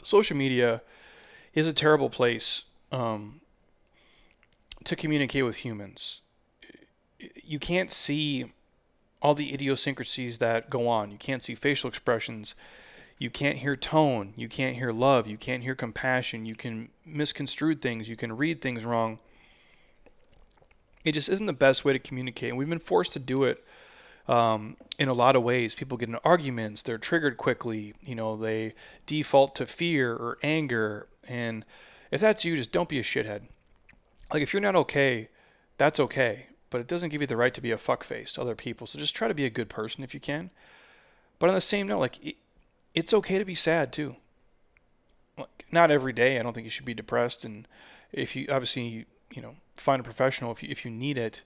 Social 0.04 0.38
media 0.38 0.82
is 1.54 1.68
a 1.68 1.74
terrible 1.74 2.10
place 2.10 2.64
um, 2.92 3.42
to 4.84 4.96
communicate 4.96 5.46
with 5.46 5.58
humans. 5.58 6.22
You 7.44 7.60
can't 7.60 7.92
see 7.92 8.52
all 9.22 9.34
the 9.34 9.54
idiosyncrasies 9.54 10.38
that 10.38 10.70
go 10.70 10.88
on. 10.88 11.12
You 11.12 11.18
can't 11.18 11.42
see 11.42 11.56
facial 11.56 11.88
expressions. 11.88 12.56
you 13.20 13.30
can't 13.30 13.58
hear 13.58 13.76
tone, 13.76 14.34
you 14.36 14.48
can't 14.48 14.76
hear 14.76 14.92
love, 14.92 15.28
you 15.28 15.38
can't 15.38 15.64
hear 15.64 15.76
compassion, 15.76 16.46
you 16.46 16.56
can 16.56 16.90
misconstrue 17.06 17.76
things, 17.76 18.10
you 18.10 18.16
can 18.16 18.36
read 18.36 18.62
things 18.62 18.84
wrong. 18.84 19.20
It 21.04 21.14
just 21.14 21.30
isn't 21.30 21.46
the 21.46 21.54
best 21.54 21.84
way 21.84 21.94
to 21.94 22.00
communicate. 22.00 22.50
And 22.50 22.58
we've 22.58 22.70
been 22.70 22.80
forced 22.80 23.14
to 23.14 23.20
do 23.20 23.44
it 23.44 23.64
um, 24.28 24.78
in 25.00 25.08
a 25.08 25.14
lot 25.14 25.36
of 25.36 25.44
ways. 25.44 25.74
People 25.74 25.98
get 25.98 26.10
in 26.10 26.16
arguments, 26.24 26.84
they're 26.84 26.98
triggered 26.98 27.38
quickly, 27.38 27.94
you 28.04 28.14
know, 28.14 28.36
they 28.36 28.74
default 29.06 29.56
to 29.56 29.66
fear 29.66 30.14
or 30.14 30.38
anger. 30.44 31.08
And 31.28 31.66
if 32.12 32.22
that's 32.22 32.46
you, 32.46 32.56
just 32.56 32.72
don't 32.72 32.90
be 32.90 33.00
a 33.00 33.04
shithead. 33.04 33.44
Like, 34.32 34.44
if 34.44 34.54
you're 34.54 34.62
not 34.62 34.76
okay, 34.76 35.30
that's 35.78 36.00
okay. 36.00 36.48
But 36.70 36.82
it 36.82 36.88
doesn't 36.88 37.10
give 37.10 37.22
you 37.22 37.28
the 37.28 37.38
right 37.38 37.54
to 37.54 37.62
be 37.62 37.72
a 37.72 37.78
fuckface 37.78 38.34
to 38.34 38.42
other 38.42 38.56
people. 38.56 38.88
So 38.88 39.00
just 39.00 39.16
try 39.16 39.28
to 39.28 39.34
be 39.34 39.46
a 39.46 39.50
good 39.50 39.70
person 39.70 40.04
if 40.04 40.14
you 40.14 40.20
can. 40.20 40.50
But 41.40 41.50
on 41.50 41.56
the 41.56 41.62
same 41.62 41.88
note, 41.88 42.00
like, 42.00 42.38
it's 42.94 43.14
okay 43.14 43.38
to 43.38 43.46
be 43.46 43.56
sad 43.56 43.94
too. 43.94 44.16
Like, 45.38 45.66
not 45.72 45.92
every 45.92 46.14
day. 46.14 46.40
I 46.40 46.44
don't 46.44 46.54
think 46.54 46.66
you 46.66 46.72
should 46.72 46.86
be 46.86 46.94
depressed. 46.94 47.46
And 47.46 47.68
if 48.12 48.36
you 48.36 48.48
obviously, 48.50 49.06
you 49.34 49.42
know, 49.42 49.56
find 49.76 50.00
a 50.00 50.04
professional 50.04 50.52
if 50.52 50.64
you 50.64 50.70
if 50.70 50.84
you 50.84 50.92
need 50.92 51.18
it. 51.18 51.44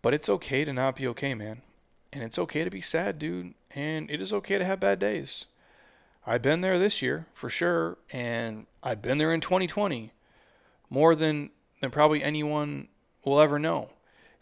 But 0.00 0.14
it's 0.14 0.28
okay 0.28 0.64
to 0.64 0.72
not 0.72 0.96
be 0.96 1.06
okay, 1.08 1.34
man. 1.34 1.62
And 2.12 2.24
it's 2.24 2.38
okay 2.38 2.64
to 2.64 2.70
be 2.70 2.80
sad, 2.80 3.18
dude. 3.18 3.54
And 3.74 4.10
it 4.10 4.20
is 4.20 4.32
okay 4.32 4.58
to 4.58 4.64
have 4.64 4.80
bad 4.80 4.98
days. 4.98 5.46
I've 6.26 6.42
been 6.42 6.60
there 6.60 6.78
this 6.78 7.02
year 7.02 7.26
for 7.34 7.48
sure, 7.48 7.98
and 8.12 8.66
I've 8.82 9.02
been 9.02 9.18
there 9.18 9.32
in 9.34 9.40
2020 9.40 10.12
more 10.88 11.14
than 11.14 11.50
than 11.80 11.90
probably 11.90 12.22
anyone 12.22 12.88
will 13.24 13.40
ever 13.40 13.58
know, 13.58 13.90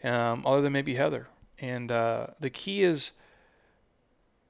um, 0.03 0.43
other 0.45 0.61
than 0.61 0.73
maybe 0.73 0.95
Heather. 0.95 1.27
And 1.59 1.91
uh, 1.91 2.27
the 2.39 2.49
key 2.49 2.81
is 2.81 3.11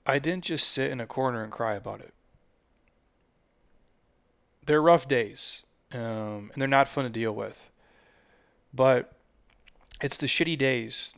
I 0.05 0.19
didn't 0.19 0.45
just 0.45 0.69
sit 0.69 0.91
in 0.91 0.99
a 0.99 1.05
corner 1.05 1.43
and 1.43 1.51
cry 1.51 1.75
about 1.75 1.99
it. 1.99 2.13
They're 4.65 4.81
rough 4.81 5.07
days, 5.07 5.63
um, 5.93 6.49
and 6.53 6.61
they're 6.61 6.67
not 6.67 6.87
fun 6.87 7.03
to 7.03 7.09
deal 7.09 7.33
with. 7.33 7.69
But 8.73 9.13
it's 10.01 10.17
the 10.17 10.27
shitty 10.27 10.57
days 10.57 11.15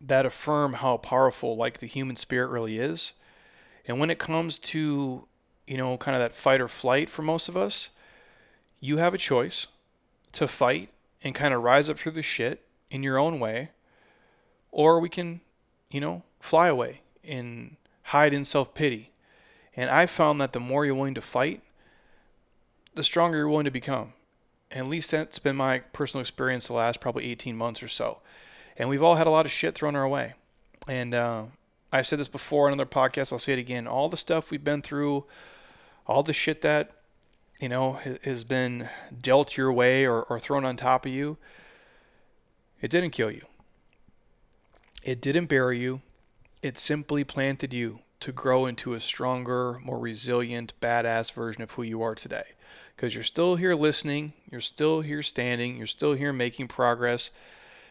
that 0.00 0.26
affirm 0.26 0.74
how 0.74 0.96
powerful, 0.96 1.56
like 1.56 1.78
the 1.78 1.86
human 1.86 2.16
spirit, 2.16 2.48
really 2.48 2.78
is. 2.78 3.12
And 3.86 3.98
when 3.98 4.10
it 4.10 4.18
comes 4.18 4.58
to, 4.58 5.26
you 5.66 5.76
know, 5.76 5.96
kind 5.96 6.14
of 6.14 6.20
that 6.20 6.34
fight 6.34 6.60
or 6.60 6.68
flight 6.68 7.08
for 7.08 7.22
most 7.22 7.48
of 7.48 7.56
us, 7.56 7.90
you 8.80 8.98
have 8.98 9.14
a 9.14 9.18
choice 9.18 9.66
to 10.32 10.46
fight 10.48 10.90
and 11.22 11.34
kind 11.34 11.54
of 11.54 11.62
rise 11.62 11.88
up 11.88 11.98
through 11.98 12.12
the 12.12 12.22
shit 12.22 12.64
in 12.90 13.02
your 13.02 13.18
own 13.18 13.38
way, 13.40 13.70
or 14.70 15.00
we 15.00 15.08
can, 15.08 15.40
you 15.90 16.00
know, 16.00 16.22
fly 16.40 16.68
away 16.68 17.00
and 17.24 17.76
hide 18.04 18.34
in 18.34 18.44
self 18.44 18.74
pity. 18.74 19.10
And 19.74 19.88
I've 19.90 20.10
found 20.10 20.40
that 20.40 20.52
the 20.52 20.60
more 20.60 20.84
you're 20.84 20.94
willing 20.94 21.14
to 21.14 21.22
fight, 21.22 21.62
the 22.94 23.04
stronger 23.04 23.38
you're 23.38 23.48
willing 23.48 23.64
to 23.64 23.70
become. 23.70 24.12
And 24.70 24.80
at 24.80 24.90
least 24.90 25.10
that's 25.10 25.38
been 25.38 25.56
my 25.56 25.80
personal 25.92 26.20
experience 26.20 26.66
the 26.66 26.74
last 26.74 27.00
probably 27.00 27.30
18 27.30 27.56
months 27.56 27.82
or 27.82 27.88
so. 27.88 28.18
And 28.76 28.88
we've 28.88 29.02
all 29.02 29.16
had 29.16 29.26
a 29.26 29.30
lot 29.30 29.46
of 29.46 29.52
shit 29.52 29.74
thrown 29.74 29.96
our 29.96 30.08
way. 30.08 30.34
And 30.88 31.14
uh, 31.14 31.44
I've 31.92 32.06
said 32.06 32.18
this 32.18 32.28
before 32.28 32.66
on 32.66 32.72
other 32.72 32.86
podcasts, 32.86 33.32
I'll 33.32 33.38
say 33.38 33.52
it 33.52 33.58
again. 33.58 33.86
All 33.86 34.08
the 34.08 34.16
stuff 34.16 34.50
we've 34.50 34.64
been 34.64 34.82
through, 34.82 35.24
all 36.06 36.22
the 36.22 36.32
shit 36.32 36.62
that, 36.62 36.90
you 37.62 37.68
know, 37.68 38.00
has 38.24 38.42
been 38.42 38.88
dealt 39.16 39.56
your 39.56 39.72
way 39.72 40.04
or, 40.04 40.24
or 40.24 40.40
thrown 40.40 40.64
on 40.64 40.76
top 40.76 41.06
of 41.06 41.12
you, 41.12 41.38
it 42.80 42.90
didn't 42.90 43.10
kill 43.10 43.32
you. 43.32 43.46
It 45.04 45.20
didn't 45.20 45.46
bury 45.46 45.78
you. 45.78 46.00
It 46.60 46.76
simply 46.76 47.22
planted 47.22 47.72
you 47.72 48.00
to 48.18 48.32
grow 48.32 48.66
into 48.66 48.94
a 48.94 49.00
stronger, 49.00 49.78
more 49.84 50.00
resilient, 50.00 50.72
badass 50.80 51.32
version 51.32 51.62
of 51.62 51.70
who 51.70 51.84
you 51.84 52.02
are 52.02 52.16
today. 52.16 52.46
Because 52.96 53.14
you're 53.14 53.22
still 53.22 53.54
here 53.54 53.76
listening, 53.76 54.32
you're 54.50 54.60
still 54.60 55.02
here 55.02 55.22
standing, 55.22 55.76
you're 55.76 55.86
still 55.86 56.14
here 56.14 56.32
making 56.32 56.66
progress, 56.66 57.30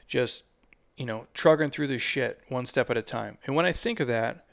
just, 0.06 0.44
you 0.98 1.06
know, 1.06 1.28
trugging 1.34 1.70
through 1.70 1.88
this 1.88 2.02
shit 2.02 2.42
one 2.50 2.66
step 2.66 2.90
at 2.90 2.98
a 2.98 3.02
time. 3.02 3.38
And 3.46 3.56
when 3.56 3.66
I 3.66 3.72
think 3.72 4.02
of 4.02 4.10
that, 4.10 4.46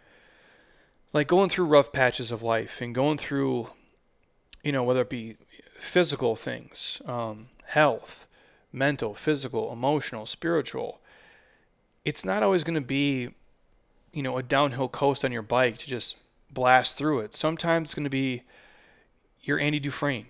like 1.12 1.26
going 1.26 1.50
through 1.50 1.66
rough 1.66 1.90
patches 1.90 2.30
of 2.30 2.40
life 2.40 2.80
and 2.80 2.94
going 2.94 3.18
through, 3.18 3.70
you 4.62 4.72
know, 4.72 4.82
whether 4.82 5.02
it 5.02 5.10
be 5.10 5.36
physical 5.72 6.36
things, 6.36 7.00
um, 7.06 7.48
health, 7.66 8.26
mental, 8.72 9.14
physical, 9.14 9.72
emotional, 9.72 10.26
spiritual, 10.26 11.00
it's 12.04 12.24
not 12.24 12.42
always 12.42 12.64
going 12.64 12.74
to 12.74 12.80
be 12.80 13.30
you 14.12 14.22
know, 14.22 14.36
a 14.36 14.42
downhill 14.42 14.88
coast 14.88 15.24
on 15.24 15.32
your 15.32 15.42
bike 15.42 15.78
to 15.78 15.86
just 15.86 16.16
blast 16.50 16.96
through 16.96 17.20
it. 17.20 17.34
Sometimes 17.34 17.88
it's 17.88 17.94
going 17.94 18.04
to 18.04 18.10
be 18.10 18.42
you're 19.42 19.60
Andy 19.60 19.78
Dufresne 19.78 20.26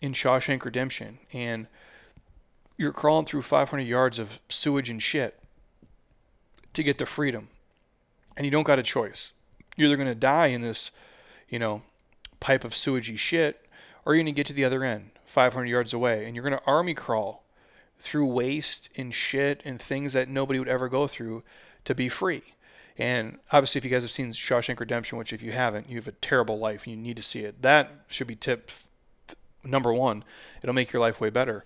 in 0.00 0.12
Shawshank 0.12 0.64
Redemption 0.64 1.18
and 1.32 1.66
you're 2.76 2.92
crawling 2.92 3.26
through 3.26 3.42
500 3.42 3.82
yards 3.82 4.18
of 4.18 4.40
sewage 4.48 4.88
and 4.88 5.02
shit 5.02 5.38
to 6.72 6.82
get 6.82 6.98
to 6.98 7.06
freedom. 7.06 7.48
And 8.36 8.44
you 8.44 8.50
don't 8.50 8.62
got 8.62 8.78
a 8.78 8.82
choice. 8.82 9.32
You're 9.76 9.86
either 9.86 9.96
going 9.96 10.08
to 10.08 10.14
die 10.14 10.46
in 10.46 10.62
this, 10.62 10.90
you 11.48 11.58
know, 11.58 11.82
pipe 12.40 12.64
of 12.64 12.72
sewagey 12.72 13.18
shit 13.18 13.66
or 14.04 14.14
you're 14.14 14.22
going 14.22 14.34
to 14.34 14.38
get 14.38 14.46
to 14.46 14.52
the 14.52 14.64
other 14.64 14.84
end 14.84 15.10
500 15.24 15.66
yards 15.66 15.92
away 15.92 16.24
and 16.24 16.34
you're 16.34 16.44
going 16.44 16.58
to 16.58 16.66
army 16.66 16.94
crawl 16.94 17.44
through 17.98 18.26
waste 18.26 18.90
and 18.96 19.14
shit 19.14 19.62
and 19.64 19.80
things 19.80 20.12
that 20.12 20.28
nobody 20.28 20.58
would 20.58 20.68
ever 20.68 20.88
go 20.88 21.06
through 21.06 21.42
to 21.84 21.94
be 21.94 22.08
free. 22.08 22.42
And 22.98 23.38
obviously, 23.50 23.78
if 23.78 23.84
you 23.84 23.90
guys 23.90 24.02
have 24.02 24.10
seen 24.10 24.32
Shawshank 24.32 24.78
Redemption, 24.78 25.18
which 25.18 25.32
if 25.32 25.42
you 25.42 25.52
haven't, 25.52 25.88
you 25.88 25.96
have 25.96 26.08
a 26.08 26.12
terrible 26.12 26.58
life 26.58 26.86
and 26.86 26.96
you 26.96 27.00
need 27.00 27.16
to 27.16 27.22
see 27.22 27.40
it. 27.40 27.62
That 27.62 27.90
should 28.08 28.26
be 28.26 28.36
tip 28.36 28.70
number 29.64 29.92
one. 29.92 30.24
It'll 30.62 30.74
make 30.74 30.92
your 30.92 31.00
life 31.00 31.20
way 31.20 31.30
better. 31.30 31.64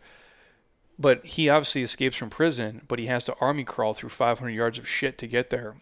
But 0.99 1.27
he 1.27 1.49
obviously 1.49 1.83
escapes 1.83 2.17
from 2.17 2.31
prison, 2.31 2.83
but 2.89 2.99
he 2.99 3.07
has 3.07 3.25
to 3.27 3.35
army 3.41 3.65
crawl 3.65 3.93
through 3.93 4.11
500 4.11 4.51
yards 4.51 4.79
of 4.79 4.89
shit 4.89 5.19
to 5.19 5.27
get 5.27 5.51
there. 5.51 5.77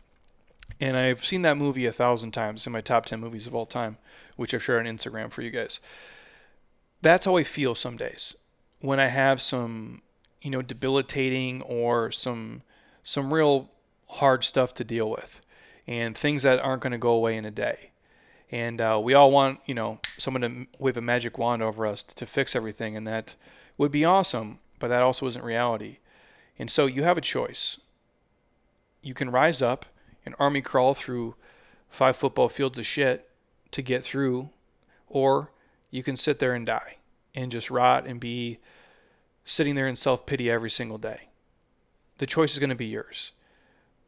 And 0.81 0.97
I've 0.97 1.25
seen 1.25 1.43
that 1.43 1.57
movie 1.57 1.87
a 1.87 1.93
thousand 1.93 2.33
times 2.33 2.67
in 2.67 2.73
my 2.73 2.81
top 2.81 3.07
10 3.07 3.21
movies 3.21 3.47
of 3.47 3.55
all 3.55 3.67
time, 3.67 3.99
which 4.37 4.55
I've 4.55 4.63
shared 4.63 4.87
on 4.87 4.97
Instagram 4.97 5.31
for 5.31 5.43
you 5.43 5.51
guys. 5.51 5.79
That's 7.05 7.27
how 7.27 7.37
I 7.37 7.45
feel 7.45 7.75
some 7.75 7.99
days 7.99 8.35
when 8.81 8.99
I 8.99 9.09
have 9.09 9.43
some, 9.43 10.01
you 10.41 10.49
know, 10.49 10.63
debilitating 10.63 11.61
or 11.61 12.11
some 12.11 12.63
some 13.03 13.35
real 13.35 13.69
hard 14.09 14.43
stuff 14.43 14.73
to 14.73 14.85
deal 14.85 15.11
with 15.11 15.43
and 15.87 16.17
things 16.17 16.45
that 16.45 16.61
aren't 16.61 16.81
going 16.81 16.93
to 16.93 16.99
go 16.99 17.11
away 17.11 17.37
in 17.37 17.45
a 17.45 17.51
day. 17.51 17.91
And 18.51 18.81
uh, 18.81 18.99
we 19.05 19.13
all 19.13 19.31
want, 19.31 19.61
you 19.67 19.75
know, 19.75 19.99
someone 20.17 20.41
to 20.41 20.67
wave 20.79 20.97
a 20.97 21.03
magic 21.03 21.37
wand 21.37 21.63
over 21.63 21.85
us 21.85 22.03
to, 22.05 22.15
to 22.15 22.25
fix 22.25 22.57
everything, 22.57 22.97
and 22.97 23.07
that 23.07 23.37
would 23.77 23.91
be 23.91 24.07
awesome, 24.07 24.61
but 24.79 24.89
that 24.89 25.03
also 25.03 25.27
isn't 25.27 25.45
reality. 25.45 25.99
And 26.59 26.71
so 26.71 26.87
you 26.87 27.03
have 27.03 27.19
a 27.19 27.21
choice. 27.21 27.79
You 29.03 29.13
can 29.13 29.29
rise 29.29 29.61
up 29.61 29.85
and 30.25 30.35
army 30.39 30.63
crawl 30.63 30.95
through 30.95 31.35
five 31.91 32.17
football 32.17 32.49
fields 32.49 32.79
of 32.79 32.87
shit 32.87 33.29
to 33.73 33.83
get 33.83 34.03
through, 34.03 34.49
or 35.07 35.51
you 35.95 36.03
can 36.03 36.17
sit 36.17 36.41
there 36.41 36.55
and 36.55 36.67
die 36.67 36.97
and 37.37 37.53
just 37.53 37.71
rot 37.71 38.05
and 38.05 38.19
be 38.19 38.59
sitting 39.45 39.77
there 39.77 39.87
in 39.87 39.95
self 39.95 40.27
pity 40.27 40.51
every 40.51 40.69
single 40.69 40.99
day. 40.99 41.29
The 42.19 42.27
choice 42.27 42.53
is 42.53 42.59
going 42.59 42.71
to 42.71 42.77
be 42.77 42.87
yours. 42.87 43.31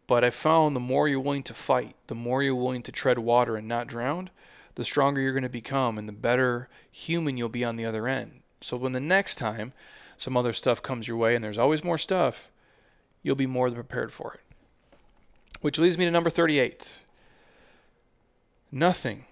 But 0.08 0.24
I 0.24 0.30
found 0.30 0.74
the 0.74 0.80
more 0.80 1.06
you're 1.06 1.20
willing 1.20 1.44
to 1.44 1.54
fight, 1.54 1.94
the 2.08 2.14
more 2.14 2.42
you're 2.42 2.56
willing 2.56 2.82
to 2.82 2.92
tread 2.92 3.18
water 3.18 3.56
and 3.56 3.68
not 3.68 3.86
drown, 3.86 4.30
the 4.74 4.84
stronger 4.84 5.20
you're 5.20 5.32
going 5.32 5.44
to 5.44 5.48
become 5.48 5.96
and 5.96 6.08
the 6.08 6.12
better 6.12 6.68
human 6.90 7.36
you'll 7.36 7.48
be 7.48 7.64
on 7.64 7.76
the 7.76 7.84
other 7.84 8.08
end. 8.08 8.40
So 8.60 8.76
when 8.76 8.92
the 8.92 9.00
next 9.00 9.36
time 9.36 9.72
some 10.16 10.36
other 10.36 10.52
stuff 10.52 10.82
comes 10.82 11.06
your 11.06 11.16
way, 11.16 11.36
and 11.36 11.44
there's 11.44 11.58
always 11.58 11.84
more 11.84 11.98
stuff, 11.98 12.50
you'll 13.22 13.36
be 13.36 13.46
more 13.46 13.70
than 13.70 13.76
prepared 13.76 14.12
for 14.12 14.34
it. 14.34 14.40
Which 15.60 15.78
leads 15.78 15.96
me 15.96 16.04
to 16.04 16.10
number 16.10 16.30
38. 16.30 17.00
Nothing 18.72 19.24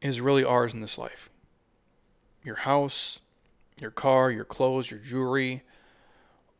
is 0.00 0.20
really 0.20 0.44
ours 0.44 0.74
in 0.74 0.80
this 0.80 0.98
life. 0.98 1.30
Your 2.44 2.56
house, 2.56 3.20
your 3.80 3.90
car, 3.90 4.30
your 4.30 4.44
clothes, 4.44 4.90
your 4.90 5.00
jewelry, 5.00 5.62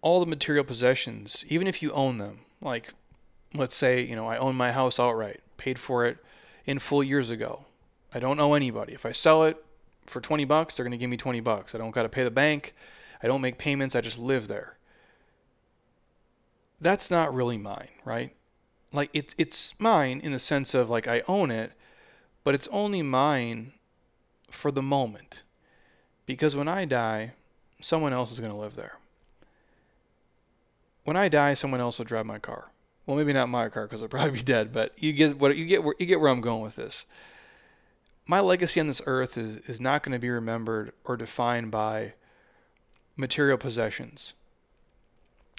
all 0.02 0.20
the 0.20 0.26
material 0.26 0.64
possessions, 0.64 1.44
even 1.48 1.66
if 1.66 1.82
you 1.82 1.92
own 1.92 2.18
them, 2.18 2.40
like, 2.60 2.92
let's 3.54 3.76
say, 3.76 4.02
you 4.02 4.16
know, 4.16 4.28
I 4.28 4.36
own 4.36 4.54
my 4.54 4.72
house 4.72 5.00
outright, 5.00 5.40
paid 5.56 5.78
for 5.78 6.06
it 6.06 6.18
in 6.64 6.78
full 6.78 7.02
years 7.02 7.30
ago. 7.30 7.64
I 8.12 8.18
don't 8.18 8.40
owe 8.40 8.54
anybody. 8.54 8.92
If 8.92 9.06
I 9.06 9.12
sell 9.12 9.44
it 9.44 9.64
for 10.06 10.20
20 10.20 10.44
bucks, 10.44 10.76
they're 10.76 10.84
going 10.84 10.92
to 10.92 10.96
give 10.96 11.10
me 11.10 11.16
20 11.16 11.40
bucks. 11.40 11.74
I 11.74 11.78
don't 11.78 11.90
got 11.90 12.02
to 12.02 12.08
pay 12.08 12.24
the 12.24 12.30
bank. 12.30 12.74
I 13.22 13.26
don't 13.26 13.40
make 13.40 13.58
payments. 13.58 13.94
I 13.94 14.00
just 14.00 14.18
live 14.18 14.48
there. 14.48 14.76
That's 16.80 17.10
not 17.10 17.34
really 17.34 17.58
mine, 17.58 17.88
right? 18.04 18.34
Like 18.92 19.10
it, 19.12 19.34
it's 19.38 19.78
mine 19.80 20.20
in 20.22 20.32
the 20.32 20.38
sense 20.38 20.74
of 20.74 20.90
like 20.90 21.08
I 21.08 21.22
own 21.26 21.50
it, 21.50 21.72
but 22.46 22.54
it's 22.54 22.68
only 22.70 23.02
mine 23.02 23.72
for 24.48 24.70
the 24.70 24.80
moment. 24.80 25.42
Because 26.24 26.54
when 26.54 26.68
I 26.68 26.86
die, 26.86 27.32
someone 27.82 28.14
else 28.14 28.30
is 28.30 28.38
going 28.40 28.52
to 28.52 28.56
live 28.56 28.76
there 28.76 28.98
when 31.06 31.16
I 31.16 31.28
die, 31.28 31.54
someone 31.54 31.80
else 31.80 31.98
will 31.98 32.04
drive 32.04 32.26
my 32.26 32.40
car. 32.40 32.72
Well, 33.06 33.16
maybe 33.16 33.32
not 33.32 33.48
my 33.48 33.68
car 33.68 33.86
because 33.86 34.02
I'll 34.02 34.08
probably 34.08 34.32
be 34.32 34.42
dead, 34.42 34.72
but 34.72 34.92
you 35.02 35.12
get 35.12 35.38
what 35.38 35.56
you 35.56 35.64
get 35.64 35.82
where 35.82 35.94
you 35.98 36.04
get 36.04 36.20
where 36.20 36.30
I'm 36.30 36.42
going 36.42 36.62
with 36.62 36.76
this. 36.76 37.06
my 38.26 38.40
legacy 38.40 38.80
on 38.80 38.88
this 38.88 39.00
earth 39.06 39.38
is, 39.38 39.58
is 39.68 39.80
not 39.80 40.02
going 40.02 40.12
to 40.12 40.18
be 40.18 40.28
remembered 40.28 40.92
or 41.04 41.16
defined 41.16 41.70
by 41.70 42.14
material 43.16 43.56
possessions, 43.56 44.34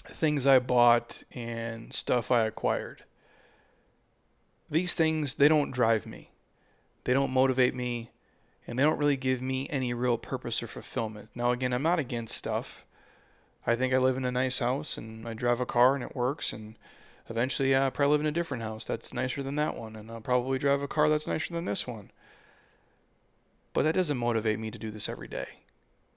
things 0.04 0.46
I 0.46 0.58
bought 0.58 1.22
and 1.32 1.94
stuff 1.94 2.30
I 2.30 2.44
acquired. 2.44 3.04
These 4.70 4.92
things, 4.92 5.36
they 5.36 5.48
don't 5.48 5.70
drive 5.70 6.04
me, 6.04 6.30
they 7.08 7.14
don't 7.14 7.32
motivate 7.32 7.74
me, 7.74 8.10
and 8.66 8.78
they 8.78 8.82
don't 8.82 8.98
really 8.98 9.16
give 9.16 9.40
me 9.40 9.66
any 9.70 9.94
real 9.94 10.18
purpose 10.18 10.62
or 10.62 10.66
fulfillment. 10.66 11.30
Now, 11.34 11.52
again, 11.52 11.72
I'm 11.72 11.82
not 11.82 11.98
against 11.98 12.36
stuff. 12.36 12.84
I 13.66 13.76
think 13.76 13.94
I 13.94 13.96
live 13.96 14.18
in 14.18 14.26
a 14.26 14.30
nice 14.30 14.58
house 14.58 14.98
and 14.98 15.26
I 15.26 15.32
drive 15.32 15.58
a 15.58 15.64
car 15.64 15.94
and 15.94 16.04
it 16.04 16.14
works, 16.14 16.52
and 16.52 16.74
eventually 17.30 17.70
yeah, 17.70 17.84
I'll 17.84 17.90
probably 17.90 18.12
live 18.12 18.20
in 18.20 18.26
a 18.26 18.30
different 18.30 18.62
house 18.62 18.84
that's 18.84 19.14
nicer 19.14 19.42
than 19.42 19.54
that 19.54 19.74
one, 19.74 19.96
and 19.96 20.10
I'll 20.10 20.20
probably 20.20 20.58
drive 20.58 20.82
a 20.82 20.86
car 20.86 21.08
that's 21.08 21.26
nicer 21.26 21.54
than 21.54 21.64
this 21.64 21.86
one. 21.86 22.10
But 23.72 23.84
that 23.84 23.94
doesn't 23.94 24.18
motivate 24.18 24.58
me 24.58 24.70
to 24.70 24.78
do 24.78 24.90
this 24.90 25.08
every 25.08 25.28
day 25.28 25.48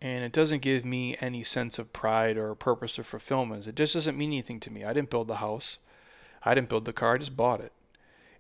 and 0.02 0.26
it 0.26 0.34
doesn't 0.34 0.62
give 0.62 0.84
me 0.84 1.16
any 1.22 1.42
sense 1.42 1.80
of 1.80 1.94
pride 1.94 2.36
or 2.36 2.54
purpose 2.54 3.00
or 3.00 3.04
fulfillment. 3.06 3.66
It 3.66 3.76
just 3.76 3.94
doesn't 3.94 4.18
mean 4.18 4.32
anything 4.32 4.60
to 4.62 4.74
me. 4.74 4.84
I 4.84 4.92
didn't 4.92 5.12
build 5.12 5.30
the 5.30 5.36
house, 5.36 5.78
I 6.44 6.54
didn't 6.54 6.68
build 6.68 6.84
the 6.84 6.92
car, 6.92 7.14
I 7.14 7.20
just 7.20 7.38
bought 7.38 7.62
it. 7.62 7.72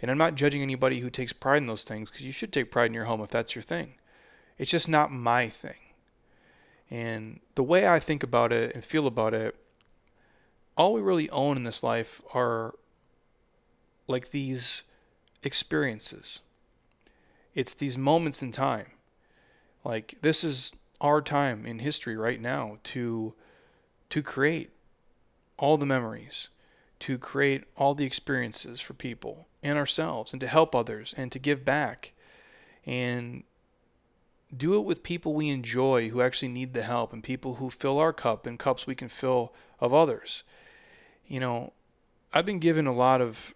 And 0.01 0.09
I'm 0.09 0.17
not 0.17 0.35
judging 0.35 0.61
anybody 0.61 0.99
who 0.99 1.09
takes 1.09 1.33
pride 1.33 1.57
in 1.57 1.67
those 1.67 1.83
things 1.83 2.09
because 2.09 2.25
you 2.25 2.31
should 2.31 2.51
take 2.51 2.71
pride 2.71 2.87
in 2.87 2.93
your 2.93 3.05
home 3.05 3.21
if 3.21 3.29
that's 3.29 3.55
your 3.55 3.61
thing. 3.61 3.93
It's 4.57 4.71
just 4.71 4.89
not 4.89 5.11
my 5.11 5.47
thing. 5.47 5.75
And 6.89 7.39
the 7.55 7.63
way 7.63 7.87
I 7.87 7.99
think 7.99 8.23
about 8.23 8.51
it 8.51 8.73
and 8.73 8.83
feel 8.83 9.07
about 9.07 9.33
it, 9.33 9.55
all 10.75 10.93
we 10.93 11.01
really 11.01 11.29
own 11.29 11.55
in 11.57 11.63
this 11.63 11.83
life 11.83 12.21
are 12.33 12.75
like 14.07 14.31
these 14.31 14.83
experiences. 15.43 16.41
It's 17.53 17.73
these 17.73 17.97
moments 17.97 18.41
in 18.41 18.51
time. 18.51 18.87
Like 19.83 20.17
this 20.21 20.43
is 20.43 20.73
our 20.99 21.21
time 21.21 21.65
in 21.65 21.79
history 21.79 22.15
right 22.15 22.39
now 22.39 22.77
to 22.83 23.33
to 24.09 24.21
create 24.21 24.71
all 25.57 25.77
the 25.77 25.85
memories, 25.85 26.49
to 27.01 27.17
create 27.17 27.63
all 27.75 27.93
the 27.93 28.05
experiences 28.05 28.79
for 28.79 28.93
people 28.93 29.47
and 29.61 29.77
ourselves 29.77 30.33
and 30.33 30.39
to 30.39 30.47
help 30.47 30.75
others 30.75 31.13
and 31.17 31.31
to 31.31 31.39
give 31.39 31.65
back 31.65 32.13
and 32.85 33.43
do 34.55 34.75
it 34.75 34.85
with 34.85 35.03
people 35.03 35.33
we 35.33 35.49
enjoy 35.49 36.09
who 36.09 36.21
actually 36.21 36.47
need 36.47 36.73
the 36.73 36.83
help 36.83 37.13
and 37.13 37.23
people 37.23 37.55
who 37.55 37.69
fill 37.69 37.99
our 37.99 38.13
cup 38.13 38.45
and 38.45 38.59
cups 38.59 38.85
we 38.85 38.95
can 38.95 39.07
fill 39.07 39.53
of 39.79 39.93
others. 39.93 40.43
You 41.27 41.39
know, 41.39 41.73
I've 42.33 42.45
been 42.45 42.59
given 42.59 42.85
a 42.85 42.93
lot 42.93 43.21
of 43.21 43.53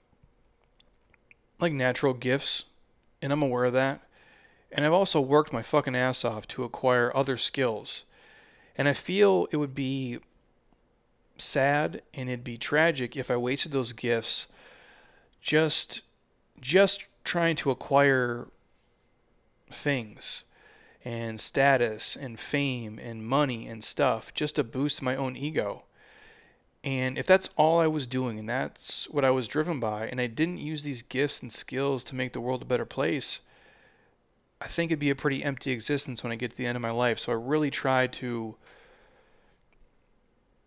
like 1.59 1.73
natural 1.73 2.13
gifts 2.13 2.65
and 3.21 3.31
I'm 3.31 3.43
aware 3.43 3.65
of 3.65 3.73
that. 3.73 4.01
And 4.71 4.85
I've 4.85 4.93
also 4.93 5.21
worked 5.21 5.53
my 5.53 5.61
fucking 5.61 5.95
ass 5.95 6.25
off 6.25 6.47
to 6.49 6.63
acquire 6.63 7.15
other 7.15 7.37
skills. 7.37 8.03
And 8.77 8.87
I 8.87 8.93
feel 8.93 9.47
it 9.51 9.57
would 9.57 9.75
be 9.75 10.19
sad 11.37 12.01
and 12.13 12.29
it'd 12.29 12.43
be 12.43 12.57
tragic 12.57 13.15
if 13.15 13.29
I 13.29 13.35
wasted 13.35 13.71
those 13.71 13.93
gifts 13.93 14.47
just 15.41 16.01
just 16.59 17.05
trying 17.23 17.55
to 17.57 17.71
acquire 17.71 18.47
things 19.71 20.43
and 21.03 21.39
status 21.39 22.15
and 22.15 22.39
fame 22.39 22.99
and 22.99 23.25
money 23.25 23.67
and 23.67 23.83
stuff 23.83 24.33
just 24.33 24.55
to 24.55 24.63
boost 24.63 25.01
my 25.01 25.15
own 25.15 25.35
ego. 25.35 25.83
And 26.83 27.17
if 27.17 27.25
that's 27.27 27.49
all 27.57 27.79
I 27.79 27.87
was 27.87 28.07
doing 28.07 28.39
and 28.39 28.49
that's 28.49 29.09
what 29.09 29.25
I 29.25 29.31
was 29.31 29.47
driven 29.47 29.79
by, 29.79 30.07
and 30.07 30.21
I 30.21 30.27
didn't 30.27 30.59
use 30.59 30.83
these 30.83 31.01
gifts 31.03 31.41
and 31.41 31.51
skills 31.51 32.03
to 32.05 32.15
make 32.15 32.33
the 32.33 32.41
world 32.41 32.61
a 32.61 32.65
better 32.65 32.85
place, 32.85 33.39
I 34.61 34.67
think 34.67 34.91
it'd 34.91 34.99
be 34.99 35.09
a 35.09 35.15
pretty 35.15 35.43
empty 35.43 35.71
existence 35.71 36.23
when 36.23 36.31
I 36.31 36.35
get 36.35 36.51
to 36.51 36.57
the 36.57 36.65
end 36.65 36.75
of 36.75 36.81
my 36.81 36.91
life. 36.91 37.19
So 37.19 37.31
I 37.31 37.35
really 37.35 37.71
try 37.71 38.07
to 38.07 38.55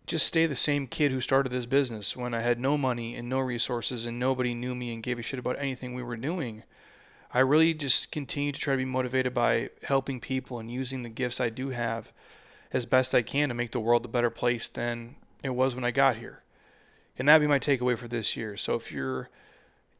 just 0.09 0.25
stay 0.25 0.47
the 0.47 0.55
same 0.55 0.87
kid 0.87 1.11
who 1.11 1.21
started 1.21 1.51
this 1.51 1.67
business 1.67 2.17
when 2.17 2.33
I 2.33 2.41
had 2.41 2.59
no 2.59 2.77
money 2.77 3.15
and 3.15 3.29
no 3.29 3.39
resources 3.39 4.07
and 4.07 4.19
nobody 4.19 4.55
knew 4.55 4.73
me 4.73 4.91
and 4.91 5.03
gave 5.03 5.19
a 5.19 5.21
shit 5.21 5.39
about 5.39 5.59
anything 5.59 5.93
we 5.93 6.01
were 6.01 6.17
doing. 6.17 6.63
I 7.31 7.41
really 7.41 7.75
just 7.75 8.11
continue 8.11 8.51
to 8.51 8.59
try 8.59 8.73
to 8.73 8.79
be 8.79 8.85
motivated 8.85 9.35
by 9.35 9.69
helping 9.83 10.19
people 10.19 10.57
and 10.57 10.69
using 10.69 11.03
the 11.03 11.09
gifts 11.09 11.39
I 11.39 11.49
do 11.49 11.69
have 11.69 12.11
as 12.73 12.87
best 12.87 13.13
I 13.13 13.21
can 13.21 13.49
to 13.49 13.55
make 13.55 13.69
the 13.69 13.79
world 13.79 14.03
a 14.03 14.07
better 14.07 14.31
place 14.31 14.67
than 14.67 15.15
it 15.43 15.51
was 15.51 15.75
when 15.75 15.83
I 15.83 15.91
got 15.91 16.17
here. 16.17 16.41
And 17.19 17.27
that'd 17.27 17.41
be 17.41 17.47
my 17.47 17.59
takeaway 17.59 17.95
for 17.95 18.07
this 18.07 18.35
year. 18.35 18.57
So 18.57 18.73
if 18.73 18.91
you're 18.91 19.29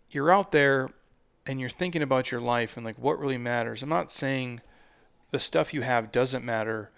you're 0.10 0.32
out 0.32 0.50
there 0.50 0.90
and 1.46 1.60
you're 1.60 1.70
thinking 1.70 2.02
about 2.02 2.32
your 2.32 2.42
life 2.42 2.78
and 2.78 2.86
like 2.86 2.98
what 2.98 3.20
really 3.20 3.38
matters, 3.38 3.84
I'm 3.84 3.90
not 3.90 4.12
saying 4.12 4.62
the 5.30 5.38
stuff 5.38 5.72
you 5.72 5.84
have 5.84 6.12
doesn't 6.12 6.44
matter, 6.44 6.90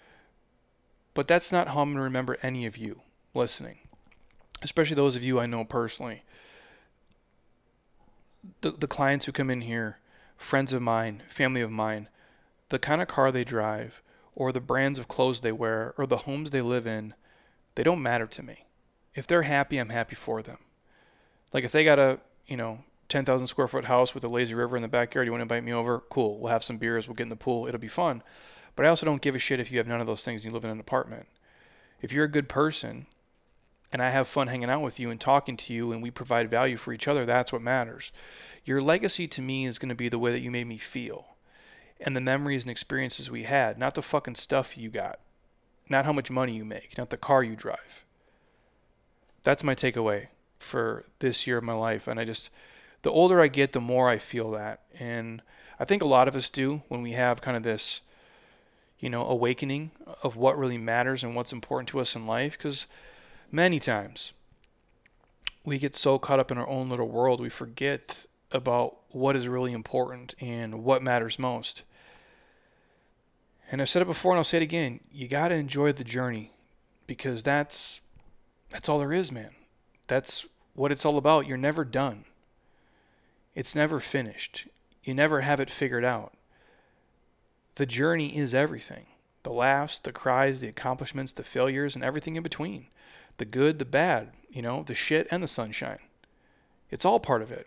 but 1.14 1.28
that's 1.28 1.52
not 1.52 1.68
how 1.68 1.80
I'm 1.80 1.90
going 1.90 1.96
to 1.96 2.02
remember 2.02 2.38
any 2.42 2.66
of 2.66 2.76
you 2.76 3.00
listening, 3.34 3.78
especially 4.62 4.96
those 4.96 5.16
of 5.16 5.24
you 5.24 5.40
I 5.40 5.46
know 5.46 5.64
personally. 5.64 6.22
The, 8.60 8.72
the 8.72 8.86
clients 8.86 9.26
who 9.26 9.32
come 9.32 9.50
in 9.50 9.62
here, 9.62 9.98
friends 10.36 10.72
of 10.72 10.82
mine, 10.82 11.22
family 11.28 11.60
of 11.60 11.70
mine, 11.70 12.08
the 12.70 12.78
kind 12.78 13.00
of 13.00 13.08
car 13.08 13.30
they 13.30 13.44
drive, 13.44 14.02
or 14.34 14.50
the 14.50 14.60
brands 14.60 14.98
of 14.98 15.08
clothes 15.08 15.40
they 15.40 15.52
wear, 15.52 15.94
or 15.96 16.06
the 16.06 16.18
homes 16.18 16.50
they 16.50 16.60
live 16.60 16.86
in, 16.86 17.14
they 17.74 17.82
don't 17.82 18.02
matter 18.02 18.26
to 18.26 18.42
me. 18.42 18.66
If 19.14 19.26
they're 19.26 19.42
happy, 19.42 19.78
I'm 19.78 19.90
happy 19.90 20.14
for 20.14 20.42
them. 20.42 20.58
Like 21.52 21.64
if 21.64 21.72
they 21.72 21.84
got 21.84 21.98
a, 21.98 22.20
you 22.46 22.56
know, 22.56 22.84
10,000 23.12 23.46
square 23.46 23.68
foot 23.68 23.84
house 23.84 24.14
with 24.14 24.24
a 24.24 24.28
lazy 24.28 24.54
river 24.54 24.74
in 24.74 24.80
the 24.80 24.88
backyard. 24.88 25.26
You 25.26 25.32
want 25.32 25.40
to 25.40 25.42
invite 25.42 25.64
me 25.64 25.72
over? 25.72 26.00
Cool. 26.08 26.38
We'll 26.38 26.50
have 26.50 26.64
some 26.64 26.78
beers. 26.78 27.06
We'll 27.06 27.14
get 27.14 27.24
in 27.24 27.28
the 27.28 27.36
pool. 27.36 27.66
It'll 27.68 27.78
be 27.78 27.86
fun. 27.86 28.22
But 28.74 28.86
I 28.86 28.88
also 28.88 29.06
don't 29.06 29.22
give 29.22 29.34
a 29.34 29.38
shit 29.38 29.60
if 29.60 29.70
you 29.70 29.78
have 29.78 29.86
none 29.86 30.00
of 30.00 30.06
those 30.06 30.22
things 30.22 30.42
and 30.42 30.50
you 30.50 30.54
live 30.54 30.64
in 30.64 30.70
an 30.70 30.80
apartment. 30.80 31.26
If 32.00 32.12
you're 32.12 32.24
a 32.24 32.30
good 32.30 32.48
person 32.48 33.06
and 33.92 34.00
I 34.00 34.10
have 34.10 34.26
fun 34.26 34.48
hanging 34.48 34.70
out 34.70 34.82
with 34.82 34.98
you 34.98 35.10
and 35.10 35.20
talking 35.20 35.56
to 35.58 35.72
you 35.72 35.92
and 35.92 36.02
we 36.02 36.10
provide 36.10 36.50
value 36.50 36.76
for 36.76 36.92
each 36.92 37.06
other, 37.06 37.26
that's 37.26 37.52
what 37.52 37.62
matters. 37.62 38.12
Your 38.64 38.80
legacy 38.80 39.28
to 39.28 39.42
me 39.42 39.66
is 39.66 39.78
going 39.78 39.90
to 39.90 39.94
be 39.94 40.08
the 40.08 40.18
way 40.18 40.32
that 40.32 40.40
you 40.40 40.50
made 40.50 40.66
me 40.66 40.78
feel 40.78 41.26
and 42.00 42.16
the 42.16 42.20
memories 42.20 42.64
and 42.64 42.70
experiences 42.70 43.30
we 43.30 43.44
had, 43.44 43.78
not 43.78 43.94
the 43.94 44.02
fucking 44.02 44.34
stuff 44.34 44.76
you 44.76 44.90
got, 44.90 45.20
not 45.88 46.04
how 46.04 46.12
much 46.12 46.30
money 46.30 46.54
you 46.54 46.64
make, 46.64 46.96
not 46.98 47.10
the 47.10 47.16
car 47.16 47.42
you 47.42 47.54
drive. 47.54 48.04
That's 49.42 49.64
my 49.64 49.74
takeaway 49.74 50.28
for 50.58 51.04
this 51.18 51.46
year 51.46 51.58
of 51.58 51.64
my 51.64 51.74
life. 51.74 52.06
And 52.06 52.18
I 52.18 52.24
just, 52.24 52.50
the 53.02 53.10
older 53.10 53.40
I 53.40 53.48
get, 53.48 53.72
the 53.72 53.80
more 53.80 54.08
I 54.08 54.18
feel 54.18 54.50
that. 54.52 54.80
And 54.98 55.42
I 55.78 55.84
think 55.84 56.02
a 56.02 56.06
lot 56.06 56.28
of 56.28 56.36
us 56.36 56.48
do 56.48 56.82
when 56.88 57.02
we 57.02 57.12
have 57.12 57.40
kind 57.40 57.56
of 57.56 57.62
this, 57.62 58.00
you 59.02 59.10
know, 59.10 59.26
awakening 59.26 59.90
of 60.22 60.36
what 60.36 60.56
really 60.56 60.78
matters 60.78 61.24
and 61.24 61.34
what's 61.34 61.52
important 61.52 61.88
to 61.88 61.98
us 61.98 62.14
in 62.14 62.24
life. 62.24 62.56
Because 62.56 62.86
many 63.50 63.80
times 63.80 64.32
we 65.64 65.76
get 65.76 65.96
so 65.96 66.18
caught 66.18 66.38
up 66.38 66.52
in 66.52 66.56
our 66.56 66.68
own 66.68 66.88
little 66.88 67.08
world, 67.08 67.40
we 67.40 67.48
forget 67.48 68.26
about 68.52 68.96
what 69.10 69.34
is 69.34 69.48
really 69.48 69.72
important 69.72 70.36
and 70.40 70.84
what 70.84 71.02
matters 71.02 71.36
most. 71.36 71.82
And 73.72 73.82
I've 73.82 73.88
said 73.88 74.02
it 74.02 74.06
before 74.06 74.32
and 74.32 74.38
I'll 74.38 74.44
say 74.44 74.58
it 74.58 74.62
again. 74.62 75.00
You 75.10 75.26
got 75.26 75.48
to 75.48 75.56
enjoy 75.56 75.92
the 75.92 76.04
journey 76.04 76.52
because 77.08 77.42
that's 77.42 78.00
that's 78.70 78.88
all 78.88 79.00
there 79.00 79.12
is, 79.12 79.32
man. 79.32 79.50
That's 80.06 80.46
what 80.74 80.92
it's 80.92 81.04
all 81.04 81.18
about. 81.18 81.48
You're 81.48 81.56
never 81.56 81.84
done. 81.84 82.24
It's 83.54 83.74
never 83.74 83.98
finished. 83.98 84.68
You 85.02 85.12
never 85.12 85.40
have 85.40 85.58
it 85.58 85.70
figured 85.70 86.04
out. 86.04 86.34
The 87.76 87.86
journey 87.86 88.36
is 88.36 88.54
everything 88.54 89.06
the 89.42 89.50
laughs, 89.50 89.98
the 89.98 90.12
cries, 90.12 90.60
the 90.60 90.68
accomplishments, 90.68 91.32
the 91.32 91.42
failures, 91.42 91.96
and 91.96 92.04
everything 92.04 92.36
in 92.36 92.42
between. 92.42 92.86
The 93.38 93.44
good, 93.44 93.80
the 93.80 93.84
bad, 93.84 94.30
you 94.50 94.62
know, 94.62 94.84
the 94.84 94.94
shit 94.94 95.26
and 95.30 95.42
the 95.42 95.48
sunshine. 95.48 95.98
It's 96.90 97.04
all 97.04 97.18
part 97.18 97.42
of 97.42 97.50
it. 97.50 97.66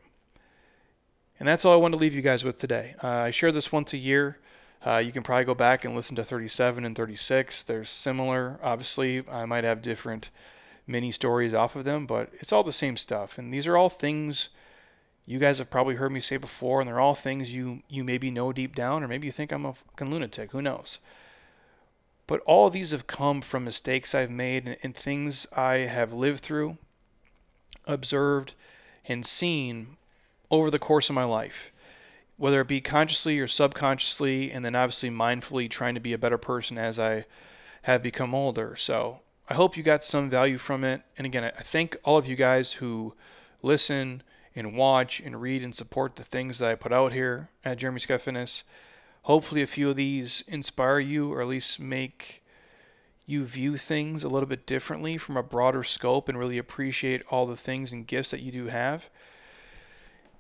And 1.37 1.49
that's 1.49 1.65
all 1.65 1.73
I 1.73 1.77
wanted 1.77 1.97
to 1.97 2.01
leave 2.01 2.15
you 2.15 2.21
guys 2.21 2.45
with 2.45 2.59
today. 2.59 2.95
Uh, 3.03 3.07
I 3.07 3.31
share 3.31 3.51
this 3.51 3.71
once 3.71 3.91
a 3.91 3.97
year. 3.97 4.37
Uh, 4.85 4.97
you 4.97 5.11
can 5.11 5.23
probably 5.23 5.45
go 5.45 5.55
back 5.55 5.83
and 5.83 5.95
listen 5.95 6.15
to 6.15 6.23
37 6.23 6.85
and 6.85 6.95
36. 6.95 7.63
They're 7.63 7.83
similar. 7.83 8.59
Obviously, 8.63 9.27
I 9.29 9.45
might 9.45 9.63
have 9.63 9.81
different 9.81 10.29
mini 10.87 11.11
stories 11.11 11.53
off 11.53 11.75
of 11.75 11.83
them, 11.83 12.05
but 12.05 12.29
it's 12.39 12.53
all 12.53 12.63
the 12.63 12.71
same 12.71 12.95
stuff. 12.95 13.37
And 13.37 13.51
these 13.51 13.67
are 13.67 13.75
all 13.75 13.89
things 13.89 14.49
you 15.25 15.39
guys 15.39 15.57
have 15.57 15.69
probably 15.69 15.95
heard 15.95 16.11
me 16.11 16.19
say 16.19 16.37
before, 16.37 16.79
and 16.79 16.87
they're 16.87 16.99
all 16.99 17.15
things 17.15 17.55
you 17.55 17.81
you 17.89 18.03
maybe 18.03 18.29
know 18.29 18.51
deep 18.53 18.75
down, 18.75 19.03
or 19.03 19.07
maybe 19.07 19.25
you 19.25 19.31
think 19.31 19.51
I'm 19.51 19.65
a 19.65 19.73
fucking 19.73 20.11
lunatic. 20.11 20.51
Who 20.51 20.61
knows? 20.61 20.99
But 22.27 22.41
all 22.41 22.69
these 22.69 22.91
have 22.91 23.07
come 23.07 23.41
from 23.41 23.65
mistakes 23.65 24.15
I've 24.15 24.31
made 24.31 24.67
and, 24.67 24.77
and 24.81 24.95
things 24.95 25.45
I 25.55 25.79
have 25.79 26.11
lived 26.11 26.41
through, 26.41 26.77
observed, 27.85 28.53
and 29.07 29.25
seen 29.25 29.97
over 30.49 30.71
the 30.71 30.79
course 30.79 31.09
of 31.09 31.15
my 31.15 31.23
life, 31.23 31.71
whether 32.37 32.61
it 32.61 32.67
be 32.67 32.81
consciously 32.81 33.39
or 33.39 33.47
subconsciously, 33.47 34.51
and 34.51 34.65
then 34.65 34.75
obviously 34.75 35.09
mindfully 35.09 35.69
trying 35.69 35.95
to 35.95 36.01
be 36.01 36.13
a 36.13 36.17
better 36.17 36.37
person 36.37 36.77
as 36.77 36.97
I 36.99 37.25
have 37.83 38.01
become 38.01 38.33
older. 38.33 38.75
So 38.75 39.21
I 39.47 39.53
hope 39.53 39.77
you 39.77 39.83
got 39.83 40.03
some 40.03 40.29
value 40.29 40.57
from 40.57 40.83
it. 40.83 41.01
And 41.17 41.25
again, 41.25 41.43
I 41.43 41.61
thank 41.61 41.97
all 42.03 42.17
of 42.17 42.27
you 42.27 42.35
guys 42.35 42.73
who 42.73 43.13
listen 43.61 44.23
and 44.55 44.75
watch 44.75 45.19
and 45.19 45.41
read 45.41 45.63
and 45.63 45.75
support 45.75 46.15
the 46.15 46.23
things 46.23 46.59
that 46.59 46.69
I 46.69 46.75
put 46.75 46.93
out 46.93 47.11
here 47.11 47.49
at 47.63 47.77
Jeremy 47.77 47.99
Scott 47.99 48.21
Fitness. 48.21 48.63
hopefully 49.23 49.61
a 49.61 49.67
few 49.67 49.89
of 49.89 49.95
these 49.95 50.43
inspire 50.47 50.99
you 50.99 51.33
or 51.33 51.41
at 51.41 51.47
least 51.47 51.79
make 51.79 52.43
you 53.25 53.43
view 53.43 53.75
things 53.75 54.23
a 54.23 54.29
little 54.29 54.47
bit 54.47 54.67
differently 54.67 55.17
from 55.17 55.35
a 55.35 55.43
broader 55.43 55.83
scope 55.83 56.29
and 56.29 56.37
really 56.37 56.57
appreciate 56.57 57.23
all 57.31 57.45
the 57.45 57.55
things 57.55 57.91
and 57.91 58.05
gifts 58.05 58.31
that 58.31 58.41
you 58.41 58.51
do 58.51 58.67
have. 58.67 59.09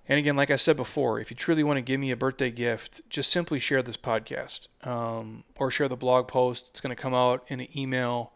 And 0.07 0.19
again, 0.19 0.35
like 0.35 0.51
I 0.51 0.55
said 0.55 0.77
before, 0.77 1.19
if 1.19 1.31
you 1.31 1.35
truly 1.35 1.63
want 1.63 1.77
to 1.77 1.81
give 1.81 1.99
me 1.99 2.11
a 2.11 2.15
birthday 2.15 2.51
gift, 2.51 3.01
just 3.09 3.31
simply 3.31 3.57
share 3.57 3.81
this 3.81 3.97
podcast 3.97 4.67
um, 4.83 5.43
or 5.57 5.71
share 5.71 5.87
the 5.87 5.95
blog 5.95 6.27
post. 6.27 6.67
It's 6.69 6.79
going 6.79 6.95
to 6.95 7.01
come 7.01 7.15
out 7.15 7.43
in 7.47 7.59
an 7.59 7.67
email 7.75 8.33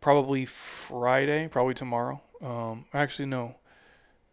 probably 0.00 0.46
Friday, 0.46 1.46
probably 1.48 1.74
tomorrow. 1.74 2.22
Um, 2.40 2.86
actually, 2.94 3.26
no, 3.26 3.56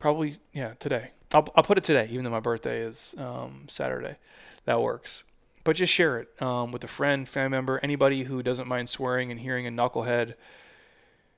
probably, 0.02 0.36
yeah, 0.52 0.74
today. 0.80 1.12
I'll, 1.34 1.48
I'll 1.56 1.64
put 1.64 1.78
it 1.78 1.86
today, 1.86 2.10
even 2.12 2.26
though 2.26 2.32
my 2.32 2.42
birthday 2.42 2.80
is 2.82 3.16
um, 3.18 3.68
Saturday. 3.70 4.18
That 4.66 4.82
works. 4.82 5.24
But 5.64 5.78
just 5.78 5.94
share 5.94 6.20
it 6.20 6.42
um, 6.42 6.72
with 6.72 6.84
a 6.84 6.88
friend, 6.88 7.30
family 7.30 7.52
member, 7.52 7.80
anybody 7.82 8.24
who 8.24 8.44
doesn't 8.44 8.68
mind 8.68 8.90
swearing 8.90 9.32
and 9.32 9.40
hearing 9.40 9.66
a 9.66 9.72
knucklehead 9.72 10.34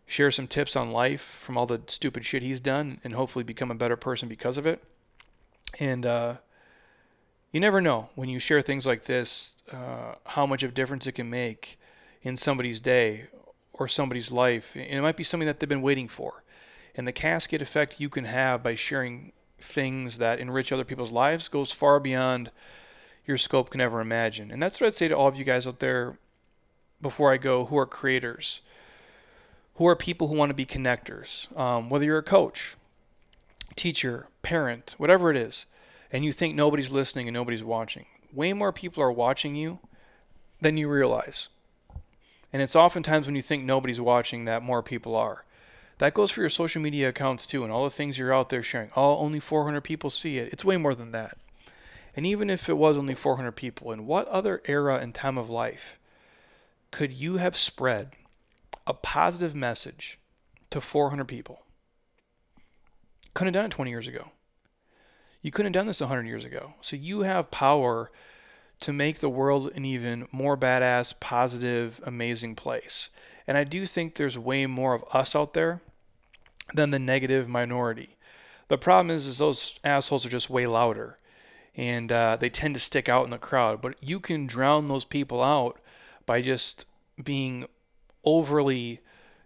share 0.05 0.31
some 0.31 0.47
tips 0.47 0.75
on 0.75 0.91
life 0.91 1.21
from 1.21 1.57
all 1.57 1.65
the 1.65 1.81
stupid 1.87 2.25
shit 2.25 2.43
he's 2.43 2.59
done 2.59 2.99
and 3.03 3.13
hopefully 3.13 3.43
become 3.43 3.71
a 3.71 3.75
better 3.75 3.95
person 3.95 4.27
because 4.27 4.57
of 4.57 4.65
it. 4.65 4.83
And 5.79 6.05
uh, 6.05 6.35
you 7.51 7.59
never 7.59 7.81
know 7.81 8.09
when 8.15 8.29
you 8.29 8.39
share 8.39 8.61
things 8.61 8.85
like 8.85 9.05
this 9.05 9.55
uh, 9.71 10.15
how 10.25 10.45
much 10.45 10.63
of 10.63 10.71
a 10.71 10.73
difference 10.73 11.07
it 11.07 11.13
can 11.13 11.29
make 11.29 11.79
in 12.21 12.37
somebody's 12.37 12.81
day 12.81 13.27
or 13.71 13.87
somebody's 13.87 14.31
life. 14.31 14.75
And 14.75 14.99
it 14.99 15.01
might 15.01 15.17
be 15.17 15.23
something 15.23 15.47
that 15.47 15.59
they've 15.59 15.69
been 15.69 15.81
waiting 15.81 16.07
for. 16.07 16.43
And 16.95 17.07
the 17.07 17.11
cascade 17.11 17.61
effect 17.61 17.99
you 17.99 18.09
can 18.09 18.25
have 18.25 18.61
by 18.61 18.75
sharing 18.75 19.31
things 19.59 20.17
that 20.17 20.39
enrich 20.39 20.71
other 20.71 20.83
people's 20.83 21.11
lives 21.11 21.47
goes 21.47 21.71
far 21.71 21.99
beyond 21.99 22.51
your 23.25 23.37
scope 23.37 23.69
can 23.69 23.81
ever 23.81 24.01
imagine. 24.01 24.51
And 24.51 24.61
that's 24.61 24.79
what 24.79 24.87
I'd 24.87 24.93
say 24.93 25.07
to 25.07 25.17
all 25.17 25.27
of 25.27 25.37
you 25.37 25.45
guys 25.45 25.65
out 25.65 25.79
there 25.79 26.17
before 27.01 27.31
I 27.31 27.37
go 27.37 27.65
who 27.65 27.77
are 27.77 27.85
creators, 27.85 28.61
who 29.75 29.87
are 29.87 29.95
people 29.95 30.27
who 30.27 30.35
want 30.35 30.49
to 30.49 30.55
be 30.55 30.65
connectors. 30.65 31.55
Um, 31.57 31.89
whether 31.89 32.05
you're 32.05 32.17
a 32.17 32.23
coach, 32.23 32.75
teacher, 33.75 34.27
parent, 34.41 34.95
whatever 34.97 35.31
it 35.31 35.37
is, 35.37 35.65
and 36.11 36.23
you 36.23 36.31
think 36.31 36.55
nobody's 36.55 36.91
listening 36.91 37.27
and 37.27 37.33
nobody's 37.33 37.63
watching, 37.63 38.05
way 38.31 38.53
more 38.53 38.71
people 38.71 39.01
are 39.01 39.11
watching 39.11 39.55
you 39.55 39.79
than 40.61 40.77
you 40.77 40.87
realize. 40.89 41.49
And 42.51 42.61
it's 42.61 42.75
oftentimes 42.75 43.25
when 43.25 43.35
you 43.35 43.41
think 43.41 43.63
nobody's 43.63 44.01
watching 44.01 44.45
that 44.45 44.61
more 44.61 44.83
people 44.83 45.15
are. 45.15 45.43
That 46.03 46.13
goes 46.13 46.31
for 46.31 46.41
your 46.41 46.49
social 46.49 46.81
media 46.81 47.07
accounts 47.07 47.45
too, 47.45 47.63
and 47.63 47.71
all 47.71 47.85
the 47.85 47.89
things 47.89 48.17
you're 48.17 48.33
out 48.33 48.49
there 48.49 48.61
sharing. 48.61 48.91
Oh, 48.93 49.15
only 49.19 49.39
400 49.39 49.79
people 49.79 50.09
see 50.09 50.37
it. 50.37 50.51
It's 50.51 50.65
way 50.65 50.75
more 50.75 50.93
than 50.93 51.13
that. 51.13 51.37
And 52.13 52.25
even 52.25 52.49
if 52.49 52.67
it 52.67 52.75
was 52.75 52.97
only 52.97 53.15
400 53.15 53.53
people, 53.53 53.89
in 53.93 54.05
what 54.05 54.27
other 54.27 54.61
era 54.65 54.97
and 54.97 55.15
time 55.15 55.37
of 55.37 55.49
life 55.49 55.97
could 56.91 57.13
you 57.13 57.37
have 57.37 57.55
spread 57.55 58.17
a 58.85 58.93
positive 58.93 59.55
message 59.55 60.19
to 60.71 60.81
400 60.81 61.23
people? 61.23 61.63
Couldn't 63.33 63.53
have 63.53 63.61
done 63.61 63.71
it 63.71 63.73
20 63.73 63.89
years 63.89 64.09
ago. 64.09 64.31
You 65.41 65.51
couldn't 65.51 65.73
have 65.73 65.79
done 65.79 65.87
this 65.87 66.01
100 66.01 66.27
years 66.27 66.43
ago. 66.43 66.73
So 66.81 66.97
you 66.97 67.21
have 67.21 67.49
power 67.49 68.11
to 68.81 68.91
make 68.91 69.19
the 69.19 69.29
world 69.29 69.71
an 69.73 69.85
even 69.85 70.27
more 70.33 70.57
badass, 70.57 71.17
positive, 71.21 72.01
amazing 72.05 72.55
place. 72.55 73.09
And 73.47 73.57
I 73.57 73.63
do 73.63 73.85
think 73.85 74.15
there's 74.15 74.37
way 74.37 74.65
more 74.65 74.95
of 74.95 75.05
us 75.13 75.33
out 75.33 75.53
there 75.53 75.79
than 76.73 76.91
the 76.91 76.99
negative 76.99 77.47
minority. 77.47 78.17
The 78.67 78.77
problem 78.77 79.15
is, 79.15 79.27
is 79.27 79.37
those 79.37 79.79
assholes 79.83 80.25
are 80.25 80.29
just 80.29 80.49
way 80.49 80.65
louder 80.65 81.17
and 81.75 82.11
uh, 82.11 82.37
they 82.39 82.49
tend 82.49 82.75
to 82.75 82.79
stick 82.79 83.09
out 83.09 83.25
in 83.25 83.31
the 83.31 83.37
crowd. 83.37 83.81
But 83.81 83.95
you 84.01 84.19
can 84.19 84.47
drown 84.47 84.85
those 84.85 85.05
people 85.05 85.41
out 85.41 85.79
by 86.25 86.41
just 86.41 86.85
being 87.21 87.65
overly, 88.23 89.01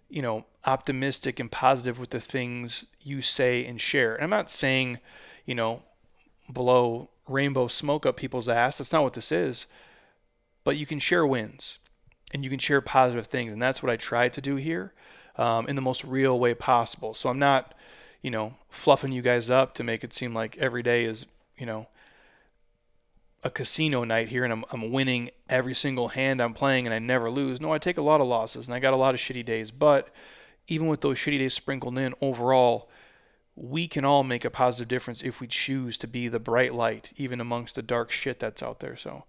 you 0.10 0.22
know, 0.22 0.46
optimistic 0.66 1.40
and 1.40 1.52
positive 1.52 2.00
with 2.00 2.10
the 2.10 2.20
things 2.20 2.86
you 3.02 3.22
say 3.22 3.66
and 3.66 3.80
share. 3.80 4.16
And 4.16 4.26
I'm 4.26 4.30
not 4.30 4.52
saying, 4.52 5.00
you 5.46 5.56
know, 5.56 5.84
blow 6.50 7.10
rainbow 7.28 7.68
smoke 7.68 8.06
up 8.06 8.18
people's 8.18 8.50
ass. 8.50 8.78
That's 8.78 8.94
not 8.94 9.04
what 9.04 9.14
this 9.14 9.32
is. 9.32 9.66
But 10.64 10.78
you 10.78 10.86
can 10.86 11.00
share 11.00 11.26
wins 11.26 11.80
and 12.34 12.44
you 12.44 12.50
can 12.50 12.60
share 12.60 12.82
positive 12.82 13.28
things. 13.28 13.54
And 13.54 13.62
that's 13.62 13.82
what 13.82 13.90
I 13.90 13.96
tried 13.96 14.34
to 14.34 14.42
do 14.42 14.58
here 14.58 14.94
um, 15.38 15.68
in 15.68 15.76
the 15.76 15.82
most 15.82 16.04
real 16.04 16.40
way 16.40 16.54
possible. 16.54 17.14
So 17.14 17.30
I'm 17.30 17.40
not, 17.40 17.74
you 18.22 18.32
know, 18.32 18.56
fluffing 18.70 19.12
you 19.12 19.22
guys 19.22 19.50
up 19.50 19.74
to 19.76 19.84
make 19.84 20.04
it 20.04 20.14
seem 20.14 20.34
like 20.34 20.58
every 20.58 20.84
day 20.84 21.06
is, 21.06 21.26
you 21.58 21.66
know, 21.66 21.88
a 23.44 23.50
casino 23.50 24.04
night 24.04 24.30
here 24.30 24.44
and 24.44 24.52
I'm, 24.52 24.66
I'm 24.72 24.92
winning 24.92 25.30
every 25.48 25.76
single 25.76 26.10
hand 26.10 26.42
I'm 26.42 26.54
playing 26.54 26.86
and 26.86 26.94
I 26.94 27.00
never 27.00 27.30
lose. 27.30 27.62
No, 27.62 27.72
I 27.72 27.78
take 27.78 27.98
a 27.98 28.02
lot 28.02 28.20
of 28.20 28.28
losses 28.28 28.68
and 28.68 28.76
I 28.76 28.80
got 28.80 28.94
a 28.94 28.98
lot 28.98 29.14
of 29.14 29.22
shitty 29.22 29.46
days. 29.46 29.72
But 29.72 30.10
even 30.68 30.88
with 30.88 31.02
those 31.02 31.18
shitty 31.18 31.40
days 31.40 31.54
sprinkled 31.54 31.98
in, 31.98 32.14
overall, 32.20 32.90
we 33.56 33.88
can 33.88 34.06
all 34.06 34.24
make 34.24 34.44
a 34.44 34.50
positive 34.50 34.88
difference 34.88 35.24
if 35.24 35.40
we 35.40 35.48
choose 35.48 35.98
to 36.00 36.08
be 36.08 36.28
the 36.28 36.40
bright 36.40 36.74
light, 36.74 37.14
even 37.16 37.40
amongst 37.40 37.76
the 37.76 37.82
dark 37.82 38.12
shit 38.12 38.40
that's 38.40 38.62
out 38.62 38.80
there. 38.80 38.96
So 38.96 39.24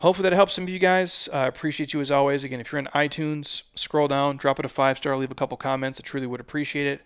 hopefully 0.00 0.28
that 0.28 0.36
helps 0.36 0.54
some 0.54 0.64
of 0.64 0.70
you 0.70 0.78
guys. 0.78 1.28
I 1.32 1.44
uh, 1.44 1.48
appreciate 1.48 1.92
you 1.92 2.00
as 2.00 2.10
always. 2.10 2.44
Again, 2.44 2.60
if 2.60 2.72
you're 2.72 2.78
in 2.78 2.88
iTunes, 2.94 3.62
scroll 3.74 4.08
down, 4.08 4.36
drop 4.36 4.58
it 4.58 4.64
a 4.64 4.68
five 4.68 4.98
star, 4.98 5.16
leave 5.16 5.30
a 5.30 5.34
couple 5.34 5.56
comments. 5.56 6.00
I 6.00 6.02
truly 6.02 6.26
would 6.26 6.40
appreciate 6.40 6.86
it. 6.86 7.02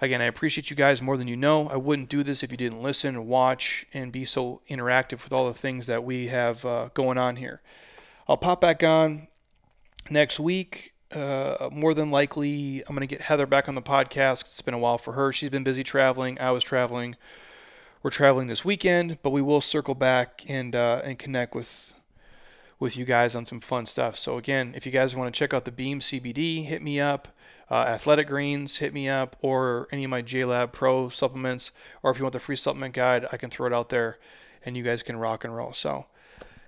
Again, 0.00 0.20
I 0.20 0.24
appreciate 0.24 0.68
you 0.68 0.76
guys 0.76 1.00
more 1.00 1.16
than 1.16 1.26
you 1.26 1.36
know. 1.36 1.68
I 1.68 1.76
wouldn't 1.76 2.10
do 2.10 2.22
this 2.22 2.42
if 2.42 2.50
you 2.50 2.56
didn't 2.56 2.82
listen, 2.82 3.26
watch, 3.26 3.86
and 3.94 4.12
be 4.12 4.24
so 4.24 4.60
interactive 4.68 5.24
with 5.24 5.32
all 5.32 5.46
the 5.46 5.54
things 5.54 5.86
that 5.86 6.04
we 6.04 6.26
have 6.26 6.64
uh, 6.66 6.90
going 6.92 7.16
on 7.16 7.36
here. 7.36 7.62
I'll 8.28 8.36
pop 8.36 8.60
back 8.60 8.82
on 8.82 9.28
next 10.10 10.38
week. 10.38 10.92
Uh, 11.12 11.70
more 11.72 11.94
than 11.94 12.10
likely, 12.10 12.82
I'm 12.86 12.94
going 12.94 13.06
to 13.06 13.12
get 13.12 13.22
Heather 13.22 13.46
back 13.46 13.68
on 13.68 13.74
the 13.74 13.82
podcast. 13.82 14.42
It's 14.42 14.60
been 14.60 14.74
a 14.74 14.78
while 14.78 14.98
for 14.98 15.12
her. 15.12 15.32
She's 15.32 15.50
been 15.50 15.64
busy 15.64 15.84
traveling. 15.84 16.38
I 16.40 16.50
was 16.50 16.64
traveling. 16.64 17.16
We're 18.02 18.10
traveling 18.10 18.48
this 18.48 18.64
weekend, 18.64 19.18
but 19.22 19.30
we 19.30 19.40
will 19.40 19.60
circle 19.60 19.94
back 19.94 20.44
and 20.46 20.76
uh, 20.76 21.00
and 21.04 21.18
connect 21.18 21.54
with 21.54 21.94
with 22.78 22.96
you 22.96 23.04
guys 23.04 23.34
on 23.34 23.46
some 23.46 23.60
fun 23.60 23.86
stuff. 23.86 24.18
So 24.18 24.36
again, 24.36 24.72
if 24.76 24.84
you 24.86 24.92
guys 24.92 25.16
want 25.16 25.32
to 25.32 25.38
check 25.38 25.54
out 25.54 25.64
the 25.64 25.72
Beam 25.72 26.00
CBD, 26.00 26.66
hit 26.66 26.82
me 26.82 27.00
up 27.00 27.28
uh, 27.70 27.74
Athletic 27.74 28.28
Greens, 28.28 28.78
hit 28.78 28.94
me 28.94 29.08
up, 29.08 29.36
or 29.40 29.88
any 29.90 30.04
of 30.04 30.10
my 30.10 30.22
JLab 30.22 30.72
Pro 30.72 31.08
supplements, 31.08 31.72
or 32.02 32.10
if 32.10 32.18
you 32.18 32.24
want 32.24 32.32
the 32.32 32.38
free 32.38 32.56
supplement 32.56 32.94
guide, 32.94 33.26
I 33.32 33.36
can 33.36 33.50
throw 33.50 33.66
it 33.66 33.72
out 33.72 33.88
there 33.88 34.18
and 34.64 34.76
you 34.76 34.82
guys 34.82 35.02
can 35.02 35.16
rock 35.16 35.44
and 35.44 35.54
roll. 35.54 35.72
So, 35.72 36.06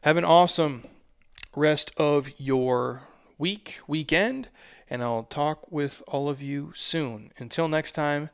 have 0.02 0.16
an 0.16 0.24
awesome 0.24 0.84
rest 1.56 1.92
of 1.96 2.30
your 2.38 3.02
week, 3.38 3.80
weekend, 3.86 4.48
and 4.90 5.02
I'll 5.02 5.24
talk 5.24 5.70
with 5.70 6.02
all 6.08 6.28
of 6.28 6.42
you 6.42 6.72
soon. 6.74 7.32
Until 7.38 7.68
next 7.68 7.92
time, 7.92 8.30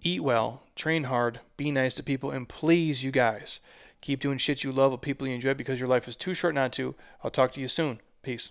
eat 0.00 0.22
well, 0.22 0.62
train 0.74 1.04
hard, 1.04 1.40
be 1.56 1.70
nice 1.70 1.94
to 1.96 2.02
people, 2.02 2.30
and 2.30 2.48
please, 2.48 3.02
you 3.04 3.10
guys, 3.10 3.60
keep 4.00 4.20
doing 4.20 4.38
shit 4.38 4.64
you 4.64 4.72
love 4.72 4.92
with 4.92 5.00
people 5.00 5.26
you 5.26 5.34
enjoy 5.34 5.54
because 5.54 5.78
your 5.80 5.88
life 5.88 6.08
is 6.08 6.16
too 6.16 6.34
short 6.34 6.54
not 6.54 6.72
to. 6.74 6.94
I'll 7.22 7.30
talk 7.30 7.52
to 7.52 7.60
you 7.60 7.68
soon. 7.68 8.00
Peace. 8.22 8.50